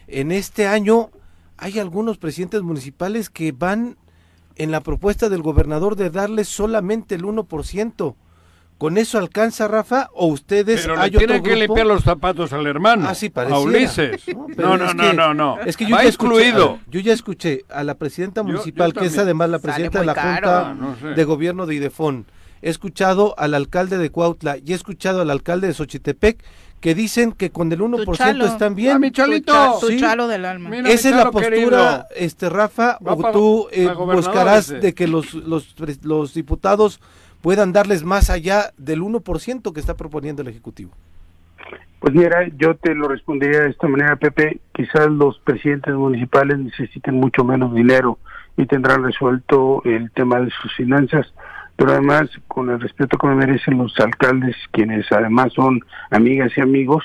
En 0.08 0.32
este 0.32 0.66
año 0.66 1.10
hay 1.56 1.78
algunos 1.78 2.18
presidentes 2.18 2.62
municipales 2.62 3.30
que 3.30 3.52
van 3.52 3.96
en 4.56 4.70
la 4.70 4.80
propuesta 4.80 5.28
del 5.28 5.42
gobernador 5.42 5.96
de 5.96 6.10
darles 6.10 6.48
solamente 6.48 7.14
el 7.14 7.22
1%. 7.24 8.14
¿Con 8.76 8.98
eso 8.98 9.18
alcanza, 9.18 9.68
Rafa? 9.68 10.10
¿O 10.14 10.26
ustedes 10.26 10.82
Pero 10.82 11.00
hay 11.00 11.10
le 11.12 11.16
otro 11.16 11.26
tienen 11.28 11.42
que 11.44 11.50
grupo? 11.50 11.60
limpiar 11.66 11.86
los 11.86 12.02
zapatos 12.02 12.52
al 12.52 12.66
hermano. 12.66 13.06
Ah, 13.08 13.14
sí, 13.14 13.30
a. 13.30 13.60
Ulises. 13.60 14.22
No, 14.28 14.46
No, 14.56 14.76
no, 14.76 14.84
es 14.86 14.94
no, 14.96 15.02
que- 15.10 15.14
no, 15.16 15.32
no. 15.34 15.60
Es 15.60 15.76
que 15.76 15.84
yo 15.86 15.94
Va 15.94 16.02
ya 16.02 16.08
escuché, 16.08 16.34
excluido. 16.48 16.68
a 16.68 16.72
ver, 16.72 16.80
yo 16.90 17.00
ya 17.00 17.12
escuché 17.12 17.64
a 17.70 17.84
la 17.84 17.94
presidenta 17.94 18.42
municipal, 18.42 18.92
yo 18.92 19.00
que 19.00 19.06
es 19.06 19.16
además 19.16 19.48
la 19.50 19.60
presidenta 19.60 20.00
de 20.00 20.06
la 20.06 20.14
caro. 20.14 20.48
Junta 20.48 20.70
Ah, 20.70 20.74
no 20.74 20.96
sé. 20.96 21.06
de 21.14 21.24
Gobierno 21.24 21.66
de 21.66 21.76
Idefón. 21.76 22.26
He 22.62 22.70
escuchado 22.70 23.34
al 23.38 23.54
alcalde 23.54 23.96
de 23.96 24.10
Cuautla 24.10 24.56
y 24.58 24.72
he 24.72 24.74
escuchado 24.74 25.20
al 25.20 25.30
alcalde 25.30 25.68
de 25.68 25.74
Xochitepec 25.74 26.42
que 26.84 26.94
dicen 26.94 27.32
que 27.32 27.48
con 27.48 27.72
el 27.72 27.80
1% 27.80 28.12
chalo. 28.14 28.44
están 28.44 28.74
bien. 28.74 28.96
Ah, 28.96 28.98
mi 28.98 29.10
Tu, 29.10 29.22
cha- 29.40 29.72
tu 29.80 29.86
Sí. 29.86 29.98
chalo 29.98 30.28
del 30.28 30.44
alma. 30.44 30.68
Mira, 30.68 30.90
Esa 30.90 31.08
es 31.08 31.16
la 31.16 31.30
postura, 31.30 31.48
querido. 31.48 32.04
este 32.14 32.50
Rafa, 32.50 32.98
Va 32.98 33.14
o 33.14 33.18
para- 33.18 33.32
tú 33.32 33.68
eh, 33.72 33.88
buscarás 33.96 34.66
ese. 34.68 34.80
de 34.80 34.92
que 34.94 35.08
los, 35.08 35.32
los, 35.32 35.74
los 36.02 36.34
diputados 36.34 37.00
puedan 37.40 37.72
darles 37.72 38.04
más 38.04 38.28
allá 38.28 38.74
del 38.76 39.00
1% 39.00 39.72
que 39.72 39.80
está 39.80 39.94
proponiendo 39.96 40.42
el 40.42 40.48
Ejecutivo. 40.48 40.90
Pues 42.00 42.12
mira, 42.14 42.46
yo 42.58 42.74
te 42.76 42.94
lo 42.94 43.08
respondería 43.08 43.60
de 43.60 43.70
esta 43.70 43.88
manera, 43.88 44.16
Pepe. 44.16 44.60
Quizás 44.74 45.06
los 45.08 45.38
presidentes 45.38 45.94
municipales 45.94 46.58
necesiten 46.58 47.14
mucho 47.14 47.44
menos 47.44 47.74
dinero 47.74 48.18
y 48.58 48.66
tendrán 48.66 49.04
resuelto 49.04 49.80
el 49.86 50.10
tema 50.10 50.38
de 50.40 50.50
sus 50.60 50.70
finanzas, 50.76 51.32
pero 51.76 51.92
además, 51.92 52.30
con 52.48 52.70
el 52.70 52.80
respeto 52.80 53.18
que 53.18 53.26
me 53.26 53.34
merecen 53.34 53.78
los 53.78 53.98
alcaldes, 53.98 54.56
quienes 54.70 55.10
además 55.10 55.52
son 55.52 55.80
amigas 56.10 56.52
y 56.56 56.60
amigos, 56.60 57.04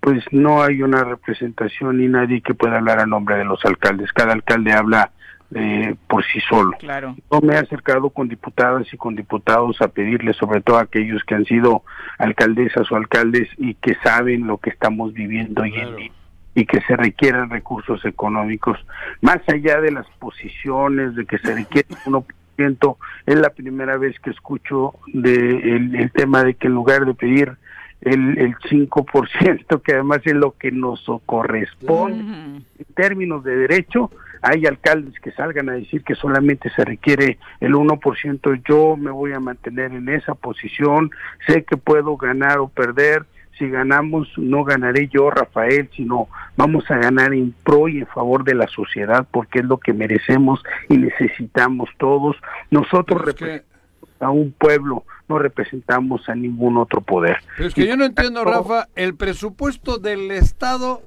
pues 0.00 0.24
no 0.30 0.62
hay 0.62 0.82
una 0.82 1.04
representación 1.04 1.98
ni 1.98 2.08
nadie 2.08 2.40
que 2.40 2.54
pueda 2.54 2.76
hablar 2.76 3.00
a 3.00 3.06
nombre 3.06 3.36
de 3.36 3.44
los 3.44 3.64
alcaldes. 3.64 4.12
Cada 4.12 4.32
alcalde 4.32 4.72
habla 4.72 5.10
eh, 5.54 5.94
por 6.06 6.24
sí 6.24 6.40
solo. 6.48 6.72
Claro. 6.78 7.16
Yo 7.30 7.40
me 7.40 7.54
he 7.54 7.58
acercado 7.58 8.10
con 8.10 8.28
diputadas 8.28 8.86
y 8.92 8.96
con 8.96 9.16
diputados 9.16 9.80
a 9.82 9.88
pedirles, 9.88 10.36
sobre 10.36 10.60
todo 10.60 10.78
a 10.78 10.82
aquellos 10.82 11.24
que 11.24 11.34
han 11.34 11.44
sido 11.44 11.82
alcaldesas 12.18 12.90
o 12.92 12.96
alcaldes 12.96 13.48
y 13.58 13.74
que 13.74 13.94
saben 14.02 14.46
lo 14.46 14.58
que 14.58 14.70
estamos 14.70 15.12
viviendo 15.12 15.62
hoy 15.62 15.74
en 15.74 15.96
día 15.96 16.12
y 16.54 16.66
que 16.66 16.80
se 16.82 16.96
requieran 16.96 17.48
recursos 17.48 18.04
económicos, 18.04 18.78
más 19.20 19.38
allá 19.48 19.80
de 19.80 19.92
las 19.92 20.06
posiciones, 20.18 21.14
de 21.14 21.24
que 21.24 21.38
se 21.38 21.54
requiere 21.54 21.88
un 22.06 22.16
1%, 22.60 22.96
es 23.26 23.36
la 23.36 23.50
primera 23.50 23.96
vez 23.96 24.18
que 24.20 24.30
escucho 24.30 24.94
de 25.06 25.34
el, 25.34 25.94
el 25.94 26.10
tema 26.12 26.44
de 26.44 26.54
que 26.54 26.68
en 26.68 26.74
lugar 26.74 27.04
de 27.04 27.14
pedir 27.14 27.56
el, 28.00 28.38
el 28.38 28.56
5%, 28.56 29.82
que 29.82 29.92
además 29.92 30.20
es 30.24 30.34
lo 30.34 30.52
que 30.52 30.70
nos 30.70 31.04
corresponde, 31.26 32.18
en 32.18 32.94
términos 32.94 33.44
de 33.44 33.56
derecho, 33.56 34.10
hay 34.42 34.64
alcaldes 34.64 35.18
que 35.20 35.32
salgan 35.32 35.68
a 35.68 35.74
decir 35.74 36.02
que 36.02 36.14
solamente 36.14 36.70
se 36.70 36.84
requiere 36.84 37.38
el 37.60 37.74
1%, 37.74 38.62
yo 38.66 38.96
me 38.96 39.10
voy 39.10 39.32
a 39.32 39.40
mantener 39.40 39.92
en 39.92 40.08
esa 40.08 40.34
posición, 40.34 41.10
sé 41.46 41.64
que 41.64 41.76
puedo 41.76 42.16
ganar 42.16 42.58
o 42.58 42.68
perder, 42.68 43.24
si 43.60 43.68
ganamos 43.70 44.26
no 44.36 44.64
ganaré 44.64 45.06
yo, 45.06 45.30
Rafael, 45.30 45.88
sino 45.94 46.26
vamos 46.56 46.90
a 46.90 46.96
ganar 46.96 47.32
en 47.32 47.52
pro 47.62 47.86
y 47.86 47.98
en 47.98 48.06
favor 48.08 48.42
de 48.42 48.54
la 48.56 48.66
sociedad, 48.66 49.28
porque 49.30 49.60
es 49.60 49.64
lo 49.66 49.78
que 49.78 49.92
merecemos 49.92 50.60
y 50.88 50.96
necesitamos 50.96 51.88
todos. 51.98 52.34
Nosotros 52.72 53.20
que- 53.20 53.26
representamos 53.26 53.70
a 54.18 54.30
un 54.30 54.50
pueblo, 54.52 55.04
no 55.28 55.38
representamos 55.38 56.28
a 56.28 56.34
ningún 56.34 56.76
otro 56.76 57.00
poder. 57.00 57.36
Pero 57.56 57.68
es 57.68 57.74
que 57.74 57.86
yo 57.86 57.96
no 57.96 58.04
entiendo, 58.04 58.44
Rafa, 58.44 58.88
el 58.96 59.14
presupuesto 59.14 59.98
del 59.98 60.30
Estado, 60.32 61.02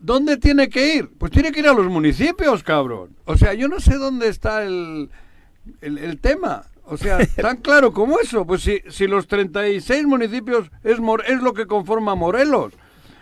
¿dónde 0.00 0.36
tiene 0.36 0.68
que 0.68 0.94
ir? 0.96 1.08
Pues 1.18 1.30
tiene 1.32 1.52
que 1.52 1.60
ir 1.60 1.68
a 1.68 1.72
los 1.74 1.86
municipios, 1.86 2.62
cabrón. 2.62 3.10
O 3.24 3.36
sea, 3.36 3.54
yo 3.54 3.68
no 3.68 3.80
sé 3.80 3.96
dónde 3.96 4.28
está 4.28 4.62
el, 4.64 5.10
el, 5.80 5.98
el 5.98 6.18
tema. 6.20 6.62
O 6.90 6.96
sea, 6.96 7.18
tan 7.36 7.58
claro 7.58 7.92
como 7.92 8.18
eso. 8.18 8.46
Pues 8.46 8.62
si, 8.62 8.80
si 8.88 9.06
los 9.06 9.26
36 9.26 10.06
municipios 10.06 10.70
es, 10.82 10.98
es 11.26 11.42
lo 11.42 11.54
que 11.54 11.66
conforma 11.66 12.14
Morelos, 12.14 12.72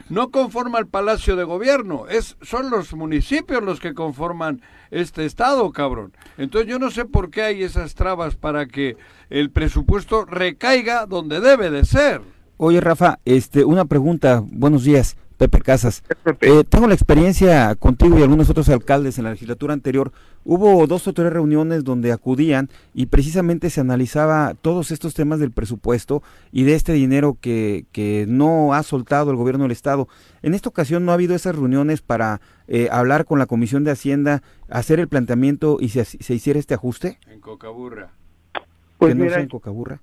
no 0.09 0.31
conforma 0.31 0.79
el 0.79 0.87
Palacio 0.87 1.35
de 1.35 1.45
Gobierno, 1.45 2.07
es, 2.09 2.37
son 2.41 2.71
los 2.71 2.95
municipios 2.95 3.63
los 3.63 3.81
que 3.81 3.95
conforman 3.95 4.63
este 4.91 5.25
Estado, 5.25 5.71
cabrón. 5.73 6.13
Entonces 6.39 6.71
yo 6.71 6.79
no 6.79 6.91
sé 6.91 7.05
por 7.05 7.31
qué 7.31 7.43
hay 7.43 7.63
esas 7.65 7.95
trabas 7.95 8.37
para 8.37 8.67
que 8.67 8.97
el 9.31 9.51
presupuesto 9.51 10.25
recaiga 10.25 11.07
donde 11.07 11.41
debe 11.41 11.71
de 11.71 11.85
ser. 11.85 12.21
Oye, 12.57 12.81
Rafa, 12.81 13.19
este, 13.25 13.65
una 13.65 13.85
pregunta. 13.85 14.43
Buenos 14.47 14.85
días, 14.85 15.17
Pepe 15.37 15.61
Casas. 15.61 16.03
Pepe. 16.23 16.49
Eh, 16.49 16.65
tengo 16.65 16.87
la 16.87 16.95
experiencia 16.95 17.75
contigo 17.75 18.19
y 18.19 18.23
algunos 18.23 18.49
otros 18.51 18.69
alcaldes 18.69 19.19
en 19.19 19.25
la 19.25 19.31
legislatura 19.31 19.75
anterior. 19.75 20.13
Hubo 20.45 20.87
dos 20.87 21.07
o 21.09 21.13
tres 21.13 21.33
reuniones 21.33 21.85
donde 21.85 22.13
acudían 22.13 22.69
y 22.95 23.07
precisamente 23.07 23.69
se 23.71 23.81
analizaba 23.81 24.55
todos 24.55 24.91
estos 24.91 25.15
temas 25.15 25.41
del 25.41 25.51
presupuesto 25.51 26.23
y 26.53 26.63
de 26.63 26.75
este 26.75 26.93
dinero 26.93 27.37
que, 27.41 27.85
que 27.93 28.27
no 28.29 28.73
ha 28.75 28.83
soltado 28.83 29.31
el 29.31 29.37
gobierno 29.37 29.65
del 29.65 29.73
Estado. 29.73 30.09
En 30.43 30.55
esta 30.55 30.69
ocasión 30.69 31.05
no 31.05 31.11
ha 31.11 31.15
habido 31.15 31.35
esas 31.35 31.57
reuniones 31.57 32.01
para 32.01 32.41
eh, 32.69 32.89
hablar 32.91 33.25
con 33.25 33.39
la 33.39 33.47
Comisión 33.47 33.85
de 33.85 33.91
Hacienda, 33.91 34.43
hacer 34.69 35.01
el 35.01 35.09
planteamiento 35.09 35.79
y 35.81 35.89
se, 35.91 36.05
se 36.05 36.35
hiciera 36.35 36.59
este 36.59 36.75
ajuste. 36.75 37.19
En 37.27 37.41
Cocaburra. 37.41 38.11
Pues 38.99 39.15
no 39.15 39.25
mira. 39.25 39.47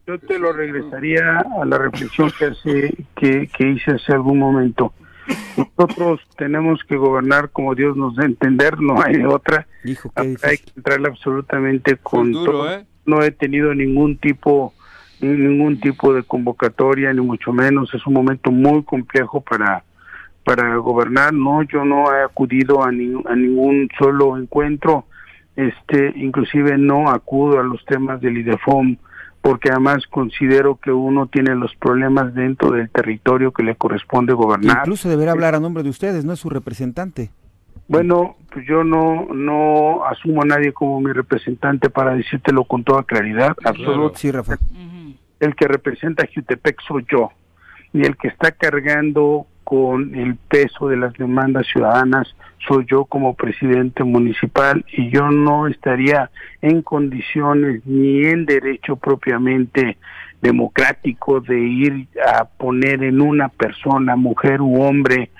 Yo 0.06 0.20
te 0.20 0.38
lo 0.38 0.54
regresaría 0.54 1.40
a 1.40 1.66
la 1.66 1.78
reflexión 1.80 2.32
que, 2.38 2.46
hace, 2.46 3.06
que, 3.16 3.48
que 3.48 3.72
hice 3.72 3.92
hace 3.92 4.14
algún 4.14 4.38
momento. 4.38 4.94
Nosotros 5.58 6.22
tenemos 6.38 6.84
que 6.84 6.96
gobernar 6.98 7.50
como 7.52 7.76
Dios 7.76 7.96
nos 7.96 8.16
da 8.16 8.24
a 8.24 8.28
entender, 8.28 8.80
no 8.82 9.02
hay 9.02 9.24
otra. 9.24 9.68
Hijo, 9.84 10.12
qué 10.16 10.36
Hay 10.44 10.58
que 10.58 10.72
entrarle 10.76 11.08
absolutamente 11.10 11.98
con 11.98 12.32
duro, 12.32 12.52
todo. 12.52 12.72
¿eh? 12.72 12.86
No 13.06 13.22
he 13.22 13.32
tenido 13.32 13.74
ningún 13.74 14.18
tipo 14.18 14.74
ningún 15.22 15.80
tipo 15.80 16.14
de 16.14 16.24
convocatoria 16.24 17.14
ni 17.14 17.22
mucho 17.22 17.54
menos. 17.54 17.94
Es 17.94 18.06
un 18.06 18.14
momento 18.14 18.52
muy 18.52 18.84
complejo 18.84 19.42
para 19.42 19.84
para 20.44 20.76
gobernar. 20.76 21.34
No, 21.34 21.64
yo 21.64 21.86
no 21.86 22.14
he 22.14 22.24
acudido 22.24 22.84
a, 22.84 22.92
ni- 22.92 23.22
a 23.26 23.36
ningún 23.36 23.88
solo 23.98 24.38
encuentro. 24.38 25.06
Este, 25.56 26.12
inclusive 26.16 26.78
no 26.78 27.10
acudo 27.10 27.60
a 27.60 27.64
los 27.64 27.86
temas 27.86 28.20
del 28.20 28.40
IDEFOM 28.40 28.98
porque 29.44 29.70
además 29.70 30.08
considero 30.10 30.78
que 30.78 30.90
uno 30.90 31.28
tiene 31.28 31.54
los 31.54 31.76
problemas 31.76 32.34
dentro 32.34 32.72
del 32.72 32.90
territorio 32.90 33.52
que 33.52 33.62
le 33.62 33.76
corresponde 33.76 34.32
gobernar. 34.32 34.78
Incluso 34.80 35.10
deberá 35.10 35.34
hablar 35.34 35.54
a 35.54 35.60
nombre 35.60 35.84
de 35.84 35.90
ustedes, 35.90 36.24
no 36.24 36.32
es 36.32 36.40
su 36.40 36.50
representante. 36.50 37.30
Bueno, 37.90 38.38
pues 38.54 38.66
yo 38.66 38.86
no 38.86 39.28
no 39.34 40.06
asumo 40.06 40.44
a 40.44 40.46
nadie 40.46 40.72
como 40.72 41.02
mi 41.02 41.12
representante 41.12 41.90
para 41.90 42.16
decírtelo 42.16 42.64
con 42.64 42.86
toda 42.86 43.04
claridad. 43.04 43.54
Absoluta. 43.66 44.18
Sí, 44.18 44.32
Rafa. 44.32 44.58
El 45.42 45.56
que 45.56 45.68
representa 45.68 46.24
a 46.24 46.30
Jutepec 46.34 46.82
soy 46.88 47.06
yo. 47.12 47.30
Y 47.92 48.06
el 48.06 48.16
que 48.16 48.30
está 48.30 48.54
cargando 48.54 49.46
con 49.64 50.16
el 50.16 50.36
peso 50.36 50.88
de 50.88 50.98
las 50.98 51.14
demandas 51.14 51.68
ciudadanas 51.68 52.36
soy 52.68 52.86
yo 52.90 53.06
como 53.06 53.34
presidente 53.34 54.04
municipal 54.04 54.86
y 54.92 55.10
yo 55.10 55.30
no 55.32 55.68
estaría 55.68 56.30
en 56.62 56.82
condiciones 56.82 57.86
ni 57.86 58.24
en 58.26 58.46
derecho 58.46 58.96
propiamente 58.96 59.98
democrático 60.42 61.40
de 61.40 61.60
ir 61.60 62.08
a 62.26 62.46
poner 62.46 63.04
en 63.04 63.22
una 63.22 63.50
persona, 63.50 64.16
mujer 64.16 64.62
u 64.62 64.82
hombre, 64.82 65.32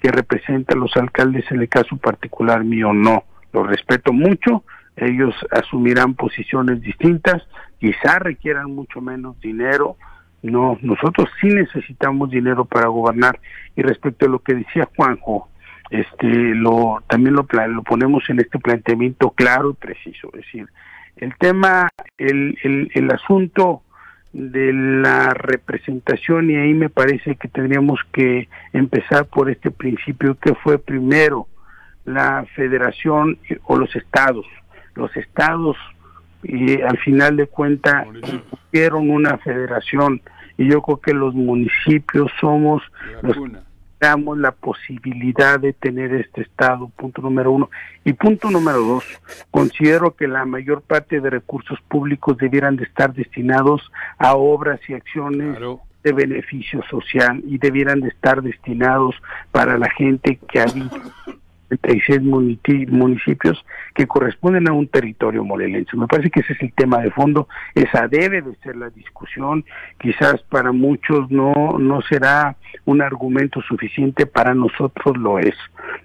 que 0.00 0.10
representa 0.10 0.74
a 0.74 0.78
los 0.78 0.96
alcaldes 0.96 1.44
en 1.50 1.60
el 1.60 1.68
caso 1.68 1.96
particular 1.96 2.64
mío, 2.64 2.92
no. 2.92 3.24
Lo 3.52 3.64
respeto 3.64 4.12
mucho, 4.12 4.64
ellos 4.96 5.34
asumirán 5.50 6.14
posiciones 6.14 6.80
distintas, 6.80 7.42
quizá 7.78 8.18
requieran 8.18 8.72
mucho 8.72 9.00
menos 9.00 9.40
dinero, 9.40 9.96
no, 10.42 10.78
nosotros 10.82 11.28
sí 11.40 11.48
necesitamos 11.48 12.30
dinero 12.30 12.64
para 12.64 12.88
gobernar 12.88 13.38
y 13.76 13.82
respecto 13.82 14.26
a 14.26 14.28
lo 14.28 14.40
que 14.40 14.54
decía 14.54 14.88
Juanjo, 14.96 15.48
este 15.90 16.26
lo 16.26 17.02
también 17.08 17.34
lo, 17.34 17.46
lo 17.68 17.82
ponemos 17.82 18.28
en 18.28 18.40
este 18.40 18.58
planteamiento 18.58 19.30
claro 19.30 19.70
y 19.70 19.74
preciso, 19.74 20.28
es 20.34 20.40
decir, 20.44 20.66
el 21.16 21.36
tema, 21.36 21.88
el, 22.18 22.58
el, 22.62 22.90
el 22.94 23.10
asunto 23.10 23.82
de 24.32 24.72
la 24.72 25.34
representación 25.34 26.50
y 26.50 26.56
ahí 26.56 26.74
me 26.74 26.88
parece 26.88 27.36
que 27.36 27.48
tendríamos 27.48 28.00
que 28.12 28.48
empezar 28.72 29.26
por 29.26 29.50
este 29.50 29.70
principio 29.70 30.38
que 30.38 30.54
fue 30.54 30.78
primero 30.78 31.46
la 32.04 32.46
federación 32.54 33.38
eh, 33.48 33.58
o 33.64 33.76
los 33.76 33.94
estados. 33.94 34.46
Los 34.94 35.14
estados 35.16 35.76
y 36.42 36.80
al 36.82 36.98
final 36.98 37.36
de 37.36 37.46
cuentas 37.46 38.06
hicieron 38.72 39.10
una 39.10 39.38
federación 39.38 40.20
y 40.58 40.68
yo 40.68 40.82
creo 40.82 41.00
que 41.00 41.14
los 41.14 41.34
municipios 41.34 42.30
somos 42.40 42.82
los 43.22 43.36
cuna. 43.36 43.62
damos 44.00 44.36
la 44.38 44.52
posibilidad 44.52 45.58
de 45.60 45.72
tener 45.72 46.12
este 46.14 46.42
estado, 46.42 46.88
punto 46.96 47.22
número 47.22 47.52
uno. 47.52 47.70
Y 48.04 48.12
punto 48.14 48.50
número 48.50 48.78
dos, 48.80 49.04
considero 49.50 50.14
que 50.16 50.26
la 50.28 50.44
mayor 50.44 50.82
parte 50.82 51.20
de 51.20 51.30
recursos 51.30 51.78
públicos 51.88 52.36
debieran 52.36 52.76
de 52.76 52.84
estar 52.84 53.14
destinados 53.14 53.90
a 54.18 54.34
obras 54.34 54.80
y 54.88 54.94
acciones 54.94 55.56
Claro. 55.56 55.80
de 56.02 56.12
beneficio 56.12 56.82
social 56.90 57.40
y 57.46 57.58
debieran 57.58 58.00
de 58.00 58.08
estar 58.08 58.42
destinados 58.42 59.14
para 59.52 59.78
la 59.78 59.88
gente 59.90 60.38
que 60.50 60.60
habita 60.60 61.00
36 61.78 62.22
muniti- 62.22 62.88
municipios 62.88 63.64
que 63.94 64.06
corresponden 64.06 64.68
a 64.68 64.72
un 64.72 64.88
territorio 64.88 65.44
morelense. 65.44 65.96
Me 65.96 66.06
parece 66.06 66.30
que 66.30 66.40
ese 66.40 66.52
es 66.54 66.62
el 66.62 66.72
tema 66.72 66.98
de 66.98 67.10
fondo, 67.10 67.48
esa 67.74 68.08
debe 68.08 68.42
de 68.42 68.54
ser 68.56 68.76
la 68.76 68.90
discusión, 68.90 69.64
quizás 69.98 70.42
para 70.42 70.72
muchos 70.72 71.30
no, 71.30 71.78
no 71.78 72.02
será 72.02 72.56
un 72.84 73.02
argumento 73.02 73.60
suficiente, 73.62 74.26
para 74.26 74.54
nosotros 74.54 75.16
lo 75.16 75.38
es. 75.38 75.54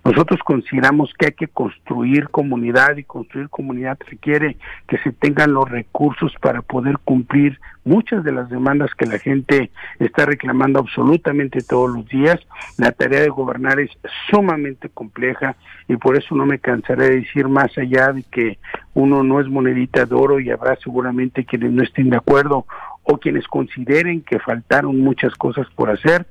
Nosotros 0.03 0.39
consideramos 0.43 1.13
que 1.17 1.27
hay 1.27 1.31
que 1.33 1.47
construir 1.47 2.29
comunidad 2.29 2.97
y 2.97 3.03
construir 3.03 3.49
comunidad 3.49 3.97
requiere 4.09 4.57
que 4.87 4.97
se 4.99 5.11
tengan 5.11 5.53
los 5.53 5.69
recursos 5.69 6.33
para 6.41 6.61
poder 6.61 6.97
cumplir 7.03 7.59
muchas 7.83 8.23
de 8.23 8.31
las 8.31 8.49
demandas 8.49 8.93
que 8.95 9.05
la 9.05 9.17
gente 9.17 9.71
está 9.99 10.25
reclamando 10.25 10.79
absolutamente 10.79 11.61
todos 11.61 11.89
los 11.89 12.07
días. 12.07 12.39
La 12.77 12.91
tarea 12.91 13.21
de 13.21 13.29
gobernar 13.29 13.79
es 13.79 13.91
sumamente 14.29 14.89
compleja 14.89 15.55
y 15.87 15.95
por 15.97 16.17
eso 16.17 16.35
no 16.35 16.45
me 16.45 16.59
cansaré 16.59 17.09
de 17.09 17.15
decir 17.21 17.47
más 17.47 17.77
allá 17.77 18.11
de 18.11 18.23
que 18.23 18.59
uno 18.93 19.23
no 19.23 19.39
es 19.39 19.47
monedita 19.47 20.05
de 20.05 20.15
oro 20.15 20.39
y 20.39 20.49
habrá 20.49 20.75
seguramente 20.77 21.45
quienes 21.45 21.71
no 21.71 21.83
estén 21.83 22.09
de 22.09 22.17
acuerdo 22.17 22.65
o 23.03 23.17
quienes 23.17 23.47
consideren 23.47 24.21
que 24.21 24.39
faltaron 24.39 24.99
muchas 24.99 25.33
cosas 25.35 25.67
por 25.75 25.89
hacer. 25.89 26.27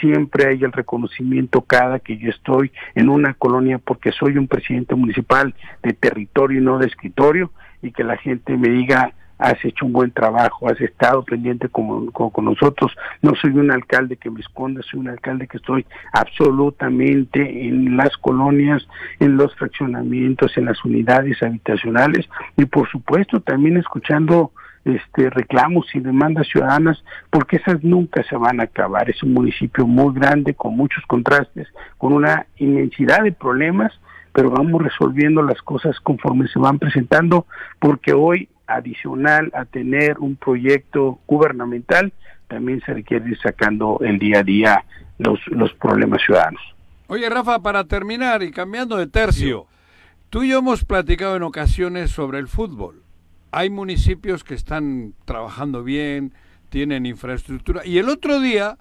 Siempre 0.00 0.46
hay 0.46 0.62
el 0.62 0.72
reconocimiento 0.72 1.62
cada 1.62 1.98
que 2.00 2.18
yo 2.18 2.28
estoy 2.28 2.70
en 2.94 3.08
una 3.08 3.34
colonia 3.34 3.78
porque 3.78 4.12
soy 4.12 4.36
un 4.36 4.46
presidente 4.46 4.94
municipal 4.94 5.54
de 5.82 5.94
territorio 5.94 6.60
y 6.60 6.64
no 6.64 6.78
de 6.78 6.86
escritorio 6.86 7.50
y 7.82 7.92
que 7.92 8.04
la 8.04 8.18
gente 8.18 8.56
me 8.56 8.68
diga 8.68 9.14
has 9.38 9.64
hecho 9.64 9.86
un 9.86 9.92
buen 9.92 10.10
trabajo, 10.10 10.68
has 10.68 10.80
estado 10.80 11.22
pendiente 11.24 11.68
como, 11.68 12.10
con 12.10 12.44
nosotros. 12.44 12.92
No 13.22 13.34
soy 13.36 13.52
un 13.52 13.70
alcalde 13.70 14.16
que 14.16 14.30
me 14.30 14.40
esconda, 14.40 14.82
soy 14.82 15.00
un 15.00 15.08
alcalde 15.08 15.46
que 15.46 15.58
estoy 15.58 15.86
absolutamente 16.12 17.66
en 17.66 17.96
las 17.96 18.16
colonias, 18.16 18.86
en 19.20 19.36
los 19.36 19.54
fraccionamientos, 19.54 20.56
en 20.56 20.66
las 20.66 20.84
unidades 20.84 21.42
habitacionales 21.42 22.28
y 22.56 22.64
por 22.64 22.88
supuesto 22.90 23.40
también 23.40 23.76
escuchando 23.76 24.52
este 24.84 25.30
reclamos 25.30 25.86
y 25.94 26.00
demandas 26.00 26.48
ciudadanas 26.48 27.02
porque 27.30 27.56
esas 27.56 27.82
nunca 27.82 28.22
se 28.24 28.36
van 28.36 28.60
a 28.60 28.64
acabar. 28.64 29.08
Es 29.10 29.22
un 29.22 29.34
municipio 29.34 29.86
muy 29.86 30.14
grande 30.14 30.54
con 30.54 30.76
muchos 30.76 31.04
contrastes, 31.06 31.68
con 31.98 32.12
una 32.12 32.46
inmensidad 32.56 33.22
de 33.22 33.32
problemas, 33.32 33.92
pero 34.32 34.50
vamos 34.50 34.82
resolviendo 34.82 35.42
las 35.42 35.60
cosas 35.62 35.98
conforme 36.00 36.48
se 36.48 36.58
van 36.58 36.78
presentando 36.78 37.46
porque 37.78 38.12
hoy 38.12 38.48
adicional 38.68 39.50
a 39.54 39.64
tener 39.64 40.18
un 40.18 40.36
proyecto 40.36 41.18
gubernamental, 41.26 42.12
también 42.46 42.80
se 42.84 42.94
requiere 42.94 43.30
ir 43.30 43.38
sacando 43.38 43.98
el 44.00 44.18
día 44.18 44.40
a 44.40 44.42
día 44.42 44.84
los, 45.18 45.40
los 45.48 45.72
problemas 45.74 46.22
ciudadanos. 46.22 46.62
Oye, 47.08 47.28
Rafa, 47.28 47.60
para 47.60 47.84
terminar 47.84 48.42
y 48.42 48.50
cambiando 48.50 48.96
de 48.96 49.06
tercio, 49.06 49.66
tú 50.30 50.42
y 50.42 50.50
yo 50.50 50.58
hemos 50.58 50.84
platicado 50.84 51.36
en 51.36 51.42
ocasiones 51.42 52.10
sobre 52.10 52.38
el 52.38 52.48
fútbol. 52.48 53.02
Hay 53.50 53.70
municipios 53.70 54.44
que 54.44 54.54
están 54.54 55.14
trabajando 55.24 55.82
bien, 55.82 56.34
tienen 56.68 57.06
infraestructura. 57.06 57.84
Y 57.86 57.98
el 57.98 58.10
otro 58.10 58.40
día 58.40 58.76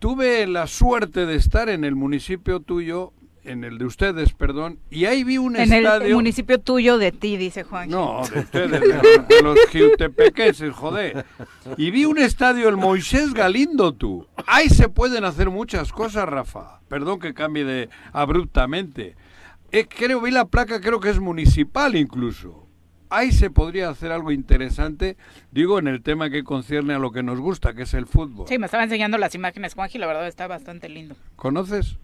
tuve 0.00 0.46
la 0.48 0.66
suerte 0.66 1.24
de 1.26 1.36
estar 1.36 1.68
en 1.68 1.84
el 1.84 1.94
municipio 1.94 2.58
tuyo 2.58 3.12
en 3.44 3.64
el 3.64 3.78
de 3.78 3.84
ustedes, 3.84 4.32
perdón, 4.32 4.78
y 4.90 5.06
ahí 5.06 5.24
vi 5.24 5.38
un 5.38 5.56
en 5.56 5.72
estadio... 5.72 6.06
el 6.06 6.14
municipio 6.14 6.60
tuyo 6.60 6.98
de 6.98 7.12
ti, 7.12 7.36
dice 7.36 7.64
Juan. 7.64 7.88
No, 7.88 8.22
de 8.32 8.40
ustedes, 8.40 8.80
de, 8.80 9.42
los 9.42 9.58
jiutepequenses, 9.70 10.72
joder. 10.72 11.24
Y 11.76 11.90
vi 11.90 12.04
un 12.04 12.18
estadio, 12.18 12.68
el 12.68 12.76
Moisés 12.76 13.34
Galindo, 13.34 13.92
tú. 13.92 14.26
Ahí 14.46 14.68
se 14.68 14.88
pueden 14.88 15.24
hacer 15.24 15.50
muchas 15.50 15.92
cosas, 15.92 16.28
Rafa. 16.28 16.80
Perdón 16.88 17.18
que 17.18 17.34
cambie 17.34 17.64
de 17.64 17.88
abruptamente. 18.12 19.16
Eh, 19.72 19.86
creo, 19.88 20.20
vi 20.20 20.30
la 20.30 20.44
placa, 20.44 20.80
creo 20.80 21.00
que 21.00 21.10
es 21.10 21.18
municipal 21.18 21.96
incluso. 21.96 22.66
Ahí 23.08 23.30
se 23.30 23.50
podría 23.50 23.90
hacer 23.90 24.10
algo 24.10 24.32
interesante, 24.32 25.18
digo, 25.50 25.78
en 25.78 25.86
el 25.86 26.02
tema 26.02 26.30
que 26.30 26.44
concierne 26.44 26.94
a 26.94 26.98
lo 26.98 27.10
que 27.12 27.22
nos 27.22 27.40
gusta, 27.40 27.74
que 27.74 27.82
es 27.82 27.92
el 27.92 28.06
fútbol. 28.06 28.48
Sí, 28.48 28.58
me 28.58 28.66
estaba 28.66 28.84
enseñando 28.84 29.18
las 29.18 29.34
imágenes, 29.34 29.74
Juanji, 29.74 29.98
la 29.98 30.06
verdad 30.06 30.26
está 30.26 30.46
bastante 30.46 30.88
lindo. 30.88 31.14
¿Conoces? 31.36 31.98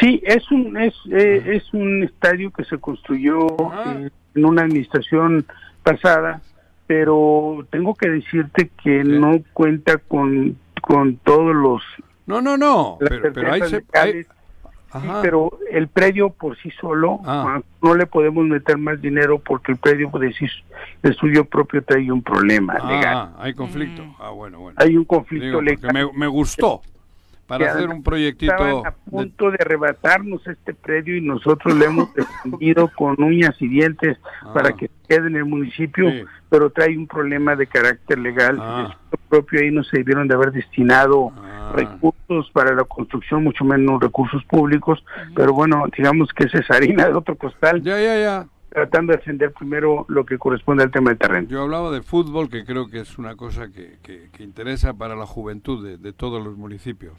Sí, 0.00 0.22
es 0.24 0.50
un 0.50 0.76
es 0.76 0.94
eh, 1.10 1.42
es 1.56 1.72
un 1.74 2.02
estadio 2.02 2.50
que 2.50 2.64
se 2.64 2.78
construyó 2.78 3.46
eh, 3.86 4.10
en 4.34 4.44
una 4.44 4.62
administración 4.62 5.44
pasada, 5.82 6.40
pero 6.86 7.66
tengo 7.70 7.94
que 7.94 8.08
decirte 8.08 8.70
que 8.82 9.04
no 9.04 9.40
cuenta 9.52 9.98
con 9.98 10.56
con 10.80 11.16
todos 11.18 11.54
los 11.54 11.82
no 12.26 12.40
no 12.40 12.56
no, 12.56 12.96
las 13.00 13.10
pero, 13.10 13.32
pero 13.32 13.52
ahí 13.52 13.60
se, 13.62 13.76
legales. 13.80 14.26
ahí- 14.26 14.26
Sí, 14.92 14.98
Ajá. 14.98 15.22
pero 15.22 15.58
el 15.70 15.88
predio 15.88 16.28
por 16.28 16.54
sí 16.58 16.70
solo 16.78 17.20
Ah. 17.24 17.56
ah, 17.56 17.62
no 17.80 17.94
le 17.94 18.04
podemos 18.04 18.44
meter 18.44 18.76
más 18.76 19.00
dinero 19.00 19.38
porque 19.38 19.72
el 19.72 19.78
predio 19.78 20.10
de, 20.20 20.34
sí- 20.34 20.44
de 21.02 21.14
suyo 21.14 21.46
propio 21.46 21.82
trae 21.82 22.12
un 22.12 22.22
problema 22.22 22.74
legal. 22.74 23.16
Ah, 23.16 23.32
hay 23.38 23.54
conflicto. 23.54 24.02
Ah, 24.20 24.28
bueno, 24.32 24.60
bueno. 24.60 24.76
Hay 24.78 24.94
un 24.98 25.06
conflicto 25.06 25.46
Digo, 25.46 25.62
legal. 25.62 25.94
me, 25.94 26.12
me 26.12 26.26
gustó 26.26 26.82
para 27.46 27.72
hacer 27.72 27.88
un 27.88 28.02
proyectito. 28.02 28.52
Estaban 28.52 28.86
a 28.86 28.92
punto 28.92 29.50
de 29.50 29.58
arrebatarnos 29.60 30.46
este 30.46 30.72
predio 30.74 31.16
y 31.16 31.20
nosotros 31.20 31.74
le 31.76 31.84
hemos 31.86 32.12
defendido 32.14 32.90
con 32.96 33.22
uñas 33.22 33.54
y 33.60 33.68
dientes 33.68 34.18
Ah. 34.42 34.52
para 34.54 34.72
que 34.72 34.90
quede 35.08 35.26
en 35.28 35.36
el 35.36 35.44
municipio, 35.44 36.10
Sí. 36.10 36.24
pero 36.48 36.70
trae 36.70 36.96
un 36.96 37.06
problema 37.06 37.54
de 37.56 37.66
carácter 37.66 38.18
legal. 38.18 38.58
Ah. 38.60 38.96
Propio 39.28 39.60
ahí 39.60 39.70
no 39.70 39.82
se 39.84 39.98
debieron 39.98 40.28
de 40.28 40.34
haber 40.34 40.52
destinado 40.52 41.30
Ah. 41.36 41.72
recursos 41.74 42.50
para 42.52 42.74
la 42.74 42.84
construcción, 42.84 43.44
mucho 43.44 43.64
menos 43.64 44.00
recursos 44.00 44.42
públicos, 44.44 45.04
pero 45.34 45.52
bueno, 45.52 45.84
digamos 45.96 46.30
que 46.32 46.44
esa 46.44 46.58
es 46.58 46.70
harina 46.70 47.06
de 47.06 47.14
otro 47.14 47.36
costal, 47.36 47.82
Ya, 47.82 48.00
ya, 48.00 48.16
ya. 48.18 48.46
Tratando 48.72 49.12
de 49.12 49.18
defender 49.18 49.52
primero 49.52 50.06
lo 50.08 50.24
que 50.24 50.38
corresponde 50.38 50.82
al 50.84 50.90
tema 50.90 51.10
del 51.10 51.18
terreno. 51.18 51.46
Yo 51.48 51.62
hablaba 51.62 51.90
de 51.90 52.02
fútbol, 52.02 52.48
que 52.48 52.64
creo 52.64 52.88
que 52.88 53.00
es 53.00 53.18
una 53.18 53.36
cosa 53.36 53.68
que, 53.68 53.98
que- 54.02 54.28
que 54.32 54.42
interesa 54.42 54.94
para 54.94 55.14
la 55.14 55.26
juventud 55.26 55.84
de, 55.86 55.98
de 55.98 56.12
todos 56.12 56.42
los 56.42 56.56
municipios. 56.56 57.12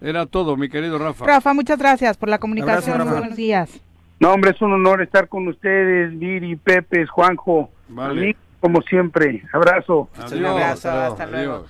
Era 0.00 0.26
todo, 0.26 0.56
mi 0.56 0.68
querido 0.68 0.98
Rafa. 0.98 1.26
Rafa, 1.26 1.52
muchas 1.54 1.78
gracias 1.78 2.16
por 2.16 2.28
la 2.28 2.38
comunicación. 2.38 2.92
Abrazo, 2.94 2.98
Rafa. 3.10 3.18
Buenos 3.20 3.36
días. 3.36 3.80
No, 4.20 4.32
hombre, 4.32 4.50
es 4.52 4.60
un 4.62 4.72
honor 4.72 5.02
estar 5.02 5.28
con 5.28 5.48
ustedes, 5.48 6.16
Viri, 6.18 6.56
Pepe, 6.56 7.06
Juanjo, 7.06 7.70
Vale. 7.88 8.36
Como 8.60 8.82
siempre. 8.82 9.42
Abrazo. 9.52 10.08
Adiós. 10.16 10.32
Un 10.32 10.46
abrazo, 10.46 10.90
hasta 10.90 11.22
Adiós. 11.24 11.32
luego. 11.32 11.66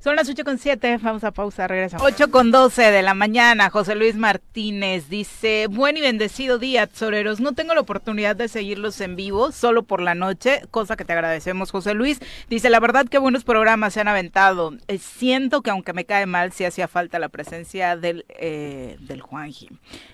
Son 0.00 0.14
las 0.14 0.28
8 0.28 0.44
con 0.44 0.58
7, 0.58 1.00
vamos 1.02 1.24
a 1.24 1.32
pausa, 1.32 1.66
regresamos. 1.66 2.06
8 2.06 2.30
con 2.30 2.52
12 2.52 2.92
de 2.92 3.02
la 3.02 3.14
mañana, 3.14 3.68
José 3.68 3.96
Luis 3.96 4.14
Martínez 4.14 5.08
dice, 5.08 5.66
buen 5.68 5.96
y 5.96 6.00
bendecido 6.00 6.58
día, 6.58 6.86
tesoreros. 6.86 7.40
No 7.40 7.52
tengo 7.52 7.74
la 7.74 7.80
oportunidad 7.80 8.36
de 8.36 8.46
seguirlos 8.46 9.00
en 9.00 9.16
vivo, 9.16 9.50
solo 9.50 9.82
por 9.82 10.00
la 10.00 10.14
noche, 10.14 10.62
cosa 10.70 10.96
que 10.96 11.04
te 11.04 11.14
agradecemos, 11.14 11.72
José 11.72 11.94
Luis. 11.94 12.20
Dice, 12.48 12.70
la 12.70 12.78
verdad 12.78 13.06
que 13.08 13.18
buenos 13.18 13.42
programas 13.42 13.94
se 13.94 14.00
han 14.00 14.06
aventado. 14.06 14.72
Eh, 14.86 14.98
siento 14.98 15.62
que 15.62 15.70
aunque 15.70 15.92
me 15.92 16.04
cae 16.04 16.26
mal, 16.26 16.52
sí 16.52 16.64
hacía 16.64 16.86
falta 16.86 17.18
la 17.18 17.28
presencia 17.28 17.96
del, 17.96 18.24
eh, 18.28 18.96
del 19.00 19.20
Juanji. 19.20 19.68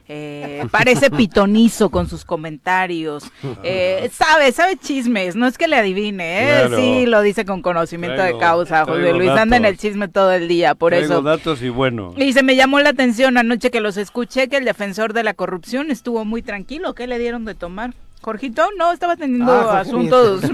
Eh, 0.09 0.64
parece 0.70 1.11
pitonizo 1.11 1.91
con 1.91 2.09
sus 2.09 2.24
comentarios. 2.24 3.24
Eh, 3.66 4.11
sabe, 4.12 4.53
sabe 4.53 4.76
chismes, 4.76 5.37
no 5.37 5.47
es 5.47 5.57
que 5.57 5.68
le 5.68 5.76
adivine, 5.76 6.43
¿eh? 6.43 6.66
Claro. 6.66 6.76
Sí, 6.76 7.07
lo 7.07 7.22
dice 7.22 7.45
con 7.45 7.62
conocimiento 7.62 8.22
de 8.22 8.37
causa, 8.37 8.85
José 8.85 9.12
Luis. 9.12 9.30
Anda 9.30 9.57
en 9.57 9.64
el 9.64 9.74
datos. 9.75 9.83
chisme 9.83 10.09
todo 10.09 10.33
el 10.33 10.49
día, 10.49 10.75
por 10.75 10.91
Traigo 10.93 11.14
eso. 11.14 11.22
datos 11.22 11.62
y 11.62 11.68
bueno. 11.68 12.14
Y 12.16 12.33
se 12.33 12.43
me 12.43 12.57
llamó 12.57 12.81
la 12.81 12.91
atención 12.91 13.37
anoche 13.37 13.70
que 13.70 13.81
los 13.81 13.97
escuché 13.97 14.49
que 14.49 14.57
el 14.57 14.64
defensor 14.64 15.12
de 15.12 15.22
la 15.25 15.35
corrupción 15.35 15.91
estuvo 15.91 16.25
muy 16.25 16.43
tranquilo. 16.43 16.95
¿Qué 16.95 17.07
le 17.07 17.18
dieron 17.18 17.45
de 17.45 17.55
tomar? 17.55 17.95
Jorgito, 18.25 18.66
no, 18.79 18.91
estaba 18.91 19.16
teniendo 19.16 19.53
Ah, 19.53 19.81
asuntos 19.81 20.41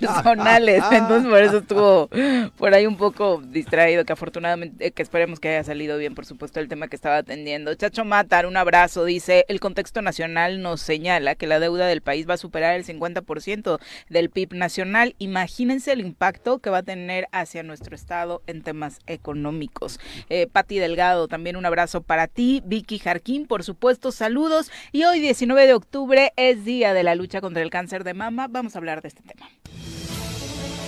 personales, 0.00 0.82
entonces 0.90 1.30
por 1.30 1.40
eso 1.40 1.58
estuvo 1.58 2.10
por 2.56 2.74
ahí 2.74 2.86
un 2.86 2.96
poco 2.96 3.40
distraído, 3.40 4.04
que 4.04 4.12
afortunadamente, 4.12 4.86
eh, 4.86 4.90
que 4.90 5.02
esperemos 5.02 5.38
que 5.38 5.50
haya 5.50 5.62
salido 5.62 5.96
bien, 5.96 6.16
por 6.16 6.26
supuesto, 6.26 6.58
el 6.58 6.66
tema 6.66 6.88
que 6.88 6.96
estaba 6.96 7.18
atendiendo. 7.18 7.72
Chacho 7.76 8.04
Matar, 8.04 8.46
un 8.46 8.56
abrazo, 8.56 9.04
dice, 9.04 9.44
el 9.46 9.60
contexto 9.60 10.02
nacional 10.02 10.60
nos 10.60 10.80
señala 10.80 11.36
que 11.36 11.46
la 11.46 11.60
deuda 11.60 11.86
del 11.86 12.00
país 12.00 12.28
va 12.28 12.34
a 12.34 12.38
superar 12.38 12.74
el 12.74 12.84
50% 12.84 13.78
del 14.08 14.28
PIB 14.28 14.54
nacional. 14.54 15.14
Imagínense 15.18 15.92
el 15.92 16.00
impacto 16.00 16.58
que 16.58 16.70
va 16.70 16.78
a 16.78 16.82
tener 16.82 17.28
hacia 17.30 17.62
nuestro 17.62 17.94
estado 17.94 18.42
en 18.48 18.62
temas 18.62 18.98
económicos. 19.06 20.00
Eh, 20.28 20.48
Pati 20.50 20.80
Delgado, 20.80 21.28
también 21.28 21.54
un 21.54 21.64
abrazo 21.64 22.02
para 22.02 22.26
ti. 22.26 22.60
Vicky 22.66 22.98
Jarquín, 22.98 23.46
por 23.46 23.62
supuesto, 23.62 24.10
saludos. 24.10 24.72
Y 24.90 25.04
hoy, 25.04 25.20
19 25.20 25.68
de 25.68 25.74
octubre, 25.74 26.23
es 26.36 26.64
día 26.64 26.94
de 26.94 27.02
la 27.02 27.14
lucha 27.14 27.40
contra 27.40 27.62
el 27.62 27.70
cáncer 27.70 28.04
de 28.04 28.14
mama. 28.14 28.48
Vamos 28.48 28.74
a 28.74 28.78
hablar 28.78 29.02
de 29.02 29.08
este 29.08 29.22
tema. 29.22 29.48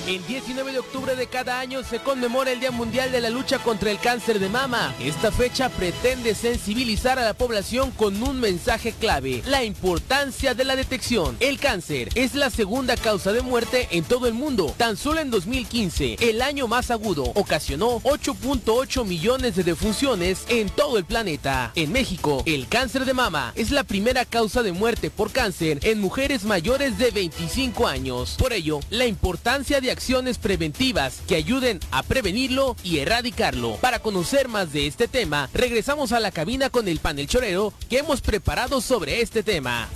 El 0.07 0.25
19 0.25 0.71
de 0.71 0.79
octubre 0.79 1.17
de 1.17 1.27
cada 1.27 1.59
año 1.59 1.83
se 1.83 1.99
conmemora 1.99 2.53
el 2.53 2.61
Día 2.61 2.71
Mundial 2.71 3.11
de 3.11 3.21
la 3.21 3.29
Lucha 3.29 3.59
contra 3.59 3.91
el 3.91 3.99
Cáncer 3.99 4.39
de 4.39 4.49
Mama. 4.49 4.95
Esta 5.01 5.33
fecha 5.33 5.69
pretende 5.69 6.37
sensibilizar 6.37 7.19
a 7.19 7.25
la 7.25 7.35
población 7.35 7.91
con 7.91 8.23
un 8.23 8.39
mensaje 8.39 8.93
clave, 8.93 9.43
la 9.47 9.65
importancia 9.65 10.55
de 10.55 10.63
la 10.63 10.77
detección. 10.77 11.37
El 11.41 11.59
cáncer 11.59 12.11
es 12.15 12.37
la 12.37 12.51
segunda 12.51 12.97
causa 12.97 13.33
de 13.33 13.43
muerte 13.43 13.89
en 13.91 14.05
todo 14.05 14.29
el 14.29 14.35
mundo. 14.35 14.73
Tan 14.79 14.97
solo 14.97 15.19
en 15.19 15.29
2015, 15.29 16.19
el 16.21 16.41
año 16.41 16.69
más 16.69 16.93
agudo, 16.93 17.25
ocasionó 17.35 17.99
8.8 18.03 19.05
millones 19.05 19.57
de 19.57 19.65
defunciones 19.65 20.45
en 20.49 20.69
todo 20.69 20.99
el 20.99 21.05
planeta. 21.05 21.73
En 21.75 21.91
México, 21.91 22.45
el 22.47 22.69
cáncer 22.69 23.07
de 23.07 23.15
mama 23.15 23.53
es 23.57 23.73
la 23.73 23.83
primera 23.83 24.25
causa 24.25 24.63
de 24.63 24.71
muerte 24.71 25.11
por 25.11 25.33
cáncer 25.33 25.81
en 25.83 26.01
mujeres 26.01 26.45
mayores 26.45 26.97
de 26.97 27.11
25 27.11 27.89
años. 27.89 28.37
Por 28.39 28.53
ello, 28.53 28.79
la 28.91 29.07
importancia 29.07 29.81
de 29.81 29.96
acciones 29.97 30.37
preventivas 30.37 31.23
que 31.27 31.37
ayuden 31.37 31.81
a 31.91 32.03
prevenirlo 32.03 32.77
y 32.85 32.99
erradicarlo. 32.99 33.77
Para 33.77 34.01
conocer 34.01 34.47
más 34.47 34.71
de 34.75 34.87
este 34.87 35.09
tema, 35.09 35.49
regresamos 35.55 36.13
a 36.13 36.21
la 36.21 36.33
cabina 36.33 36.69
con 36.69 36.87
el 36.87 36.99
panel 36.99 37.27
chorero 37.27 37.73
que 37.89 37.99
hemos 37.99 38.21
preparado 38.21 38.83
sobre 38.83 39.23
este 39.23 39.43
tema. 39.43 39.89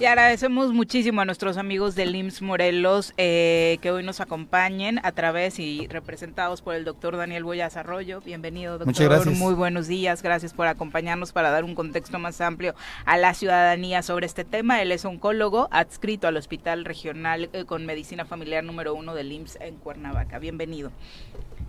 Y 0.00 0.04
agradecemos 0.04 0.72
muchísimo 0.72 1.22
a 1.22 1.24
nuestros 1.24 1.56
amigos 1.56 1.96
del 1.96 2.14
IMSS 2.14 2.42
Morelos 2.42 3.14
eh, 3.16 3.78
que 3.82 3.90
hoy 3.90 4.04
nos 4.04 4.20
acompañen 4.20 5.00
a 5.02 5.10
través 5.10 5.58
y 5.58 5.88
representados 5.88 6.62
por 6.62 6.76
el 6.76 6.84
doctor 6.84 7.16
Daniel 7.16 7.42
Boyas 7.42 7.76
Arroyo. 7.76 8.20
Bienvenido, 8.20 8.74
doctor. 8.74 8.86
Muchas 8.86 9.08
gracias. 9.08 9.36
Muy 9.36 9.54
buenos 9.54 9.88
días. 9.88 10.22
Gracias 10.22 10.54
por 10.54 10.68
acompañarnos 10.68 11.32
para 11.32 11.50
dar 11.50 11.64
un 11.64 11.74
contexto 11.74 12.20
más 12.20 12.40
amplio 12.40 12.76
a 13.06 13.16
la 13.16 13.34
ciudadanía 13.34 14.02
sobre 14.02 14.26
este 14.26 14.44
tema. 14.44 14.80
Él 14.82 14.92
es 14.92 15.04
oncólogo 15.04 15.66
adscrito 15.72 16.28
al 16.28 16.36
Hospital 16.36 16.84
Regional 16.84 17.50
eh, 17.52 17.64
con 17.64 17.84
Medicina 17.84 18.24
Familiar 18.24 18.62
número 18.62 18.94
uno 18.94 19.16
del 19.16 19.32
IMSS 19.32 19.58
en 19.62 19.74
Cuernavaca. 19.78 20.38
Bienvenido. 20.38 20.92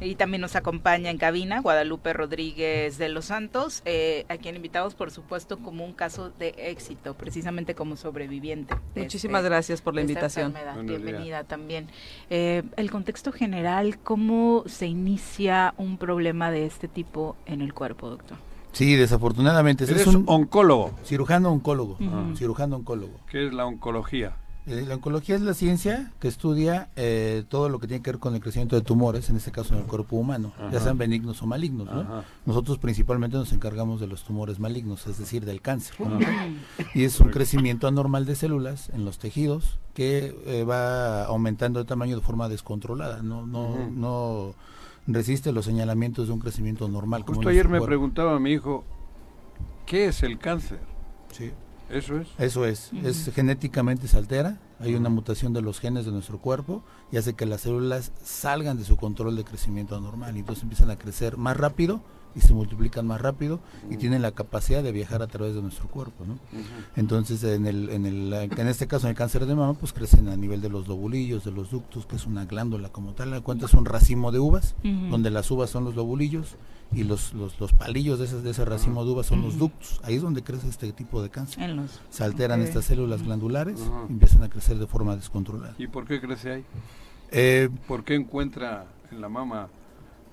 Y 0.01 0.15
también 0.15 0.39
nos 0.41 0.55
acompaña 0.55 1.09
en 1.11 1.17
cabina 1.17 1.59
Guadalupe 1.59 2.13
Rodríguez 2.13 2.97
de 2.97 3.09
los 3.09 3.25
Santos, 3.25 3.81
eh, 3.83 4.25
a 4.29 4.37
quien 4.37 4.55
invitamos, 4.55 4.95
por 4.95 5.11
supuesto, 5.11 5.57
como 5.59 5.83
un 5.83 5.91
caso 5.93 6.29
de 6.39 6.55
éxito, 6.57 7.15
precisamente 7.15 7.75
como 7.75 7.97
sobreviviente. 7.97 8.75
de 8.95 9.01
Muchísimas 9.01 9.39
este- 9.41 9.49
gracias 9.49 9.81
por 9.81 9.95
la 9.95 10.01
invitación. 10.01 10.53
Bienvenida 10.83 11.43
también. 11.43 11.87
Eh, 12.29 12.63
el 12.77 12.89
contexto 12.91 13.31
general, 13.33 13.99
¿cómo 13.99 14.63
se 14.67 14.87
inicia 14.87 15.73
un 15.77 15.97
problema 15.97 16.49
de 16.49 16.65
este 16.65 16.87
tipo 16.87 17.35
en 17.45 17.61
el 17.61 17.73
cuerpo, 17.73 18.09
doctor? 18.09 18.37
Sí, 18.71 18.95
desafortunadamente. 18.95 19.83
Eres 19.83 20.01
es 20.01 20.07
un 20.07 20.23
oncólogo. 20.27 20.91
cirujano 21.03 21.51
oncólogo. 21.51 21.97
Cirujano 22.35 22.77
oncólogo. 22.77 23.19
¿Qué 23.29 23.47
es 23.47 23.53
la 23.53 23.65
oncología? 23.65 24.33
Eh, 24.67 24.85
la 24.87 24.95
oncología 24.95 25.35
es 25.35 25.41
la 25.41 25.53
ciencia 25.53 26.11
que 26.19 26.27
estudia 26.27 26.89
eh, 26.95 27.43
todo 27.49 27.69
lo 27.69 27.79
que 27.79 27.87
tiene 27.87 28.03
que 28.03 28.11
ver 28.11 28.19
con 28.19 28.35
el 28.35 28.41
crecimiento 28.41 28.75
de 28.75 28.81
tumores, 28.81 29.29
en 29.29 29.37
este 29.37 29.51
caso 29.51 29.73
en 29.73 29.81
el 29.81 29.85
cuerpo 29.85 30.17
humano, 30.17 30.51
ya 30.71 30.79
sean 30.79 30.97
benignos 30.97 31.41
o 31.41 31.47
malignos. 31.47 31.89
Nosotros 32.45 32.77
principalmente 32.77 33.37
nos 33.37 33.51
encargamos 33.51 33.99
de 33.99 34.07
los 34.07 34.23
tumores 34.23 34.59
malignos, 34.59 35.07
es 35.07 35.17
decir, 35.17 35.45
del 35.45 35.61
cáncer. 35.61 35.95
Y 36.93 37.03
es 37.03 37.19
un 37.19 37.29
crecimiento 37.29 37.87
anormal 37.87 38.25
de 38.25 38.35
células 38.35 38.89
en 38.89 39.05
los 39.05 39.17
tejidos 39.17 39.79
que 39.93 40.35
eh, 40.45 40.63
va 40.63 41.25
aumentando 41.25 41.79
de 41.79 41.85
tamaño 41.85 42.15
de 42.15 42.21
forma 42.21 42.47
descontrolada. 42.47 43.21
No, 43.21 43.45
no, 43.45 43.89
no 43.89 44.53
resiste 45.07 45.51
los 45.51 45.65
señalamientos 45.65 46.27
de 46.27 46.33
un 46.33 46.39
crecimiento 46.39 46.87
normal. 46.87 47.23
Justo 47.25 47.49
ayer 47.49 47.67
me 47.67 47.81
preguntaba 47.81 48.39
mi 48.39 48.51
hijo, 48.51 48.83
¿qué 49.85 50.07
es 50.07 50.23
el 50.23 50.37
cáncer? 50.37 50.79
Sí. 51.31 51.51
Eso 51.89 52.19
es. 52.19 52.27
Eso 52.37 52.65
es, 52.65 52.91
es 53.03 53.31
genéticamente 53.33 54.07
se 54.07 54.17
altera, 54.17 54.59
hay 54.79 54.95
una 54.95 55.09
mutación 55.09 55.53
de 55.53 55.61
los 55.61 55.79
genes 55.79 56.05
de 56.05 56.11
nuestro 56.11 56.39
cuerpo 56.39 56.83
y 57.11 57.17
hace 57.17 57.33
que 57.33 57.45
las 57.45 57.61
células 57.61 58.11
salgan 58.23 58.77
de 58.77 58.83
su 58.83 58.95
control 58.95 59.35
de 59.35 59.43
crecimiento 59.43 59.95
anormal 59.95 60.35
y 60.37 60.39
entonces 60.39 60.63
empiezan 60.63 60.91
a 60.91 60.97
crecer 60.97 61.37
más 61.37 61.57
rápido 61.57 62.01
y 62.35 62.41
se 62.41 62.53
multiplican 62.53 63.07
más 63.07 63.21
rápido 63.21 63.59
y 63.89 63.97
tienen 63.97 64.21
la 64.21 64.31
capacidad 64.31 64.83
de 64.83 64.91
viajar 64.91 65.21
a 65.21 65.27
través 65.27 65.55
de 65.55 65.61
nuestro 65.61 65.87
cuerpo, 65.87 66.25
¿no? 66.25 66.37
Entonces, 66.95 67.43
en 67.43 67.65
el, 67.65 67.89
en 67.89 68.05
el, 68.05 68.33
en 68.33 68.67
este 68.67 68.87
caso, 68.87 69.07
en 69.07 69.11
el 69.11 69.17
cáncer 69.17 69.45
de 69.45 69.55
mama, 69.55 69.73
pues 69.73 69.93
crecen 69.93 70.27
a 70.29 70.35
nivel 70.35 70.61
de 70.61 70.69
los 70.69 70.87
lobulillos, 70.87 71.43
de 71.43 71.51
los 71.51 71.71
ductos, 71.71 72.05
que 72.05 72.15
es 72.15 72.25
una 72.25 72.45
glándula 72.45 72.89
como 72.89 73.13
tal. 73.13 73.31
La 73.31 73.41
cuenta 73.41 73.65
es 73.65 73.73
un 73.73 73.85
racimo 73.85 74.31
de 74.31 74.39
uvas, 74.39 74.75
donde 74.83 75.29
las 75.29 75.49
uvas 75.51 75.69
son 75.69 75.85
los 75.85 75.95
lobulillos 75.95 76.55
y 76.91 77.03
los, 77.03 77.33
los, 77.33 77.59
los 77.59 77.73
palillos 77.73 78.17
de 78.17 78.25
ese, 78.25 78.41
de 78.41 78.49
ese 78.49 78.65
racimo 78.65 79.05
de 79.05 79.11
uvas 79.11 79.27
son 79.27 79.41
los 79.41 79.57
ductos. 79.57 79.99
Ahí 80.03 80.15
es 80.15 80.21
donde 80.21 80.43
crece 80.43 80.67
este 80.67 80.91
tipo 80.91 81.21
de 81.21 81.29
cáncer. 81.29 81.63
En 81.63 81.75
los... 81.77 81.99
Se 82.09 82.23
alteran 82.23 82.61
estas 82.61 82.85
células 82.85 83.23
glandulares 83.23 83.79
y 84.09 84.13
empiezan 84.13 84.43
a 84.43 84.49
crecer 84.49 84.77
de 84.77 84.87
forma 84.87 85.15
descontrolada. 85.15 85.75
¿Y 85.77 85.87
por 85.87 86.05
qué 86.05 86.19
crece 86.19 86.51
ahí? 86.51 86.65
Eh, 87.31 87.69
¿Por 87.87 88.03
qué 88.03 88.15
encuentra 88.15 88.85
en 89.11 89.21
la 89.21 89.29
mama 89.29 89.69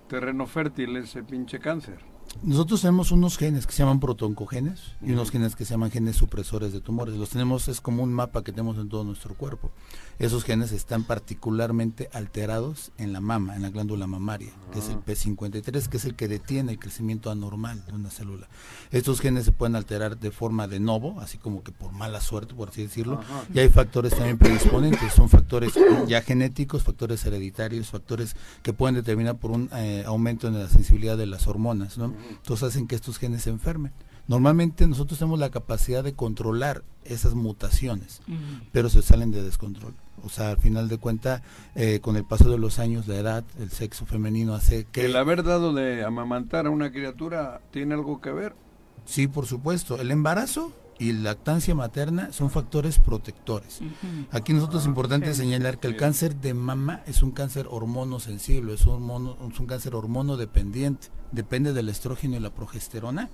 terreno 0.09 0.47
fértil 0.47 0.97
ese 0.97 1.23
pinche 1.23 1.59
cáncer? 1.59 2.16
Nosotros 2.43 2.81
tenemos 2.81 3.11
unos 3.11 3.39
genes 3.39 3.67
que 3.67 3.73
se 3.73 3.83
llaman 3.83 4.01
protoncogenes 4.01 4.81
y 5.03 5.13
unos 5.13 5.31
genes 5.31 5.57
que 5.57 5.65
se 5.65 5.75
llaman 5.75 5.91
genes 5.91 6.17
supresores 6.17 6.73
de 6.73 6.81
tumores. 6.81 7.17
Los 7.17 7.31
tenemos, 7.31 7.69
es 7.69 7.81
como 7.81 8.03
un 8.03 8.13
mapa 8.13 8.45
que 8.45 8.53
tenemos 8.53 8.77
en 8.79 8.89
todo 8.89 9.05
nuestro 9.05 9.35
cuerpo. 9.35 9.71
Esos 10.19 10.45
genes 10.45 10.73
están 10.73 11.05
particularmente 11.05 12.09
alterados 12.13 12.93
en 12.97 13.13
la 13.13 13.21
mama, 13.21 13.55
en 13.55 13.63
la 13.63 13.71
glándula 13.71 14.07
mamaria, 14.07 14.53
que 14.73 14.79
es 14.79 14.89
el 14.89 14.97
P53, 14.97 15.89
que 15.89 15.97
es 15.99 16.05
el 16.07 16.15
que 16.15 16.27
detiene 16.27 16.73
el 16.73 16.79
crecimiento 16.79 17.31
anormal 17.31 17.85
de 17.87 17.93
una 17.93 18.11
célula. 18.11 18.49
Estos 18.91 19.21
genes 19.21 19.45
se 19.45 19.53
pueden 19.53 19.77
alterar 19.77 20.19
de 20.19 20.31
forma 20.31 20.69
de 20.69 20.81
novo, 20.81 21.21
así 21.21 21.37
como 21.37 21.63
que 21.63 21.73
por 21.73 21.93
mala 21.93 22.21
suerte, 22.21 22.55
por 22.55 22.71
así 22.71 22.83
decirlo. 22.83 23.21
Y 23.53 23.59
hay 23.59 23.69
factores 23.69 24.15
también 24.15 24.39
predisponentes, 24.39 25.13
son 25.13 25.29
factores 25.29 25.75
ya 26.07 26.23
genéticos, 26.23 26.83
factores 26.83 27.25
hereditarios, 27.27 27.89
factores 27.89 28.37
que 28.63 28.73
pueden 28.73 28.95
determinar 28.95 29.37
por 29.37 29.51
un 29.51 29.69
eh, 29.75 30.05
aumento 30.07 30.49
en 30.49 30.59
la 30.59 30.69
sensibilidad 30.69 31.19
de 31.19 31.27
las 31.27 31.47
hormonas, 31.47 31.99
¿no? 31.99 32.15
Entonces 32.31 32.69
hacen 32.69 32.87
que 32.87 32.95
estos 32.95 33.19
genes 33.19 33.43
se 33.43 33.51
enfermen. 33.51 33.93
Normalmente 34.29 34.87
nosotros 34.87 35.19
tenemos 35.19 35.39
la 35.39 35.51
capacidad 35.51 36.03
de 36.03 36.15
controlar 36.15 36.83
esas 37.05 37.35
mutaciones, 37.35 38.23
pero 38.73 38.89
se 38.89 39.03
salen 39.03 39.31
de 39.31 39.43
descontrol. 39.43 39.95
O 40.25 40.29
sea, 40.29 40.51
al 40.51 40.59
final 40.59 40.89
de 40.89 40.99
cuenta, 40.99 41.43
eh, 41.77 42.01
con 42.01 42.17
el 42.17 42.25
paso 42.25 42.51
de 42.51 42.59
los 42.59 42.81
años, 42.81 43.07
la 43.07 43.17
edad, 43.17 43.45
el 43.61 43.71
sexo 43.71 44.07
femenino 44.07 44.55
hace 44.55 44.85
que... 44.91 45.05
¿El 45.05 45.15
haber 45.15 45.45
dado 45.45 45.73
de 45.73 46.05
amamantar 46.05 46.67
a 46.67 46.71
una 46.71 46.91
criatura 46.91 47.61
tiene 47.71 47.95
algo 47.95 48.21
que 48.21 48.33
ver? 48.33 48.57
Sí, 49.05 49.29
por 49.29 49.47
supuesto. 49.47 50.01
El 50.01 50.11
embarazo 50.11 50.73
y 50.99 51.13
la 51.13 51.21
lactancia 51.31 51.75
materna 51.75 52.33
son 52.33 52.51
factores 52.51 52.99
protectores. 52.99 53.81
Aquí 54.31 54.53
nosotros 54.53 54.83
es 54.83 54.89
importante 54.89 55.35
señalar 55.35 55.79
que 55.79 55.89
el 55.89 55.97
cáncer 55.97 56.37
de 56.37 56.55
mama 56.55 57.03
es 57.07 57.23
un 57.23 57.33
cáncer 57.33 57.67
hormonosensible, 57.69 58.75
es 58.75 58.87
un, 58.87 58.95
hormono- 59.03 59.37
es 59.53 59.61
un 59.61 59.67
cáncer 59.67 59.95
hormonodependiente, 59.95 61.09
depende 61.33 61.73
del 61.73 61.89
estrógeno 61.89 62.37
y 62.37 62.41
la 62.41 62.51
progesterona 62.55 63.29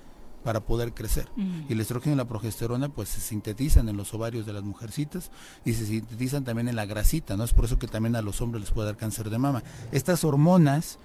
para 0.45 0.59
poder 0.61 0.93
crecer. 0.93 1.29
Y 1.37 1.73
el 1.73 1.81
estrógeno 1.81 2.15
y 2.15 2.17
la 2.19 2.25
progesterona 2.27 2.89
pues 2.89 3.09
se 3.11 3.21
sintetizan 3.21 3.89
en 3.89 3.97
los 3.97 4.13
ovarios 4.13 4.45
de 4.45 4.53
las 4.53 4.65
mujercitas 4.65 5.31
y 5.65 5.75
se 5.75 5.87
sintetizan 5.87 6.43
también 6.43 6.69
en 6.69 6.75
la 6.75 6.85
grasita, 6.85 7.37
¿no? 7.37 7.45
Es 7.45 7.53
por 7.53 7.65
eso 7.67 7.79
que 7.79 7.87
también 7.87 8.17
a 8.17 8.23
los 8.23 8.41
hombres 8.41 8.63
les 8.63 8.71
puede 8.73 8.87
dar 8.87 8.97
cáncer 8.97 9.31
de 9.31 9.39
mama. 9.39 9.63
Estas 9.93 10.25
hormonas 10.25 10.99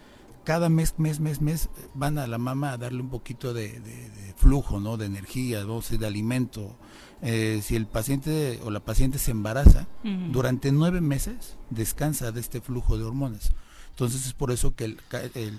cada 0.47 0.69
mes, 0.69 0.93
mes, 0.97 1.19
mes, 1.19 1.41
mes 1.41 1.69
van 1.93 2.17
a 2.17 2.25
la 2.25 2.37
mama 2.37 2.71
a 2.71 2.77
darle 2.77 3.01
un 3.01 3.09
poquito 3.09 3.53
de, 3.53 3.81
de- 3.81 4.09
de 4.09 4.33
flujo, 4.37 4.79
¿no? 4.79 4.95
De 4.95 5.05
energía, 5.05 5.65
¿no? 5.65 5.81
Sí, 5.81 5.97
de 5.97 6.07
alimento. 6.07 6.77
Eh, 7.21 7.59
si 7.61 7.75
el 7.75 7.85
paciente 7.85 8.61
o 8.63 8.71
la 8.71 8.79
paciente 8.79 9.17
se 9.19 9.31
embaraza, 9.31 9.87
durante 10.31 10.71
nueve 10.71 11.01
meses 11.01 11.57
descansa 11.69 12.31
de 12.31 12.39
este 12.39 12.61
flujo 12.61 12.97
de 12.97 13.03
hormonas. 13.03 13.51
Entonces 13.89 14.25
es 14.25 14.31
por 14.33 14.51
eso 14.51 14.73
que 14.73 14.85
el- 14.85 15.01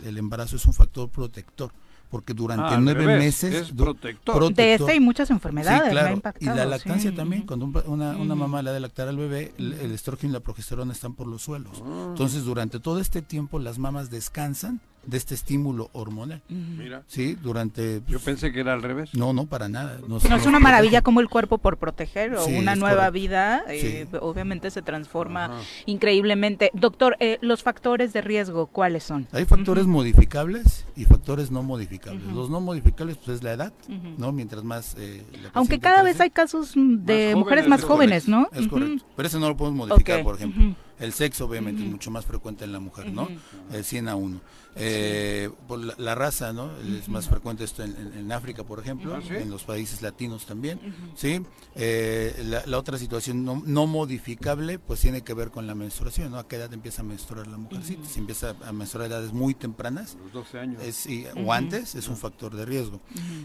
el 0.07 0.16
embarazo 0.16 0.57
es 0.57 0.64
un 0.64 0.72
factor 0.72 1.11
protector, 1.11 1.70
porque 2.10 2.35
durante 2.35 2.74
Ah, 2.74 2.78
nueve 2.80 3.05
revés, 3.05 3.18
meses... 3.43 3.55
es 3.55 3.76
du- 3.76 3.85
protector. 3.85 4.55
De 4.55 4.74
esta 4.74 4.94
y 4.94 5.01
muchas 5.01 5.30
enfermedades 5.30 5.93
Sí. 6.39 6.44
Y 6.44 6.47
la 6.47 6.64
lactancia 6.64 7.10
sí. 7.10 7.16
también, 7.16 7.43
cuando 7.47 7.66
un 7.66 7.72
pa- 7.72 7.85
una, 7.86 8.16
una 8.16 8.35
mamá 8.35 8.62
le 8.62 8.70
ha 8.70 8.72
de 8.72 8.80
lactar 8.80 9.09
al 9.09 9.16
bebé, 9.16 9.52
el, 9.59 9.74
el 9.74 9.93
estrógeno 9.93 10.30
y 10.30 10.35
la 10.35 10.40
progesterona 10.40 10.93
están 10.93 11.14
por 11.14 11.26
los 11.26 11.43
suelos. 11.43 11.82
Ah. 11.85 12.06
Entonces, 12.09 12.44
durante 12.44 12.80
todo 12.80 13.01
este 13.01 13.22
tiempo, 13.22 13.59
las 13.59 13.78
mamás 13.78 14.10
descansan 14.10 14.80
de 15.09 15.16
este 15.16 15.35
estímulo 15.35 15.89
hormonal. 15.94 16.43
Mira, 16.51 17.02
Sí, 17.06 17.35
durante... 17.35 18.02
yo 18.06 18.20
pensé 18.20 18.52
que 18.52 18.60
era 18.60 18.74
al 18.74 18.82
revés. 18.82 19.14
No, 19.14 19.32
no, 19.32 19.47
para 19.47 19.68
nada. 19.68 19.98
No, 20.06 20.18
es 20.18 20.47
una 20.47 20.59
maravilla 20.60 21.01
como 21.01 21.20
el 21.20 21.28
cuerpo 21.30 21.56
por 21.56 21.78
proteger 21.78 22.35
o 22.35 22.44
Sí, 22.44 22.55
una 22.56 22.76
nueva 22.76 23.06
correcto. 23.06 23.12
vida, 23.14 23.64
eh, 23.68 24.06
Sí. 24.10 24.16
obviamente 24.20 24.70
se 24.70 24.82
transforma 24.82 25.47
Ajá. 25.47 25.60
increíblemente. 25.86 26.70
Doctor, 26.74 27.16
eh, 27.20 27.39
los 27.40 27.62
factores 27.62 28.12
de 28.12 28.20
riesgo, 28.20 28.66
¿cuáles 28.66 29.02
son? 29.02 29.26
Hay 29.32 29.47
factores 29.47 29.86
modificables 29.86 30.85
y 30.94 31.06
factores 31.06 31.51
no 31.51 31.62
modificables. 31.62 32.22
Los 32.35 32.51
no 32.51 32.60
modificables, 32.60 33.16
pues 33.16 33.39
es 33.39 33.43
la 33.43 33.52
edad. 33.55 33.72
¿no? 34.18 34.30
Mientras 34.32 34.62
más... 34.62 34.94
eh, 34.98 35.22
la 35.43 35.51
Aunque 35.55 35.78
cada 35.80 36.02
vez 36.02 36.20
hay 36.20 36.30
casos 36.30 36.72
de 36.74 37.32
jóvenes, 37.32 37.36
mujeres 37.36 37.68
más 37.68 37.80
es 37.80 37.86
jóvenes, 37.86 38.28
¿no? 38.28 38.48
Es 38.52 38.68
correcto. 38.68 39.05
Pero 39.16 39.26
eso 39.28 39.40
no 39.40 39.48
lo 39.48 39.56
podemos 39.56 39.89
modificar, 39.89 40.22
por 40.22 40.35
ejemplo. 40.36 40.74
El 41.01 41.12
sexo, 41.12 41.45
obviamente, 41.47 41.83
es 41.83 41.89
mucho 41.91 42.11
más 42.11 42.27
frecuente 42.27 42.65
en 42.65 42.73
la 42.73 42.81
mujer, 42.81 43.12
¿no? 43.12 43.23
Ujú. 43.25 43.33
El 43.73 43.85
100 43.85 44.09
a 44.09 44.16
1. 44.16 44.41
Eh, 44.81 45.51
por 45.66 45.79
la, 45.81 45.95
la 45.99 46.15
raza, 46.15 46.53
¿no? 46.53 46.70
Es 46.79 47.09
más 47.09 47.27
frecuente 47.29 47.65
esto 47.65 47.83
en, 47.83 47.97
en- 47.97 48.12
en 48.19 48.33
África, 48.33 48.62
por 48.65 48.79
ejemplo, 48.79 49.15
Ah, 49.16 49.20
¿sí? 49.27 49.35
en 49.35 49.51
los 49.51 49.65
países 49.65 50.03
latinos 50.03 50.47
también, 50.47 50.79
¿sí? 51.16 51.41
Eh, 51.75 52.43
la, 52.47 52.65
la 52.66 52.79
otra 52.79 52.97
situación 52.99 53.45
no, 53.45 53.61
no 53.66 53.87
modificable, 53.89 54.79
pues 54.79 55.01
tiene 55.01 55.23
que 55.23 55.35
ver 55.35 55.51
con 55.51 55.66
la 55.66 55.75
menstruación, 55.75 56.31
¿no? 56.31 56.39
¿A 56.39 56.47
qué 56.47 56.57
edad 56.57 56.73
empieza 56.73 57.03
a 57.03 57.05
menstruar 57.05 57.47
la 57.49 57.57
mujercita? 57.57 58.07
Si 58.09 58.20
empieza 58.20 58.55
a 58.65 58.73
menstruar 58.73 59.05
a 59.05 59.07
edades 59.09 59.33
muy 59.33 59.55
tempranas, 59.55 60.16
Los 60.23 60.33
12 60.33 60.59
años. 60.61 60.83
es, 60.83 61.07
y- 61.07 61.27
Ujú. 61.27 61.49
o 61.49 61.53
antes, 61.53 61.95
es 61.97 62.07
un 62.09 62.16
factor 62.16 62.55
de 62.55 62.65
riesgo. 62.65 63.01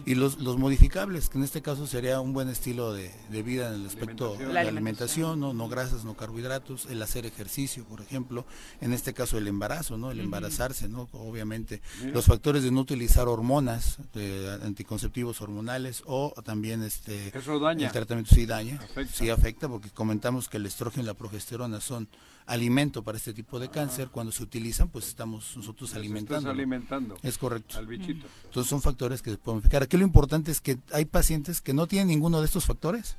Y 0.06 0.16
los, 0.16 0.38
los 0.40 0.58
modificables, 0.58 1.30
que 1.30 1.38
en 1.40 1.44
este 1.46 1.62
caso 1.64 1.88
sería 1.88 2.20
un 2.20 2.34
buen 2.34 2.50
estilo 2.50 2.94
de, 2.94 3.12
de 3.32 3.44
vida 3.44 3.70
en 3.70 3.82
el 3.82 3.88
aspecto 3.88 4.34
Alimentación. 4.36 4.48
de 4.50 4.54
La 4.54 4.64
la 4.64 4.70
alimentación, 4.70 5.40
¿no? 5.40 5.54
no 5.54 5.68
grasas, 5.70 6.04
no 6.06 6.16
carbohidratos, 6.16 6.86
el 6.88 7.02
hacer 7.02 7.26
ejercicio 7.26 7.43
ejercicio, 7.44 7.84
por 7.86 8.02
ejemplo, 8.02 8.45
en 8.82 8.94
este 8.94 9.14
caso 9.14 9.38
el 9.38 9.48
embarazo, 9.48 9.98
¿no? 9.98 10.11
El 10.11 10.20
embarazarse, 10.22 10.88
¿no? 10.88 11.10
Obviamente, 11.11 11.82
los 12.14 12.26
factores 12.26 12.64
de 12.64 12.72
no 12.72 12.80
utilizar 12.82 13.28
hormonas, 13.28 13.98
de 14.14 14.60
anticonceptivos 14.64 15.41
hormonales 15.41 16.03
o 16.06 16.34
también 16.44 16.84
este 16.84 17.38
Eso 17.38 17.60
daña. 17.60 17.88
el 17.88 17.91
tratamiento 17.94 18.34
sí 18.34 18.45
daña, 18.45 18.76
Afecta. 18.82 19.14
sí 19.14 19.30
afecta 19.30 19.68
porque 19.68 19.90
comentamos 19.90 20.48
que 20.48 20.57
el 20.57 20.65
estrógeno 20.65 21.03
y 21.03 21.07
la 21.07 21.14
progesterona 21.14 21.82
son 21.82 22.07
alimento 22.45 23.03
para 23.03 23.18
este 23.18 23.34
tipo 23.34 23.60
de 23.60 23.70
cáncer, 23.70 24.10
cuando 24.10 24.32
se 24.32 24.44
utilizan, 24.44 24.90
pues 24.90 25.07
estamos 25.07 25.56
nosotros 25.56 25.94
alimentando. 25.95 26.49
alimentando 26.49 27.18
Es 27.24 27.38
correcto. 27.38 27.78
al 27.78 27.88
bichito. 27.88 28.26
Entonces 28.45 28.70
son 28.70 28.82
factores 28.82 29.22
que 29.22 29.32
se 29.32 29.38
pueden 29.38 29.61
fijar. 29.61 29.84
Aquí 29.84 29.98
lo 29.98 30.03
importante 30.03 30.52
es 30.52 30.60
que 30.61 30.78
hay 30.91 31.06
pacientes 31.06 31.61
que 31.61 31.74
no 31.74 31.88
tienen 31.88 32.07
ninguno 32.10 32.40
de 32.40 32.45
estos 32.45 32.65
factores 32.65 33.18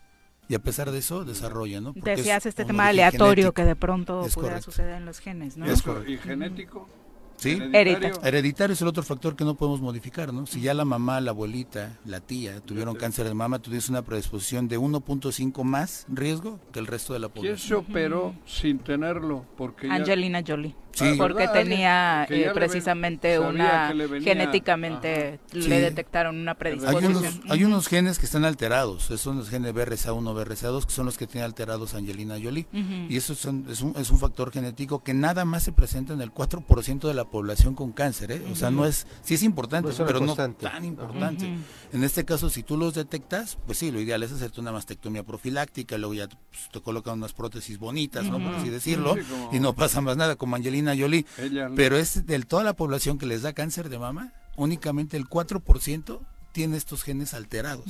y 0.48 0.54
a 0.54 0.58
pesar 0.58 0.90
de 0.90 0.98
eso 0.98 1.24
desarrollan, 1.24 1.84
¿no? 1.84 1.92
Porque 1.94 2.12
es 2.12 2.18
Decías 2.18 2.46
este 2.46 2.64
tema 2.64 2.88
aleatorio 2.88 3.28
genético. 3.34 3.52
que 3.54 3.64
de 3.64 3.76
pronto 3.76 4.26
Es 4.26 4.34
pudiera 4.34 4.54
correcto. 4.56 4.70
suceder 4.70 4.94
en 4.96 5.04
los 5.06 5.18
genes, 5.20 5.56
¿no? 5.56 5.66
Es 5.66 5.82
correcto. 5.82 6.10
¿Y 6.10 6.18
genético? 6.18 6.88
Sí. 7.36 7.58
¿Hereditario? 7.72 8.22
Hereditario 8.22 8.74
es 8.74 8.80
el 8.82 8.86
otro 8.88 9.02
factor 9.02 9.34
que 9.34 9.44
no 9.44 9.56
podemos 9.56 9.80
modificar, 9.80 10.32
¿no? 10.32 10.46
Si 10.46 10.60
ya 10.60 10.72
la 10.72 10.84
mamá, 10.84 11.20
la 11.20 11.32
abuelita, 11.32 11.98
la 12.04 12.20
tía 12.20 12.60
tuvieron 12.60 12.94
cáncer 12.94 13.26
de 13.26 13.34
mama, 13.34 13.58
tú 13.58 13.70
tienes 13.70 13.88
una 13.88 14.02
predisposición 14.02 14.68
de 14.68 14.78
1.5 14.78 15.64
más 15.64 16.06
riesgo 16.08 16.60
que 16.72 16.78
el 16.78 16.86
resto 16.86 17.12
de 17.12 17.18
la 17.18 17.28
¿Quién 17.28 17.42
población. 17.46 17.68
se 17.68 17.74
operó 17.74 18.34
sin 18.46 18.78
tenerlo? 18.78 19.44
Porque 19.56 19.88
ya- 19.88 19.94
Angelina 19.94 20.42
Jolie. 20.46 20.76
Sí. 20.94 21.14
Porque 21.18 21.38
¿verdad? 21.46 21.52
tenía 21.52 22.24
que 22.28 22.42
eh, 22.42 22.44
ven- 22.46 22.54
precisamente 22.54 23.38
una 23.40 23.88
que 23.88 23.94
le 23.94 24.06
venía- 24.06 24.32
genéticamente 24.34 25.40
le 25.52 25.62
Sí. 25.62 25.68
detectaron 25.68 26.36
una 26.36 26.52
Hay 26.52 26.56
predisposición. 26.58 27.16
unos, 27.16 27.40
hay 27.50 27.64
unos 27.64 27.88
genes 27.88 28.18
que 28.18 28.26
están 28.26 28.44
alterados, 28.44 29.04
esos 29.06 29.20
son 29.20 29.38
los 29.38 29.48
genes 29.50 29.72
BRCA1, 29.74 30.34
BRCA2, 30.34 30.86
que 30.86 30.92
son 30.92 31.06
los 31.06 31.18
que 31.18 31.26
tienen 31.26 31.44
alterados 31.46 31.94
Angelina 31.94 32.36
Jolie. 32.42 32.66
Y 33.08 33.16
eso 33.16 33.34
son- 33.34 33.66
es, 33.68 33.80
un, 33.80 33.94
es 33.96 34.10
un 34.10 34.18
factor 34.18 34.52
genético 34.52 35.02
que 35.02 35.14
nada 35.14 35.44
más 35.44 35.62
se 35.64 35.72
presenta 35.72 36.12
en 36.12 36.20
el 36.20 36.30
4% 36.32 37.08
de 37.08 37.14
la 37.14 37.24
población 37.24 37.74
con 37.74 37.92
cáncer. 37.92 38.32
¿eh? 38.32 38.42
O 38.52 38.54
sea, 38.54 38.70
no 38.70 38.86
es, 38.86 39.06
sí 39.22 39.34
es 39.34 39.42
importante, 39.42 39.88
No 39.88 39.92
es 39.92 39.98
una 39.98 40.06
pero 40.06 40.20
no 40.20 40.26
constante. 40.26 40.66
tan 40.66 40.84
importante. 40.84 41.52
En 41.92 42.04
este 42.04 42.24
caso, 42.24 42.50
si 42.50 42.62
tú 42.62 42.76
los 42.76 42.94
detectas, 42.94 43.58
pues 43.66 43.78
sí, 43.78 43.90
lo 43.90 44.00
ideal 44.00 44.22
es 44.22 44.32
hacerte 44.32 44.60
una 44.60 44.72
mastectomía 44.72 45.22
profiláctica, 45.22 45.96
luego 45.98 46.14
ya 46.14 46.28
pues, 46.28 46.68
te 46.72 46.80
colocan 46.80 47.14
unas 47.18 47.32
prótesis 47.32 47.78
bonitas, 47.78 48.24
¿no? 48.24 48.38
Por 48.38 48.54
así 48.54 48.68
decirlo, 48.68 49.14
Sí, 49.14 49.20
como- 49.22 49.50
y 49.52 49.60
no 49.60 49.74
pasa 49.74 50.00
más 50.00 50.16
nada, 50.16 50.36
como 50.36 50.56
Angelina 50.56 50.83
Jolie. 50.98 51.24
Ella- 51.38 51.70
Pero 51.74 51.96
es 51.96 52.26
de 52.26 52.38
toda 52.42 52.64
la 52.64 52.74
población 52.74 53.18
que 53.18 53.26
les 53.26 53.42
da 53.42 53.52
cáncer 53.52 53.88
de 53.88 53.98
mama, 53.98 54.32
únicamente 54.56 55.16
el 55.16 55.26
4% 55.28 56.20
tiene 56.52 56.76
estos 56.76 57.02
genes 57.02 57.34
alterados. 57.34 57.84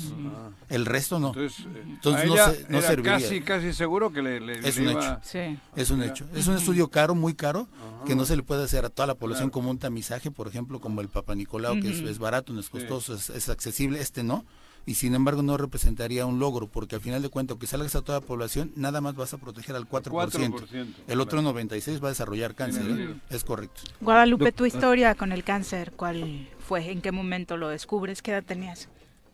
El 0.70 0.86
resto 0.86 1.18
no. 1.20 1.28
Entonces, 1.28 1.66
eh, 1.66 1.82
Entonces 1.86 2.22
a 2.22 2.26
no 2.26 2.32
ella 2.32 2.50
se- 2.50 2.66
no 2.70 2.80
serviría. 2.80 3.12
casi, 3.12 3.40
casi 3.42 3.72
seguro 3.74 4.10
que 4.10 4.22
le, 4.22 4.40
le- 4.40 4.66
Es 4.66 4.76
le 4.78 4.84
un 4.86 4.92
iba- 4.92 5.00
hecho. 5.02 5.20
Sí. 5.22 5.58
Es 5.76 5.90
un 5.90 6.02
hecho. 6.02 6.26
Es 6.34 6.46
un 6.46 6.56
estudio 6.56 6.88
caro, 6.88 7.14
muy 7.14 7.34
caro, 7.34 7.68
que 8.06 8.14
no 8.14 8.24
se 8.24 8.36
le 8.36 8.42
puede 8.42 8.64
hacer 8.64 8.86
a 8.86 8.88
toda 8.88 9.06
la 9.06 9.16
población 9.16 9.50
como 9.50 9.68
un 9.70 9.78
tamizaje, 9.78 10.30
por 10.30 10.48
ejemplo, 10.48 10.80
como 10.80 11.02
el 11.02 11.08
Papa 11.10 11.34
Nicolau, 11.34 11.78
que 11.80 11.90
es, 11.90 11.98
es 12.00 12.18
barato, 12.18 12.54
no 12.54 12.60
es 12.60 12.70
costoso, 12.70 13.14
es, 13.14 13.28
es 13.28 13.50
accesible, 13.50 14.00
este 14.00 14.22
no. 14.22 14.46
Y 14.86 14.94
sin 14.94 15.14
embargo 15.14 15.42
no 15.42 15.56
representaría 15.56 16.26
un 16.26 16.38
logro, 16.38 16.66
porque 16.66 16.96
al 16.96 17.00
final 17.00 17.22
de 17.22 17.28
cuentas, 17.30 17.56
que 17.58 17.66
salgas 17.66 17.94
a 17.94 18.02
toda 18.02 18.20
la 18.20 18.26
población, 18.26 18.72
nada 18.76 19.00
más 19.00 19.14
vas 19.14 19.32
a 19.32 19.38
proteger 19.38 19.76
al 19.76 19.88
4%. 19.88 20.10
4%, 20.10 20.94
el 21.08 21.20
otro 21.20 21.38
claro. 21.38 21.42
96 21.42 22.02
va 22.02 22.08
a 22.08 22.10
desarrollar 22.10 22.54
cáncer. 22.54 22.84
¿eh? 22.88 23.14
Es 23.30 23.44
correcto. 23.44 23.82
Guadalupe, 24.00 24.52
tu 24.52 24.66
historia 24.66 25.14
con 25.14 25.32
el 25.32 25.42
cáncer, 25.42 25.92
¿cuál 25.96 26.48
fue? 26.58 26.90
¿En 26.90 27.00
qué 27.00 27.12
momento 27.12 27.56
lo 27.56 27.68
descubres? 27.68 28.20
¿Qué 28.20 28.32
edad 28.32 28.44
tenías? 28.44 28.88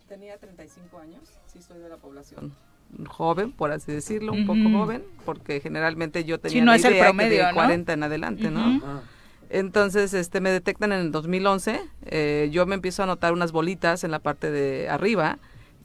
Tenía 0.08 0.36
35 0.38 0.98
años, 0.98 1.20
sí 1.52 1.60
soy 1.62 1.78
de 1.78 1.88
la 1.88 1.96
población 1.96 2.52
joven, 3.08 3.52
por 3.52 3.70
así 3.72 3.92
decirlo, 3.92 4.32
un 4.32 4.46
poco 4.46 4.78
joven, 4.78 5.04
porque 5.24 5.60
generalmente 5.60 6.24
yo 6.24 6.40
tenía 6.40 6.58
Sí, 6.58 6.60
no 6.60 6.72
la 6.72 6.76
es 6.76 6.84
el 6.84 6.92
idea 6.92 7.02
que 7.02 7.08
promedio, 7.08 7.38
de 7.38 7.48
¿no? 7.48 7.54
40 7.54 7.92
en 7.92 8.02
adelante, 8.02 8.50
¿no? 8.50 9.02
Entonces, 9.50 10.14
este, 10.14 10.40
me 10.40 10.50
detectan 10.50 10.92
en 10.92 11.00
el 11.00 11.10
2011, 11.10 11.80
eh, 12.06 12.48
yo 12.52 12.66
me 12.66 12.76
empiezo 12.76 13.02
a 13.02 13.06
notar 13.06 13.32
unas 13.32 13.50
bolitas 13.50 14.04
en 14.04 14.12
la 14.12 14.20
parte 14.20 14.52
de 14.52 14.88
arriba, 14.88 15.38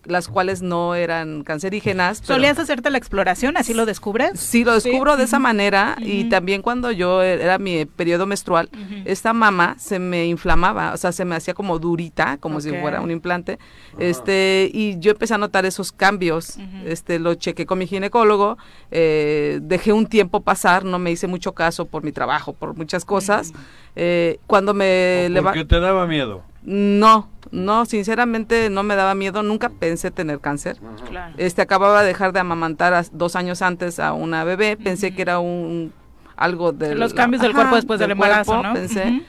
las 0.07 0.27
cuales 0.27 0.61
no 0.61 0.95
eran 0.95 1.43
cancerígenas. 1.43 2.21
pero- 2.21 2.35
¿Solías 2.35 2.59
hacerte 2.59 2.89
la 2.89 2.97
exploración? 2.97 3.57
¿Así 3.57 3.73
lo 3.73 3.85
descubres? 3.85 4.39
Sí, 4.39 4.63
lo 4.63 4.73
descubro 4.73 5.17
de 5.17 5.23
esa 5.23 5.39
manera 5.39 5.95
y 6.01 6.29
también 6.29 6.61
cuando 6.61 6.91
yo 6.91 7.21
era 7.21 7.57
mi 7.57 7.85
periodo 7.85 8.25
menstrual, 8.25 8.69
esta 9.05 9.33
mama 9.33 9.75
se 9.79 9.99
me 9.99 10.25
inflamaba, 10.27 10.93
o 10.93 10.97
sea, 10.97 11.11
se 11.11 11.25
me 11.25 11.35
hacía 11.35 11.53
como 11.53 11.79
durita, 11.79 12.37
como 12.37 12.61
si 12.61 12.69
fuera 12.71 13.01
un 13.01 13.11
implante, 13.11 13.59
este, 13.97 14.69
y 14.73 14.99
yo 14.99 15.11
empecé 15.11 15.33
a 15.33 15.37
notar 15.37 15.65
esos 15.65 15.91
cambios, 15.91 16.57
este, 16.85 17.19
lo 17.19 17.35
chequé 17.35 17.65
con 17.65 17.79
mi 17.79 17.87
ginecólogo, 17.87 18.57
eh, 18.91 19.59
dejé 19.61 19.93
un 19.93 20.05
tiempo 20.07 20.41
pasar, 20.41 20.83
no 20.85 20.99
me 20.99 21.11
hice 21.11 21.27
mucho 21.27 21.53
caso 21.53 21.85
por 21.85 22.03
mi 22.03 22.11
trabajo, 22.11 22.53
por 22.53 22.75
muchas 22.75 23.05
cosas, 23.05 23.53
eh, 23.95 24.39
cuando 24.47 24.73
me 24.73 25.23
¿Por 25.25 25.31
leva- 25.31 25.53
qué 25.53 25.65
te 25.65 25.79
daba 25.79 26.05
miedo? 26.07 26.43
no, 26.63 27.29
no, 27.55 27.85
sinceramente 27.85 28.69
no 28.69 28.83
me 28.83 28.95
daba 28.95 29.15
miedo, 29.15 29.41
nunca 29.43 29.69
pensé 29.69 30.11
tener 30.11 30.39
cáncer. 30.39 30.77
Claro. 31.09 31.33
Este 31.37 31.61
acababa 31.61 32.01
de 32.01 32.07
dejar 32.09 32.33
de 32.33 32.39
amamantar 32.39 32.93
a- 32.93 33.03
dos 33.11 33.35
años 33.35 33.61
antes 33.61 33.99
a 33.99 34.13
una 34.13 34.43
bebé, 34.43 34.77
pensé 34.77 35.15
que 35.15 35.21
era 35.21 35.39
un 35.39 35.91
algo 36.37 36.73
de 36.73 36.95
Los 36.95 37.13
cambios 37.13 37.41
del 37.41 37.53
cuerpo 37.53 37.75
después 37.75 37.99
del 37.99 38.11
embarazo, 38.11 38.51
cuerpo, 38.51 38.67
¿no? 38.67 38.73
Pensé. 38.73 39.23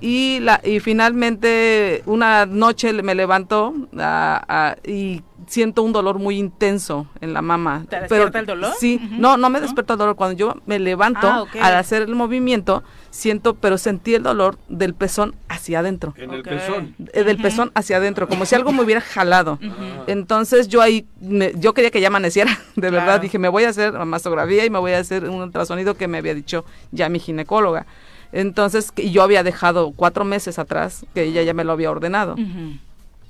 Y 0.00 0.38
la 0.40 0.60
y 0.64 0.78
finalmente 0.80 2.02
una 2.06 2.46
noche 2.46 2.92
me 3.02 3.14
levanto 3.14 3.74
ah, 3.98 4.44
ah, 4.48 4.76
y 4.86 5.22
siento 5.46 5.82
un 5.82 5.92
dolor 5.92 6.18
muy 6.18 6.36
intenso 6.38 7.06
en 7.20 7.32
la 7.32 7.42
mama. 7.42 7.84
¿Te 7.88 8.00
despierta 8.00 8.38
el 8.38 8.46
dolor? 8.46 8.72
Sí, 8.78 9.00
no, 9.18 9.36
no 9.36 9.50
me 9.50 9.60
despierta 9.60 9.94
el 9.94 9.98
dolor. 9.98 10.14
Cuando 10.16 10.36
yo 10.36 10.54
me 10.66 10.78
levanto 10.78 11.26
Ah, 11.28 11.44
al 11.62 11.74
hacer 11.74 12.02
el 12.02 12.14
movimiento, 12.14 12.82
siento, 13.10 13.54
pero 13.54 13.78
sentí 13.78 14.14
el 14.14 14.22
dolor 14.22 14.58
del 14.68 14.94
pezón 14.94 15.34
hacia 15.48 15.78
adentro 15.80 16.14
En 16.16 16.30
el 16.32 16.42
pezón. 16.42 16.94
eh, 17.12 17.24
del 17.24 17.38
pezón 17.38 17.72
hacia 17.74 17.96
adentro, 17.96 18.28
como 18.28 18.44
si 18.44 18.54
algo 18.54 18.72
me 18.72 18.82
hubiera 18.82 19.00
jalado. 19.00 19.58
Entonces 20.06 20.68
yo 20.68 20.80
ahí, 20.82 21.06
me- 21.20 21.52
yo 21.56 21.74
quería 21.74 21.90
que 21.90 22.00
ya 22.00 22.08
amaneciera, 22.08 22.50
de 22.76 22.90
verdad, 22.90 23.04
Claro. 23.06 23.22
dije, 23.22 23.38
me 23.38 23.48
voy 23.48 23.64
a 23.64 23.70
hacer 23.70 23.92
mastografía 24.04 24.64
y 24.64 24.70
me 24.70 24.78
voy 24.78 24.92
a 24.92 24.98
hacer 24.98 25.24
un 25.28 25.40
ultrasonido 25.42 25.94
que 25.96 26.06
me 26.08 26.18
había 26.18 26.34
dicho 26.34 26.64
ya 26.92 27.08
mi 27.08 27.18
ginecóloga. 27.18 27.86
Entonces, 28.32 28.92
que 28.92 29.10
yo 29.10 29.22
había 29.22 29.42
dejado 29.42 29.92
cuatro 29.96 30.24
meses 30.24 30.58
atrás, 30.58 31.04
que 31.14 31.24
ella 31.24 31.42
ya 31.42 31.54
me 31.54 31.64
lo 31.64 31.72
había 31.72 31.90
ordenado. 31.90 32.34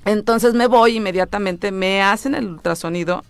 Entonces 0.05 0.55
me 0.55 0.67
voy 0.67 0.97
inmediatamente, 0.97 1.71
me 1.71 2.03
hacen 2.03 2.35
el 2.35 2.47
ultrasonido 2.49 3.25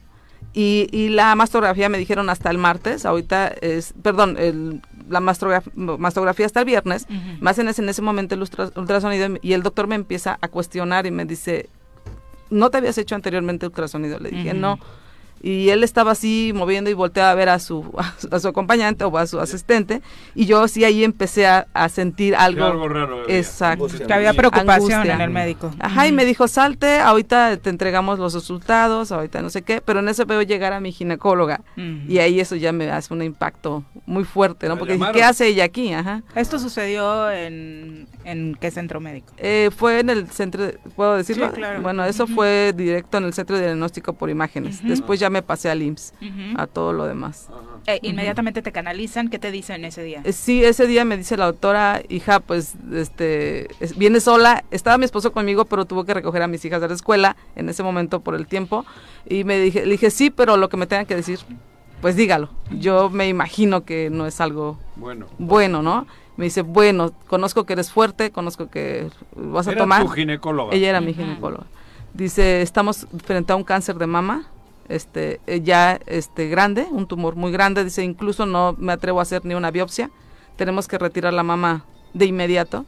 y, 0.53 0.89
y 0.93 1.09
la 1.09 1.35
mastografía 1.35 1.89
me 1.89 1.99
dijeron 1.99 2.31
hasta 2.31 2.51
el 2.51 2.59
martes, 2.59 3.05
ahorita 3.05 3.49
es, 3.49 3.95
perdón, 4.03 4.37
el- 4.39 4.81
la 5.09 5.21
mastografía 5.21 6.47
hasta 6.47 6.61
el 6.61 6.67
viernes, 6.67 7.07
me 7.41 7.51
hacen 7.51 7.67
ese- 7.69 7.83
en 7.83 7.89
ese 7.89 8.03
momento 8.03 8.35
el 8.35 8.43
ultra- 8.43 8.71
ultrasonido 8.77 9.39
y 9.43 9.53
el 9.55 9.63
doctor 9.63 9.87
me 9.89 9.95
empieza 9.95 10.39
a 10.41 10.49
cuestionar 10.49 11.07
y 11.07 11.11
me 11.11 11.25
dice, 11.25 11.69
¿no 12.51 12.71
te 12.71 12.79
habías 12.79 12.97
hecho 12.99 13.15
anteriormente 13.15 13.67
ultrasonido? 13.67 14.19
Le 14.19 14.31
dije, 14.31 14.55
no. 14.55 14.79
Y 15.43 15.69
él 15.71 15.85
estaba 15.85 16.13
así 16.13 16.53
moviendo 16.55 16.91
y 16.91 16.95
volteaba 16.95 17.31
a 17.31 17.35
ver 17.35 17.49
a 17.49 17.59
su, 17.59 17.85
a 18.31 18.41
su 18.41 18.49
acompañante 18.49 19.05
o 19.05 19.17
a 19.19 19.27
su 19.27 19.39
asistente 19.41 20.03
y 20.35 20.47
yo 20.47 20.67
sí 20.69 20.85
ahí 20.85 21.05
empecé 21.05 21.47
a, 21.47 21.67
a 21.75 21.89
sentir 21.89 22.35
algo. 22.35 22.65
algo 22.65 22.89
raro 22.89 23.23
había. 23.23 23.37
Exacto. 23.39 23.87
Que 24.07 24.13
había 24.13 24.33
preocupación 24.35 24.93
Angustia. 24.93 25.15
en 25.15 25.21
el 25.21 25.31
médico. 25.31 25.71
Ajá, 25.79 26.07
y 26.07 26.13
me 26.13 26.25
dijo, 26.25 26.49
salte, 26.49 26.99
ahorita 27.01 27.57
te 27.59 27.71
entregamos 27.71 28.19
los 28.19 28.35
resultados, 28.35 29.13
ahorita 29.13 29.43
no 29.43 29.51
sé 29.51 29.63
qué, 29.63 29.81
pero 29.81 30.01
en 30.01 30.09
eso 30.09 30.27
veo 30.27 30.43
llegar 30.43 30.73
a 30.73 30.81
mi 30.81 30.93
ginecóloga 30.93 31.61
Ujú. 31.77 31.87
y 32.13 32.19
ahí 32.19 32.41
eso 32.41 32.57
ya 32.57 32.73
me 32.73 32.91
hace 32.91 33.13
un 33.15 33.23
impacto 33.23 33.85
muy 34.07 34.25
fuerte, 34.25 34.67
¿no? 34.69 34.75
¿La 34.75 34.79
Porque 34.79 34.95
dije? 34.95 35.13
¿qué 35.13 35.23
hace 35.23 35.47
ella 35.49 35.65
aquí? 35.65 35.93
Ajá. 35.93 36.23
¿Esto 36.35 36.59
sucedió 36.59 37.31
en, 37.31 38.07
en 38.25 38.57
qué 38.61 38.71
centro 38.71 39.01
médico? 39.01 39.33
Eh, 39.39 39.71
fue 39.77 40.01
en 40.01 40.11
el 40.11 40.29
centro, 40.29 40.71
¿puedo 40.97 41.17
decirlo? 41.17 41.47
Sí, 41.49 41.57
claro. 41.57 41.83
Bueno, 41.83 42.05
eso 42.05 42.27
fue 42.27 42.73
directo 42.77 43.19
en 43.19 43.25
el 43.25 43.33
centro 43.35 43.57
de 43.57 43.63
diagnóstico 43.67 44.13
por 44.13 44.31
imágenes. 44.31 44.79
Ujú. 44.81 44.89
Después 44.89 45.21
ya 45.21 45.28
me 45.31 45.43
pasé 45.43 45.71
al 45.71 45.83
IMSS, 45.83 46.15
Ujú. 46.21 46.61
a 46.61 46.67
todo 46.67 46.93
lo 46.93 47.05
demás. 47.07 47.49
Eh, 47.87 48.01
inmediatamente 48.03 48.61
te 48.63 48.71
canalizan, 48.73 49.29
¿qué 49.29 49.39
te 49.39 49.51
dicen 49.51 49.85
ese 49.85 50.03
día? 50.03 50.21
Eh, 50.25 50.33
Sí, 50.33 50.63
ese 50.65 50.87
día 50.87 51.05
me 51.05 51.17
dice 51.17 51.37
la 51.37 51.47
doctora, 51.47 52.03
hija, 52.09 52.41
pues, 52.41 52.75
este, 52.93 53.69
es- 53.83 53.97
viene 53.97 54.21
sola. 54.21 54.65
Estaba 54.71 54.99
mi 54.99 55.05
esposo 55.05 55.33
conmigo, 55.33 55.65
pero 55.65 55.85
tuvo 55.87 56.05
que 56.05 56.15
recoger 56.15 56.43
a 56.43 56.47
mis 56.49 56.65
hijas 56.65 56.81
de 56.81 56.89
la 56.89 56.95
escuela 56.95 57.37
en 57.57 57.69
ese 57.69 57.83
momento 57.83 58.21
por 58.21 58.35
el 58.35 58.47
tiempo. 58.47 58.85
Y 59.27 59.45
me 59.45 59.59
dije, 59.59 59.85
le 59.87 59.93
dije, 59.93 60.11
sí, 60.11 60.31
pero 60.31 60.57
lo 60.57 60.69
que 60.69 60.77
me 60.77 60.87
tengan 60.87 61.07
que 61.07 61.15
decir, 61.17 61.39
pues 62.03 62.15
dígalo. 62.17 62.51
Yo 62.71 63.11
me 63.11 63.27
imagino 63.29 63.85
que 63.85 64.11
no 64.11 64.27
es 64.27 64.41
algo 64.41 64.79
Bueno. 64.97 65.27
bueno, 65.39 65.83
¿no? 65.83 66.07
Me 66.37 66.45
dice, 66.45 66.63
bueno, 66.63 67.13
conozco 67.27 67.65
que 67.65 67.73
eres 67.73 67.91
fuerte, 67.91 68.31
conozco 68.31 68.71
que 68.71 69.09
vas 69.35 69.67
a 69.67 69.73
Era 69.73 69.81
tomar. 69.81 70.03
tu 70.03 70.09
ginecóloga. 70.11 70.73
Ella 70.75 70.91
era 70.91 71.01
mi 71.01 71.13
ginecóloga. 71.15 71.65
Dice, 72.15 72.63
estamos 72.63 73.07
frente 73.25 73.53
a 73.53 73.57
un 73.57 73.65
cáncer 73.65 73.97
de 73.97 74.07
mama, 74.07 74.47
este, 74.89 75.41
eh, 75.47 75.61
ya 75.63 76.01
este 76.07 76.49
grande, 76.49 76.87
un 76.91 77.07
tumor 77.07 77.37
muy 77.37 77.53
grande. 77.53 77.85
Dice, 77.85 78.03
incluso 78.03 78.47
no 78.47 78.75
me 78.79 78.93
atrevo 78.93 79.21
a 79.21 79.23
hacer 79.23 79.45
ni 79.45 79.55
una 79.55 79.71
biopsia. 79.71 80.11
Tenemos 80.57 80.89
que 80.89 80.99
retirar 80.99 81.33
la 81.33 81.43
mama 81.43 81.85
de 82.15 82.27
inmediato. 82.27 82.85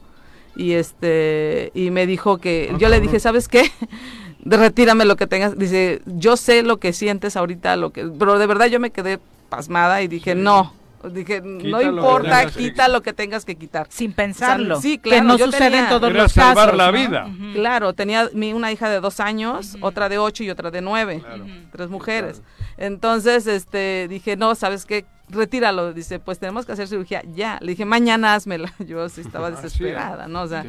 Y 0.55 0.73
este, 0.73 1.71
y 1.73 1.91
me 1.91 2.05
dijo 2.05 2.37
que, 2.37 2.73
yo 2.77 2.89
le 2.89 2.99
dije, 2.99 3.19
¿sabes 3.19 3.47
qué? 3.47 3.71
Retírame 4.43 5.05
lo 5.05 5.15
que 5.15 5.27
tengas. 5.27 5.57
Dice, 5.57 6.01
yo 6.05 6.35
sé 6.35 6.63
lo 6.63 6.77
que 6.77 6.93
sientes 6.93 7.37
ahorita, 7.37 7.75
lo 7.77 7.91
que, 7.91 8.05
pero 8.05 8.37
de 8.37 8.47
verdad 8.47 8.65
yo 8.67 8.79
me 8.79 8.91
quedé 8.91 9.19
pasmada 9.49 10.01
y 10.01 10.07
dije, 10.07 10.35
no, 10.35 10.73
Dije, 11.09 11.41
no 11.41 11.69
lo 11.69 11.77
que 11.79 11.85
importa, 11.85 12.45
que 12.45 12.51
quita 12.51 12.87
lo 12.87 13.01
que 13.01 13.13
tengas 13.13 13.43
que 13.45 13.55
quitar. 13.55 13.87
Sin 13.89 14.13
pensarlo. 14.13 14.79
sí, 14.81 14.97
Que 14.97 15.09
claro. 15.09 15.23
no 15.23 15.37
yo 15.37 15.45
sucede 15.47 15.65
en 15.67 15.71
tenía- 15.73 15.89
todos 15.89 16.09
Era 16.11 16.23
los 16.23 16.31
salvar 16.31 16.55
casos. 16.71 16.77
la 16.77 16.85
¿no? 16.87 16.91
vida. 16.93 17.25
Ujú. 17.27 17.53
Claro, 17.53 17.93
tenía 17.93 18.29
mi, 18.33 18.53
una 18.53 18.71
hija 18.71 18.89
de 18.89 18.99
dos 18.99 19.19
años, 19.19 19.77
otra 19.81 20.09
de 20.09 20.17
ocho 20.17 20.43
y 20.43 20.49
otra 20.49 20.69
de 20.71 20.81
nueve, 20.81 21.19
Claro. 21.25 21.45
tres 21.71 21.89
mujeres. 21.89 22.41
Entonces, 22.77 23.47
este, 23.47 24.07
dije, 24.09 24.35
no, 24.37 24.55
¿sabes 24.55 24.85
qué? 24.85 25.05
Retíralo. 25.31 25.93
Dice, 25.93 26.19
pues 26.19 26.39
tenemos 26.39 26.65
que 26.65 26.73
hacer 26.73 26.87
cirugía 26.87 27.23
ya. 27.33 27.57
Le 27.61 27.71
dije, 27.71 27.85
mañana 27.85 28.35
házmela. 28.35 28.73
Yo 28.79 29.07
sí 29.09 29.21
estaba 29.21 29.49
es. 29.49 29.61
desesperada, 29.61 30.27
¿no? 30.27 30.41
O 30.41 30.47
sea, 30.47 30.65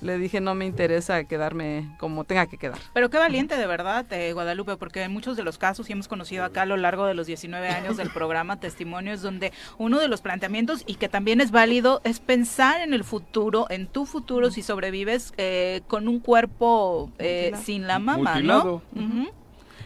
le 0.00 0.18
dije, 0.18 0.40
no 0.40 0.54
me 0.54 0.66
interesa 0.66 1.24
quedarme 1.24 1.94
como 1.98 2.24
tenga 2.24 2.46
que 2.46 2.58
quedar. 2.58 2.78
Pero 2.92 3.10
qué 3.10 3.18
valiente 3.18 3.56
de 3.56 3.66
verdad, 3.66 4.06
eh, 4.12 4.32
Guadalupe, 4.32 4.76
porque 4.76 5.02
en 5.02 5.12
muchos 5.12 5.36
de 5.36 5.42
los 5.42 5.58
casos, 5.58 5.88
y 5.88 5.92
hemos 5.92 6.08
conocido 6.08 6.44
acá 6.44 6.62
a 6.62 6.66
lo 6.66 6.76
largo 6.76 7.06
de 7.06 7.14
los 7.14 7.26
19 7.26 7.68
años 7.68 7.96
del 7.96 8.10
programa 8.10 8.60
testimonios, 8.60 9.22
donde 9.22 9.52
uno 9.78 9.98
de 9.98 10.08
los 10.08 10.20
planteamientos, 10.20 10.84
y 10.86 10.94
que 10.94 11.08
también 11.08 11.40
es 11.40 11.50
válido, 11.50 12.00
es 12.04 12.20
pensar 12.20 12.80
en 12.80 12.94
el 12.94 13.04
futuro, 13.04 13.66
en 13.70 13.86
tu 13.86 14.06
futuro, 14.06 14.50
si 14.50 14.62
sobrevives 14.62 15.32
eh, 15.36 15.82
con 15.86 16.08
un 16.08 16.20
cuerpo 16.20 17.10
eh, 17.18 17.52
sin 17.64 17.86
la 17.86 17.98
mama, 17.98 18.34
Mutilado. 18.34 18.82
¿no? 18.92 19.04
Ujú. 19.04 19.30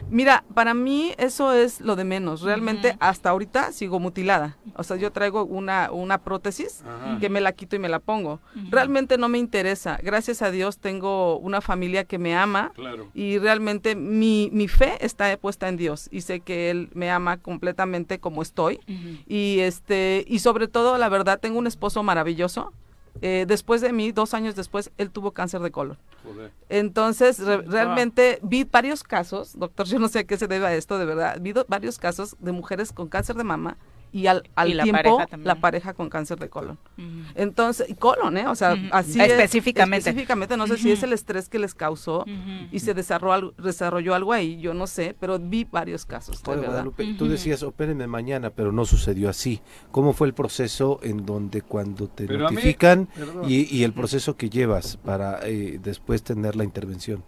Mira, 0.09 0.43
para 0.53 0.73
mí 0.73 1.13
eso 1.17 1.53
es 1.53 1.81
lo 1.81 1.95
de 1.95 2.03
menos. 2.03 2.41
Realmente 2.41 2.95
hasta 2.99 3.29
ahorita 3.29 3.71
sigo 3.71 3.99
mutilada. 3.99 4.57
O 4.75 4.83
sea, 4.83 4.97
yo 4.97 5.11
traigo 5.11 5.43
una, 5.45 5.91
una 5.91 6.17
prótesis 6.19 6.83
que 7.19 7.29
me 7.29 7.41
la 7.41 7.51
quito 7.51 7.75
y 7.75 7.79
me 7.79 7.89
la 7.89 7.99
pongo. 7.99 8.39
Realmente 8.69 9.17
no 9.17 9.29
me 9.29 9.37
interesa. 9.37 9.99
Gracias 10.01 10.41
a 10.41 10.51
Dios 10.51 10.79
tengo 10.79 11.37
una 11.37 11.61
familia 11.61 12.03
que 12.05 12.17
me 12.17 12.35
ama 12.35 12.71
Claro. 12.75 13.07
y 13.13 13.37
realmente 13.37 13.95
mi, 13.95 14.49
mi 14.51 14.67
fe 14.67 14.97
está 15.05 15.35
puesta 15.37 15.67
en 15.69 15.77
Dios 15.77 16.07
y 16.11 16.21
sé 16.21 16.39
que 16.39 16.69
Él 16.69 16.89
me 16.93 17.11
ama 17.11 17.37
completamente 17.37 18.19
como 18.19 18.41
estoy. 18.41 18.79
Y 19.27 19.59
este 19.59 20.25
y 20.27 20.39
sobre 20.39 20.67
todo, 20.67 20.97
la 20.97 21.09
verdad, 21.09 21.39
tengo 21.39 21.59
un 21.59 21.67
esposo 21.67 22.03
maravilloso. 22.03 22.73
Eh, 23.21 23.45
después 23.47 23.81
de 23.81 23.91
mí, 23.93 24.11
dos 24.11 24.33
años 24.33 24.55
después, 24.55 24.91
él 24.97 25.09
tuvo 25.11 25.31
cáncer 25.31 25.61
de 25.61 25.71
colon. 25.71 25.97
Joder. 26.23 26.51
Entonces, 26.69 27.39
re- 27.39 27.61
realmente 27.63 28.39
vi 28.41 28.63
varios 28.63 29.03
casos, 29.03 29.57
doctor, 29.57 29.85
yo 29.87 29.99
no 29.99 30.07
sé 30.07 30.19
a 30.19 30.23
qué 30.25 30.37
se 30.37 30.47
debe 30.47 30.65
a 30.67 30.73
esto, 30.75 30.97
de 30.97 31.05
verdad, 31.05 31.37
vi 31.41 31.53
varios 31.67 31.97
casos 31.97 32.35
de 32.39 32.51
mujeres 32.51 32.91
con 32.91 33.07
cáncer 33.07 33.35
de 33.35 33.43
mama 33.43 33.77
y 34.11 34.25
al, 34.27 34.43
al 34.55 34.69
Y 34.69 34.73
la 34.73 34.83
tiempo 34.83 35.01
pareja 35.03 35.27
también. 35.27 35.47
la 35.47 35.55
pareja 35.55 35.93
con 35.93 36.09
cáncer 36.09 36.39
de 36.39 36.49
colon. 36.49 36.79
Ujú. 36.97 37.07
Entonces, 37.35 37.89
y 37.89 37.93
colon, 37.93 38.37
¿eh? 38.37 38.47
O 38.47 38.55
sea, 38.55 38.73
Ujú. 38.73 38.83
así 38.91 39.19
es- 39.21 39.31
Específicamente. 39.31 40.09
específicamente, 40.09 40.57
no 40.57 40.65
sé 40.67 40.77
si 40.77 40.91
es 40.91 41.03
el 41.03 41.13
estrés 41.13 41.47
que 41.49 41.59
les 41.59 41.75
causó 41.75 42.25
y 42.71 42.79
se 42.79 42.93
desarrolló, 42.93 43.33
algo- 43.33 43.53
desarrolló 43.61 44.15
algo 44.15 44.33
ahí, 44.33 44.59
yo 44.59 44.73
no 44.73 44.87
sé, 44.87 45.15
pero 45.19 45.37
vi 45.39 45.63
varios 45.63 46.05
casos, 46.05 46.41
de 46.41 46.51
Oye, 46.51 46.61
verdad. 46.61 46.73
Guadalupe, 46.73 47.15
tú 47.17 47.27
decías, 47.27 47.61
opérenme 47.63 48.07
mañana, 48.07 48.49
pero 48.49 48.71
no 48.71 48.85
sucedió 48.85 49.29
así. 49.29 49.61
¿Cómo 49.91 50.13
fue 50.13 50.27
el 50.27 50.33
proceso 50.33 50.99
en 51.03 51.25
donde 51.25 51.61
cuando 51.61 52.07
te 52.07 52.25
Pero 52.25 52.49
mí- 52.49 52.55
notifican 52.55 53.07
perdón. 53.15 53.43
y, 53.47 53.67
y 53.75 53.83
el 53.83 53.93
proceso 53.93 54.35
que 54.35 54.49
llevas 54.49 54.97
para 54.97 55.39
eh, 55.43 55.79
después 55.81 56.23
tener 56.23 56.55
la 56.55 56.63
intervención? 56.63 57.23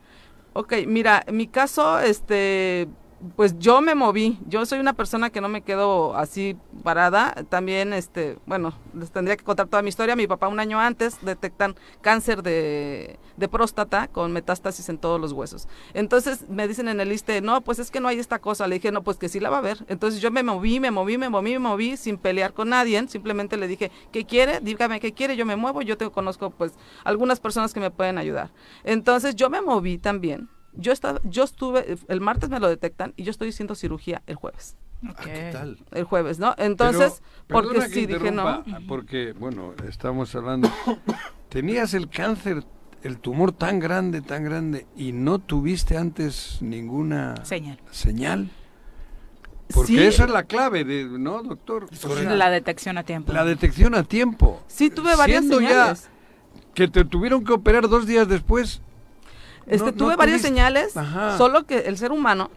Ok, 0.54 0.74
mira, 0.88 1.24
en 1.28 1.38
mi 1.38 1.48
caso, 1.48 2.00
este, 2.00 2.88
pues 3.36 3.58
yo 3.60 3.82
me 3.82 3.96
moví. 3.96 4.40
Yo 4.48 4.66
soy 4.66 4.80
una 4.80 4.94
persona 4.94 5.30
que 5.30 5.42
no 5.42 5.50
me 5.50 5.62
quedo 5.62 6.16
así 6.16 6.58
parada. 6.84 7.34
También, 7.50 7.94
este, 7.94 8.38
bueno, 8.46 8.74
les 8.94 9.12
tendría 9.12 9.38
que 9.38 9.44
contar 9.44 9.68
toda 9.68 9.82
mi 9.82 9.90
historia. 9.90 10.16
Mi 10.16 10.28
papá 10.28 10.48
un 10.48 10.60
año 10.60 10.80
antes 10.80 11.18
detectan 11.22 11.76
cáncer 12.02 12.44
de, 12.44 13.20
de 13.38 13.48
próstata 13.48 14.08
con 14.08 14.32
metástasis 14.32 14.90
en 14.90 14.98
todos 14.98 15.20
los 15.20 15.32
huesos. 15.34 15.68
Entonces 15.94 16.50
me 16.50 16.68
dicen 16.68 16.88
en 16.88 17.00
el 17.00 17.10
liste, 17.10 17.42
no, 17.42 17.62
pues 17.62 17.80
es 17.80 17.92
que 17.92 18.00
no 18.00 18.08
hay 18.08 18.20
esta 18.20 18.40
cosa. 18.40 18.68
Le 18.68 18.76
dije, 18.76 18.92
no, 18.92 19.04
pues 19.04 19.18
que 19.18 19.30
sí 19.30 19.40
la 19.40 19.50
va 19.50 19.60
a 19.60 19.62
ver. 19.62 19.86
Entonces 19.88 20.22
yo 20.22 20.32
me 20.32 20.44
moví, 20.44 20.80
me 20.80 20.92
moví, 20.92 21.18
me 21.18 21.30
moví, 21.30 21.54
me 21.54 21.60
moví 21.60 21.98
sin 21.98 22.18
pelear 22.18 22.54
con 22.54 22.70
nadie. 22.70 23.08
Simplemente 23.08 23.58
le 23.58 23.68
dije, 23.68 23.92
¿qué 24.12 24.26
quiere? 24.26 24.60
Dígame 24.62 25.00
qué 25.00 25.14
quiere. 25.14 25.36
Yo 25.36 25.46
me 25.46 25.56
muevo. 25.56 25.82
Yo 25.82 25.98
te 25.98 26.10
conozco, 26.10 26.50
pues, 26.50 26.74
algunas 27.04 27.40
personas 27.40 27.74
que 27.74 27.80
me 27.80 27.92
pueden 27.92 28.18
ayudar. 28.18 28.52
Entonces 28.84 29.36
yo 29.36 29.50
me 29.50 29.62
moví 29.62 29.98
también. 29.98 30.50
Yo 30.74 30.92
estaba, 30.92 31.20
yo 31.24 31.44
estuve, 31.44 31.98
el 32.08 32.22
martes 32.22 32.50
me 32.50 32.60
lo 32.60 32.70
detectan 32.70 33.14
y 33.18 33.24
yo 33.24 33.32
estoy 33.32 33.50
haciendo 33.50 33.76
cirugía 33.76 34.22
el 34.28 34.36
jueves. 34.36 34.78
Ok. 35.10 35.22
¿Qué 35.24 35.50
tal? 35.52 35.78
El 35.92 36.04
jueves, 36.04 36.40
¿no? 36.40 36.54
Entonces, 36.58 37.22
Pero, 37.48 37.62
porque 37.62 37.82
sí 37.90 38.06
dije 38.06 38.32
no. 38.32 38.64
Porque, 38.88 39.34
bueno, 39.34 39.74
estamos 39.88 40.34
hablando. 40.36 40.70
Tenías 41.50 41.94
el 41.94 42.08
cáncer, 42.10 42.64
el 43.04 43.18
tumor 43.18 43.52
tan 43.52 43.80
grande, 43.80 44.22
tan 44.22 44.44
grande, 44.44 44.86
y 44.96 45.12
no 45.12 45.40
tuviste 45.40 45.98
antes 45.98 46.60
ninguna 46.62 47.44
Señal. 47.46 47.80
señal. 47.90 48.50
Porque 49.74 49.88
Sí. 49.88 50.00
esa 50.00 50.26
es 50.26 50.30
la 50.32 50.44
clave, 50.44 50.84
de, 50.84 51.06
¿no, 51.06 51.42
doctor? 51.44 51.88
La 52.36 52.50
detección 52.50 52.98
a 52.98 53.04
tiempo. 53.04 53.32
la 53.34 53.44
detección 53.46 53.96
a 53.96 54.04
tiempo. 54.04 54.62
Sí 54.68 54.90
tuve 54.90 55.16
varias 55.16 55.40
Siendo 55.46 55.62
ya 55.62 55.68
señales. 55.96 56.10
que 56.74 56.88
te 56.90 57.06
tuvieron 57.06 57.44
que 57.44 57.54
operar 57.54 57.88
dos 57.90 58.06
días 58.06 58.28
después. 58.28 58.82
Este, 59.68 59.78
no- 59.78 59.86
no 59.92 59.94
tuve 59.94 60.16
varias 60.16 60.42
tuviste- 60.42 60.48
señales, 60.48 60.98
Ajá. 60.98 61.38
suro 61.38 61.66
que 61.66 61.80
el 61.80 61.98
ser 61.98 62.12
humano 62.12 62.50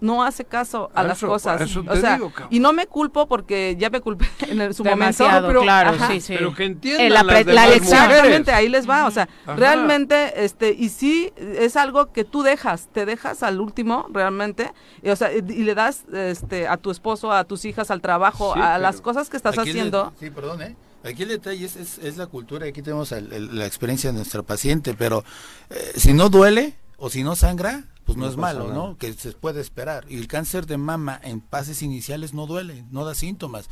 no 0.00 0.22
hace 0.22 0.44
caso 0.44 0.90
a, 0.94 1.00
A 1.00 1.04
las 1.04 1.16
eso- 1.18 1.28
cosas. 1.28 1.60
a 1.60 1.64
eso 1.64 1.82
o 1.88 1.96
sea, 1.96 2.14
digo, 2.14 2.30
y 2.50 2.58
no 2.58 2.74
me 2.74 2.86
culpo 2.86 3.26
porque 3.26 3.74
ya 3.78 3.88
me 3.88 4.02
culpé 4.02 4.26
en 4.50 4.60
el- 4.60 4.74
su 4.74 4.82
Demasiado, 4.82 5.30
momento. 5.30 5.48
pero- 5.48 5.62
claro, 5.62 5.90
ajá. 5.90 6.08
sí, 6.08 6.20
sí. 6.20 6.34
Pero 6.36 6.54
que 6.54 6.64
entiendan 6.66 7.08
la 7.12 7.22
las 7.22 7.46
la 7.46 7.66
lección. 7.68 7.98
Exactamente, 8.02 8.52
ahí 8.52 8.68
les 8.68 8.88
va, 8.88 9.06
o 9.06 9.10
sea, 9.10 9.28
Ajá. 9.46 9.56
realmente, 9.56 10.44
este, 10.44 10.72
y 10.72 10.90
sí, 10.90 11.32
es 11.36 11.76
algo 11.76 12.12
que 12.12 12.24
tú 12.24 12.42
dejas, 12.42 12.88
te 12.92 13.06
dejas 13.06 13.42
al 13.42 13.60
último, 13.60 14.06
realmente, 14.12 14.72
y, 15.02 15.08
o 15.08 15.16
sea, 15.16 15.32
y, 15.32 15.38
y 15.38 15.64
le 15.64 15.74
das, 15.74 16.04
este, 16.12 16.68
a 16.68 16.76
tu 16.76 16.90
esposo, 16.90 17.32
a 17.32 17.44
tus 17.44 17.64
hijas, 17.64 17.90
al 17.90 18.02
trabajo, 18.02 18.52
Sí, 18.54 18.60
a 18.60 18.76
las 18.78 19.00
cosas 19.00 19.30
que 19.30 19.38
estás 19.38 19.58
haciendo. 19.58 20.12
sí, 20.20 20.28
perdón, 20.28 20.60
¿eh? 20.62 20.76
Aquí 21.04 21.22
el 21.22 21.28
detalle 21.28 21.66
es, 21.66 21.76
es, 21.76 21.98
es 21.98 22.16
la 22.16 22.26
cultura, 22.26 22.66
aquí 22.66 22.80
tenemos 22.80 23.10
la 23.10 23.66
experiencia 23.66 24.10
de 24.10 24.16
nuestra 24.16 24.42
paciente, 24.42 24.94
pero 24.94 25.22
eh, 25.68 25.92
si 25.96 26.14
no 26.14 26.30
duele 26.30 26.74
o 26.96 27.10
si 27.10 27.22
no 27.22 27.36
sangra, 27.36 27.84
pues 28.04 28.18
no, 28.18 28.24
No 28.24 28.30
es 28.30 28.36
malo, 28.36 28.64
nada. 28.64 28.74
¿no? 28.74 28.96
Que 28.98 29.12
se 29.12 29.32
puede 29.32 29.60
esperar. 29.60 30.04
Y 30.08 30.16
el 30.18 30.26
cáncer 30.28 30.66
de 30.66 30.76
mama 30.76 31.18
en 31.22 31.42
fases 31.42 31.82
iniciales 31.82 32.34
no 32.34 32.46
duele, 32.46 32.84
no 32.90 33.04
da 33.04 33.14
síntomas. 33.14 33.68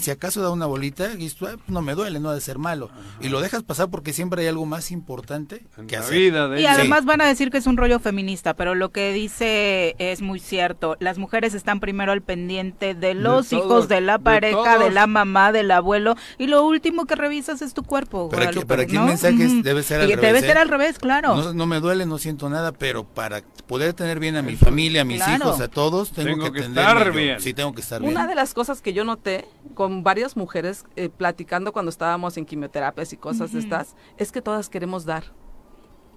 Si 0.00 0.10
acaso 0.10 0.40
da 0.42 0.50
una 0.50 0.66
bolita, 0.66 1.12
y 1.18 1.26
"Ah, 1.28 1.32
pues 1.38 1.56
no 1.68 1.82
me 1.82 1.94
duele, 1.94 2.20
no 2.20 2.30
ha 2.30 2.34
de 2.34 2.40
ser 2.40 2.58
malo. 2.58 2.90
Y 3.20 3.28
lo 3.28 3.40
dejas 3.40 3.62
pasar 3.62 3.90
porque 3.90 4.12
siempre 4.12 4.42
hay 4.42 4.48
algo 4.48 4.66
más 4.66 4.90
importante 4.90 5.66
En 5.76 5.86
que 5.86 5.96
la 5.96 6.02
hacer. 6.02 6.18
vida 6.18 6.48
de 6.48 6.60
Y 6.60 6.66
además 6.66 7.04
van 7.04 7.20
a 7.20 7.26
decir 7.26 7.50
que 7.50 7.58
es 7.58 7.66
un 7.66 7.76
rollo 7.76 7.98
feminista, 8.00 8.54
pero 8.54 8.74
lo 8.74 8.90
que 8.90 9.12
dice 9.12 9.94
es 9.98 10.22
muy 10.22 10.40
cierto. 10.40 10.96
Las 11.00 11.18
mujeres 11.18 11.54
están 11.54 11.80
primero 11.80 12.12
al 12.12 12.22
pendiente 12.22 12.94
de 12.94 13.14
los 13.14 13.48
todos, 13.48 13.64
hijos, 13.64 13.88
de 13.88 14.00
la 14.00 14.18
pareja, 14.18 14.78
de, 14.78 14.90
la 14.90 15.06
mamá, 15.06 15.52
del 15.52 15.70
abuelo, 15.70 16.14
y 16.38 16.46
lo 16.46 16.64
último 16.64 17.04
que 17.06 17.14
revisas 17.16 17.62
es 17.62 17.74
tu 17.74 17.82
cuerpo. 17.82 18.28
Pero 18.30 18.42
aquí- 18.44 18.54
Guadalupe, 18.54 18.66
pero 18.66 18.82
aquí 18.82 18.92
el 18.96 19.00
¿no? 19.02 19.06
mensaje 19.06 19.44
es- 19.44 19.52
Ujú. 19.52 19.62
debe 19.62 19.82
ser 19.82 20.00
al 20.00 20.10
Y 20.10 20.14
revés, 20.14 20.22
Debe 20.32 20.38
¿eh? 20.38 20.48
ser 20.48 20.58
al 20.58 20.68
revés, 20.68 20.98
claro. 20.98 21.36
No, 21.36 21.52
no 21.52 21.66
me 21.66 21.80
duele, 21.80 22.06
no 22.06 22.18
siento 22.18 22.48
nada, 22.48 22.72
pero 22.72 23.04
para 23.04 23.42
poder 23.74 23.92
tener 23.92 24.20
bien 24.20 24.36
a 24.36 24.42
mi 24.42 24.54
familia, 24.54 25.00
a 25.02 25.04
mis 25.04 25.16
Claro. 25.22 25.46
hijos, 25.48 25.60
a 25.60 25.66
todos, 25.66 26.12
tengo, 26.12 26.28
Tengo 26.44 26.52
que, 26.52 26.60
estar 26.60 27.06
yo. 27.06 27.12
bien. 27.12 27.40
Sí, 27.40 27.52
tengo 27.54 27.72
que 27.74 27.80
estar 27.80 28.00
bien. 28.00 28.12
Una 28.12 28.28
de 28.28 28.36
las 28.36 28.54
cosas 28.54 28.80
que 28.80 28.92
yo 28.92 29.04
noté 29.04 29.46
con 29.74 30.04
varias 30.04 30.36
mujeres 30.36 30.84
eh, 30.94 31.08
platicando 31.08 31.72
cuando 31.72 31.90
estábamos 31.90 32.36
en 32.36 32.46
quimioterapias 32.46 33.12
y 33.12 33.16
cosas 33.16 33.52
de 33.52 33.58
estas, 33.58 33.96
es 34.16 34.30
que 34.30 34.40
todas 34.40 34.68
queremos 34.68 35.04
dar. 35.04 35.24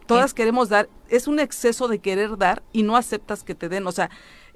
Todas 0.05 0.35
queremos 0.35 0.69
dar. 0.69 0.87
Es 1.09 1.27
un 1.27 1.39
exceso 1.39 1.87
de 1.87 1.97
querer 1.97 2.37
dar 2.37 2.61
y 2.71 2.83
no 2.83 2.95
aceptas 2.95 3.43
que 3.43 3.55
te 3.55 3.69
den. 3.69 3.87
O 3.87 3.91
sea, 3.91 4.11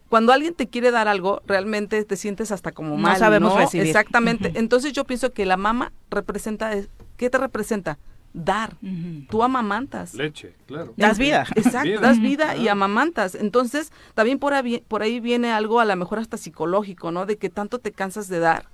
cuando 0.07 0.31
alguien 0.31 0.53
te 0.53 0.69
quiere 0.69 0.91
dar 0.91 1.07
algo, 1.07 1.41
realmente 1.47 2.05
te 2.05 2.15
sientes 2.17 2.51
hasta 2.51 2.71
como 2.71 2.91
No 2.91 2.97
mal. 2.97 3.17
sabemos 3.17 3.53
¿no? 3.55 3.59
recibir. 3.59 3.87
Exactamente. 3.87 4.51
Entonces 4.55 4.93
yo 4.93 5.05
pienso 5.05 5.33
que 5.33 5.45
la 5.47 5.57
mama 5.57 5.91
representa, 6.11 6.71
¿qué 7.17 7.29
te 7.31 7.37
representa? 7.39 7.97
Dar. 8.33 8.75
Ujú. 8.81 9.25
Tú 9.29 9.43
amamantas. 9.43 10.13
Leche, 10.13 10.53
claro. 10.65 10.93
Das 10.97 11.17
vida. 11.17 11.45
Exacto, 11.55 11.89
Vida. 11.89 11.99
das 12.01 12.19
vida 12.19 12.55
y 12.55 12.67
Ah. 12.69 12.73
amamantas. 12.73 13.35
Entonces, 13.35 13.91
también 14.13 14.39
por 14.39 14.53
ahí, 14.53 14.83
por 14.87 15.01
ahí 15.03 15.19
viene 15.19 15.51
algo 15.51 15.79
a 15.79 15.85
lo 15.85 15.95
mejor 15.95 16.19
hasta 16.19 16.37
psicológico, 16.37 17.11
¿no? 17.11 17.25
De 17.25 17.37
que 17.37 17.49
tanto 17.49 17.79
te 17.79 17.91
cansas 17.91 18.27
de 18.29 18.39
dar. 18.39 18.65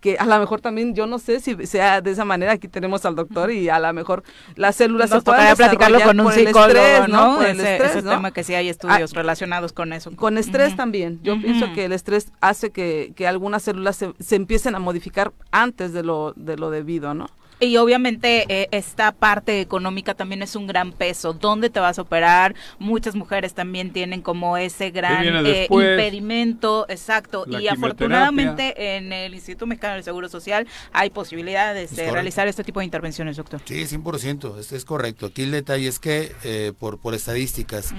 Que 0.00 0.16
a 0.18 0.24
lo 0.24 0.38
mejor 0.38 0.62
también, 0.62 0.94
yo 0.94 1.06
no 1.06 1.18
sé 1.18 1.40
si 1.40 1.66
sea 1.66 2.00
de 2.00 2.10
esa 2.10 2.24
manera, 2.24 2.52
aquí 2.52 2.68
tenemos 2.68 3.04
al 3.04 3.14
doctor 3.16 3.50
y 3.50 3.68
a 3.68 3.78
lo 3.78 3.92
mejor 3.92 4.22
las 4.56 4.76
células 4.76 5.10
Nos 5.10 5.18
se 5.18 5.24
pueden 5.24 5.40
tocaría 5.42 5.56
platicarlo 5.56 6.00
con 6.00 6.20
un 6.20 6.32
psicólogo, 6.32 6.68
estrés, 6.68 7.08
¿no? 7.08 7.36
Por 7.36 7.44
el 7.46 7.60
ese, 7.60 7.72
estrés, 7.72 7.90
ese 7.90 8.02
¿no? 8.02 8.10
tema 8.12 8.30
que 8.30 8.42
sí 8.42 8.54
hay 8.54 8.70
estudios 8.70 9.12
relacionados 9.12 9.74
con 9.74 9.92
eso. 9.92 10.10
Con 10.16 10.38
estrés 10.38 10.74
también. 10.74 11.20
Yo 11.22 11.38
pienso 11.40 11.70
que 11.74 11.84
el 11.84 11.92
estrés 11.92 12.32
hace 12.40 12.70
que, 12.70 13.12
que 13.14 13.26
algunas 13.26 13.62
células 13.62 13.96
se, 13.96 14.14
se 14.18 14.36
empiecen 14.36 14.74
a 14.74 14.78
modificar 14.78 15.32
antes 15.50 15.92
de 15.92 16.02
lo, 16.02 16.32
de 16.34 16.56
lo 16.56 16.70
debido, 16.70 17.12
¿no? 17.12 17.26
Y 17.60 17.76
obviamente 17.76 18.46
eh, 18.48 18.68
esta 18.72 19.12
parte 19.12 19.60
económica 19.60 20.14
también 20.14 20.42
es 20.42 20.56
un 20.56 20.66
gran 20.66 20.92
peso. 20.92 21.34
¿Dónde 21.34 21.68
te 21.68 21.78
vas 21.78 21.98
a 21.98 22.02
operar? 22.02 22.54
Muchas 22.78 23.14
mujeres 23.14 23.52
también 23.52 23.92
tienen 23.92 24.22
como 24.22 24.56
ese 24.56 24.90
gran 24.90 25.46
eh, 25.46 25.68
impedimento, 25.70 26.86
exacto. 26.88 27.44
La 27.46 27.60
Y 27.60 27.68
afortunadamente 27.68 28.96
en 28.96 29.12
el 29.12 29.34
Instituto 29.34 29.66
Mexicano 29.66 29.94
del 29.94 30.04
Seguro 30.04 30.30
Social 30.30 30.66
hay 30.92 31.10
posibilidades 31.10 31.94
de 31.94 32.10
realizar 32.10 32.48
este 32.48 32.64
tipo 32.64 32.80
de 32.80 32.86
intervenciones, 32.86 33.36
doctor. 33.36 33.60
Sí, 33.66 33.82
100%, 33.82 34.58
es, 34.58 34.72
es 34.72 34.84
correcto. 34.86 35.26
Aquí 35.26 35.42
el 35.42 35.50
detalle 35.50 35.86
es 35.86 35.98
que, 35.98 36.32
eh, 36.44 36.72
por, 36.78 36.98
por 36.98 37.14
estadísticas, 37.14 37.92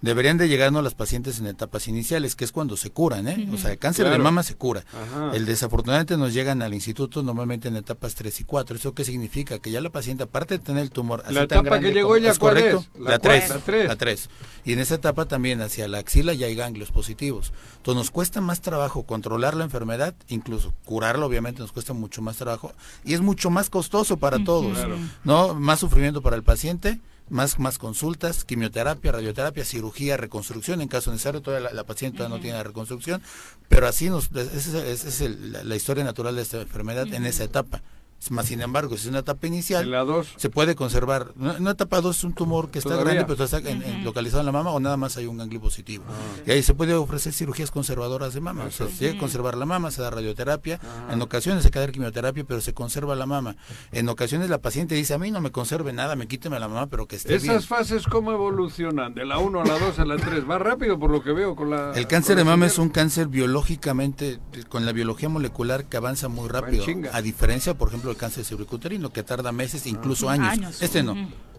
deberían 0.00 0.38
de 0.38 0.48
llegarnos 0.48 0.84
las 0.84 0.94
pacientes 0.94 1.40
en 1.40 1.46
etapas 1.46 1.88
iniciales, 1.88 2.36
que 2.36 2.44
es 2.44 2.52
cuando 2.52 2.76
se 2.76 2.90
curan, 2.90 3.26
¿eh? 3.26 3.48
O 3.52 3.56
sea, 3.56 3.72
el 3.72 3.78
cáncer 3.78 4.08
de 4.08 4.18
mama 4.18 4.44
se 4.44 4.54
cura. 4.54 4.84
Ajá. 4.92 5.34
El 5.34 5.44
desafortunadamente 5.44 6.16
nos 6.16 6.32
llegan 6.32 6.62
al 6.62 6.72
instituto 6.72 7.22
normalmente 7.24 7.66
en 7.66 7.76
etapas 7.76 8.14
3 8.14 8.40
y 8.40 8.44
4. 8.44 8.76
¿Eso 8.76 8.94
qué 8.94 9.04
significa? 9.12 9.58
Que 9.58 9.70
ya 9.70 9.80
la 9.80 9.90
paciente, 9.90 10.22
aparte 10.24 10.58
de 10.58 10.64
tener 10.64 10.82
el 10.82 10.90
tumor 10.90 11.22
así 11.24 11.34
La 11.34 11.46
tan 11.46 11.60
etapa 11.60 11.80
que 11.80 11.92
llegó 11.92 12.08
como- 12.08 12.16
ella, 12.16 12.34
¿cuál 12.38 12.54
correcto? 12.54 12.84
es? 12.94 13.00
La 13.00 13.10
La 13.10 13.18
cuál? 13.18 13.38
3. 13.40 13.48
La 13.50 13.58
tres. 13.58 13.88
La 13.88 13.96
3. 13.96 14.28
Y 14.64 14.72
en 14.72 14.78
esa 14.78 14.94
etapa 14.94 15.24
también 15.26 15.60
hacia 15.60 15.88
la 15.88 15.98
axila 15.98 16.32
ya 16.34 16.46
hay 16.46 16.54
ganglios 16.54 16.90
positivos. 16.90 17.52
Entonces 17.78 17.96
nos 17.98 18.10
cuesta 18.10 18.40
más 18.40 18.60
trabajo 18.60 19.02
controlar 19.04 19.54
la 19.54 19.64
enfermedad, 19.64 20.14
incluso 20.28 20.72
curarla 20.84 21.26
obviamente 21.26 21.60
nos 21.60 21.72
cuesta 21.72 21.92
mucho 21.92 22.22
más 22.22 22.36
trabajo 22.36 22.72
y 23.04 23.14
es 23.14 23.20
mucho 23.20 23.50
más 23.50 23.70
costoso 23.70 24.16
para 24.16 24.42
todos. 24.44 24.76
Claro. 24.76 24.96
¿No? 25.24 25.54
Más 25.54 25.80
sufrimiento 25.80 26.22
para 26.22 26.36
el 26.36 26.42
paciente, 26.42 27.00
más, 27.30 27.58
más 27.58 27.76
consultas, 27.78 28.44
quimioterapia, 28.44 29.12
radioterapia, 29.12 29.62
cirugía, 29.64 30.16
reconstrucción, 30.16 30.80
en 30.80 30.88
caso 30.88 31.10
necesario, 31.10 31.42
todavía 31.42 31.68
la, 31.68 31.74
la 31.74 31.84
paciente 31.84 32.16
todavía 32.16 32.36
no 32.36 32.40
tiene 32.42 32.56
la 32.56 32.64
reconstrucción, 32.64 33.20
pero 33.68 33.86
así 33.86 34.08
nos, 34.08 34.30
esa 34.32 34.40
es, 34.54 34.74
esa 34.74 35.08
es 35.08 35.20
el- 35.20 35.52
la, 35.52 35.62
la 35.64 35.76
historia 35.76 36.04
natural 36.04 36.36
de 36.36 36.42
esta 36.42 36.62
enfermedad 36.62 37.06
en 37.12 37.26
esa 37.26 37.44
etapa. 37.44 37.82
Más 38.30 38.46
sin 38.46 38.60
embargo, 38.60 38.96
si 38.96 39.02
es 39.04 39.06
una 39.06 39.20
etapa 39.20 39.46
inicial, 39.46 39.90
la 39.90 40.00
2. 40.04 40.34
se 40.36 40.50
puede 40.50 40.74
conservar. 40.74 41.32
Una 41.38 41.70
etapa 41.70 42.00
2 42.00 42.16
es 42.18 42.24
un 42.24 42.34
tumor 42.34 42.68
que 42.70 42.78
está 42.80 42.90
Todavía. 42.90 43.14
grande, 43.14 43.32
pero 43.34 43.44
está 43.44 43.58
en- 43.70 43.82
en- 43.82 44.04
localizado 44.04 44.40
en 44.40 44.46
la 44.46 44.52
mama 44.52 44.70
o 44.72 44.80
nada 44.80 44.96
más 44.96 45.16
hay 45.16 45.26
un 45.26 45.38
ganglio 45.38 45.60
positivo. 45.60 46.04
Y 46.46 46.50
ahí 46.50 46.62
se 46.62 46.74
puede 46.74 46.94
ofrecer 46.94 47.32
cirugías 47.32 47.70
conservadoras 47.70 48.34
de 48.34 48.40
mama. 48.40 48.64
O 48.64 48.70
sea, 48.70 48.88
se 48.88 49.04
llega 49.04 49.16
a 49.16 49.20
conservar 49.20 49.56
la 49.56 49.64
mama, 49.66 49.90
se 49.92 50.02
da 50.02 50.10
radioterapia. 50.10 50.80
En 51.10 51.22
ocasiones 51.22 51.62
se 51.62 51.70
queda 51.70 51.86
quimioterapia, 51.92 52.44
pero 52.44 52.60
se 52.60 52.74
conserva 52.74 53.14
la 53.14 53.24
mama. 53.26 53.56
En 53.92 54.08
ocasiones 54.08 54.50
la 54.50 54.58
paciente 54.58 54.94
dice, 54.96 55.14
a 55.14 55.18
mí 55.18 55.30
no 55.30 55.40
me 55.40 55.52
conserve 55.52 55.92
nada, 55.92 56.16
me 56.16 56.26
quíteme 56.26 56.58
la 56.58 56.68
mama, 56.68 56.88
pero 56.88 57.06
que 57.06 57.16
esté 57.16 57.38
bien. 57.38 57.50
Esas 57.52 57.66
fases, 57.66 58.04
¿cómo 58.06 58.32
evolucionan? 58.32 59.14
De 59.14 59.24
la 59.24 59.38
1 59.38 59.60
a 59.60 59.64
la 59.64 59.78
2 59.78 59.98
a 60.00 60.04
la 60.04 60.16
3. 60.16 60.44
Va 60.48 60.58
rápido 60.58 60.98
por 60.98 61.10
lo 61.10 61.22
que 61.22 61.32
veo 61.32 61.54
con 61.54 61.70
la... 61.70 61.92
El 61.94 62.06
cáncer 62.08 62.36
de 62.36 62.44
mama 62.44 62.66
es 62.66 62.78
un 62.78 62.88
cáncer 62.90 63.28
biológicamente, 63.28 64.40
con 64.68 64.84
la 64.84 64.92
biología 64.92 65.28
molecular 65.28 65.84
que 65.86 65.96
avanza 65.96 66.28
muy 66.28 66.48
rápido. 66.48 66.84
A 67.12 67.22
diferencia, 67.22 67.74
por 67.74 67.88
ejemplo, 67.88 68.07
del 68.08 68.16
cáncer 68.18 68.44
cervicuterino, 68.44 69.10
que 69.12 69.22
tarda 69.22 69.52
meses, 69.52 69.86
incluso 69.86 70.28
años. 70.28 70.48
Años. 70.48 70.82
Este 70.82 71.02
no. 71.02 71.12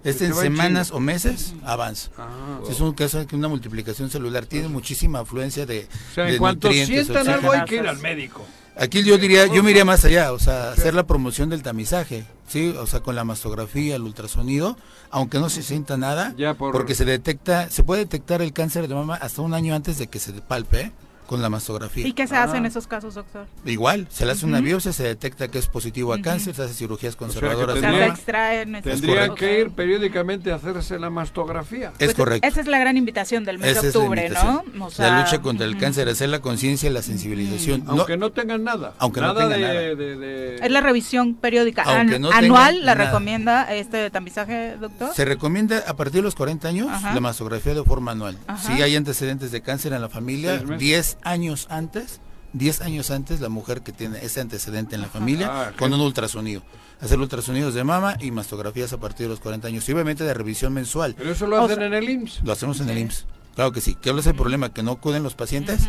Este 0.03 0.09
Este 0.11 0.25
en 0.27 0.33
semanas 0.35 0.91
o 0.91 0.99
meses 0.99 1.53
avanza. 1.65 2.09
Ah, 2.17 2.59
Es 2.69 2.79
un 2.79 2.93
caso 2.93 3.25
que 3.27 3.35
una 3.35 3.47
multiplicación 3.49 4.09
celular 4.09 4.45
tiene 4.45 4.67
muchísima 4.69 5.19
afluencia 5.19 5.65
de, 5.65 5.87
O 6.11 6.13
sea, 6.15 6.23
de 6.25 6.31
en 6.33 6.37
cuanto 6.37 6.67
nutrientes, 6.69 7.05
sientan 7.07 7.27
algo 7.29 7.51
hay 7.51 7.65
que 7.65 7.75
ir 7.75 7.87
al 7.87 7.97
médico. 7.99 8.45
Aquí 8.77 9.03
yo 9.03 9.17
diría, 9.17 9.45
yo 9.47 9.61
me 9.61 9.71
iría 9.71 9.83
más 9.83 10.05
allá, 10.05 10.31
o 10.31 10.39
sea, 10.39 10.71
hacer 10.71 10.93
la 10.93 11.05
promoción 11.05 11.49
del 11.49 11.61
tamizaje, 11.63 12.25
sí, 12.47 12.73
o 12.79 12.87
sea, 12.87 13.01
con 13.01 13.13
la 13.13 13.25
mastografía, 13.25 13.97
el 13.97 14.03
ultrasonido, 14.03 14.77
aunque 15.11 15.37
no 15.39 15.49
se 15.49 15.63
sienta 15.63 15.97
nada, 15.97 16.33
Ya 16.37 16.53
por- 16.53 16.71
porque 16.71 16.95
se 16.95 17.03
detecta, 17.03 17.69
se 17.69 17.83
puede 17.83 18.03
detectar 18.05 18.41
el 18.41 18.53
cáncer 18.53 18.87
de 18.87 18.95
mama 18.95 19.15
hasta 19.15 19.41
un 19.41 19.53
año 19.53 19.75
antes 19.75 19.97
de 19.97 20.07
que 20.07 20.19
se 20.19 20.31
palpe 20.31 20.79
¿eh? 20.81 20.91
Con 21.29 21.43
la 21.43 21.49
mastografía. 21.49 22.07
¿Y 22.07 22.13
qué 22.13 22.25
se 22.25 22.35
hace 22.35 22.57
en 22.57 22.65
esos 22.65 22.87
casos, 22.87 23.13
doctor? 23.13 23.45
Igual, 23.63 24.07
se 24.09 24.25
le 24.25 24.31
hace 24.31 24.47
una 24.47 24.61
biopsia, 24.61 24.91
se 24.93 25.03
detecta 25.03 25.47
que 25.47 25.59
es 25.59 25.67
positivo 25.67 26.11
a 26.11 26.21
cáncer, 26.23 26.55
se 26.55 26.63
hace 26.63 26.73
cirugías 26.73 27.15
conservadoras 27.15 27.77
O 27.77 27.79
sea, 27.79 27.89
Tendría- 27.91 28.07
extraen 28.07 29.35
que 29.35 29.59
ir 29.61 29.69
periódicamente 29.69 30.51
a 30.51 30.55
hacerse 30.55 30.97
la 30.97 31.11
mastografía. 31.11 31.89
Es 31.99 32.07
Pues, 32.07 32.15
correcto. 32.15 32.47
Esa 32.47 32.61
es 32.61 32.67
la 32.67 32.79
gran 32.79 32.97
invitación 32.97 33.43
del 33.45 33.59
mes 33.59 33.71
Esa 33.77 33.81
de 33.81 33.93
la 33.93 33.99
octubre. 33.99 34.29
¿no? 34.29 34.85
O 34.85 34.89
sea, 34.89 35.09
la 35.11 35.19
lucha 35.21 35.39
contra 35.41 35.67
el 35.67 35.77
cáncer, 35.77 36.09
hacer 36.09 36.29
la 36.29 36.39
conciencia 36.39 36.89
y 36.89 36.93
la 36.93 37.03
sensibilización. 37.03 37.85
No- 37.85 37.91
Aunque 37.91 38.17
no 38.17 38.31
tengan 38.31 38.63
nada. 38.63 38.93
Aunque 38.97 39.21
no 39.21 39.27
nada 39.27 39.41
tengan 39.41 39.59
de, 39.61 39.67
nada. 39.67 39.79
de- 39.79 39.95
de- 40.17 40.55
Es 40.55 40.71
la 40.71 40.81
revisión 40.81 41.35
periódica. 41.35 41.83
Aunque 41.83 42.15
An- 42.15 42.21
no 42.23 42.31
anual 42.31 42.83
la 42.85 42.95
nada. 42.95 43.05
recomienda 43.05 43.71
este 43.75 44.09
tamizaje, 44.09 44.77
doctor. 44.81 45.13
Se 45.13 45.25
recomienda 45.25 45.83
a 45.87 45.95
partir 45.95 46.21
de 46.21 46.23
los 46.23 46.33
40 46.33 46.67
años 46.69 46.87
Ajá. 46.89 47.13
la 47.13 47.19
mastografía 47.21 47.75
de 47.75 47.83
forma 47.83 48.11
anual. 48.13 48.37
Ajá. 48.47 48.75
Si 48.75 48.81
hay 48.81 48.95
antecedentes 48.95 49.51
de 49.51 49.61
cáncer 49.61 49.93
en 49.93 50.01
la 50.01 50.09
familia, 50.09 50.57
Seis 50.57 50.63
meses. 50.63 50.79
10 50.79 51.17
años 51.23 51.67
antes, 51.69 52.21
10 52.53 52.81
años 52.81 53.11
antes 53.11 53.39
la 53.41 53.49
mujer 53.49 53.81
que 53.81 53.91
tiene 53.91 54.19
ese 54.25 54.41
antecedente 54.41 54.95
en 54.95 55.01
la 55.01 55.07
familia 55.07 55.47
Ah, 55.51 55.71
con 55.77 55.93
un 55.93 56.01
ultrasonido. 56.01 56.63
Hacer 57.01 57.19
ultrasonidos 57.19 57.73
de 57.73 57.83
mama 57.83 58.17
y 58.19 58.31
mastografías 58.31 58.91
a 58.93 58.97
partir 58.99 59.25
de 59.27 59.29
los 59.29 59.39
40 59.39 59.67
años. 59.67 59.87
Y 59.87 59.93
obviamente 59.93 60.23
de 60.23 60.33
revisión 60.33 60.73
mensual. 60.73 61.15
Pero 61.17 61.31
eso 61.31 61.47
lo 61.47 61.61
O 61.61 61.65
hacen 61.65 61.77
sea- 61.77 61.85
en 61.87 61.93
el 61.93 62.09
IMSS. 62.09 62.41
Lo 62.43 62.51
hacemos 62.51 62.79
en 62.81 62.89
el 62.89 62.97
IMSS. 62.97 63.25
Claro 63.59 63.73
que 63.73 63.81
sí. 63.81 63.95
¿Qué 63.95 64.11
es 64.11 64.25
el 64.25 64.35
problema? 64.35 64.71
Que 64.71 64.83
no 64.83 64.91
acuden 64.91 65.21
los 65.21 65.35
pacientes 65.35 65.81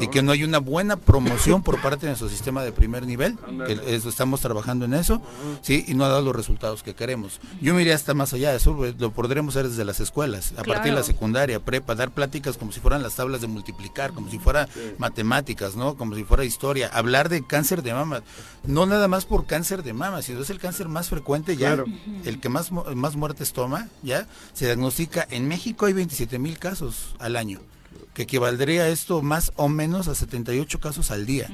y 0.00 0.08
que 0.08 0.20
no 0.20 0.32
hay 0.32 0.42
una 0.42 0.58
buena 0.58 0.96
promoción 0.96 1.62
por 1.62 1.80
parte 1.80 2.06
de 2.06 2.08
nuestro 2.08 2.28
sistema 2.28 2.64
de 2.64 2.72
primer 2.72 3.06
nivel. 3.06 3.38
Que 3.68 3.94
eso, 3.94 4.08
estamos 4.08 4.40
trabajando 4.40 4.84
en 4.84 4.94
eso, 4.94 5.22
sí, 5.62 5.84
y 5.86 5.94
no 5.94 6.04
ha 6.04 6.08
dado 6.08 6.22
los 6.22 6.34
resultados 6.34 6.82
que 6.82 6.96
queremos. 6.96 7.38
Yo 7.60 7.72
me 7.72 7.82
iría 7.82 7.94
hasta 7.94 8.14
más 8.14 8.32
allá, 8.32 8.52
eso 8.52 8.74
pues, 8.74 8.96
lo 8.98 9.12
podremos 9.12 9.54
hacer 9.54 9.68
desde 9.70 9.84
las 9.84 10.00
escuelas, 10.00 10.54
a 10.56 10.64
partir 10.64 10.90
de 10.90 10.98
la 10.98 11.04
secundaria, 11.04 11.60
prepa, 11.60 11.94
dar 11.94 12.10
pláticas 12.10 12.56
como 12.56 12.72
si 12.72 12.80
fueran 12.80 13.04
las 13.04 13.14
tablas 13.14 13.40
de 13.40 13.46
multiplicar, 13.46 14.12
como 14.12 14.28
si 14.28 14.40
fuera 14.40 14.68
matemáticas, 14.98 15.76
¿no? 15.76 15.94
Como 15.94 16.16
si 16.16 16.24
fuera 16.24 16.44
historia, 16.44 16.88
hablar 16.92 17.28
de 17.28 17.46
cáncer 17.46 17.84
de 17.84 17.94
mama, 17.94 18.24
no 18.64 18.86
nada 18.86 19.06
más 19.06 19.24
por 19.24 19.46
cáncer 19.46 19.84
de 19.84 19.92
mama, 19.92 20.20
sino 20.22 20.40
es 20.40 20.50
el 20.50 20.58
cáncer 20.58 20.88
más 20.88 21.10
frecuente 21.10 21.56
ya, 21.56 21.74
Claro. 21.74 21.84
el 22.24 22.40
que 22.40 22.48
más 22.48 22.72
más 22.72 23.14
muertes 23.14 23.52
toma, 23.52 23.88
ya, 24.02 24.26
se 24.52 24.66
diagnostica 24.66 25.26
en 25.30 25.46
México 25.46 25.86
hay 25.86 25.92
27 25.92 26.38
mil 26.40 26.58
casos 26.58 27.03
al 27.18 27.36
año 27.36 27.60
que 28.14 28.22
equivaldría 28.22 28.88
esto 28.88 29.22
más 29.22 29.52
o 29.56 29.68
menos 29.68 30.08
a 30.08 30.14
78 30.14 30.80
casos 30.80 31.10
al 31.10 31.26
día. 31.26 31.50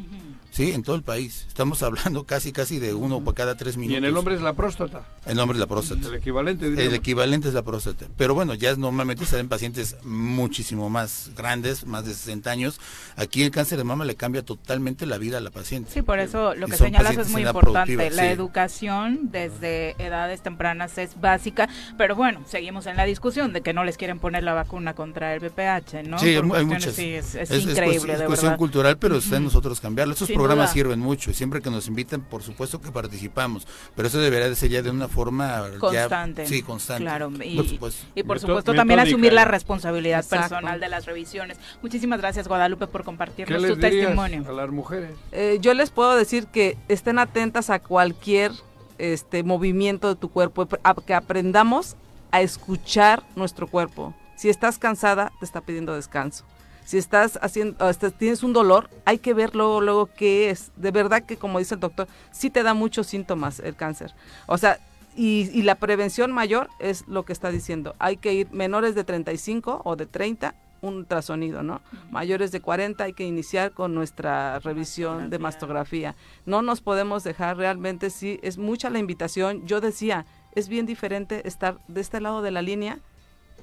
Sí, 0.50 0.72
en 0.72 0.82
todo 0.82 0.96
el 0.96 1.02
país. 1.02 1.44
Estamos 1.48 1.82
hablando 1.82 2.24
casi 2.24 2.52
casi 2.52 2.78
de 2.78 2.92
uno 2.92 3.20
por 3.20 3.34
cada 3.34 3.56
tres 3.56 3.76
Y 3.76 3.78
minutos. 3.78 3.98
en 3.98 4.04
el 4.04 4.16
hombre 4.16 4.34
es 4.34 4.42
la 4.42 4.52
próstata. 4.52 5.04
El 5.26 5.38
hombre 5.38 5.56
es 5.56 5.60
la 5.60 5.66
próstata. 5.66 6.08
El 6.08 6.14
equivalente, 6.16 6.64
El 6.66 6.72
diríamos. 6.72 6.98
equivalente 6.98 7.48
es 7.48 7.54
la 7.54 7.62
próstata. 7.62 8.06
Pero 8.16 8.34
bueno, 8.34 8.54
ya 8.54 8.70
es- 8.70 8.78
normalmente 8.78 9.24
se 9.26 9.36
ven 9.36 9.48
pacientes 9.48 9.96
muchísimo 10.02 10.90
más 10.90 11.30
grandes, 11.36 11.86
más 11.86 12.04
de 12.04 12.14
60 12.14 12.50
años. 12.50 12.80
Aquí 13.16 13.42
el 13.42 13.50
cáncer 13.50 13.78
de 13.78 13.84
mama 13.84 14.04
le 14.04 14.16
cambia 14.16 14.44
totalmente 14.44 15.06
la 15.06 15.18
vida 15.18 15.38
a 15.38 15.40
la 15.40 15.50
paciente. 15.50 15.90
Sí, 15.92 16.02
por 16.02 16.18
eso 16.18 16.54
lo 16.54 16.66
Y 16.66 16.70
que 16.72 16.76
señalas 16.76 17.16
es 17.16 17.30
muy 17.30 17.42
importante. 17.46 18.10
La 18.10 18.22
sí. 18.24 18.28
educación 18.28 19.30
desde 19.30 19.90
edades 20.04 20.42
tempranas 20.42 20.98
es 20.98 21.20
básica, 21.20 21.68
pero 21.96 22.16
bueno, 22.16 22.42
seguimos 22.46 22.86
en 22.86 22.96
la 22.96 23.04
discusión 23.04 23.52
de 23.52 23.60
que 23.62 23.72
no 23.72 23.84
les 23.84 23.96
quieren 23.96 24.18
poner 24.18 24.42
la 24.42 24.54
vacuna 24.54 24.94
contra 24.94 25.34
el 25.34 25.40
VPH, 25.40 26.02
¿no? 26.02 26.18
Sí, 26.18 26.36
Por 26.40 26.56
hay 26.56 26.64
muchas. 26.64 26.94
Sí, 26.94 27.14
es, 27.14 27.34
es 27.34 27.50
Es- 27.50 27.50
es 27.50 27.62
increíble, 27.62 27.84
cuestión- 27.98 28.10
es 28.14 28.18
de 28.20 28.26
cuestión 28.26 28.48
verdad. 28.50 28.58
cultural, 28.58 28.98
pero 28.98 29.16
está 29.16 29.36
en 29.36 29.44
nosotros 29.44 29.80
cambiarlo. 29.80 30.12
Estos 30.14 30.28
Sin 30.28 30.36
programas 30.40 30.66
duda. 30.66 30.72
sirven 30.74 30.98
mucho 31.00 31.30
y 31.30 31.34
siempre 31.34 31.60
que 31.62 31.70
nos 31.70 31.86
invitan, 31.88 32.20
por 32.22 32.42
supuesto 32.42 32.80
que 32.80 32.90
participamos. 32.90 33.66
Pero 33.94 34.08
eso 34.08 34.18
debería 34.18 34.48
de 34.48 34.56
ser 34.56 34.70
ya 34.70 34.82
de 34.82 34.90
una 34.90 35.08
forma 35.08 35.64
ya- 35.70 35.78
Constante. 35.78 36.46
sí, 36.46 36.62
constante. 36.62 37.02
Claro, 37.04 37.30
y 37.42 37.56
Por 37.56 37.68
supuesto. 37.68 38.06
y 38.14 38.22
por 38.22 38.36
Meto- 38.36 38.46
supuesto 38.46 38.74
también 38.74 38.98
metódica, 38.98 39.14
asumir 39.16 39.32
la 39.32 39.44
responsabilidad 39.44 40.20
Exacto. 40.20 40.48
personal 40.50 40.80
de 40.80 40.88
las 40.88 41.06
revisiones. 41.06 41.58
Muchísimas 41.82 42.20
gracias 42.20 42.48
Guadalupe 42.48 42.86
por 42.86 43.00
¿Qué 43.02 43.04
compartirnos 43.06 43.62
tu 43.66 43.76
testimonio. 43.78 44.44
a 44.48 44.52
las 44.52 44.70
mujeres? 44.70 45.10
Eh, 45.32 45.58
yo 45.60 45.74
les 45.74 45.90
puedo 45.90 46.16
decir 46.16 46.46
que 46.46 46.76
estén 46.88 47.18
atentas 47.18 47.70
a 47.70 47.78
cualquier 47.80 48.52
este 48.98 49.42
movimiento 49.42 50.08
de 50.08 50.16
tu 50.16 50.30
cuerpo, 50.30 50.68
a- 50.84 50.94
que 50.94 51.14
aprendamos 51.14 51.96
a 52.32 52.42
escuchar 52.42 53.22
nuestro 53.34 53.66
cuerpo. 53.66 54.14
Si 54.36 54.48
estás 54.48 54.78
cansada, 54.78 55.32
te 55.38 55.44
está 55.44 55.60
pidiendo 55.62 55.94
descanso. 55.94 56.44
Si 56.90 56.98
estás 56.98 57.38
haciendo, 57.40 57.88
estás- 57.88 58.14
tienes 58.14 58.42
un 58.42 58.52
dolor, 58.52 58.90
hay 59.04 59.18
que 59.18 59.32
ver 59.32 59.54
luego, 59.54 59.80
luego 59.80 60.06
qué 60.06 60.50
es. 60.50 60.72
De 60.74 60.90
verdad 60.90 61.22
que, 61.22 61.36
como 61.36 61.60
dice 61.60 61.74
el 61.74 61.80
doctor, 61.80 62.08
sí 62.32 62.50
te 62.50 62.64
da 62.64 62.74
muchos 62.74 63.06
síntomas 63.06 63.60
el 63.60 63.76
cáncer. 63.76 64.12
O 64.48 64.58
sea, 64.58 64.80
y, 65.14 65.48
y 65.56 65.62
la 65.62 65.76
prevención 65.76 66.32
mayor 66.32 66.68
es 66.80 67.06
lo 67.06 67.24
que 67.24 67.32
está 67.32 67.52
diciendo. 67.52 67.94
Hay 68.00 68.16
que 68.16 68.34
ir 68.34 68.50
menores 68.50 68.96
de 68.96 69.04
35 69.04 69.82
o 69.84 69.94
de 69.94 70.06
30, 70.06 70.56
un 70.80 70.94
ultrasonido, 70.96 71.62
¿no? 71.62 71.80
Mayores 72.10 72.50
de 72.50 72.60
40 72.60 73.04
hay 73.04 73.12
que 73.12 73.22
iniciar 73.24 73.70
con 73.70 73.94
nuestra 73.94 74.58
revisión 74.58 75.30
de 75.30 75.38
mastografía. 75.38 76.16
No 76.44 76.60
nos 76.60 76.80
podemos 76.80 77.22
dejar 77.22 77.56
realmente, 77.56 78.10
sí, 78.10 78.40
es 78.42 78.58
mucha 78.58 78.90
la 78.90 78.98
invitación. 78.98 79.64
Yo 79.64 79.80
decía, 79.80 80.26
es 80.56 80.68
bien 80.68 80.86
diferente 80.86 81.46
estar 81.46 81.78
de 81.86 82.00
este 82.00 82.20
lado 82.20 82.42
de 82.42 82.50
la 82.50 82.62
línea 82.62 82.98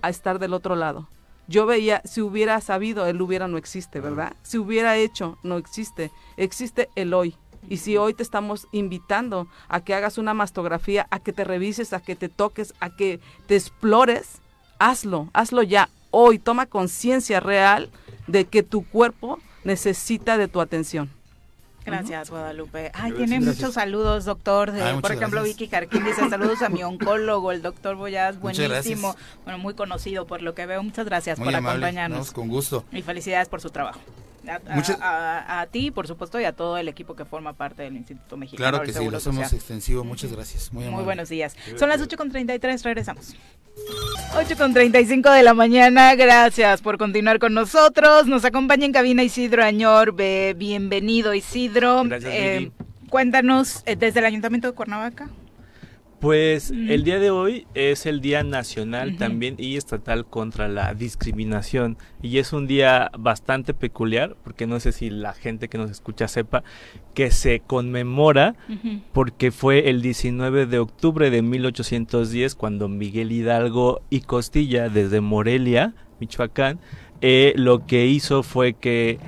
a 0.02 0.10
estar 0.10 0.40
del 0.40 0.54
otro 0.54 0.78
lado. 0.78 1.10
Yo 1.48 1.66
veía, 1.66 2.02
si 2.04 2.22
hubiera 2.22 2.60
sabido, 2.60 3.06
el 3.06 3.22
hubiera 3.22 3.48
no 3.48 3.58
existe, 3.58 4.02
¿verdad? 4.02 4.36
Si 4.44 4.58
hubiera 4.58 4.98
hecho, 4.98 5.38
no 5.44 5.58
existe. 5.58 6.12
Existe 6.36 6.90
el 6.96 7.14
hoy. 7.14 7.36
Y 7.70 7.78
si 7.78 7.98
hoy 7.98 8.14
te 8.14 8.24
estamos 8.24 8.68
invitando 8.72 9.48
a 9.68 9.82
que 9.82 9.94
hagas 9.94 10.18
una 10.18 10.34
mastografía, 10.34 11.08
a 11.10 11.20
que 11.20 11.34
te 11.34 11.44
revises, 11.44 11.94
a 11.94 12.02
que 12.02 12.16
te 12.16 12.30
toques, 12.30 12.74
a 12.80 12.96
que 12.96 13.20
te 13.46 13.56
explores, 13.56 14.42
hazlo, 14.80 15.30
hazlo 15.34 15.64
ya. 15.64 15.90
Hoy 16.12 16.40
toma 16.40 16.66
conciencia 16.66 17.40
real 17.40 17.92
de 18.28 18.46
que 18.46 18.64
tu 18.64 18.86
cuerpo 18.86 19.40
necesita 19.64 20.38
de 20.38 20.48
tu 20.48 20.62
atención. 20.62 21.17
Gracias, 21.88 22.30
Guadalupe. 22.30 22.92
Ay, 22.94 23.14
tiene 23.14 23.40
muchos 23.40 23.74
saludos, 23.76 24.26
doctor. 24.26 24.74
por 25.02 25.12
ejemplo, 25.12 25.42
Vicky 25.42 25.68
Carquín 25.68 26.04
dice 26.04 26.30
saludos 26.30 26.62
a 26.62 26.70
mi 26.70 26.84
oncólogo, 26.84 27.52
el 27.52 27.62
doctor 27.62 27.96
Boyaz, 27.96 28.40
buenísimo. 28.40 29.16
Bueno, 29.46 29.58
muy 29.58 29.74
conocido 29.74 30.28
por 30.28 30.42
lo 30.42 30.54
que 30.54 30.66
veo. 30.66 30.84
Muchas 30.84 31.06
gracias 31.06 31.40
por 31.40 31.54
acompañarnos. 31.56 32.32
con 32.32 32.50
gusto. 32.50 32.84
Y 32.92 33.02
felicidades 33.02 33.48
por 33.48 33.62
su 33.62 33.70
trabajo. 33.70 34.00
A, 34.50 35.68
ti, 35.72 35.92
por 35.92 36.08
supuesto, 36.08 36.40
y 36.40 36.46
a 36.46 36.54
todo 36.54 36.78
el 36.78 36.88
equipo 36.88 37.16
que 37.16 37.26
forma 37.26 37.54
parte 37.54 37.84
del 37.84 37.96
Instituto 37.96 38.38
Mexicano 38.38 38.70
Claro 38.70 38.86
que 38.86 38.94
sí, 38.94 39.10
lo 39.10 39.18
hacemos 39.18 39.52
extensivo. 39.54 40.04
Muchas 40.04 40.32
gracias. 40.32 40.72
Muy, 40.72 40.86
Muy 40.86 41.04
buenos 41.04 41.30
días. 41.30 41.56
Son 41.78 41.90
las 41.90 42.02
8.33, 42.02 42.84
regresamos. 42.84 43.36
8.35 44.34 45.34
de 45.34 45.44
la 45.44 45.54
mañana, 45.54 46.16
gracias 46.16 46.82
por 46.82 46.98
continuar 46.98 47.40
con 47.40 47.54
nosotros. 47.54 48.28
Nos 48.28 48.46
acompaña 48.46 48.86
en 48.86 48.92
cabina 48.92 49.24
Isidro 49.24 49.64
Añor. 49.64 50.14
Bienvenido, 50.14 51.34
Isidro. 51.34 52.04
Gracias, 52.04 52.32
eh, 52.34 52.72
cuéntanos, 53.10 53.84
eh, 53.86 53.96
desde 53.96 54.20
el 54.20 54.26
Ayuntamiento 54.26 54.68
de 54.68 54.74
Cuernavaca. 54.74 55.30
Pues 56.20 56.72
el 56.72 57.04
día 57.04 57.20
de 57.20 57.30
hoy 57.30 57.68
es 57.76 58.08
el 58.08 58.22
Día 58.22 58.42
Nacional 58.42 59.18
también 59.18 59.54
y 59.60 59.78
Estatal 59.78 60.26
contra 60.26 60.68
la 60.68 60.96
Discriminación. 60.96 61.98
Y 62.24 62.40
es 62.40 62.54
un 62.54 62.66
día 62.66 63.12
bastante 63.20 63.76
peculiar 63.76 64.36
porque 64.44 64.66
no 64.66 64.80
sé 64.80 64.94
si 64.94 65.12
la 65.12 65.34
gente 65.34 65.68
que 65.68 65.78
nos 65.78 65.92
escucha 65.92 66.28
sepa 66.28 66.64
que 67.14 67.30
se 67.30 67.60
conmemora 67.60 68.56
porque 69.14 69.52
fue 69.52 69.90
el 69.90 70.02
19 70.02 70.66
de 70.66 70.80
octubre 70.80 71.30
de 71.30 71.44
1810 71.44 72.56
cuando 72.56 72.88
Miguel 72.90 73.32
Hidalgo 73.32 74.02
y 74.10 74.22
Costilla 74.22 74.90
desde 74.90 75.22
Morelia, 75.22 75.94
Michoacán, 76.20 76.80
eh, 77.22 77.54
lo 77.58 77.86
que 77.86 78.08
hizo 78.08 78.42
fue 78.42 78.74
que 78.74 79.20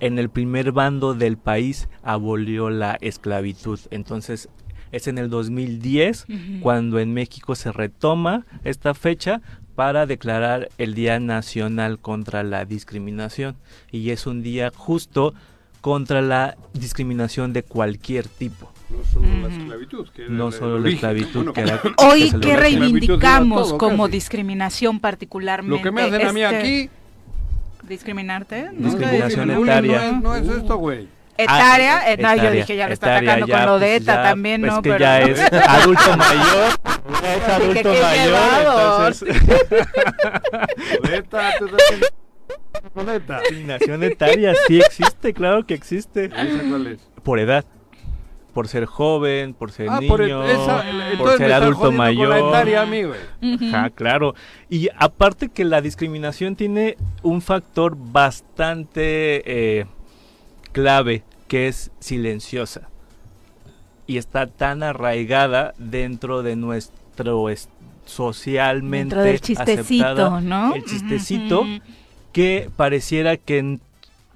en 0.00 0.18
el 0.18 0.28
primer 0.28 0.72
bando 0.72 1.14
del 1.14 1.36
país 1.36 1.88
abolió 2.02 2.70
la 2.70 2.98
esclavitud. 3.00 3.78
Entonces 3.90 4.48
es 4.92 5.06
en 5.08 5.18
el 5.18 5.30
2010 5.30 6.26
cuando 6.60 6.98
en 6.98 7.12
México 7.14 7.54
se 7.54 7.72
retoma 7.72 8.46
esta 8.64 8.94
fecha 8.94 9.40
para 9.74 10.06
declarar 10.06 10.70
el 10.78 10.94
Día 10.94 11.20
Nacional 11.20 11.98
contra 11.98 12.42
la 12.42 12.64
Discriminación 12.64 13.56
y 13.92 14.10
es 14.10 14.26
un 14.26 14.42
día 14.42 14.72
justo 14.74 15.34
contra 15.82 16.20
la 16.22 16.56
discriminación 16.72 17.52
de 17.52 17.62
cualquier 17.62 18.26
tipo. 18.26 18.72
No 18.90 19.04
solo 19.04 19.28
la 19.40 19.48
esclavitud, 19.48 20.08
que 20.08 20.28
no 20.28 20.50
solo 20.50 20.78
la 20.78 20.88
esclavitud, 20.88 21.52
que 21.52 21.60
era, 21.60 21.80
Hoy, 21.98 22.32
¿qué 22.40 22.56
reivindicamos 22.56 23.74
como 23.74 24.08
discriminación 24.08 24.98
particularmente? 24.98 25.76
Lo 25.76 25.82
que 25.82 25.90
me 25.92 26.02
hacen 26.02 26.26
a 26.26 26.32
mí 26.32 26.42
este, 26.42 26.56
aquí... 26.56 26.90
¿Discriminarte? 27.88 28.70
Discriminación 28.72 29.50
etaria. 29.50 30.12
No, 30.12 30.34
es 30.34 30.48
esto, 30.48 30.76
güey. 30.76 31.08
Etaria, 31.38 32.02
ah, 32.06 32.16
no, 32.18 32.42
yo 32.42 32.50
dije 32.50 32.76
ya 32.76 32.86
lo 32.86 32.94
está 32.94 33.16
atacando 33.16 33.46
con 33.46 33.66
lo 33.66 33.78
de 33.78 33.96
ETA 33.96 34.22
también, 34.22 34.62
pues 34.62 34.72
¿no? 34.72 34.82
que 34.82 34.98
ya 34.98 35.20
es 35.20 35.40
adulto 35.68 36.16
mayor, 36.16 36.72
es 37.22 37.48
adulto 37.48 37.94
mayor, 38.02 38.38
entonces... 38.60 39.36
ETA, 41.12 41.52
con 42.94 43.08
ETA. 43.08 43.40
Discriminación 43.40 44.02
etaria, 44.04 44.54
sí 44.66 44.80
existe, 44.80 45.32
claro 45.32 45.66
que 45.66 45.74
existe. 45.74 46.30
cuál 46.30 46.86
es? 46.86 47.00
Por 47.22 47.38
edad. 47.38 47.64
Por 48.52 48.68
ser 48.68 48.86
joven, 48.86 49.52
por 49.52 49.70
ser 49.70 49.88
ah, 49.90 50.00
niño, 50.00 50.08
por, 50.08 50.22
esa, 50.22 50.82
por 51.18 51.36
ser 51.36 51.52
adulto 51.52 51.92
mayor. 51.92 52.28
Con 52.28 52.40
la 52.40 52.48
etaria, 52.48 52.82
a 52.82 52.86
mí, 52.86 53.02
güey. 53.02 53.20
Ajá, 53.68 53.90
claro. 53.90 54.34
Y 54.70 54.88
aparte 54.96 55.50
que 55.50 55.62
la 55.66 55.82
discriminación 55.82 56.56
tiene 56.56 56.96
un 57.22 57.42
factor 57.42 57.98
bastante 57.98 59.42
eh, 59.44 59.86
clave 60.76 61.22
que 61.48 61.68
es 61.68 61.90
silenciosa 62.00 62.82
y 64.06 64.18
está 64.18 64.46
tan 64.46 64.82
arraigada 64.82 65.72
dentro 65.78 66.42
de 66.42 66.54
nuestro 66.54 67.46
socialmente 68.04 69.16
dentro 69.16 69.40
chistecito, 69.40 70.42
¿no? 70.42 70.74
El 70.74 70.84
chistecito 70.84 71.64
que 72.30 72.70
pareciera 72.76 73.38
que 73.38 73.78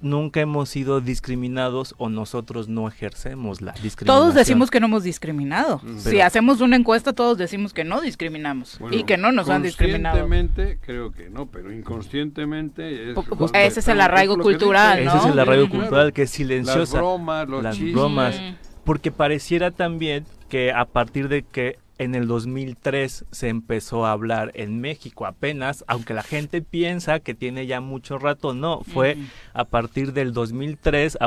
nunca 0.01 0.41
hemos 0.41 0.69
sido 0.69 1.01
discriminados 1.01 1.95
o 1.97 2.09
nosotros 2.09 2.67
no 2.67 2.87
ejercemos 2.87 3.61
la 3.61 3.73
discriminación. 3.73 4.05
Todos 4.05 4.35
decimos 4.35 4.71
que 4.71 4.79
no 4.79 4.87
hemos 4.87 5.03
discriminado. 5.03 5.81
si 5.97 6.21
hacemos 6.21 6.61
una 6.61 6.75
encuesta, 6.75 7.13
todos 7.13 7.37
decimos 7.37 7.73
que 7.73 7.83
no 7.83 8.01
discriminamos 8.01 8.79
y 8.91 9.03
que 9.03 9.17
no 9.17 9.31
nos 9.31 9.49
han 9.49 9.63
discriminado. 9.63 10.19
Conscientemente 10.19 10.79
creo 10.81 11.11
que 11.11 11.29
no, 11.29 11.47
pero 11.47 11.71
inconscientemente 11.71 13.13
ese 13.53 13.79
es 13.79 13.87
el 13.87 14.01
arraigo 14.01 14.37
cultural, 14.37 15.05
¿no? 15.05 15.11
Ese 15.11 15.17
es 15.19 15.33
el 15.33 15.39
arraigo 15.39 15.69
cultural 15.69 16.13
que 16.13 16.23
es 16.23 16.31
silenciosa. 16.31 16.79
Las 16.79 17.01
bromas, 17.01 17.49
los 17.49 17.63
las 17.63 17.75
chistes. 17.75 17.93
bromas, 17.93 18.41
porque 18.83 19.11
pareciera 19.11 19.71
también 19.71 20.25
que 20.49 20.71
a 20.71 20.85
partir 20.85 21.29
de 21.29 21.43
que 21.43 21.77
en 22.01 22.15
el 22.15 22.27
2003 22.27 23.25
se 23.29 23.47
empezó 23.47 24.07
a 24.07 24.11
hablar 24.11 24.51
en 24.55 24.81
México 24.81 25.27
apenas, 25.27 25.85
aunque 25.85 26.15
la 26.15 26.23
gente 26.23 26.63
piensa 26.63 27.19
que 27.19 27.35
tiene 27.35 27.67
ya 27.67 27.79
mucho 27.79 28.17
rato, 28.17 28.55
no, 28.55 28.81
fue 28.81 29.17
a 29.53 29.65
partir 29.65 30.11
del 30.11 30.33
2003 30.33 31.19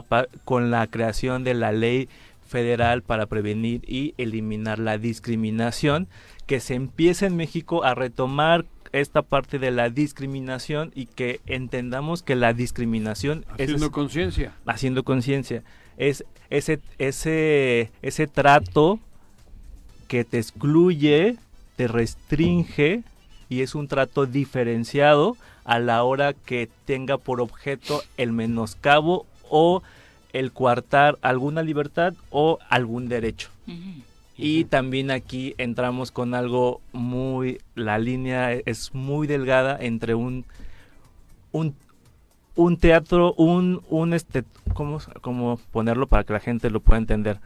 con 0.45 0.73
la 0.73 0.89
creación 0.89 1.45
de 1.45 1.55
la 1.55 1.71
ley 1.71 2.09
federal 2.49 3.03
para 3.03 3.27
prevenir 3.27 3.83
y 3.87 4.15
eliminar 4.19 4.81
la 4.81 4.99
discriminación, 4.99 6.09
que 6.45 6.59
se 6.59 6.75
empieza 6.75 7.27
en 7.27 7.37
México 7.37 7.85
a 7.85 7.95
retomar 7.95 8.65
esta 8.91 9.23
parte 9.23 9.61
de 9.61 9.71
la 9.71 9.91
discriminación 9.91 10.91
y 10.97 11.07
que 11.07 11.41
entendamos 11.47 12.25
que 12.25 12.35
la 12.35 12.53
discriminación 12.53 13.45
haciendo 13.49 13.93
conciencia. 13.93 14.55
Haciendo 14.67 15.05
conciencia. 15.05 15.63
Es 15.99 16.25
ese 16.51 16.81
ese 16.99 17.93
ese 18.03 18.27
trato 18.27 18.99
que 20.05 20.25
te 20.25 20.39
excluye, 20.39 21.37
te 21.77 21.89
restringe 21.89 23.03
y 23.49 23.63
es 23.63 23.75
un 23.75 23.89
trato 23.89 24.27
diferenciado 24.27 25.37
a 25.65 25.79
la 25.79 26.03
hora 26.05 26.33
que 26.33 26.69
tenga 26.85 27.19
por 27.19 27.41
objeto 27.41 28.03
el 28.17 28.33
menoscabo 28.33 29.27
o 29.49 29.83
el 30.33 30.53
coartar 30.53 31.19
alguna 31.23 31.63
libertad 31.63 32.15
o 32.31 32.59
algún 32.69 33.09
derecho. 33.09 33.51
Y 34.37 34.65
también 34.65 35.11
aquí 35.11 35.55
entramos 35.59 36.11
con 36.11 36.35
algo 36.35 36.81
muy, 36.93 37.61
la 37.77 37.99
línea 37.99 38.53
es 38.53 38.93
muy 38.93 39.29
delgada 39.29 39.79
entre 39.81 40.17
un, 40.17 40.45
un, 41.53 41.75
un 42.57 42.77
teatro, 42.77 43.33
un, 43.35 43.81
un 43.89 44.13
este, 44.13 44.43
¿cómo, 44.75 44.99
¿cómo 45.21 45.61
ponerlo 45.71 46.09
para 46.09 46.25
que 46.25 46.33
la 46.33 46.41
gente 46.41 46.69
lo 46.69 46.81
pueda 46.81 46.99
entender? 46.99 47.39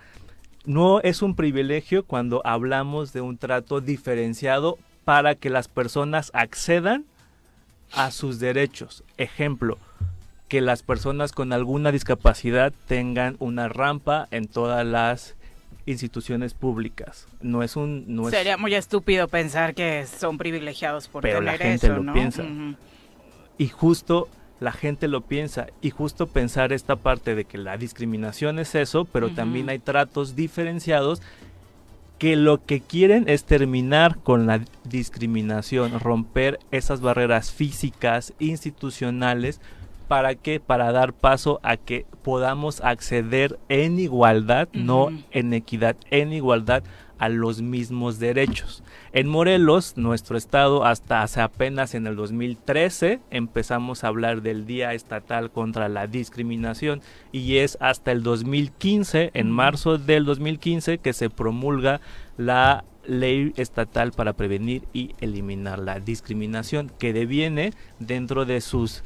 No 0.64 1.00
es 1.00 1.22
un 1.22 1.34
privilegio 1.34 2.04
cuando 2.04 2.42
hablamos 2.44 3.12
de 3.12 3.20
un 3.20 3.38
trato 3.38 3.80
diferenciado 3.80 4.78
para 5.04 5.34
que 5.34 5.50
las 5.50 5.68
personas 5.68 6.30
accedan 6.34 7.04
a 7.92 8.10
sus 8.10 8.38
derechos. 8.38 9.04
Ejemplo, 9.16 9.78
que 10.48 10.60
las 10.60 10.82
personas 10.82 11.32
con 11.32 11.52
alguna 11.52 11.92
discapacidad 11.92 12.72
tengan 12.86 13.36
una 13.38 13.68
rampa 13.68 14.28
en 14.30 14.46
todas 14.46 14.84
las 14.86 15.36
instituciones 15.86 16.54
públicas. 16.54 17.26
No 17.40 17.62
es 17.62 17.76
un 17.76 18.04
no 18.14 18.28
Sería 18.28 18.56
muy 18.56 18.74
estúpido 18.74 19.28
pensar 19.28 19.74
que 19.74 20.06
son 20.06 20.36
privilegiados 20.36 21.08
por 21.08 21.22
pero 21.22 21.38
tener 21.38 21.54
la 21.54 21.58
gente 21.58 21.86
eso, 21.86 21.96
lo 21.96 22.12
piensa. 22.12 22.44
Y 23.56 23.68
justo 23.68 24.28
la 24.60 24.72
gente 24.72 25.08
lo 25.08 25.22
piensa. 25.22 25.66
Y 25.80 25.90
justo 25.90 26.26
pensar 26.26 26.72
esta 26.72 26.96
parte 26.96 27.34
de 27.34 27.44
que 27.44 27.58
la 27.58 27.76
discriminación 27.76 28.58
es 28.58 28.74
eso, 28.74 29.04
pero 29.04 29.30
también 29.30 29.68
hay 29.68 29.78
tratos 29.78 30.36
diferenciados 30.36 31.22
que 32.18 32.34
lo 32.34 32.64
que 32.64 32.80
quieren 32.80 33.28
es 33.28 33.44
terminar 33.44 34.18
con 34.18 34.46
la 34.46 34.60
discriminación, 34.84 36.00
romper 36.00 36.58
esas 36.72 37.00
barreras 37.00 37.52
físicas, 37.52 38.32
institucionales, 38.40 39.60
para 40.08 40.34
que 40.34 40.58
para 40.58 40.90
dar 40.90 41.12
paso 41.12 41.60
a 41.62 41.76
que 41.76 42.06
podamos 42.24 42.80
acceder 42.80 43.58
en 43.68 44.00
igualdad, 44.00 44.68
no 44.72 45.10
en 45.30 45.52
equidad, 45.52 45.96
en 46.10 46.32
igualdad 46.32 46.82
a 47.18 47.28
los 47.28 47.62
mismos 47.62 48.18
derechos. 48.18 48.82
En 49.12 49.28
Morelos, 49.28 49.96
nuestro 49.96 50.36
estado, 50.36 50.84
hasta 50.84 51.22
hace 51.22 51.40
apenas 51.40 51.94
en 51.94 52.06
el 52.06 52.16
2013 52.16 53.20
empezamos 53.30 54.04
a 54.04 54.08
hablar 54.08 54.42
del 54.42 54.66
Día 54.66 54.94
Estatal 54.94 55.50
contra 55.50 55.88
la 55.88 56.06
Discriminación 56.06 57.00
y 57.32 57.56
es 57.56 57.76
hasta 57.80 58.12
el 58.12 58.22
2015, 58.22 59.30
en 59.34 59.50
marzo 59.50 59.98
del 59.98 60.24
2015, 60.24 60.98
que 60.98 61.12
se 61.12 61.30
promulga 61.30 62.00
la 62.36 62.84
ley 63.08 63.52
estatal 63.56 64.12
para 64.12 64.34
prevenir 64.34 64.82
y 64.92 65.14
eliminar 65.20 65.78
la 65.78 65.98
discriminación, 65.98 66.92
que 66.98 67.12
deviene 67.12 67.72
dentro 67.98 68.44
de 68.44 68.60
sus 68.60 69.02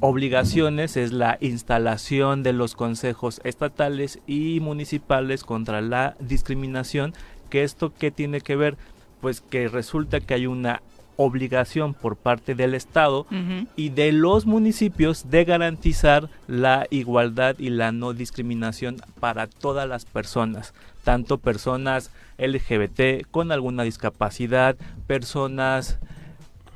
obligaciones 0.00 0.96
es 0.96 1.12
la 1.12 1.38
instalación 1.40 2.42
de 2.42 2.52
los 2.52 2.74
consejos 2.74 3.40
estatales 3.44 4.20
y 4.26 4.60
municipales 4.60 5.44
contra 5.44 5.80
la 5.80 6.16
discriminación, 6.20 7.14
que 7.50 7.64
esto 7.64 7.92
qué 7.98 8.10
tiene 8.10 8.40
que 8.40 8.56
ver, 8.56 8.76
pues 9.20 9.40
que 9.40 9.68
resulta 9.68 10.20
que 10.20 10.34
hay 10.34 10.46
una 10.46 10.82
obligación 11.16 11.94
por 11.94 12.16
parte 12.16 12.54
del 12.54 12.74
Estado 12.74 13.26
y 13.74 13.88
de 13.88 14.12
los 14.12 14.46
municipios 14.46 15.28
de 15.30 15.44
garantizar 15.44 16.30
la 16.46 16.86
igualdad 16.90 17.56
y 17.58 17.70
la 17.70 17.90
no 17.90 18.12
discriminación 18.12 18.98
para 19.18 19.48
todas 19.48 19.88
las 19.88 20.04
personas, 20.04 20.74
tanto 21.02 21.38
personas 21.38 22.12
LGBT 22.38 23.28
con 23.32 23.50
alguna 23.50 23.82
discapacidad, 23.82 24.76
personas 25.08 25.98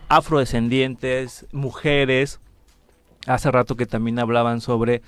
afrodescendientes, 0.09 1.47
mujeres. 1.53 2.41
Hace 3.27 3.51
rato 3.51 3.77
que 3.77 3.87
también 3.87 4.19
hablaban 4.19 4.61
sobre 4.61 5.03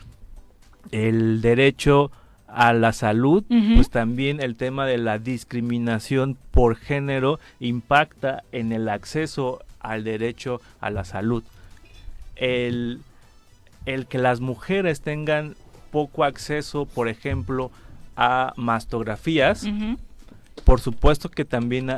el 0.91 1.41
derecho 1.41 2.11
a 2.47 2.73
la 2.73 2.93
salud, 2.93 3.45
pues 3.75 3.91
también 3.91 4.41
el 4.41 4.55
tema 4.55 4.87
de 4.87 4.99
la 4.99 5.19
discriminación 5.19 6.37
por 6.53 6.77
género 6.77 7.41
impacta 7.59 8.45
en 8.53 8.71
el 8.71 8.89
acceso 8.89 9.65
al 9.81 10.05
derecho 10.05 10.61
a 10.81 10.91
la 10.91 11.05
salud. 11.05 11.43
El, 12.37 13.01
el 13.87 14.07
que 14.07 14.19
las 14.19 14.41
mujeres 14.41 15.01
tengan 15.01 15.57
poco 15.91 16.23
acceso, 16.25 16.87
por 16.87 17.09
ejemplo, 17.09 17.73
a 18.17 18.53
mastografías, 18.57 19.67
por 20.65 20.81
supuesto 20.81 21.29
que 21.29 21.45
también 21.45 21.91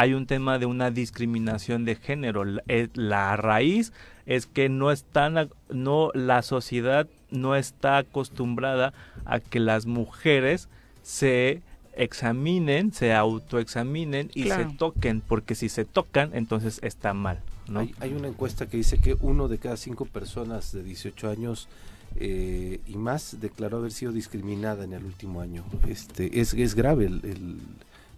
hay 0.00 0.14
un 0.14 0.24
tema 0.24 0.58
de 0.58 0.64
una 0.64 0.90
discriminación 0.90 1.84
de 1.84 1.94
género. 1.94 2.46
La, 2.46 2.62
eh, 2.68 2.88
la 2.94 3.36
raíz 3.36 3.92
es 4.24 4.46
que 4.46 4.70
no 4.70 4.92
están, 4.92 5.50
no, 5.68 6.10
la 6.14 6.40
sociedad 6.40 7.06
no 7.30 7.54
está 7.54 7.98
acostumbrada 7.98 8.94
a 9.26 9.40
que 9.40 9.60
las 9.60 9.84
mujeres 9.84 10.68
se 11.02 11.60
examinen, 11.92 12.94
se 12.94 13.12
autoexaminen 13.12 14.30
y 14.34 14.44
se 14.44 14.64
toquen, 14.78 15.20
porque 15.20 15.54
si 15.54 15.68
se 15.68 15.84
tocan, 15.84 16.30
entonces 16.32 16.80
está 16.82 17.12
mal. 17.12 17.40
¿no? 17.68 17.80
Hay, 17.80 18.14
una 18.14 18.28
encuesta 18.28 18.64
que 18.66 18.78
dice 18.78 18.96
que 18.96 19.18
uno 19.20 19.48
de 19.48 19.58
cada 19.58 19.76
cinco 19.76 20.06
personas 20.06 20.72
de 20.72 20.82
18 20.82 21.28
años 21.28 21.68
eh, 22.16 22.80
y 22.86 22.96
más 22.96 23.36
declaró 23.38 23.76
haber 23.76 23.92
sido 23.92 24.12
discriminada 24.12 24.82
en 24.82 24.94
el 24.94 25.04
último 25.04 25.42
año. 25.42 25.62
Este 25.86 26.40
es, 26.40 26.54
es 26.54 26.74
grave 26.74 27.04
el, 27.04 27.58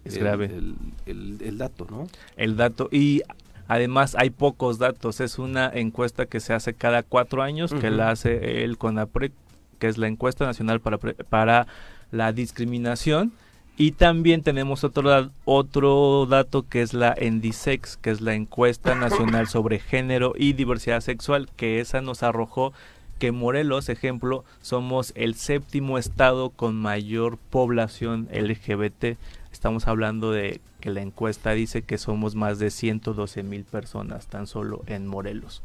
es 0.05 0.17
grave 0.17 0.45
el, 1.05 1.37
el, 1.41 1.57
dato, 1.57 1.87
¿no? 1.89 2.07
El 2.35 2.57
dato 2.57 2.89
y 2.91 3.21
Además, 3.67 4.15
hay 4.19 4.29
pocos 4.29 4.77
datos. 4.77 5.21
Es 5.21 5.39
una 5.39 5.71
encuesta 5.73 6.25
que 6.25 6.39
se 6.39 6.53
hace 6.53 6.73
cada 6.73 7.01
cuatro 7.01 7.41
años, 7.41 7.73
que 7.73 7.89
la 7.89 8.11
hace 8.11 8.63
el 8.63 8.77
CONAPRE, 8.77 9.31
que 9.79 9.87
es 9.87 9.97
la 9.97 10.07
encuesta 10.07 10.45
nacional 10.45 10.81
para, 10.81 10.97
para 10.97 11.67
la 12.11 12.33
discriminación. 12.33 13.31
Y 13.75 13.93
también 13.93 14.43
tenemos 14.43 14.83
otro, 14.83 15.31
otro 15.45 16.27
dato 16.27 16.67
que 16.67 16.81
es 16.81 16.93
la 16.93 17.15
ENDISEX, 17.17 17.97
que 17.97 18.11
es 18.11 18.21
la 18.21 18.35
encuesta 18.35 18.95
nacional 18.99 19.47
sobre 19.47 19.79
género 19.79 20.33
y 20.37 20.53
diversidad 20.53 21.01
sexual, 21.01 21.49
que 21.55 21.79
esa 21.79 22.01
nos 22.01 22.21
arrojó 22.21 22.73
que 23.17 23.31
Morelos, 23.31 23.89
ejemplo, 23.89 24.43
somos 24.61 25.13
el 25.15 25.35
séptimo 25.35 25.97
estado 25.97 26.49
con 26.49 26.75
mayor 26.75 27.37
población 27.37 28.27
LGBT. 28.33 29.17
Estamos 29.53 29.87
hablando 29.87 30.31
de 30.31 30.59
que 30.81 30.89
la 30.89 31.01
encuesta 31.01 31.51
dice 31.51 31.83
que 31.83 31.97
somos 31.97 32.35
más 32.35 32.57
de 32.59 32.71
112 32.71 33.43
mil 33.43 33.63
personas 33.63 34.27
tan 34.27 34.47
solo 34.47 34.83
en 34.87 35.07
Morelos. 35.07 35.61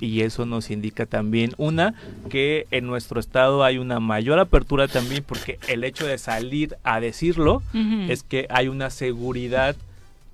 Y 0.00 0.22
eso 0.22 0.46
nos 0.46 0.70
indica 0.70 1.06
también, 1.06 1.52
una, 1.56 1.94
que 2.30 2.66
en 2.70 2.86
nuestro 2.86 3.20
estado 3.20 3.64
hay 3.64 3.78
una 3.78 4.00
mayor 4.00 4.38
apertura 4.38 4.88
también, 4.88 5.24
porque 5.24 5.58
el 5.68 5.84
hecho 5.84 6.06
de 6.06 6.18
salir 6.18 6.76
a 6.84 7.00
decirlo 7.00 7.62
es 8.08 8.22
que 8.22 8.46
hay 8.48 8.68
una 8.68 8.90
seguridad 8.90 9.76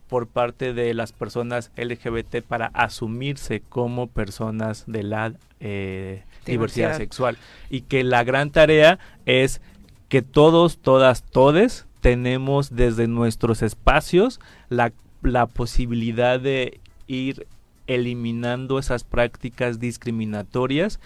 por 0.08 0.26
parte 0.26 0.74
de 0.74 0.92
las 0.92 1.12
personas 1.12 1.70
LGBT 1.76 2.42
para 2.46 2.66
asumirse 2.66 3.62
como 3.66 4.06
personas 4.06 4.84
de 4.86 5.02
la 5.02 5.32
eh, 5.60 6.24
diversidad 6.44 6.96
sexual. 6.96 7.38
Y 7.70 7.82
que 7.82 8.04
la 8.04 8.22
gran 8.22 8.50
tarea 8.50 8.98
es 9.24 9.62
que 10.08 10.20
todos, 10.20 10.76
todas, 10.76 11.22
todes 11.22 11.86
tenemos 12.02 12.74
desde 12.74 13.06
nuestros 13.06 13.62
espacios 13.62 14.40
la, 14.68 14.92
la 15.22 15.46
posibilidad 15.46 16.38
de 16.38 16.80
ir 17.06 17.46
eliminando 17.86 18.78
esas 18.78 19.04
prácticas 19.04 19.78
discriminatorias 19.78 21.00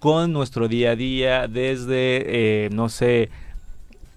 con 0.00 0.32
nuestro 0.32 0.66
día 0.66 0.90
a 0.90 0.96
día, 0.96 1.46
desde, 1.46 2.64
eh, 2.64 2.70
no 2.72 2.88
sé, 2.88 3.30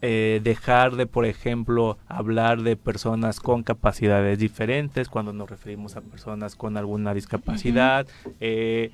eh, 0.02 0.42
dejar 0.44 0.96
de, 0.96 1.06
por 1.06 1.26
ejemplo, 1.26 2.00
hablar 2.08 2.64
de 2.64 2.78
personas 2.78 3.40
con 3.40 3.62
capacidades 3.62 4.40
diferentes 4.40 5.10
cuando 5.10 5.34
nos 5.34 5.50
referimos 5.50 5.96
a 5.96 6.02
personas 6.02 6.56
con 6.56 6.78
alguna 6.78 7.14
discapacidad, 7.14 8.08
eh, 8.40 8.92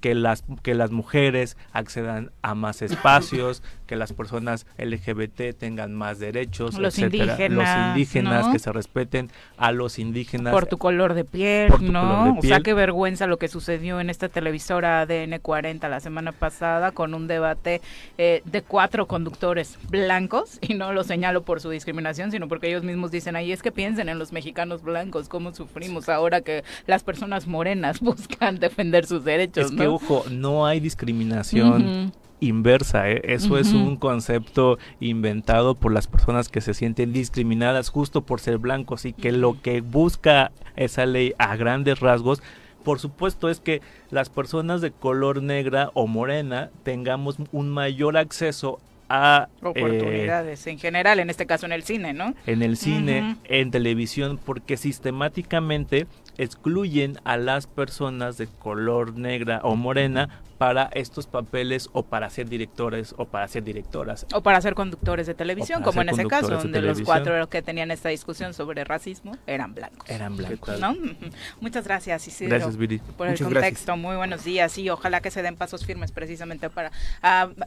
que 0.00 0.14
las 0.14 0.44
que 0.62 0.74
las 0.74 0.90
mujeres 0.90 1.56
accedan 1.72 2.30
a 2.42 2.54
más 2.54 2.82
espacios, 2.82 3.62
que 3.92 3.96
las 3.96 4.14
personas 4.14 4.64
LGBT 4.78 5.54
tengan 5.54 5.92
más 5.92 6.18
derechos, 6.18 6.78
los 6.78 6.98
indígenas, 6.98 7.50
los 7.50 7.68
indígenas 7.88 8.48
que 8.48 8.58
se 8.58 8.72
respeten 8.72 9.30
a 9.58 9.70
los 9.70 9.98
indígenas 9.98 10.50
por 10.50 10.64
tu 10.64 10.78
color 10.78 11.12
de 11.12 11.26
piel, 11.26 11.70
¿no? 11.92 12.38
O 12.38 12.40
sea, 12.40 12.60
qué 12.60 12.72
vergüenza 12.72 13.26
lo 13.26 13.36
que 13.36 13.48
sucedió 13.48 14.00
en 14.00 14.08
esta 14.08 14.30
televisora 14.30 15.02
ADN 15.02 15.40
40 15.42 15.90
la 15.90 16.00
semana 16.00 16.32
pasada 16.32 16.92
con 16.92 17.12
un 17.12 17.26
debate 17.26 17.82
eh, 18.16 18.40
de 18.46 18.62
cuatro 18.62 19.06
conductores 19.06 19.78
blancos 19.90 20.58
y 20.62 20.72
no 20.72 20.94
lo 20.94 21.04
señalo 21.04 21.42
por 21.42 21.60
su 21.60 21.68
discriminación, 21.68 22.30
sino 22.30 22.48
porque 22.48 22.68
ellos 22.68 22.84
mismos 22.84 23.10
dicen 23.10 23.36
ahí 23.36 23.52
es 23.52 23.60
que 23.60 23.72
piensen 23.72 24.08
en 24.08 24.18
los 24.18 24.32
mexicanos 24.32 24.82
blancos 24.82 25.28
cómo 25.28 25.52
sufrimos 25.52 26.08
ahora 26.08 26.40
que 26.40 26.64
las 26.86 27.04
personas 27.04 27.46
morenas 27.46 28.00
buscan 28.00 28.58
defender 28.58 29.04
sus 29.04 29.22
derechos. 29.22 29.66
Es 29.70 29.76
que 29.76 29.86
ojo, 29.86 30.24
no 30.30 30.64
hay 30.64 30.80
discriminación 30.80 32.10
inversa. 32.42 33.08
¿eh? 33.08 33.22
Eso 33.24 33.56
es 33.56 33.72
un 33.72 33.96
concepto 33.96 34.78
inventado 35.00 35.74
por 35.74 35.92
las 35.92 36.06
personas 36.06 36.48
que 36.48 36.60
se 36.60 36.74
sienten 36.74 37.12
discriminadas 37.12 37.88
justo 37.88 38.22
por 38.22 38.40
ser 38.40 38.58
blancos 38.58 39.04
y 39.04 39.12
que 39.12 39.32
lo 39.32 39.60
que 39.62 39.80
busca 39.80 40.50
esa 40.76 41.06
ley 41.06 41.34
a 41.38 41.56
grandes 41.56 42.00
rasgos 42.00 42.42
por 42.82 42.98
supuesto 42.98 43.48
es 43.48 43.60
que 43.60 43.80
las 44.10 44.28
personas 44.28 44.80
de 44.80 44.90
color 44.90 45.40
negra 45.40 45.90
o 45.94 46.08
morena 46.08 46.70
tengamos 46.82 47.36
un 47.52 47.70
mayor 47.70 48.16
acceso 48.16 48.80
a 49.08 49.48
oportunidades 49.60 50.66
en 50.66 50.78
general, 50.78 51.20
en 51.20 51.28
este 51.28 51.44
caso 51.44 51.66
en 51.66 51.72
el 51.72 51.82
cine, 51.82 52.14
¿no? 52.14 52.34
En 52.46 52.62
el 52.62 52.78
cine, 52.78 53.36
en 53.44 53.70
televisión, 53.70 54.40
porque 54.42 54.78
sistemáticamente 54.78 56.06
excluyen 56.42 57.18
a 57.24 57.36
las 57.36 57.66
personas 57.66 58.36
de 58.36 58.46
color 58.46 59.16
negra 59.16 59.60
o 59.62 59.76
morena 59.76 60.42
para 60.58 60.90
estos 60.94 61.26
papeles 61.26 61.88
o 61.92 62.04
para 62.04 62.30
ser 62.30 62.48
directores 62.48 63.16
o 63.18 63.24
para 63.24 63.48
ser 63.48 63.64
directoras. 63.64 64.26
O 64.32 64.42
para 64.42 64.60
ser 64.60 64.74
conductores 64.74 65.26
de 65.26 65.34
televisión, 65.34 65.82
como 65.82 66.02
en 66.02 66.10
ese 66.10 66.24
caso, 66.26 66.50
donde 66.50 66.80
los 66.80 67.00
cuatro 67.02 67.48
que 67.48 67.62
tenían 67.62 67.90
esta 67.90 68.10
discusión 68.10 68.54
sobre 68.54 68.84
racismo 68.84 69.36
eran 69.48 69.74
blancos. 69.74 70.08
Eran 70.08 70.36
blancos. 70.36 70.80
Muchas 71.60 71.84
gracias, 71.84 72.28
Isidro, 72.28 72.70
por 73.16 73.26
el 73.26 73.38
contexto. 73.38 73.96
Muy 73.96 74.14
buenos 74.14 74.44
días 74.44 74.78
y 74.78 74.88
ojalá 74.88 75.20
que 75.20 75.32
se 75.32 75.42
den 75.42 75.56
pasos 75.56 75.84
firmes 75.84 76.12
precisamente 76.12 76.70
para 76.70 76.92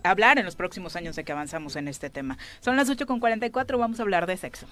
hablar 0.04 0.38
en 0.38 0.46
los 0.46 0.56
próximos 0.56 0.96
años 0.96 1.18
de 1.18 1.26
que 1.26 1.34
avanzamos 1.34 1.76
en 1.76 1.90
este 1.90 2.10
tema. 2.10 2.38
Son 2.62 2.78
las 2.78 2.90
8.44, 2.90 3.78
vamos 3.78 4.00
a 4.00 4.04
hablar 4.04 4.26
de 4.26 4.38
sexo. 4.38 4.68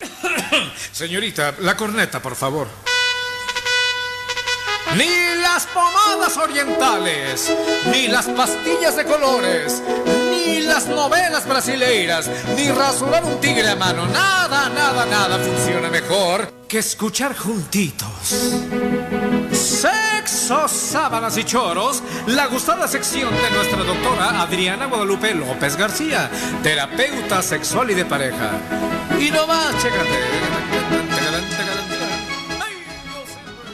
Señorita, 0.92 1.54
la 1.60 1.76
corneta, 1.76 2.20
por 2.20 2.36
favor. 2.36 2.68
Ni 4.96 5.08
las 5.40 5.66
pomadas 5.66 6.36
orientales, 6.36 7.52
ni 7.90 8.06
las 8.06 8.26
pastillas 8.26 8.96
de 8.96 9.04
colores, 9.04 9.82
ni 10.30 10.60
las 10.60 10.86
novelas 10.86 11.48
brasileiras, 11.48 12.30
ni 12.56 12.70
rasurar 12.70 13.24
un 13.24 13.40
tigre 13.40 13.70
a 13.70 13.76
mano. 13.76 14.06
Nada, 14.06 14.68
nada, 14.68 15.04
nada 15.06 15.38
funciona 15.38 15.88
mejor 15.88 16.52
que 16.68 16.78
escuchar 16.78 17.36
juntitos. 17.36 18.62
Sexo, 20.24 20.68
sábanas 20.68 21.36
y 21.36 21.44
choros, 21.44 22.02
la 22.26 22.46
gustada 22.46 22.88
sección 22.88 23.30
de 23.30 23.50
nuestra 23.50 23.84
doctora 23.84 24.40
Adriana 24.40 24.86
Guadalupe 24.86 25.34
López 25.34 25.76
García, 25.76 26.30
terapeuta 26.62 27.42
sexual 27.42 27.90
y 27.90 27.94
de 27.94 28.06
pareja. 28.06 28.52
Y 29.20 29.30
no 29.30 29.46
va, 29.46 29.70
chécate. 29.78 30.18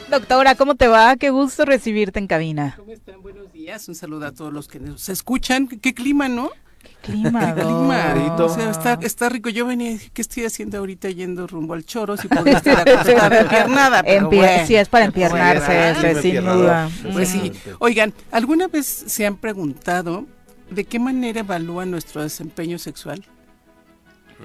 Doctora, 0.09 0.55
¿cómo 0.55 0.75
te 0.75 0.89
va? 0.89 1.15
Qué 1.15 1.29
gusto 1.29 1.63
recibirte 1.63 2.19
en 2.19 2.27
cabina. 2.27 2.73
¿Cómo 2.77 2.91
están? 2.91 3.21
Buenos 3.21 3.53
días. 3.53 3.87
Un 3.87 3.95
saludo 3.95 4.25
a 4.25 4.33
todos 4.33 4.51
los 4.51 4.67
que 4.67 4.81
nos 4.81 5.07
escuchan. 5.07 5.69
¿Qué 5.69 5.93
clima, 5.93 6.27
no? 6.27 6.49
¿Qué 6.83 7.11
clima, 7.11 7.53
clima. 7.53 8.35
O 8.39 8.49
sea, 8.49 8.69
está, 8.71 8.99
está 9.01 9.29
rico. 9.29 9.49
Yo 9.49 9.65
venía, 9.65 9.97
¿qué 10.13 10.21
estoy 10.21 10.45
haciendo 10.45 10.77
ahorita 10.79 11.09
yendo 11.09 11.45
rumbo 11.47 11.73
al 11.73 11.85
choro? 11.85 12.17
Si 12.17 12.27
podía 12.27 12.57
estar 12.57 12.79
acostada 12.89 13.41
empiernada. 13.41 14.03
Pero 14.03 14.29
bueno, 14.29 14.65
sí, 14.65 14.75
es 14.75 14.89
para 14.89 15.05
empiernarse, 15.05 16.21
sin 16.21 16.43
duda. 16.43 16.89
Pues 17.13 17.29
sí. 17.29 17.51
Oigan, 17.79 18.13
¿alguna 18.31 18.67
vez 18.67 18.85
se 18.85 19.25
han 19.25 19.37
preguntado 19.37 20.25
de 20.69 20.85
qué 20.85 20.99
manera 20.99 21.41
evalúan 21.41 21.91
nuestro 21.91 22.21
desempeño 22.23 22.77
sexual? 22.79 23.23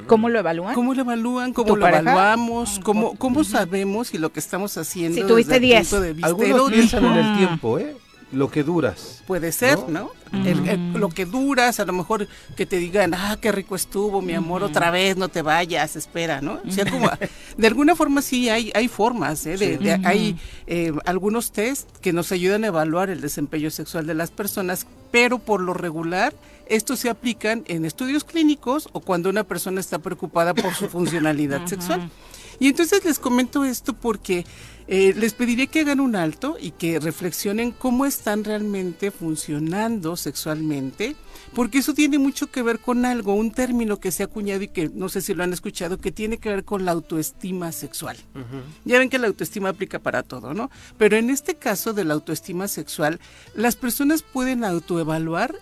¿Cómo 0.07 0.29
lo 0.29 0.39
evalúan? 0.39 0.75
¿Cómo 0.75 0.93
lo 0.93 1.01
evalúan? 1.01 1.53
¿Cómo 1.55 1.69
¿Tu 1.69 1.77
lo 1.77 1.83
pareja? 1.83 2.01
evaluamos? 2.03 2.81
¿Cómo, 2.83 3.17
cómo 3.17 3.45
sabemos 3.45 4.09
si 4.09 4.19
lo 4.19 4.31
que 4.31 4.41
estamos 4.41 4.77
haciendo 4.77 5.21
Si 5.23 5.27
tuviste 5.27 5.55
desde 5.59 5.67
el 5.69 5.71
10. 5.73 5.89
punto 5.89 6.01
de 6.03 6.13
vista 6.13 6.27
Algunos 6.27 6.51
erótico? 6.51 6.71
piensan 6.77 7.05
en 7.07 7.13
el 7.17 7.39
tiempo, 7.39 7.79
¿eh? 7.79 7.97
Lo 8.33 8.51
que 8.51 8.65
duras. 8.65 9.23
Puede 9.27 9.53
ser, 9.53 9.79
¿no? 9.89 10.11
¿no? 10.33 10.45
El- 10.45 10.69
el- 10.69 10.93
lo 10.95 11.09
que 11.11 11.25
duras, 11.27 11.79
a 11.79 11.85
lo 11.85 11.93
mejor 11.93 12.27
que 12.57 12.67
te 12.67 12.77
digan, 12.79 13.15
ah, 13.15 13.39
qué 13.41 13.53
rico 13.53 13.77
estuvo, 13.77 14.21
mi 14.21 14.35
amor, 14.35 14.65
otra 14.65 14.91
vez, 14.91 15.17
no 15.17 15.29
te 15.29 15.43
vayas, 15.43 15.95
espera, 15.95 16.41
¿no? 16.41 16.59
O 16.67 16.71
sea, 16.73 16.91
como, 16.91 17.09
de 17.57 17.67
alguna 17.69 17.95
forma 17.95 18.23
sí 18.23 18.49
hay, 18.49 18.73
hay 18.75 18.89
formas, 18.89 19.47
¿eh? 19.47 19.57
De- 19.57 20.01
hay 20.05 20.37
eh, 20.67 20.93
algunos 21.05 21.53
test 21.53 21.89
que 21.99 22.13
nos 22.13 22.33
ayudan 22.33 22.65
a 22.65 22.69
evaluar 22.69 23.11
el 23.11 23.21
desempeño 23.21 23.71
sexual 23.71 24.07
de 24.09 24.15
las 24.15 24.33
personas, 24.33 24.87
pero 25.13 25.39
por 25.39 25.61
lo 25.61 25.73
regular, 25.73 26.35
estos 26.69 26.99
se 26.99 27.09
aplican 27.11 27.63
en 27.69 27.85
estudios 27.85 28.25
clínicos 28.25 28.89
o 28.93 28.99
cuando 29.01 29.31
una 29.31 29.45
persona 29.45 29.79
está 29.79 30.01
preocupada 30.01 30.53
por 30.53 30.75
su 30.75 30.89
funcionalidad 30.89 31.65
sexual. 31.67 32.11
Y 32.59 32.69
entonces 32.69 33.05
les 33.05 33.19
comento 33.21 33.65
esto 33.65 33.93
porque 33.93 34.45
eh, 34.89 35.15
les 35.17 35.35
pediría 35.35 35.67
que 35.67 35.81
hagan 35.81 36.01
un 36.01 36.15
alto 36.15 36.57
y 36.61 36.71
que 36.71 37.01
reflexionen 37.01 37.73
cómo 37.73 38.07
están 38.07 38.45
realmente 38.45 39.11
funcionando 39.11 40.17
sexualmente, 40.17 41.17
porque 41.55 41.79
eso 41.79 41.95
tiene 41.95 42.19
mucho 42.19 42.49
que 42.49 42.63
ver 42.63 42.79
con 42.79 43.05
algo, 43.05 43.35
un 43.35 43.51
término 43.51 43.99
que 43.99 44.13
se 44.13 44.23
ha 44.23 44.27
acuñado 44.27 44.63
y 44.63 44.69
que 44.69 44.89
no 44.89 45.09
sé 45.09 45.21
si 45.21 45.35
lo 45.35 45.43
han 45.43 45.53
escuchado, 45.53 45.99
que 45.99 46.13
tiene 46.13 46.39
que 46.39 46.51
ver 46.51 46.65
con 46.65 46.85
la 46.85 46.93
autoestima 46.93 47.73
sexual. 47.73 48.17
Ya 48.85 48.99
ven 48.99 49.11
que 49.11 49.19
la 49.19 49.27
autoestima 49.27 49.71
aplica 49.71 49.99
para 49.99 50.23
todo, 50.23 50.55
¿no? 50.55 50.71
Pero 50.99 51.17
en 51.17 51.31
este 51.31 51.57
caso 51.57 51.93
de 51.93 52.05
la 52.05 52.15
autoestima 52.15 52.69
sexual, 52.69 53.21
las 53.55 53.77
personas 53.77 54.23
pueden 54.23 54.65
autoevaluar 54.65 55.57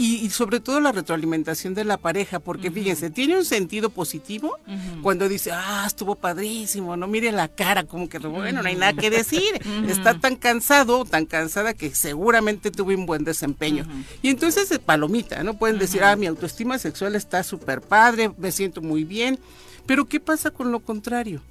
y, 0.00 0.24
y 0.24 0.30
sobre 0.30 0.60
todo 0.60 0.80
la 0.80 0.92
retroalimentación 0.92 1.74
de 1.74 1.84
la 1.84 1.96
pareja, 1.96 2.38
porque 2.38 2.70
fíjense, 2.70 3.10
tiene 3.10 3.36
un 3.36 3.44
sentido 3.44 3.90
positivo 3.90 4.56
cuando 5.02 5.28
dice, 5.28 5.50
ah, 5.52 5.84
estuvo 5.86 6.14
padrísimo, 6.14 6.96
no 6.96 7.08
mire 7.08 7.32
la 7.32 7.48
cara, 7.48 7.82
como 7.82 8.08
que 8.08 8.18
bueno, 8.18 8.62
no 8.62 8.68
hay 8.68 8.76
nada 8.76 8.92
que 8.92 9.10
decir, 9.10 9.60
está 9.88 10.18
tan 10.18 10.36
cansado, 10.36 11.04
tan 11.04 11.26
cansada 11.26 11.74
que 11.74 11.92
seguramente 11.94 12.70
tuvo 12.70 12.90
un 12.90 13.06
buen 13.06 13.24
desempeño. 13.24 13.86
Y 14.22 14.28
entonces 14.28 14.70
es 14.70 14.78
palomita, 14.78 15.42
¿no? 15.42 15.58
Pueden 15.58 15.80
decir, 15.80 16.04
ah, 16.04 16.14
mi 16.14 16.26
autoestima 16.26 16.78
sexual 16.78 17.16
está 17.16 17.42
súper 17.42 17.80
padre, 17.80 18.30
me 18.38 18.52
siento 18.52 18.80
muy 18.80 19.02
bien, 19.02 19.40
pero 19.84 20.04
¿qué 20.04 20.20
pasa 20.20 20.52
con 20.52 20.70
lo 20.70 20.78
contrario? 20.78 21.42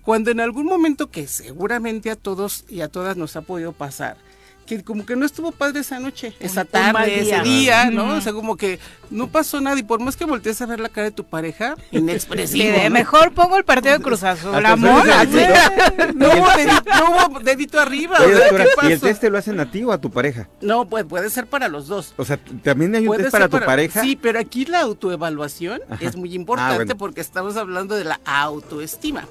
Cuando 0.00 0.30
en 0.30 0.40
algún 0.40 0.64
momento 0.64 1.10
que 1.10 1.26
seguramente 1.26 2.10
a 2.10 2.16
todos 2.16 2.64
y 2.70 2.80
a 2.80 2.88
todas 2.88 3.18
nos 3.18 3.36
ha 3.36 3.42
podido 3.42 3.72
pasar, 3.72 4.16
que 4.66 4.82
como 4.84 5.04
que 5.04 5.16
no 5.16 5.26
estuvo 5.26 5.52
padre 5.52 5.80
esa 5.80 5.98
noche, 5.98 6.34
esa 6.40 6.64
tarde, 6.64 7.20
ese 7.20 7.40
día. 7.42 7.90
¿no? 7.90 8.16
O 8.16 8.20
sea, 8.20 8.32
como 8.32 8.56
que 8.56 8.78
no 9.10 9.28
pasó 9.28 9.60
nada 9.60 9.78
y 9.78 9.82
por 9.82 10.00
más 10.00 10.16
que 10.16 10.24
voltees 10.24 10.60
a 10.62 10.66
ver 10.66 10.80
la 10.80 10.88
cara 10.88 11.06
de 11.06 11.10
tu 11.10 11.24
pareja, 11.24 11.74
inexpresivo. 11.90 12.90
mejor 12.90 13.32
pongo 13.32 13.56
el 13.56 13.64
partido 13.64 13.96
de 13.98 14.02
Cruz 14.02 14.22
Azul, 14.22 14.64
amor. 14.64 15.04
No 16.14 16.28
hubo, 16.32 16.48
dedito, 16.56 16.82
no 16.98 17.26
hubo 17.28 17.40
dedito 17.40 17.80
arriba. 17.80 18.16
Oye, 18.20 18.34
o 18.34 18.38
sea, 18.38 18.46
doctora, 18.48 18.64
¿qué 18.80 18.88
¿y 18.88 18.92
el 18.92 19.00
test 19.00 19.20
te 19.20 19.30
lo 19.30 19.38
hacen 19.38 19.60
a 19.60 19.70
ti 19.70 19.82
o 19.84 19.92
a 19.92 20.00
tu 20.00 20.10
pareja? 20.10 20.48
No, 20.60 20.88
pues 20.88 21.04
puede 21.04 21.28
ser 21.30 21.46
para 21.46 21.68
los 21.68 21.88
dos. 21.88 22.14
O 22.16 22.24
sea, 22.24 22.38
¿también 22.62 22.94
hay 22.94 23.02
un 23.02 23.06
Puede 23.08 23.24
test 23.24 23.32
para 23.32 23.48
tu 23.48 23.60
pareja? 23.60 24.00
Sí, 24.02 24.16
pero 24.20 24.38
aquí 24.38 24.64
la 24.64 24.80
autoevaluación 24.80 25.80
Ajá. 25.88 26.04
es 26.04 26.16
muy 26.16 26.34
importante 26.34 26.72
Ah, 26.72 26.76
bueno. 26.76 26.96
porque 26.96 27.20
estamos 27.20 27.56
hablando 27.56 27.94
de 27.96 28.04
la 28.04 28.20
autoestima. 28.24 29.26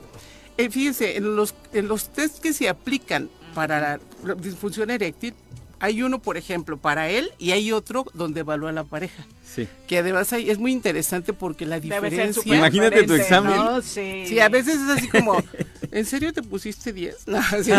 Eh, 0.58 0.70
fíjense, 0.70 1.18
en 1.18 1.36
los, 1.36 1.56
en 1.74 1.88
los 1.88 2.10
test 2.10 2.40
que 2.40 2.53
se 2.53 2.68
aplican 2.70 3.30
para 3.53 3.99
la 4.23 4.36
disfunción 4.36 4.90
eréctil, 4.90 5.34
hay 5.80 6.03
uno, 6.03 6.19
por 6.19 6.38
ejemplo, 6.38 6.78
para 6.78 7.10
él 7.10 7.32
y 7.40 7.52
hay 7.52 7.72
otro 7.72 8.06
donde 8.14 8.41
evalúa 8.41 8.72
la 8.72 8.84
pareja. 8.84 9.26
Sí. 9.53 9.68
Que 9.88 9.98
además 9.98 10.32
hay- 10.32 10.49
es 10.49 10.57
muy 10.57 10.72
interesante 10.72 11.34
porque 11.34 11.65
la 11.65 11.80
Debe 11.80 11.99
ser 11.99 12.10
diferencia... 12.10 12.56
Imagínate 12.56 13.03
tu 13.03 13.14
examen. 13.14 13.56
¿no? 13.56 13.82
Sí. 13.82 14.23
Sí, 14.28 14.40
a 14.40 14.48
veces 14.48 14.76
es 14.76 14.90
así 14.90 15.07
como, 15.10 15.36
¿en 15.91 16.06
serio 16.06 16.32
te 16.32 16.41
pusiste 16.41 16.94
10? 16.94 17.15
No, 17.28 17.38
así, 17.52 17.72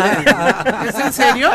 ¿Es 0.87 0.95
en 1.05 1.13
serio? 1.13 1.49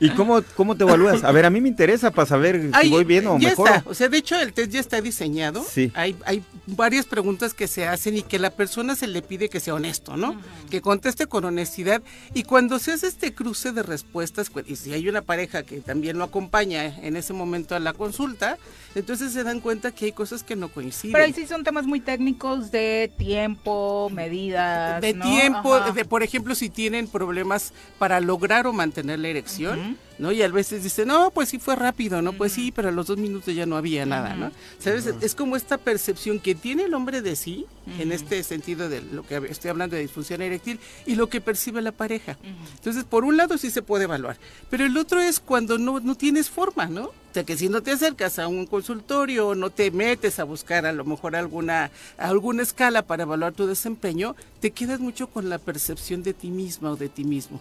¿Y 0.00 0.10
cómo, 0.10 0.42
cómo 0.54 0.76
te 0.76 0.84
evalúas? 0.84 1.24
A 1.24 1.32
ver, 1.32 1.44
a 1.46 1.50
mí 1.50 1.60
me 1.60 1.68
interesa 1.68 2.10
para 2.12 2.26
saber 2.26 2.60
si 2.60 2.70
Ahí 2.72 2.90
voy 2.90 3.04
bien 3.04 3.26
o 3.26 3.38
ya 3.38 3.48
mejor. 3.50 3.68
está. 3.68 3.90
O 3.90 3.94
sea, 3.94 4.08
de 4.08 4.18
hecho, 4.18 4.38
el 4.38 4.52
test 4.52 4.70
ya 4.70 4.80
está 4.80 5.00
diseñado. 5.00 5.64
Sí. 5.68 5.90
Hay, 5.94 6.14
hay 6.24 6.42
varias 6.66 7.06
preguntas 7.06 7.54
que 7.54 7.66
se 7.66 7.86
hacen 7.86 8.16
y 8.16 8.22
que 8.22 8.38
la 8.38 8.50
persona 8.50 8.94
se 8.94 9.06
le 9.08 9.22
pide 9.22 9.48
que 9.48 9.58
sea 9.60 9.74
honesto, 9.74 10.16
¿no? 10.16 10.40
Que 10.70 10.80
conteste 10.80 11.26
con 11.26 11.44
honestidad. 11.44 12.02
Y 12.34 12.44
cuando 12.44 12.78
se 12.78 12.92
hace 12.92 13.08
este 13.08 13.34
cruce 13.34 13.72
de 13.72 13.82
respuestas, 13.82 14.50
cu- 14.50 14.62
y 14.66 14.76
si 14.76 14.92
hay 14.92 15.08
una 15.08 15.22
pareja 15.22 15.62
que 15.64 15.80
también 15.80 16.18
lo 16.18 16.24
acompaña 16.24 16.84
en 17.02 17.16
ese 17.16 17.32
momento 17.32 17.74
a 17.74 17.80
la 17.80 17.92
consulta, 17.92 18.58
entonces 18.94 19.32
se 19.32 19.42
dan 19.48 19.60
cuenta 19.60 19.92
que 19.92 20.06
hay 20.06 20.12
cosas 20.12 20.42
que 20.42 20.56
no 20.56 20.68
coinciden. 20.68 21.12
Pero 21.12 21.24
ahí 21.24 21.32
sí 21.32 21.46
son 21.46 21.64
temas 21.64 21.86
muy 21.86 22.00
técnicos 22.00 22.70
de 22.70 23.10
tiempo, 23.16 24.10
medidas. 24.12 25.00
de 25.00 25.14
¿no? 25.14 25.24
tiempo, 25.24 25.80
de, 25.80 26.04
por 26.04 26.22
ejemplo, 26.22 26.54
si 26.54 26.68
tienen 26.68 27.08
problemas 27.08 27.72
para 27.98 28.20
lograr 28.20 28.66
o 28.66 28.72
mantener 28.72 29.18
la 29.18 29.28
erección, 29.28 29.96
¿no? 30.18 30.32
Y 30.32 30.42
a 30.42 30.48
veces 30.48 30.82
dicen, 30.82 31.08
no, 31.08 31.30
pues 31.30 31.48
sí 31.48 31.58
fue 31.58 31.76
rápido, 31.76 32.22
¿no? 32.22 32.32
Pues 32.32 32.52
sí, 32.52 32.72
pero 32.72 32.88
a 32.88 32.92
los 32.92 33.06
dos 33.06 33.18
minutos 33.18 33.54
ya 33.54 33.66
no 33.66 33.76
había 33.76 34.06
nada, 34.06 34.34
¿no? 34.34 34.50
¿Sabes? 34.78 35.06
Es 35.20 35.34
como 35.34 35.56
esta 35.56 35.78
percepción 35.78 36.40
que 36.40 36.54
tiene 36.54 36.84
el 36.84 36.94
hombre 36.94 37.22
de 37.22 37.36
sí, 37.36 37.66
en 37.98 38.12
este 38.12 38.42
sentido 38.42 38.88
de 38.88 39.00
lo 39.00 39.26
que 39.26 39.36
estoy 39.48 39.70
hablando 39.70 39.96
de 39.96 40.02
disfunción 40.02 40.42
eréctil, 40.42 40.80
y 41.06 41.14
lo 41.14 41.28
que 41.28 41.40
percibe 41.40 41.80
la 41.82 41.92
pareja. 41.92 42.36
Entonces, 42.74 43.04
por 43.04 43.24
un 43.24 43.36
lado 43.36 43.58
sí 43.58 43.70
se 43.70 43.82
puede 43.82 44.04
evaluar, 44.04 44.36
pero 44.70 44.84
el 44.84 44.96
otro 44.96 45.20
es 45.20 45.40
cuando 45.40 45.78
no, 45.78 46.00
no 46.00 46.14
tienes 46.14 46.50
forma, 46.50 46.86
¿no? 46.86 47.10
O 47.30 47.34
sea, 47.34 47.44
que 47.44 47.58
si 47.58 47.68
no 47.68 47.82
te 47.82 47.90
acercas 47.90 48.38
a 48.38 48.48
un 48.48 48.66
consultorio, 48.66 49.54
no 49.54 49.68
te 49.68 49.90
metes 49.90 50.38
a 50.38 50.44
buscar 50.44 50.86
a 50.86 50.92
lo 50.92 51.04
mejor 51.04 51.36
alguna, 51.36 51.90
alguna 52.16 52.62
escala 52.62 53.02
para 53.02 53.24
evaluar 53.24 53.52
tu 53.52 53.66
desempeño, 53.66 54.34
te 54.60 54.70
quedas 54.72 55.00
mucho 55.00 55.28
con 55.28 55.48
la 55.48 55.58
percepción 55.58 56.22
de 56.22 56.34
ti 56.34 56.50
misma 56.50 56.90
o 56.90 56.96
de 56.96 57.08
ti 57.08 57.24
mismo. 57.24 57.60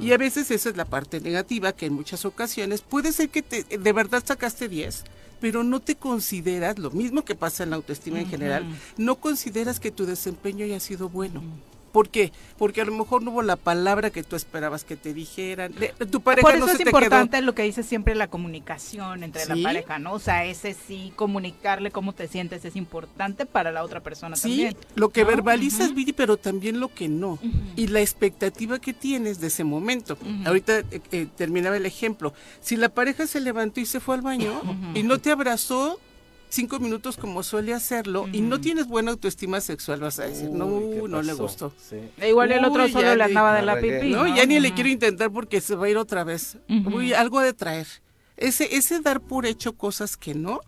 Y 0.00 0.12
a 0.12 0.18
veces 0.18 0.50
esa 0.50 0.68
es 0.68 0.76
la 0.76 0.84
parte 0.84 1.20
negativa, 1.20 1.72
que 1.72 1.86
en 1.86 1.94
muchas 1.94 2.24
ocasiones 2.24 2.82
puede 2.82 3.12
ser 3.12 3.28
que 3.28 3.42
te, 3.42 3.64
de 3.64 3.92
verdad 3.92 4.22
sacaste 4.24 4.68
10, 4.68 5.04
pero 5.40 5.64
no 5.64 5.80
te 5.80 5.96
consideras, 5.96 6.78
lo 6.78 6.90
mismo 6.90 7.24
que 7.24 7.34
pasa 7.34 7.64
en 7.64 7.70
la 7.70 7.76
autoestima 7.76 8.20
en 8.20 8.28
general, 8.28 8.66
no 8.96 9.16
consideras 9.16 9.80
que 9.80 9.90
tu 9.90 10.06
desempeño 10.06 10.64
haya 10.64 10.80
sido 10.80 11.08
bueno. 11.08 11.42
¿Por 11.96 12.10
qué? 12.10 12.30
Porque 12.58 12.82
a 12.82 12.84
lo 12.84 12.92
mejor 12.92 13.22
no 13.22 13.30
hubo 13.30 13.40
la 13.40 13.56
palabra 13.56 14.10
que 14.10 14.22
tú 14.22 14.36
esperabas 14.36 14.84
que 14.84 14.96
te 14.96 15.14
dijeran. 15.14 15.74
De- 15.74 15.94
tu 16.10 16.20
pareja 16.20 16.42
Por 16.46 16.54
eso 16.54 16.66
no 16.66 16.70
es 16.72 16.72
se 16.76 16.84
te 16.84 16.90
quedó. 16.90 16.98
importante 17.00 17.40
lo 17.40 17.54
que 17.54 17.62
dice 17.62 17.82
siempre 17.82 18.14
la 18.14 18.28
comunicación 18.28 19.22
entre 19.24 19.44
Sí. 19.46 19.54
la 19.54 19.62
pareja, 19.66 19.98
¿no? 19.98 20.12
O 20.12 20.18
sea, 20.18 20.44
ese 20.44 20.74
sí, 20.74 21.14
comunicarle 21.16 21.90
cómo 21.90 22.12
te 22.12 22.28
sientes 22.28 22.66
es 22.66 22.76
importante 22.76 23.46
para 23.46 23.72
la 23.72 23.82
otra 23.82 24.00
persona 24.00 24.36
Sí, 24.36 24.42
también. 24.48 24.76
lo 24.94 25.08
que 25.08 25.22
¿no? 25.22 25.28
verbalizas, 25.28 25.94
Viri, 25.94 26.12
pero 26.12 26.36
también 26.36 26.80
lo 26.80 26.88
que 26.92 27.08
no. 27.08 27.38
Y 27.76 27.86
la 27.86 28.02
expectativa 28.02 28.78
que 28.78 28.92
tienes 28.92 29.40
de 29.40 29.46
ese 29.46 29.64
momento. 29.64 30.18
Ahorita 30.44 30.80
eh, 30.80 31.00
eh, 31.12 31.26
terminaba 31.34 31.78
el 31.78 31.86
ejemplo. 31.86 32.34
Si 32.60 32.76
la 32.76 32.90
pareja 32.90 33.26
se 33.26 33.40
levantó 33.40 33.80
y 33.80 33.86
se 33.86 34.00
fue 34.00 34.16
al 34.16 34.20
baño 34.20 34.52
y 34.94 35.02
no 35.02 35.18
te 35.18 35.30
abrazó 35.30 35.98
cinco 36.48 36.78
minutos 36.78 37.16
como 37.16 37.42
suele 37.42 37.74
hacerlo 37.74 38.26
y 38.32 38.40
no 38.40 38.60
tienes 38.60 38.86
buena 38.86 39.10
autoestima 39.10 39.60
sexual, 39.60 40.00
vas 40.00 40.18
a 40.18 40.26
decir, 40.26 40.50
no, 40.50 40.66
no 41.08 41.22
le 41.22 41.32
gustó. 41.34 41.72
E 42.18 42.28
igual 42.28 42.52
el 42.52 42.64
otro 42.64 42.84
Uy, 42.84 42.92
solo 42.92 43.14
le 43.14 43.24
andaba 43.24 43.54
de 43.54 43.62
la 43.62 43.80
pipí. 43.80 44.10
No, 44.10 44.26
ya 44.26 44.46
ni 44.46 44.60
le 44.60 44.72
quiero 44.72 44.88
intentar 44.88 45.30
porque 45.30 45.60
se 45.60 45.74
va 45.74 45.86
a 45.86 45.90
ir 45.90 45.96
otra 45.96 46.24
vez. 46.24 46.58
Uy, 46.68 47.12
algo 47.12 47.40
de 47.40 47.52
traer. 47.52 47.86
Ese, 48.36 48.76
ese 48.76 49.00
dar 49.00 49.20
por 49.20 49.46
hecho 49.46 49.72
cosas 49.72 50.16
que 50.16 50.34
no, 50.34 50.60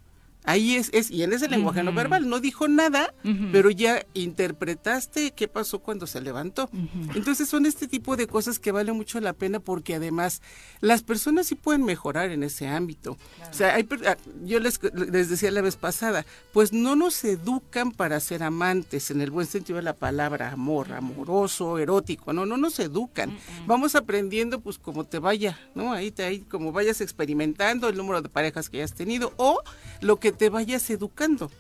ahí 0.49 0.77
es, 0.77 0.89
es 0.95 1.11
y 1.11 1.23
en 1.23 1.35
ese 1.35 1.47
lenguaje 1.47 1.83
no 1.83 1.93
verbal, 1.93 2.27
no 2.27 2.41
dijo 2.41 2.69
nada, 2.69 3.13
pero 3.53 3.71
ya 3.71 4.07
interpretaste 4.15 5.33
qué 5.33 5.47
pasó 5.47 5.81
cuando 5.81 6.07
se 6.07 6.23
levantó. 6.23 6.71
Entonces 7.15 7.49
son 7.51 7.67
este 7.67 7.87
tipo 7.87 8.17
de 8.17 8.27
cosas 8.27 8.59
que 8.59 8.73
vale 8.73 8.93
mucho 8.93 9.21
la 9.21 9.35
pena 9.35 9.61
porque 9.61 9.97
además 9.97 10.41
las 10.81 11.03
personas 11.03 11.49
sí 11.49 11.55
pueden 11.55 11.85
mejorar 11.85 12.31
en 12.31 12.43
ese 12.43 12.67
ámbito. 12.67 13.19
O 13.51 13.53
sea, 13.53 13.75
hay 13.75 13.87
ah, 14.07 14.17
yo 14.43 14.59
les, 14.59 14.81
les 14.95 15.29
decía 15.29 15.51
la 15.51 15.61
vez 15.61 15.77
pasada, 15.77 16.25
pues 16.55 16.73
no 16.73 16.97
nos 16.97 17.23
educan 17.25 17.93
para 17.93 18.19
ser 18.19 18.43
amantes 18.43 19.11
en 19.11 19.21
el 19.21 19.31
buen 19.31 19.47
sentido 19.47 19.77
de 19.77 19.83
la 19.83 19.97
palabra, 19.97 20.53
amor, 20.53 20.95
amoroso, 20.95 21.79
erótico, 21.79 22.33
no, 22.33 22.47
no 22.47 22.57
nos 22.57 22.79
educan. 22.79 23.37
Vamos 23.67 23.95
aprendiendo 23.95 24.61
pues 24.61 24.79
como 24.79 25.05
te 25.05 25.19
vaya, 25.19 25.59
¿no? 25.75 25.93
Ahí 25.93 26.11
te 26.11 26.25
ahí 26.25 26.41
como 26.41 26.73
vayas 26.73 27.03
experimentando 27.03 27.91
el 27.91 27.99
número 27.99 28.23
de 28.23 28.31
parejas 28.31 28.71
que 28.71 28.79
hayas 28.79 28.95
tenido 28.95 29.35
o 29.37 29.61
lo 30.01 30.17
que 30.17 30.38
te 30.39 30.49
vayas 30.51 30.89
educando. 30.91 31.51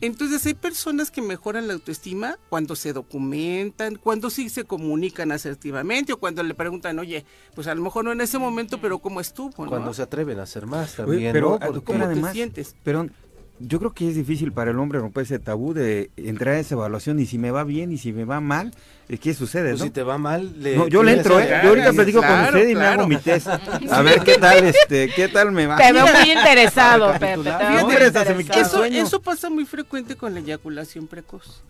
Entonces 0.00 0.44
hay 0.46 0.54
personas 0.54 1.10
que 1.10 1.22
mejoran 1.22 1.66
la 1.68 1.74
autoestima 1.74 2.38
cuando 2.48 2.74
se 2.76 2.92
documentan, 2.92 3.96
cuando 3.96 4.30
sí 4.30 4.48
se 4.48 4.64
comunican 4.64 5.30
asertivamente 5.32 6.12
o 6.12 6.16
cuando 6.18 6.42
le 6.42 6.54
preguntan, 6.54 6.98
oye, 6.98 7.24
pues 7.54 7.66
a 7.66 7.74
lo 7.74 7.82
mejor 7.82 8.04
no 8.04 8.12
en 8.12 8.20
ese 8.20 8.38
momento, 8.38 8.78
pero 8.80 8.98
¿cómo 8.98 9.20
estuvo? 9.20 9.64
¿no? 9.64 9.70
Cuando 9.70 9.92
se 9.94 10.02
atreven 10.02 10.38
a 10.40 10.42
hacer 10.44 10.66
más 10.66 10.98
Oye, 10.98 11.06
también, 11.06 11.32
pero, 11.32 11.50
¿no? 11.50 11.58
Porque- 11.58 11.74
doctora, 11.74 11.98
¿Cómo 11.98 12.08
te 12.08 12.12
además, 12.12 12.32
sientes? 12.32 12.74
Perdón, 12.82 13.12
yo 13.60 13.78
creo 13.78 13.92
que 13.92 14.08
es 14.08 14.16
difícil 14.16 14.52
para 14.52 14.72
el 14.72 14.78
hombre 14.78 14.98
romper 14.98 15.22
ese 15.24 15.38
tabú 15.38 15.74
de 15.74 16.10
entrar 16.16 16.54
a 16.56 16.58
esa 16.60 16.74
evaluación 16.74 17.20
y 17.20 17.26
si 17.26 17.38
me 17.38 17.50
va 17.52 17.62
bien 17.64 17.92
y 17.92 17.98
si 17.98 18.12
me 18.12 18.24
va 18.24 18.40
mal, 18.40 18.72
¿qué 19.20 19.34
sucede? 19.34 19.70
Pues 19.70 19.80
no? 19.80 19.86
si 19.86 19.90
te 19.90 20.02
va 20.02 20.18
mal, 20.18 20.52
le 20.60 20.76
No, 20.76 20.88
yo 20.88 21.02
le 21.02 21.12
entro, 21.12 21.38
¿eh? 21.40 21.60
Yo 21.62 21.70
ahorita 21.70 21.92
platico 21.92 22.20
con 22.20 22.40
usted 22.40 22.68
y 22.68 22.74
me 22.74 22.84
hago 22.86 23.06
mi 23.06 23.16
test. 23.16 23.46
A 23.90 24.02
ver 24.02 24.22
qué 24.22 24.38
tal, 24.38 24.64
este, 24.64 25.10
qué 25.14 25.28
tal 25.28 25.52
me 25.52 25.66
va. 25.66 25.76
Te 25.76 25.92
veo 25.92 26.06
muy 26.06 26.30
interesado, 26.30 27.12
Pepe. 27.12 27.36
muy 27.38 27.80
interesado. 27.80 28.30
Eso, 28.38 28.84
eso 28.84 29.20
pasa 29.20 29.50
muy 29.50 29.64
frecuente 29.66 30.16
con 30.16 30.34
la 30.34 30.40
eyaculación 30.40 31.06
precoz. 31.06 31.62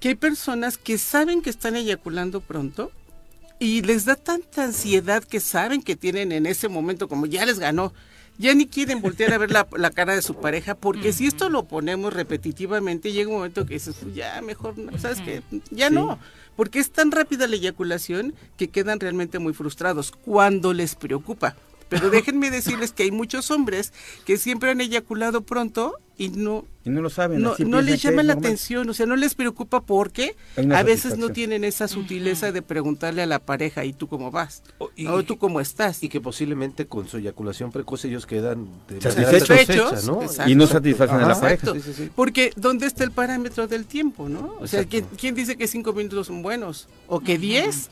Que 0.00 0.08
hay 0.08 0.14
personas 0.14 0.76
que 0.78 0.98
saben 0.98 1.40
que 1.42 1.50
están 1.50 1.76
eyaculando 1.76 2.40
pronto 2.40 2.92
y 3.58 3.82
les 3.82 4.04
da 4.04 4.16
tanta 4.16 4.64
ansiedad 4.64 5.24
que 5.24 5.40
saben 5.40 5.82
que 5.82 5.96
tienen 5.96 6.32
en 6.32 6.44
ese 6.46 6.68
momento, 6.68 7.08
como 7.08 7.24
ya 7.24 7.46
les 7.46 7.58
ganó, 7.58 7.94
ya 8.38 8.54
ni 8.54 8.66
quieren 8.66 9.00
voltear 9.00 9.32
a 9.32 9.38
ver 9.38 9.50
la, 9.50 9.66
la 9.76 9.90
cara 9.90 10.14
de 10.14 10.20
su 10.20 10.34
pareja, 10.34 10.74
porque 10.74 11.14
si 11.14 11.26
esto 11.26 11.48
lo 11.48 11.64
ponemos 11.64 12.12
repetitivamente, 12.12 13.12
llega 13.12 13.30
un 13.30 13.36
momento 13.36 13.64
que 13.64 13.74
dices, 13.74 13.96
"Pues 14.02 14.14
ya 14.14 14.42
mejor, 14.42 14.74
¿sabes 14.98 15.22
qué? 15.22 15.42
Ya 15.70 15.88
no, 15.88 16.18
porque 16.56 16.78
es 16.78 16.90
tan 16.90 17.12
rápida 17.12 17.46
la 17.46 17.56
eyaculación 17.56 18.34
que 18.56 18.68
quedan 18.68 19.00
realmente 19.00 19.38
muy 19.38 19.52
frustrados 19.52 20.10
cuando 20.10 20.72
les 20.72 20.94
preocupa. 20.94 21.56
Pero 21.88 22.10
déjenme 22.10 22.50
decirles 22.50 22.92
que 22.92 23.04
hay 23.04 23.10
muchos 23.10 23.50
hombres 23.50 23.92
que 24.24 24.36
siempre 24.38 24.70
han 24.70 24.80
eyaculado 24.80 25.42
pronto 25.42 25.94
y 26.18 26.30
no 26.30 26.64
Y 26.84 26.90
no 26.90 27.02
lo 27.02 27.10
saben. 27.10 27.42
no, 27.42 27.54
no 27.58 27.80
les 27.82 28.00
llama 28.02 28.22
la 28.22 28.34
normal. 28.34 28.46
atención, 28.46 28.88
o 28.88 28.94
sea, 28.94 29.04
no 29.06 29.16
les 29.16 29.34
preocupa 29.34 29.82
porque 29.82 30.34
a 30.74 30.82
veces 30.82 31.18
no 31.18 31.28
tienen 31.28 31.62
esa 31.62 31.88
sutileza 31.88 32.52
de 32.52 32.62
preguntarle 32.62 33.22
a 33.22 33.26
la 33.26 33.38
pareja, 33.38 33.84
¿y 33.84 33.92
tú 33.92 34.08
cómo 34.08 34.30
vas? 34.30 34.62
O- 34.78 34.90
y- 34.96 35.06
¿O 35.06 35.22
tú 35.24 35.36
cómo 35.38 35.60
estás? 35.60 36.02
Y 36.02 36.08
que 36.08 36.20
posiblemente 36.20 36.86
con 36.86 37.06
su 37.06 37.18
eyaculación 37.18 37.70
precoz 37.70 38.04
ellos 38.06 38.24
quedan 38.26 38.66
de 38.88 39.00
Satisfechos. 39.00 40.06
¿no? 40.06 40.22
Exacto. 40.22 40.50
Y 40.50 40.54
no 40.54 40.66
satisfacen 40.66 41.16
a 41.16 41.28
la 41.28 41.38
pareja. 41.40 41.54
Exacto. 41.66 41.74
Sí, 41.74 41.82
sí, 41.82 41.92
sí. 42.04 42.10
Porque 42.16 42.50
¿dónde 42.56 42.86
está 42.86 43.04
el 43.04 43.10
parámetro 43.12 43.66
del 43.68 43.84
tiempo, 43.84 44.28
no? 44.28 44.56
O 44.60 44.66
sea. 44.66 44.84
¿quién, 44.84 45.06
quién 45.18 45.34
dice 45.34 45.56
que 45.56 45.68
cinco 45.68 45.92
minutos 45.92 46.26
son 46.28 46.42
buenos? 46.42 46.88
¿O 47.08 47.20
que 47.20 47.38
diez? 47.38 47.90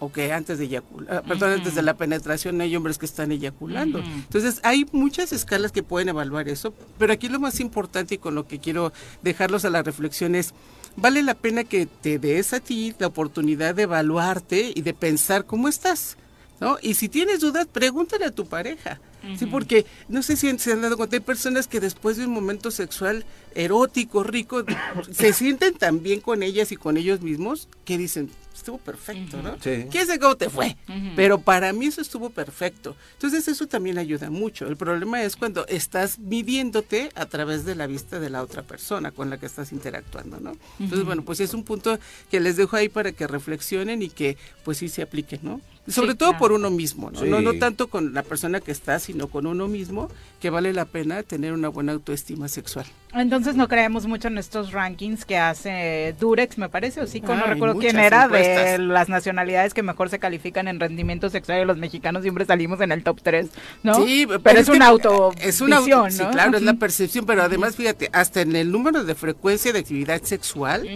O 0.00 0.10
que 0.10 0.32
antes 0.32 0.58
de 0.58 0.64
eyacular, 0.64 1.22
perdón, 1.24 1.52
antes 1.52 1.74
de 1.74 1.82
la 1.82 1.94
penetración 1.94 2.60
hay 2.62 2.74
hombres 2.74 2.96
que 2.96 3.04
están 3.04 3.30
eyaculando. 3.32 3.98
Entonces, 3.98 4.58
hay 4.62 4.86
muchas 4.92 5.30
escalas 5.32 5.72
que 5.72 5.82
pueden 5.82 6.08
evaluar 6.08 6.48
eso, 6.48 6.72
pero 6.98 7.12
aquí 7.12 7.28
lo 7.28 7.38
más 7.38 7.60
importante 7.60 8.14
y 8.14 8.18
con 8.18 8.34
lo 8.34 8.48
que 8.48 8.60
quiero 8.60 8.94
dejarlos 9.22 9.66
a 9.66 9.70
la 9.70 9.82
reflexión 9.82 10.34
es, 10.34 10.54
vale 10.96 11.22
la 11.22 11.34
pena 11.34 11.64
que 11.64 11.84
te 11.84 12.18
des 12.18 12.54
a 12.54 12.60
ti 12.60 12.94
la 12.98 13.08
oportunidad 13.08 13.74
de 13.74 13.82
evaluarte 13.82 14.72
y 14.74 14.80
de 14.80 14.94
pensar 14.94 15.44
cómo 15.44 15.68
estás. 15.68 16.16
¿No? 16.60 16.76
Y 16.82 16.92
si 16.92 17.08
tienes 17.08 17.40
dudas, 17.40 17.66
pregúntale 17.66 18.26
a 18.26 18.34
tu 18.34 18.46
pareja. 18.46 19.00
Sí, 19.38 19.46
porque 19.46 19.86
no 20.08 20.22
sé 20.22 20.36
si 20.36 20.58
se 20.58 20.72
han 20.72 20.82
dado 20.82 20.96
cuenta, 20.96 21.16
hay 21.16 21.20
personas 21.20 21.66
que 21.66 21.80
después 21.80 22.16
de 22.16 22.26
un 22.26 22.32
momento 22.32 22.70
sexual 22.70 23.24
erótico, 23.54 24.22
rico, 24.22 24.64
se 25.10 25.32
sienten 25.32 25.74
tan 25.74 26.02
bien 26.02 26.20
con 26.20 26.42
ellas 26.42 26.72
y 26.72 26.76
con 26.76 26.96
ellos 26.96 27.20
mismos 27.20 27.68
que 27.84 27.98
dicen, 27.98 28.30
estuvo 28.60 28.78
perfecto, 28.78 29.42
¿no? 29.42 29.56
Sí. 29.60 29.86
¿Quién 29.90 30.06
sabe 30.06 30.18
cómo 30.18 30.36
te 30.36 30.48
fue? 30.48 30.76
Pero 31.16 31.40
para 31.40 31.72
mí 31.72 31.86
eso 31.86 32.00
estuvo 32.00 32.30
perfecto. 32.30 32.94
Entonces 33.14 33.48
eso 33.48 33.66
también 33.66 33.98
ayuda 33.98 34.30
mucho. 34.30 34.66
El 34.66 34.76
problema 34.76 35.22
es 35.22 35.36
cuando 35.36 35.66
estás 35.66 36.18
midiéndote 36.18 37.10
a 37.14 37.26
través 37.26 37.64
de 37.64 37.74
la 37.74 37.86
vista 37.86 38.20
de 38.20 38.30
la 38.30 38.42
otra 38.42 38.62
persona 38.62 39.10
con 39.10 39.30
la 39.30 39.38
que 39.38 39.46
estás 39.46 39.72
interactuando, 39.72 40.40
¿no? 40.40 40.52
Entonces, 40.78 41.04
bueno, 41.04 41.24
pues 41.24 41.40
es 41.40 41.54
un 41.54 41.64
punto 41.64 41.98
que 42.30 42.40
les 42.40 42.56
dejo 42.56 42.76
ahí 42.76 42.88
para 42.88 43.12
que 43.12 43.26
reflexionen 43.26 44.02
y 44.02 44.10
que 44.10 44.36
pues 44.64 44.78
sí 44.78 44.88
se 44.88 45.02
apliquen, 45.02 45.40
¿no? 45.42 45.60
Sobre 45.90 46.12
Sí, 46.12 46.18
todo 46.18 46.30
claro. 46.30 46.38
por 46.40 46.52
uno 46.52 46.70
mismo, 46.70 47.10
¿no? 47.10 47.20
Sí. 47.20 47.26
¿no? 47.26 47.40
No 47.40 47.54
tanto 47.54 47.88
con 47.88 48.14
la 48.14 48.22
persona 48.22 48.60
que 48.60 48.72
está, 48.72 48.98
sino 48.98 49.28
con 49.28 49.46
uno 49.46 49.68
mismo, 49.68 50.08
que 50.40 50.50
vale 50.50 50.72
la 50.72 50.84
pena 50.84 51.22
tener 51.22 51.52
una 51.52 51.68
buena 51.68 51.92
autoestima 51.92 52.48
sexual. 52.48 52.86
Entonces 53.12 53.56
no 53.56 53.66
creemos 53.68 54.06
mucho 54.06 54.28
en 54.28 54.38
estos 54.38 54.72
rankings 54.72 55.24
que 55.24 55.36
hace 55.36 56.14
Durex, 56.20 56.58
me 56.58 56.68
parece, 56.68 57.00
o 57.00 57.06
sí, 57.06 57.20
no 57.20 57.32
Ah, 57.32 57.42
hay 57.44 57.54
recuerdo 57.54 57.78
quién 57.78 57.98
era, 57.98 58.28
de 58.28 58.38
encuestas. 58.52 58.80
las 58.80 59.08
nacionalidades 59.08 59.74
que 59.74 59.82
mejor 59.82 60.08
se 60.10 60.18
califican 60.18 60.68
en 60.68 60.78
rendimiento 60.78 61.28
sexual 61.28 61.62
y 61.62 61.64
los 61.64 61.76
mexicanos 61.76 62.22
siempre 62.22 62.44
salimos 62.44 62.80
en 62.80 62.92
el 62.92 63.02
top 63.02 63.20
3, 63.22 63.48
¿no? 63.82 63.94
Sí, 64.06 64.26
pero, 64.44 64.60
es, 64.60 64.66
que 64.70 64.76
una 64.76 64.86
auto 64.86 65.32
es 65.40 65.60
una 65.60 65.76
auto- 65.78 65.86
visión, 65.86 66.12
sí, 66.12 66.22
¿no? 66.22 66.30
claro, 66.30 66.56
es 66.56 66.62
la 66.62 66.74
percepción, 66.74 67.26
pero 67.26 67.42
además 67.42 67.74
fíjate, 67.76 68.08
hasta 68.12 68.42
en 68.42 68.54
el 68.54 68.70
número 68.70 69.02
de 69.04 69.14
frecuencia 69.16 69.72
de 69.72 69.80
actividad 69.80 70.22
sexual, 70.22 70.86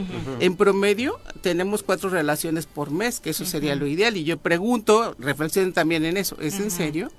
en 0.41 0.57
promedio 0.57 1.19
tenemos 1.43 1.83
cuatro 1.83 2.11
relaciones 2.11 2.66
por 2.66 2.91
mes, 2.93 3.19
que 3.21 3.31
eso 3.31 3.45
sería 3.45 3.75
lo 3.75 3.87
ideal. 3.87 4.16
Y 4.16 4.25
yo 4.25 4.39
pregunto, 4.39 4.84
reflexionen 5.19 5.73
también 5.73 6.05
en 6.05 6.16
eso, 6.16 6.36
¿es 6.40 6.59
en 6.61 6.70
serio? 6.70 7.11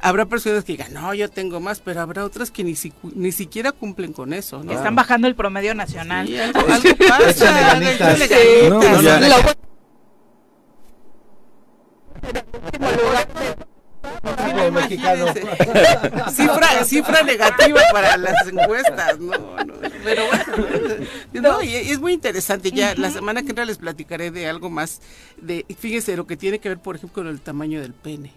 Habrá 0.00 0.26
personas 0.26 0.62
que 0.64 0.72
digan, 0.72 0.92
no, 0.94 1.12
yo 1.12 1.28
tengo 1.28 1.58
más, 1.58 1.80
pero 1.80 2.00
habrá 2.00 2.24
otras 2.24 2.50
que 2.52 2.62
ni, 2.62 2.76
si- 2.76 2.92
ni 3.14 3.32
siquiera 3.32 3.72
cumplen 3.72 4.12
con 4.12 4.32
eso, 4.32 4.62
¿no? 4.62 4.70
Están 4.72 4.94
bajando 4.94 5.26
el 5.26 5.34
promedio 5.34 5.74
nacional. 5.74 6.26
Sí, 6.28 6.38
algo, 6.38 6.60
algo 6.60 6.88
pasa, 7.08 7.78
Échale 7.92 8.28
Como 14.22 14.70
mexicano. 14.72 15.26
cifra, 16.32 16.84
cifra 16.84 17.22
negativa 17.22 17.80
para 17.92 18.16
las 18.16 18.46
encuestas, 18.48 19.18
no, 19.18 19.32
no, 19.64 19.74
pero 20.04 20.22
bueno, 20.26 21.06
no, 21.32 21.62
y 21.62 21.74
es 21.74 22.00
muy 22.00 22.12
interesante, 22.12 22.70
ya 22.70 22.94
la 22.94 23.10
semana 23.10 23.42
que 23.42 23.50
entra 23.50 23.64
les 23.64 23.78
platicaré 23.78 24.30
de 24.30 24.48
algo 24.48 24.70
más, 24.70 25.00
de, 25.40 25.64
fíjese, 25.78 26.16
lo 26.16 26.26
que 26.26 26.36
tiene 26.36 26.58
que 26.58 26.68
ver, 26.68 26.78
por 26.78 26.96
ejemplo, 26.96 27.22
con 27.22 27.26
el 27.28 27.40
tamaño 27.40 27.80
del 27.80 27.92
pene. 27.94 28.32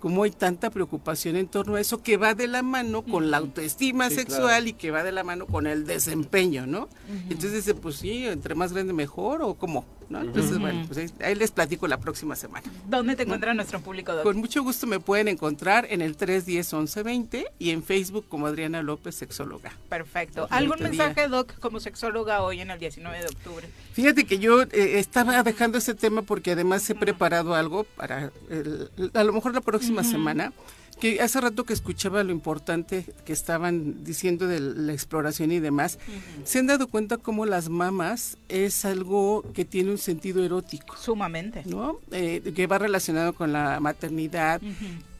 Cómo 0.00 0.22
hay 0.22 0.30
tanta 0.30 0.70
preocupación 0.70 1.36
en 1.36 1.46
torno 1.46 1.74
a 1.76 1.80
eso 1.80 2.02
que 2.02 2.16
va 2.16 2.34
de 2.34 2.46
la 2.48 2.62
mano 2.62 3.02
con 3.02 3.30
la 3.30 3.36
autoestima 3.36 4.08
Sí, 4.08 4.14
sexual 4.16 4.40
claro. 4.46 4.66
y 4.66 4.72
que 4.72 4.90
va 4.90 5.02
de 5.02 5.12
la 5.12 5.24
mano 5.24 5.46
con 5.46 5.66
el 5.66 5.84
desempeño, 5.84 6.66
¿no? 6.66 6.88
Entonces 7.28 7.52
dice, 7.52 7.74
pues 7.74 7.96
sí, 7.96 8.26
entre 8.26 8.54
más 8.54 8.72
grande 8.72 8.94
mejor 8.94 9.42
o 9.42 9.54
cómo, 9.56 9.84
¿no? 10.10 10.20
Entonces, 10.20 10.58
bueno, 10.58 10.84
pues 10.86 10.98
ahí, 10.98 11.10
ahí 11.24 11.34
les 11.34 11.50
platico 11.50 11.86
la 11.88 11.98
próxima 11.98 12.36
semana. 12.36 12.66
¿Dónde 12.88 13.16
te 13.16 13.22
encuentra 13.22 13.54
nuestro 13.54 13.80
público? 13.80 14.12
Doc? 14.12 14.24
Con 14.24 14.36
mucho 14.38 14.62
gusto 14.62 14.86
me 14.86 15.00
pueden 15.00 15.28
encontrar 15.28 15.86
en 15.88 16.02
el 16.02 16.16
310-1120 16.18 17.46
y 17.58 17.70
en 17.70 17.82
Facebook 17.82 18.26
como 18.28 18.46
Adriana 18.46 18.82
López, 18.82 19.14
sexóloga. 19.14 19.72
Perfecto. 19.88 20.46
¿Algún 20.50 20.78
día. 20.78 20.88
mensaje, 20.88 21.28
Doc, 21.28 21.58
como 21.60 21.80
sexóloga 21.80 22.42
hoy 22.42 22.60
en 22.60 22.70
el 22.70 22.78
19 22.78 23.18
de 23.18 23.26
octubre? 23.26 23.68
Fíjate 23.92 24.24
que 24.24 24.38
yo 24.38 24.62
eh, 24.62 24.98
estaba 24.98 25.42
dejando 25.42 25.78
ese 25.78 25.94
tema 25.94 26.22
porque 26.22 26.52
además 26.52 26.88
he 26.90 26.94
preparado 26.94 27.54
algo 27.54 27.84
para 27.84 28.30
el- 28.50 28.90
a 29.14 29.24
lo 29.24 29.32
mejor 29.32 29.54
la 29.54 29.60
próxima 29.60 30.02
semana. 30.04 30.52
Que 31.00 31.20
hace 31.20 31.40
rato 31.40 31.64
que 31.64 31.72
escuchaba 31.72 32.22
lo 32.22 32.30
importante 32.30 33.06
que 33.24 33.32
estaban 33.32 34.04
diciendo 34.04 34.46
de 34.46 34.60
la 34.60 34.92
exploración 34.92 35.50
y 35.50 35.58
demás, 35.58 35.98
se 36.44 36.58
han 36.58 36.66
dado 36.66 36.88
cuenta 36.88 37.16
cómo 37.16 37.46
las 37.46 37.68
mamas 37.68 38.36
es 38.48 38.84
algo 38.84 39.42
que 39.54 39.64
tiene 39.64 39.90
un 39.90 39.98
sentido 39.98 40.44
erótico. 40.44 40.96
Sumamente. 40.96 41.62
¿no? 41.66 41.98
Eh, 42.12 42.52
que 42.54 42.66
va 42.66 42.78
relacionado 42.78 43.32
con 43.32 43.52
la 43.52 43.80
maternidad, 43.80 44.60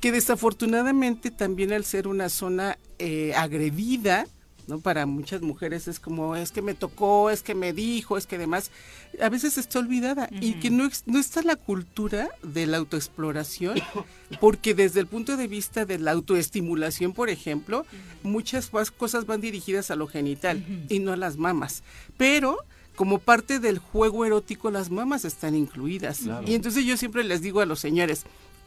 que 0.01 0.13
desafortunadamente 0.13 1.31
también 1.31 1.73
al 1.73 1.85
ser 1.85 2.09
una 2.09 2.29
zona 2.29 2.79
eh, 2.99 3.33
agredida, 3.35 4.27
¿no? 4.71 4.81
Para 4.81 5.05
muchas 5.05 5.43
mujeres 5.43 5.89
es 5.89 6.01
como, 6.01 6.37
es 6.37 6.53
que 6.53 6.63
me 6.63 6.75
tocó, 6.75 7.31
es 7.31 7.43
que 7.43 7.55
me 7.55 7.73
dijo, 7.73 8.17
es 8.17 8.27
que 8.27 8.39
demás, 8.39 8.71
a 9.21 9.29
veces 9.29 9.59
está 9.59 9.81
olvidada 9.81 10.29
y 10.41 10.55
que 10.55 10.71
no, 10.71 10.89
no 11.07 11.19
está 11.19 11.43
la 11.43 11.57
cultura 11.57 12.31
de 12.43 12.67
la 12.67 12.79
autoexploración, 12.79 13.81
porque 14.41 14.75
desde 14.75 15.01
el 15.01 15.07
punto 15.07 15.37
de 15.37 15.49
vista 15.49 15.85
de 15.85 15.99
la 15.99 16.13
autoestimulación, 16.13 17.13
por 17.13 17.29
ejemplo, 17.29 17.85
muchas 18.23 18.73
más 18.73 18.91
cosas 18.91 19.27
van 19.27 19.41
dirigidas 19.41 19.91
a 19.91 19.97
lo 19.97 20.07
genital 20.07 20.65
y 20.89 21.01
no 21.01 21.13
a 21.13 21.17
las 21.17 21.37
mamas, 21.37 21.83
pero 22.17 22.59
como 22.97 23.19
parte 23.19 23.61
del 23.61 23.79
juego 23.79 24.27
erótico 24.27 24.71
las 24.71 24.91
mamas 24.91 25.25
están 25.25 25.55
incluidas. 25.55 26.23
Y 26.47 26.55
entonces 26.55 26.85
yo 26.85 26.97
siempre 26.97 27.25
les 27.25 27.41
digo 27.41 27.61
a 27.61 27.67
los 27.67 27.81
señores, 27.81 28.25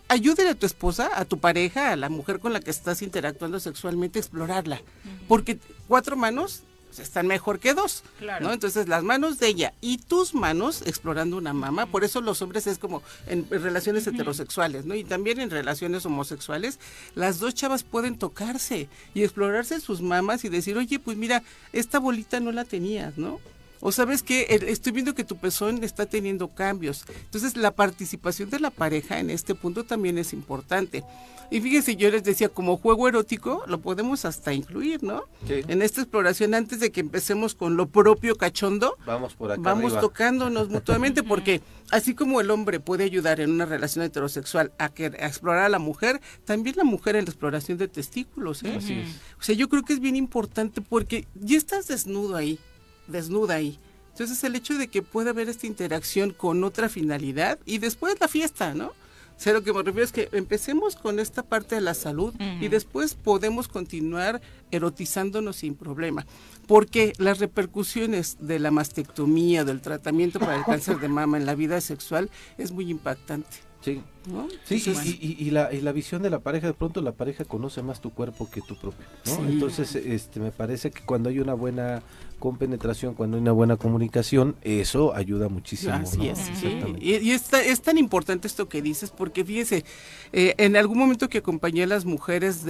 ayúdele 0.08 0.52
a 0.52 0.56
tu 0.56 0.66
esposa, 0.66 1.10
a 1.14 1.26
tu 1.26 1.40
pareja, 1.40 1.92
a 1.92 1.96
la 1.96 2.10
mujer 2.10 2.40
con 2.40 2.54
la 2.54 2.60
que 2.60 2.72
estás 2.72 3.02
interactuando 3.02 3.60
sexualmente, 3.60 4.20
explorarla. 4.20 4.82
Porque 5.28 5.60
cuatro 5.88 6.16
manos 6.16 6.64
están 7.00 7.28
mejor 7.28 7.60
que 7.60 7.74
dos. 7.74 8.04
Claro. 8.20 8.46
¿no? 8.46 8.54
Entonces 8.54 8.88
las 8.88 9.04
manos 9.04 9.40
de 9.40 9.48
ella 9.48 9.74
y 9.82 9.98
tus 9.98 10.34
manos 10.34 10.84
explorando 10.86 11.38
una 11.38 11.54
mama, 11.54 11.86
por 11.86 12.04
eso 12.04 12.22
los 12.22 12.42
hombres 12.42 12.68
es 12.68 12.78
como 12.78 13.02
en, 13.28 13.48
en 13.50 13.64
relaciones 13.64 14.06
heterosexuales, 14.06 14.86
¿no? 14.86 14.96
Y 14.96 15.04
también 15.04 15.40
en 15.40 15.50
relaciones 15.50 16.06
homosexuales, 16.06 16.80
las 17.16 17.40
dos 17.40 17.54
chavas 17.54 17.84
pueden 17.84 18.18
tocarse 18.18 18.90
y 19.14 19.24
explorarse 19.24 19.80
sus 19.80 20.02
mamas 20.02 20.46
y 20.46 20.50
decir, 20.50 20.78
oye, 20.78 21.00
pues 21.00 21.18
mira, 21.18 21.44
esta 21.72 22.00
bolita 22.00 22.40
no 22.40 22.52
la 22.52 22.66
tenías, 22.66 23.18
¿no? 23.18 23.40
O 23.85 23.91
sabes 23.91 24.23
que 24.23 24.47
estoy 24.68 24.93
viendo 24.93 25.14
que 25.14 25.26
tu 25.26 25.35
pezón 25.35 25.84
está 25.84 26.05
teniendo 26.05 26.47
cambios. 26.47 27.03
Entonces 27.26 27.57
la 27.57 27.72
participación 27.72 28.49
de 28.49 28.61
la 28.61 28.69
pareja 28.69 29.19
en 29.19 29.30
este 29.30 29.55
punto 29.55 29.84
también 29.84 30.18
es 30.18 30.31
importante. 30.31 31.03
Y 31.51 31.60
fíjense, 31.60 31.97
yo 31.97 32.10
les 32.10 32.23
decía, 32.23 32.47
como 32.47 32.77
juego 32.77 33.10
erótico, 33.10 33.61
lo 33.68 33.81
podemos 33.81 34.23
hasta 34.23 34.53
incluir, 34.53 35.03
¿no? 35.03 35.26
En 35.49 35.81
esta 35.81 35.99
exploración, 35.99 36.53
antes 36.53 36.80
de 36.80 36.93
que 36.93 37.01
empecemos 37.01 37.55
con 37.55 37.76
lo 37.76 37.88
propio 37.88 38.38
cachondo, 38.38 38.97
vamos 39.05 39.35
por 39.35 39.51
acá 39.51 39.61
Vamos 39.61 39.99
tocándonos 39.99 40.69
mutuamente, 40.69 41.22
porque 41.23 41.61
así 41.91 42.15
como 42.15 42.39
el 42.39 42.51
hombre 42.51 42.80
puede 42.80 43.03
ayudar 43.03 43.41
en 43.41 43.51
una 43.51 43.65
relación 43.65 44.05
heterosexual 44.05 44.72
a, 44.80 44.89
que, 44.89 45.07
a 45.07 45.27
explorar 45.27 45.65
a 45.65 45.69
la 45.69 45.80
mujer, 45.80 46.22
también 46.45 46.77
la 46.77 46.85
mujer 46.85 47.18
en 47.18 47.26
la 47.26 47.31
exploración 47.31 47.77
de 47.77 47.89
testículos, 47.89 48.64
¿eh? 48.64 49.05
O 49.38 49.43
sea, 49.43 49.53
yo 49.53 49.68
creo 49.68 49.84
que 49.84 49.91
es 49.91 49.99
bien 49.99 50.15
importante 50.15 50.80
porque 50.80 51.27
ya 51.35 51.57
estás 51.57 51.88
desnudo 51.88 52.38
ahí, 52.38 52.57
desnuda 53.08 53.56
ahí. 53.56 53.80
Entonces 54.12 54.44
el 54.44 54.56
hecho 54.56 54.78
de 54.78 54.88
que 54.88 55.02
pueda 55.02 55.32
haber 55.32 55.50
esta 55.50 55.68
interacción 55.68 56.32
con 56.32 56.64
otra 56.64 56.88
finalidad 56.88 57.58
y 57.66 57.80
después 57.80 58.16
la 58.20 58.28
fiesta, 58.28 58.74
¿no? 58.74 58.94
O 59.36 59.40
sea, 59.44 59.54
lo 59.54 59.64
que 59.64 59.74
me 59.74 59.82
refiero 59.82 60.06
es 60.06 60.12
que 60.12 60.30
empecemos 60.32 60.96
con 60.96 61.20
esta 61.20 61.42
parte 61.42 61.76
de 61.76 61.82
la 61.82 61.96
salud 61.96 62.34
y 62.62 62.68
después 62.68 63.16
podemos 63.16 63.68
continuar 63.68 64.42
erotizándonos 64.72 65.58
sin 65.58 65.76
problema. 65.76 66.26
Porque 66.68 67.14
las 67.18 67.40
repercusiones 67.40 68.38
de 68.40 68.60
la 68.60 68.72
mastectomía, 68.72 69.66
del 69.66 69.82
tratamiento 69.82 70.40
para 70.40 70.56
el 70.56 70.64
cáncer 70.64 71.00
de 71.00 71.08
mama 71.08 71.38
en 71.38 71.46
la 71.46 71.56
vida 71.56 71.82
sexual 71.82 72.30
es 72.58 72.72
muy 72.72 72.90
impactante. 72.90 73.73
Sí. 73.84 74.01
Sí, 74.64 74.81
y, 75.19 75.49
la, 75.51 75.73
y, 75.73 75.81
la, 75.81 75.91
visión 75.91 76.23
de 76.23 76.30
la 76.30 76.39
pareja, 76.39 76.68
de 76.68 76.73
pronto 76.73 77.01
la 77.01 77.11
pareja 77.11 77.43
conoce 77.43 77.84
más 77.84 77.99
tu 77.99 78.11
cuerpo 78.11 78.49
que 78.49 78.61
tu 78.61 78.77
propio, 78.77 79.05
Entonces, 79.49 79.95
este, 79.95 80.39
me 80.39 80.51
parece 80.51 80.91
que 80.91 81.03
cuando 81.03 81.27
hay 81.27 81.39
una 81.39 81.53
buena 81.53 82.01
compenetración, 82.39 83.15
cuando 83.15 83.35
hay 83.35 83.41
una 83.41 83.51
buena 83.51 83.76
comunicación, 83.76 84.55
eso 84.61 85.14
ayuda 85.14 85.49
muchísimo. 85.49 85.95
Así 85.95 86.30
es, 86.30 86.39
Y, 87.01 87.31
es 87.31 87.81
tan 87.81 87.97
importante 87.97 88.47
esto 88.47 88.69
que 88.69 88.81
dices, 88.81 89.11
porque 89.11 89.43
fíjese, 89.43 89.84
eh, 90.31 90.55
en 90.57 90.77
algún 90.77 90.99
momento 90.99 91.27
que 91.27 91.39
acompañé 91.39 91.84
a 91.84 91.88
las 91.88 92.05
mujeres 92.05 92.61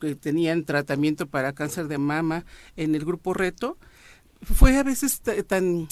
que 0.00 0.14
tenían 0.14 0.64
tratamiento 0.64 1.26
para 1.26 1.52
cáncer 1.52 1.88
de 1.88 1.98
mama 1.98 2.46
en 2.76 2.94
el 2.94 3.04
grupo 3.04 3.34
Reto, 3.34 3.76
fue 4.40 4.78
a 4.78 4.82
veces 4.82 5.20
tan 5.46 5.88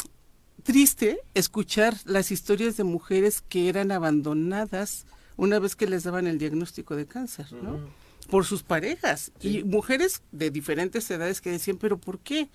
triste 0.62 1.20
escuchar 1.34 1.94
las 2.04 2.30
historias 2.30 2.76
de 2.76 2.84
mujeres 2.84 3.42
que 3.42 3.68
eran 3.68 3.92
abandonadas 3.92 5.06
una 5.36 5.58
vez 5.58 5.76
que 5.76 5.86
les 5.86 6.04
daban 6.04 6.26
el 6.26 6.38
diagnóstico 6.38 6.96
de 6.96 7.06
cáncer, 7.06 7.52
¿no? 7.52 7.80
Por 8.30 8.46
sus 8.46 8.62
parejas 8.62 9.32
y 9.40 9.64
mujeres 9.64 10.22
de 10.32 10.50
diferentes 10.50 11.10
edades 11.10 11.40
que 11.40 11.50
decían, 11.50 11.76
pero 11.76 11.98
¿por 11.98 12.20
qué? 12.20 12.48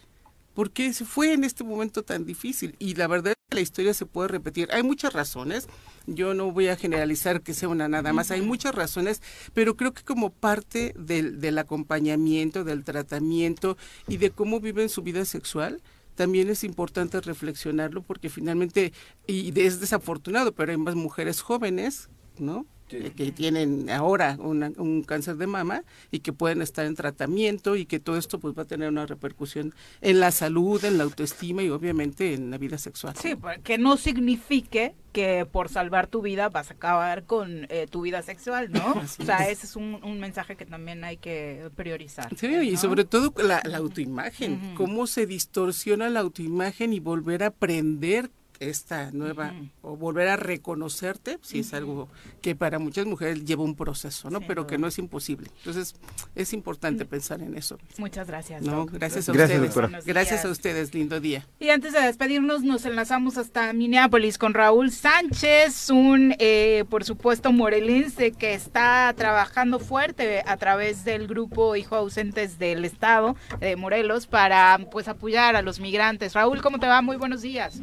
¿Por 0.53 0.71
qué 0.71 0.91
se 0.93 1.05
fue 1.05 1.33
en 1.33 1.43
este 1.43 1.63
momento 1.63 2.03
tan 2.03 2.25
difícil? 2.25 2.75
Y 2.79 2.95
la 2.95 3.07
verdad 3.07 3.33
es 3.33 3.37
que 3.49 3.55
la 3.55 3.61
historia 3.61 3.93
se 3.93 4.05
puede 4.05 4.29
repetir. 4.29 4.67
Hay 4.73 4.83
muchas 4.83 5.13
razones. 5.13 5.67
Yo 6.07 6.33
no 6.33 6.51
voy 6.51 6.67
a 6.67 6.75
generalizar 6.75 7.41
que 7.41 7.53
sea 7.53 7.69
una 7.69 7.87
nada 7.87 8.13
más. 8.13 8.31
Hay 8.31 8.41
muchas 8.41 8.73
razones, 8.73 9.21
pero 9.53 9.77
creo 9.77 9.93
que 9.93 10.03
como 10.03 10.31
parte 10.31 10.93
del, 10.97 11.39
del 11.39 11.59
acompañamiento, 11.59 12.63
del 12.63 12.83
tratamiento 12.83 13.77
y 14.07 14.17
de 14.17 14.31
cómo 14.31 14.59
viven 14.59 14.89
su 14.89 15.03
vida 15.03 15.23
sexual, 15.23 15.81
también 16.19 16.49
es 16.49 16.65
importante 16.65 17.21
reflexionarlo 17.21 18.01
porque 18.01 18.27
finalmente, 18.27 18.91
y 19.25 19.57
es 19.57 19.79
desafortunado, 19.79 20.51
pero 20.51 20.73
hay 20.73 20.77
más 20.77 20.95
mujeres 20.95 21.39
jóvenes, 21.39 22.09
¿no? 22.37 22.65
Eh, 22.91 23.11
que 23.15 23.31
tienen 23.31 23.89
ahora 23.89 24.37
un 24.39 25.03
cáncer 25.05 25.37
de 25.37 25.47
mama 25.47 25.83
y 26.11 26.19
que 26.19 26.33
pueden 26.33 26.61
estar 26.61 26.85
en 26.85 26.95
tratamiento 26.95 27.75
y 27.75 27.85
que 27.85 27.99
todo 27.99 28.17
esto 28.17 28.39
pues 28.39 28.57
va 28.57 28.63
a 28.63 28.65
tener 28.65 28.89
una 28.89 29.05
repercusión 29.05 29.73
en 30.01 30.19
la 30.19 30.31
salud, 30.31 30.83
en 30.83 30.97
la 30.97 31.03
autoestima 31.03 31.61
y 31.63 31.69
obviamente 31.69 32.33
en 32.33 32.51
la 32.51 32.57
vida 32.57 32.77
sexual. 32.77 33.15
Sí, 33.15 33.35
que 33.63 33.77
no 33.77 33.97
signifique 33.97 34.95
que 35.11 35.45
por 35.45 35.69
salvar 35.69 36.07
tu 36.07 36.21
vida 36.21 36.49
vas 36.49 36.71
a 36.71 36.73
acabar 36.73 37.23
con 37.23 37.65
eh, 37.69 37.87
tu 37.89 38.01
vida 38.01 38.21
sexual, 38.21 38.71
¿no? 38.71 38.93
o 39.19 39.23
sea, 39.23 39.49
ese 39.49 39.65
es 39.65 39.75
un, 39.75 40.19
mensaje 40.19 40.55
que 40.55 40.65
también 40.65 41.03
hay 41.03 41.17
que 41.17 41.69
priorizar. 41.75 42.35
Sí, 42.35 42.47
y 42.47 42.77
sobre 42.77 43.05
todo 43.05 43.33
la, 43.41 43.61
autoimagen, 43.75 44.75
cómo 44.75 45.07
se 45.07 45.25
distorsiona 45.25 46.09
la 46.09 46.19
autoimagen 46.21 46.93
y 46.93 46.99
volver 46.99 47.43
a 47.43 47.47
aprender 47.47 48.29
esta 48.59 49.11
nueva 49.11 49.53
o 49.81 49.95
volver 49.95 50.27
a 50.27 50.35
reconocerte, 50.35 51.39
si 51.41 51.59
es 51.59 51.73
algo 51.73 52.09
que 52.41 52.55
para 52.55 52.79
muchas 52.79 53.05
mujeres 53.05 53.45
lleva 53.45 53.63
un 53.63 53.75
proceso, 53.75 54.29
¿no? 54.29 54.41
Pero 54.41 54.67
que 54.67 54.77
no 54.77 54.87
es 54.87 54.97
imposible. 54.99 55.49
Entonces, 55.57 55.95
es 56.35 56.53
importante 56.53 57.05
pensar 57.05 57.41
en 57.41 57.55
eso. 57.55 57.77
Muchas 57.97 58.27
gracias. 58.27 58.61
No, 58.61 58.85
gracias 58.85 59.29
a 59.29 59.31
ustedes. 59.31 60.05
Gracias 60.05 60.45
a 60.45 60.49
ustedes, 60.49 60.93
lindo 60.93 61.19
día. 61.19 61.45
Y 61.59 61.69
antes 61.69 61.93
de 61.93 62.01
despedirnos, 62.01 62.63
nos 62.63 62.85
enlazamos 62.85 63.37
hasta 63.37 63.71
Minneapolis 63.73 64.37
con 64.37 64.53
Raúl 64.53 64.91
Sánchez, 64.91 65.89
un, 65.89 66.35
eh, 66.39 66.85
por 66.89 67.03
supuesto, 67.03 67.51
morelense 67.51 68.31
que 68.31 68.53
está 68.53 69.13
trabajando 69.15 69.79
fuerte 69.79 70.43
a 70.45 70.57
través 70.57 71.05
del 71.05 71.27
grupo 71.27 71.75
Hijo 71.75 71.95
Ausentes 71.95 72.59
del 72.59 72.85
Estado 72.85 73.35
de 73.59 73.75
Morelos 73.75 74.27
para, 74.27 74.79
pues, 74.91 75.07
apoyar 75.07 75.55
a 75.55 75.61
los 75.61 75.79
migrantes. 75.79 76.33
Raúl, 76.33 76.61
¿cómo 76.61 76.79
te 76.79 76.87
va? 76.87 77.01
Muy 77.01 77.17
buenos 77.17 77.41
días. 77.41 77.79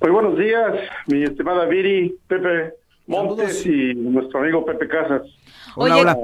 Muy 0.00 0.10
buenos 0.10 0.36
días, 0.36 0.74
mi 1.06 1.22
estimada 1.22 1.64
Viri, 1.64 2.14
Pepe 2.28 2.74
Montes 3.06 3.64
y 3.64 3.94
nuestro 3.94 4.40
amigo 4.40 4.64
Pepe 4.64 4.88
Casas. 4.88 5.22
Hola, 5.74 6.16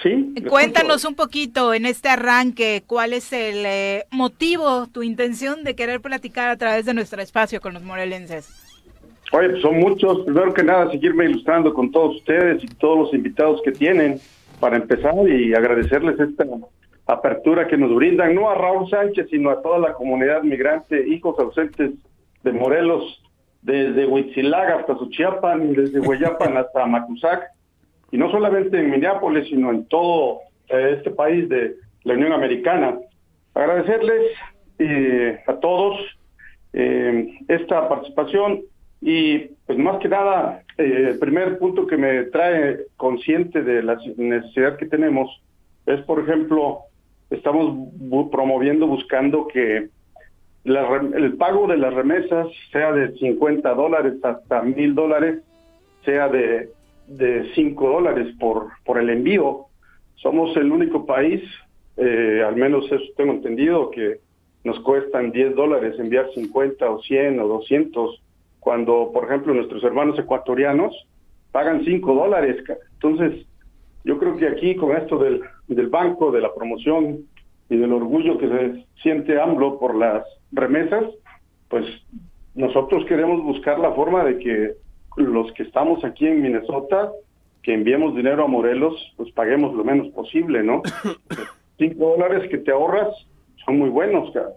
Sí. 0.00 0.32
Cuéntanos 0.48 1.04
un 1.04 1.16
poquito 1.16 1.74
en 1.74 1.84
este 1.84 2.08
arranque, 2.08 2.84
cuál 2.86 3.12
es 3.12 3.32
el 3.32 3.66
eh, 3.66 4.04
motivo, 4.12 4.86
tu 4.86 5.02
intención 5.02 5.64
de 5.64 5.74
querer 5.74 6.00
platicar 6.00 6.50
a 6.50 6.56
través 6.56 6.86
de 6.86 6.94
nuestro 6.94 7.20
espacio 7.20 7.60
con 7.60 7.74
los 7.74 7.82
morelenses. 7.82 8.48
Oye, 9.32 9.48
pues 9.48 9.60
son 9.60 9.80
muchos. 9.80 10.24
Primero 10.24 10.54
que 10.54 10.62
nada, 10.62 10.88
seguirme 10.92 11.24
ilustrando 11.24 11.74
con 11.74 11.90
todos 11.90 12.14
ustedes 12.14 12.62
y 12.62 12.68
todos 12.68 12.96
los 12.96 13.12
invitados 13.14 13.60
que 13.64 13.72
tienen 13.72 14.20
para 14.60 14.76
empezar 14.76 15.14
y 15.28 15.52
agradecerles 15.52 16.20
esta 16.20 16.44
apertura 17.08 17.66
que 17.66 17.76
nos 17.76 17.92
brindan, 17.92 18.36
no 18.36 18.48
a 18.48 18.54
Raúl 18.54 18.88
Sánchez, 18.88 19.26
sino 19.30 19.50
a 19.50 19.60
toda 19.62 19.80
la 19.80 19.94
comunidad 19.94 20.44
migrante, 20.44 21.08
hijos 21.08 21.36
ausentes 21.40 21.90
de 22.42 22.52
Morelos, 22.52 23.22
desde 23.62 24.06
Huitzilaga 24.06 24.76
hasta 24.76 24.96
Suchiapan, 24.96 25.72
desde 25.72 26.00
Hueyapan 26.00 26.56
hasta 26.56 26.86
Macusac, 26.86 27.50
y 28.10 28.16
no 28.16 28.30
solamente 28.30 28.78
en 28.78 28.90
Minneapolis, 28.90 29.48
sino 29.48 29.70
en 29.70 29.86
todo 29.86 30.40
eh, 30.68 30.94
este 30.96 31.10
país 31.10 31.48
de 31.48 31.76
la 32.04 32.14
Unión 32.14 32.32
Americana. 32.32 32.98
Agradecerles 33.54 34.32
eh, 34.78 35.40
a 35.46 35.54
todos 35.54 35.98
eh, 36.72 37.38
esta 37.48 37.88
participación 37.88 38.62
y 39.00 39.38
pues 39.66 39.78
más 39.78 39.98
que 39.98 40.08
nada 40.08 40.62
el 40.76 41.18
primer 41.18 41.58
punto 41.58 41.86
que 41.86 41.96
me 41.96 42.24
trae 42.24 42.78
consciente 42.96 43.62
de 43.62 43.82
la 43.82 43.96
necesidad 44.16 44.76
que 44.76 44.86
tenemos 44.86 45.40
es 45.86 46.00
por 46.02 46.20
ejemplo 46.20 46.80
estamos 47.30 47.88
promoviendo 48.30 48.86
buscando 48.86 49.46
que 49.48 49.88
el 50.68 51.36
pago 51.36 51.66
de 51.66 51.76
las 51.76 51.94
remesas, 51.94 52.48
sea 52.72 52.92
de 52.92 53.16
50 53.16 53.74
dólares 53.74 54.14
hasta 54.22 54.62
mil 54.62 54.94
dólares, 54.94 55.42
sea 56.04 56.28
de, 56.28 56.70
de 57.06 57.50
5 57.54 57.88
dólares 57.88 58.34
por, 58.38 58.68
por 58.84 58.98
el 58.98 59.10
envío. 59.10 59.66
Somos 60.16 60.56
el 60.56 60.70
único 60.70 61.06
país, 61.06 61.42
eh, 61.96 62.42
al 62.46 62.56
menos 62.56 62.86
eso 62.86 63.04
tengo 63.16 63.32
entendido, 63.32 63.90
que 63.90 64.20
nos 64.64 64.80
cuestan 64.80 65.30
10 65.30 65.54
dólares 65.54 65.98
enviar 65.98 66.28
50 66.34 66.90
o 66.90 67.02
100 67.02 67.40
o 67.40 67.48
200, 67.48 68.22
cuando, 68.60 69.10
por 69.12 69.24
ejemplo, 69.24 69.54
nuestros 69.54 69.82
hermanos 69.84 70.18
ecuatorianos 70.18 70.94
pagan 71.52 71.84
5 71.84 72.14
dólares. 72.14 72.56
Entonces, 72.94 73.46
yo 74.04 74.18
creo 74.18 74.36
que 74.36 74.48
aquí 74.48 74.74
con 74.76 74.96
esto 74.96 75.18
del, 75.18 75.40
del 75.68 75.88
banco, 75.88 76.30
de 76.30 76.40
la 76.40 76.52
promoción 76.52 77.20
y 77.70 77.76
del 77.76 77.92
orgullo 77.92 78.38
que 78.38 78.48
se 78.48 78.84
siente 79.02 79.40
AMLO 79.40 79.78
por 79.78 79.94
las 79.94 80.24
remesas, 80.52 81.04
pues 81.68 81.84
nosotros 82.54 83.04
queremos 83.06 83.42
buscar 83.42 83.78
la 83.78 83.92
forma 83.92 84.24
de 84.24 84.38
que 84.38 84.74
los 85.16 85.52
que 85.52 85.64
estamos 85.64 86.04
aquí 86.04 86.26
en 86.26 86.42
Minnesota, 86.42 87.10
que 87.62 87.74
enviemos 87.74 88.14
dinero 88.14 88.44
a 88.44 88.48
Morelos, 88.48 88.94
pues 89.16 89.30
paguemos 89.32 89.74
lo 89.74 89.84
menos 89.84 90.08
posible, 90.08 90.62
¿no? 90.62 90.82
Cinco 91.78 92.16
dólares 92.16 92.48
que 92.50 92.58
te 92.58 92.72
ahorras 92.72 93.08
son 93.64 93.78
muy 93.78 93.90
buenos, 93.90 94.32
cara. 94.32 94.50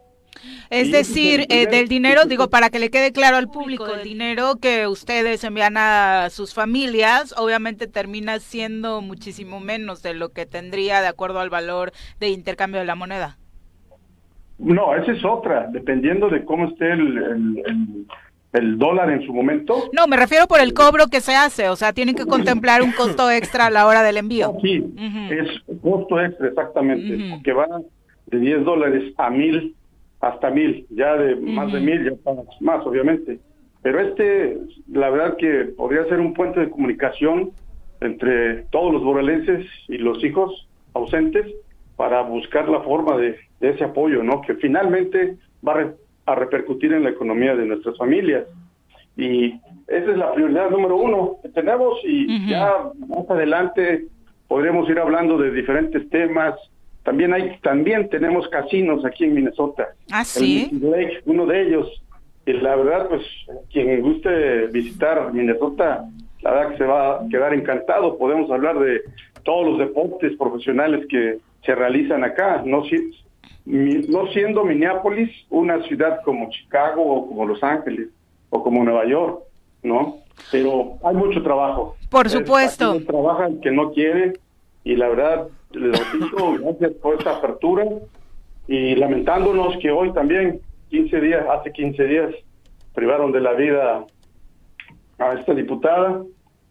Es 0.70 0.92
decir, 0.92 1.46
eh, 1.50 1.68
del 1.68 1.88
dinero, 1.88 2.26
digo, 2.26 2.50
para 2.50 2.70
que 2.70 2.80
le 2.80 2.90
quede 2.90 3.12
claro 3.12 3.38
al 3.38 3.50
público, 3.50 3.88
el 3.88 4.04
dinero 4.04 4.56
que 4.62 4.88
ustedes 4.88 5.44
envían 5.44 5.76
a 5.78 6.30
sus 6.32 6.54
familias, 6.54 7.36
obviamente 7.38 7.88
termina 7.88 8.40
siendo 8.40 9.02
muchísimo 9.02 9.60
menos 9.60 10.02
de 10.02 10.14
lo 10.14 10.30
que 10.30 10.46
tendría 10.46 11.02
de 11.02 11.08
acuerdo 11.08 11.42
al 11.42 11.50
valor 11.50 11.92
de 12.20 12.30
intercambio 12.30 12.80
de 12.80 12.86
la 12.86 12.96
moneda. 12.96 13.38
No, 14.62 14.96
esa 14.96 15.12
es 15.12 15.26
otra, 15.26 15.68
dependiendo 15.72 16.30
de 16.30 16.46
cómo 16.46 16.68
esté 16.68 16.92
el, 16.92 18.06
el, 18.54 18.78
dólar 18.78 19.10
en 19.10 19.26
su 19.26 19.34
momento. 19.34 19.90
No, 19.94 20.08
me 20.08 20.18
refiero 20.18 20.48
por 20.48 20.60
el 20.60 20.74
cobro 20.74 21.08
que 21.08 21.20
se 21.20 21.34
hace, 21.36 21.70
o 21.70 21.76
sea, 21.76 21.94
tienen 21.94 22.16
que 22.16 22.26
contemplar 22.26 22.82
un 22.82 22.92
costo 22.92 23.32
extra 23.32 23.68
a 23.68 23.70
la 23.70 23.88
hora 23.88 24.04
del 24.04 24.18
envío. 24.18 24.56
Sí, 24.62 24.84
es 25.32 25.48
costo 25.82 26.22
extra, 26.22 26.48
exactamente, 26.48 27.42
que 27.44 27.54
va 27.54 27.68
de 28.28 28.40
10 28.40 28.64
dólares 28.64 29.14
a 29.18 29.30
1000 29.30 29.76
hasta 30.22 30.52
mil, 30.52 30.86
ya 30.92 31.18
de 31.18 31.36
más 31.36 31.74
de 31.74 31.80
mil, 31.80 32.04
ya 32.06 32.12
estamos 32.12 32.46
más, 32.62 32.86
obviamente. 32.86 33.40
Pero 33.82 34.00
este, 34.00 34.60
la 34.88 35.10
verdad 35.10 35.36
que 35.38 35.74
podría 35.76 36.06
ser 36.06 36.20
un 36.20 36.34
puente 36.34 36.60
de 36.60 36.70
comunicación 36.70 37.52
entre 38.00 38.64
todos 38.70 38.94
los 38.94 39.02
morelenses 39.02 39.66
y 39.88 39.98
los 39.98 40.24
hijos 40.24 40.68
ausentes 40.94 41.48
para 42.02 42.24
buscar 42.24 42.68
la 42.68 42.80
forma 42.82 43.16
de, 43.16 43.36
de 43.60 43.70
ese 43.70 43.84
apoyo, 43.84 44.24
¿no? 44.24 44.42
Que 44.42 44.56
finalmente 44.56 45.36
va 45.66 45.74
a, 45.74 45.76
re- 45.76 45.94
a 46.26 46.34
repercutir 46.34 46.92
en 46.94 47.04
la 47.04 47.12
economía 47.12 47.56
de 47.56 47.64
nuestras 47.64 47.96
familias. 47.96 48.46
Y 49.16 49.54
esa 49.88 50.12
es 50.12 50.18
la 50.18 50.34
prioridad 50.34 50.72
número 50.72 50.96
uno 50.96 51.36
que 51.44 51.50
tenemos 51.50 52.00
y 52.04 52.50
ya 52.50 52.90
más 53.08 53.30
adelante 53.30 54.06
podremos 54.48 54.90
ir 54.90 54.98
hablando 54.98 55.38
de 55.38 55.52
diferentes 55.52 56.10
temas. 56.10 56.56
También 57.04 57.36
hay, 57.36 57.60
también 57.62 58.10
tenemos 58.10 58.48
casinos 58.48 59.06
aquí 59.06 59.26
en 59.26 59.36
Minnesota. 59.36 59.90
Ah, 60.12 60.24
sí. 60.24 60.70
El 60.72 60.90
Lake, 60.90 61.22
uno 61.26 61.46
de 61.46 61.68
ellos. 61.68 62.04
Y 62.48 62.54
la 62.54 62.76
verdad, 62.78 63.10
pues, 63.10 63.22
quien 63.72 64.02
guste 64.02 64.66
visitar 64.74 65.32
Minnesota, 65.32 66.04
la 66.42 66.52
verdad 66.52 66.72
que 66.72 66.78
se 66.80 66.86
va 66.86 67.18
a 67.18 67.28
quedar 67.30 67.54
encantado. 67.54 68.18
Podemos 68.18 68.50
hablar 68.50 68.80
de 68.80 69.02
todos 69.44 69.68
los 69.68 69.78
deportes 69.78 70.36
profesionales 70.36 71.06
que 71.08 71.38
se 71.66 71.76
realizan 71.76 72.24
acá. 72.24 72.64
No, 72.66 72.84
si- 72.86 73.12
no 73.66 74.28
siendo 74.34 74.64
Minneapolis 74.64 75.30
una 75.50 75.82
ciudad 75.84 76.22
como 76.24 76.50
Chicago 76.50 77.04
o 77.04 77.28
como 77.28 77.46
Los 77.46 77.64
Ángeles 77.64 78.10
o 78.50 78.64
como 78.64 78.84
Nueva 78.84 79.06
York, 79.06 79.44
¿no? 79.84 80.18
Pero 80.52 80.98
hay 81.04 81.16
mucho 81.16 81.42
trabajo. 81.44 81.96
Por 82.10 82.26
Es- 82.26 82.34
supuesto. 82.34 82.96
no 82.96 83.06
trabaja 83.06 83.48
el 83.48 83.60
que 83.60 83.72
no 83.72 83.92
quiere 83.92 84.34
y 84.84 84.96
la 84.96 85.10
verdad, 85.10 85.48
les 85.72 85.92
repito, 86.14 86.54
gracias 86.60 86.92
por 87.02 87.16
esta 87.18 87.38
apertura 87.38 87.86
y 88.68 88.96
lamentándonos 88.96 89.78
que 89.78 89.92
hoy 89.92 90.12
también, 90.14 90.60
15 90.90 91.20
días, 91.22 91.46
hace 91.50 91.72
15 91.72 92.04
días, 92.06 92.34
privaron 92.96 93.32
de 93.32 93.40
la 93.42 93.54
vida 93.54 94.06
a 95.20 95.34
esta 95.34 95.54
diputada, 95.54 96.24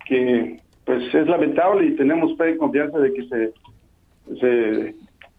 que 0.07 0.59
pues 0.85 1.15
es 1.15 1.27
lamentable 1.29 1.87
y 1.87 1.97
tenemos 1.97 2.37
fe 2.37 2.51
y 2.53 2.57
confianza 2.57 2.99
de 2.99 3.13
que 3.13 3.23
se, 3.29 3.53
se 4.39 4.95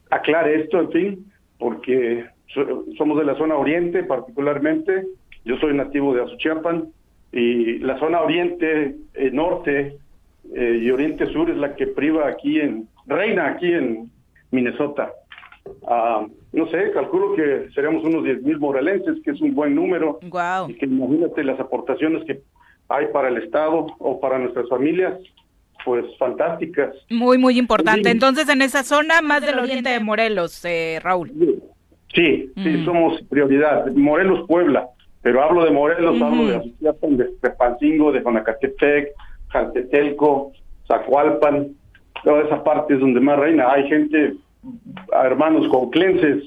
aclare 0.10 0.62
esto, 0.62 0.80
en 0.80 0.92
fin, 0.92 1.26
porque 1.58 2.26
so- 2.48 2.86
somos 2.98 3.18
de 3.18 3.26
la 3.26 3.36
zona 3.36 3.56
oriente 3.56 4.04
particularmente, 4.04 5.06
yo 5.46 5.58
soy 5.58 5.74
nativo 5.74 6.14
de 6.14 6.24
Azuchiapan 6.24 6.90
y 7.32 7.80
la 7.80 7.98
zona 8.00 8.22
oriente, 8.22 8.96
eh, 9.14 9.30
norte 9.32 9.98
eh, 10.56 10.80
y 10.82 10.92
oriente 10.92 11.28
sur 11.28 11.50
es 11.50 11.58
la 11.58 11.76
que 11.76 11.88
priva 11.88 12.28
aquí 12.28 12.60
en, 12.60 12.88
reina 13.08 13.48
aquí 13.48 13.72
en 13.72 14.10
Minnesota. 14.52 15.12
Ah, 15.88 16.26
no 16.54 16.68
sé, 16.68 16.92
calculo 16.92 17.36
que 17.36 17.70
seríamos 17.74 18.04
unos 18.04 18.24
10 18.24 18.42
mil 18.44 18.60
morelenses, 18.60 19.22
que 19.24 19.32
es 19.32 19.42
un 19.42 19.54
buen 19.54 19.76
número. 19.76 20.20
Wow. 20.24 20.70
Y 20.70 20.74
que 20.74 20.86
imagínate 20.86 21.44
las 21.44 21.60
aportaciones 21.60 22.24
que 22.26 22.42
hay 22.90 23.08
para 23.14 23.30
el 23.30 23.38
Estado 23.38 23.88
o 24.00 24.20
para 24.20 24.38
nuestras 24.40 24.68
familias, 24.68 25.18
pues 25.86 26.06
fantásticas. 26.18 26.96
Muy, 27.10 27.38
muy 27.38 27.58
importante. 27.58 28.04
Sí. 28.04 28.12
Entonces, 28.12 28.48
en 28.50 28.62
esa 28.62 28.84
zona, 28.84 29.22
más 29.22 29.42
del 29.42 29.60
oriente 29.60 29.90
de 29.90 30.00
Morelos, 30.00 30.64
eh, 30.66 31.00
Raúl. 31.02 31.32
Sí, 32.14 32.52
sí, 32.56 32.86
somos 32.86 33.22
prioridad. 33.30 33.88
Morelos, 33.94 34.46
Puebla, 34.48 34.88
pero 35.22 35.44
hablo 35.44 35.64
de 35.64 35.72
Morelos, 35.72 36.22
hablo 36.22 36.46
de 36.46 36.56
Azuchiapan, 36.58 37.18
de 37.18 37.26
Tepancingo, 37.42 38.12
de 38.12 38.22
Jonacatepec, 38.22 39.14
Jaltetelco, 39.48 40.52
Zacualpan, 40.88 41.70
toda 42.24 42.44
esa 42.44 42.64
parte 42.64 42.96
es 42.96 43.00
donde 43.00 43.20
más 43.20 43.40
reina. 43.40 43.72
Hay 43.72 43.88
gente, 43.88 44.34
hermanos 45.24 45.68
conclenses, 45.70 46.44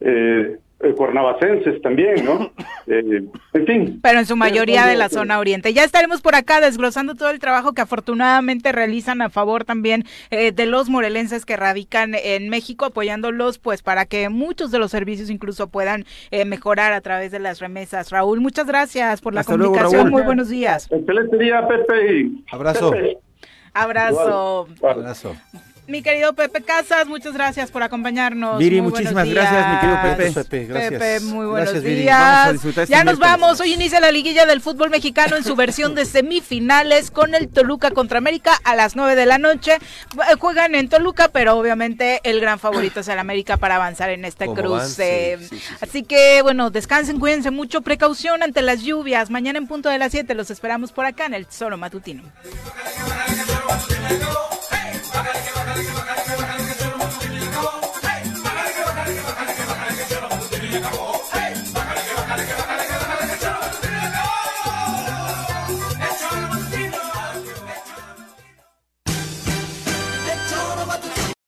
eh, 0.00 0.56
eh, 0.82 0.92
cuernavacenses 0.96 1.80
también, 1.82 2.24
¿no? 2.24 2.50
Eh, 2.88 3.22
en 3.54 3.66
fin. 3.66 4.00
Pero 4.02 4.18
en 4.18 4.26
su 4.26 4.34
mayoría 4.34 4.86
de 4.86 4.96
la 4.96 5.08
zona 5.08 5.38
oriente. 5.38 5.72
Ya 5.72 5.84
estaremos 5.84 6.20
por 6.20 6.34
acá 6.34 6.60
desglosando 6.60 7.14
todo 7.14 7.30
el 7.30 7.38
trabajo 7.38 7.74
que 7.74 7.80
afortunadamente 7.80 8.72
realizan 8.72 9.22
a 9.22 9.30
favor 9.30 9.64
también 9.64 10.04
eh, 10.30 10.50
de 10.50 10.66
los 10.66 10.88
morelenses 10.88 11.46
que 11.46 11.56
radican 11.56 12.14
en 12.16 12.48
México, 12.48 12.84
apoyándolos 12.86 13.58
pues 13.58 13.82
para 13.82 14.04
que 14.06 14.28
muchos 14.30 14.72
de 14.72 14.80
los 14.80 14.90
servicios 14.90 15.30
incluso 15.30 15.68
puedan 15.68 16.04
eh, 16.32 16.44
mejorar 16.44 16.92
a 16.92 17.00
través 17.00 17.30
de 17.30 17.38
las 17.38 17.60
remesas. 17.60 18.10
Raúl, 18.10 18.40
muchas 18.40 18.66
gracias 18.66 19.20
por 19.20 19.32
la 19.32 19.42
Hasta 19.42 19.56
luego, 19.56 19.74
comunicación. 19.74 20.06
Raúl. 20.06 20.10
Muy 20.10 20.22
buenos 20.22 20.48
días. 20.48 20.88
Excelente 20.90 21.38
día, 21.38 21.66
Pepe. 21.68 22.14
y- 22.20 22.44
Abrazo. 22.50 22.90
Pepe. 22.90 23.18
Abrazo. 23.74 24.66
Abrazo. 24.82 25.36
Mi 25.88 26.00
querido 26.00 26.32
Pepe 26.32 26.62
Casas, 26.62 27.08
muchas 27.08 27.32
gracias 27.34 27.72
por 27.72 27.82
acompañarnos. 27.82 28.56
Viri, 28.58 28.80
Muy 28.80 28.92
muchísimas 28.92 29.28
gracias, 29.28 29.68
mi 29.68 29.80
querido. 29.80 29.96
Pepe. 30.02 30.22
Gracias, 30.22 30.46
Pepe, 30.46 30.64
gracias. 30.66 30.92
Pepe, 30.92 31.20
muy 31.20 31.44
buenos 31.46 31.64
Gracias, 31.70 31.82
Viri. 31.82 32.00
días. 32.02 32.20
Vamos 32.20 32.46
a 32.48 32.52
disfrutar 32.52 32.82
este 32.84 32.92
ya 32.94 33.04
nos 33.04 33.18
miércoles. 33.18 33.40
vamos. 33.40 33.60
Hoy 33.60 33.72
inicia 33.74 33.98
la 34.00 34.12
liguilla 34.12 34.46
del 34.46 34.60
fútbol 34.60 34.90
mexicano 34.90 35.36
en 35.36 35.42
su 35.42 35.56
versión 35.56 35.96
de 35.96 36.04
semifinales 36.04 37.10
con 37.10 37.34
el 37.34 37.48
Toluca 37.48 37.90
contra 37.90 38.18
América 38.18 38.52
a 38.62 38.76
las 38.76 38.94
9 38.94 39.16
de 39.16 39.26
la 39.26 39.38
noche. 39.38 39.72
Eh, 39.74 40.34
Juegan 40.38 40.76
en 40.76 40.88
Toluca, 40.88 41.28
pero 41.28 41.56
obviamente 41.58 42.20
el 42.22 42.40
gran 42.40 42.60
favorito 42.60 43.00
es 43.00 43.08
el 43.08 43.18
América 43.18 43.56
para 43.56 43.74
avanzar 43.74 44.10
en 44.10 44.24
este 44.24 44.46
cruce. 44.46 45.36
Sí, 45.40 45.46
sí, 45.48 45.58
sí, 45.58 45.64
sí. 45.68 45.74
Así 45.80 46.02
que, 46.04 46.42
bueno, 46.42 46.70
descansen, 46.70 47.18
cuídense 47.18 47.50
mucho. 47.50 47.82
Precaución 47.82 48.44
ante 48.44 48.62
las 48.62 48.82
lluvias. 48.82 49.30
Mañana 49.30 49.58
en 49.58 49.66
punto 49.66 49.88
de 49.88 49.98
las 49.98 50.12
7 50.12 50.32
los 50.36 50.48
esperamos 50.52 50.92
por 50.92 51.06
acá 51.06 51.26
en 51.26 51.34
el 51.34 51.46
Solo 51.50 51.76
Matutino. 51.76 52.22
acabó. 60.78 61.01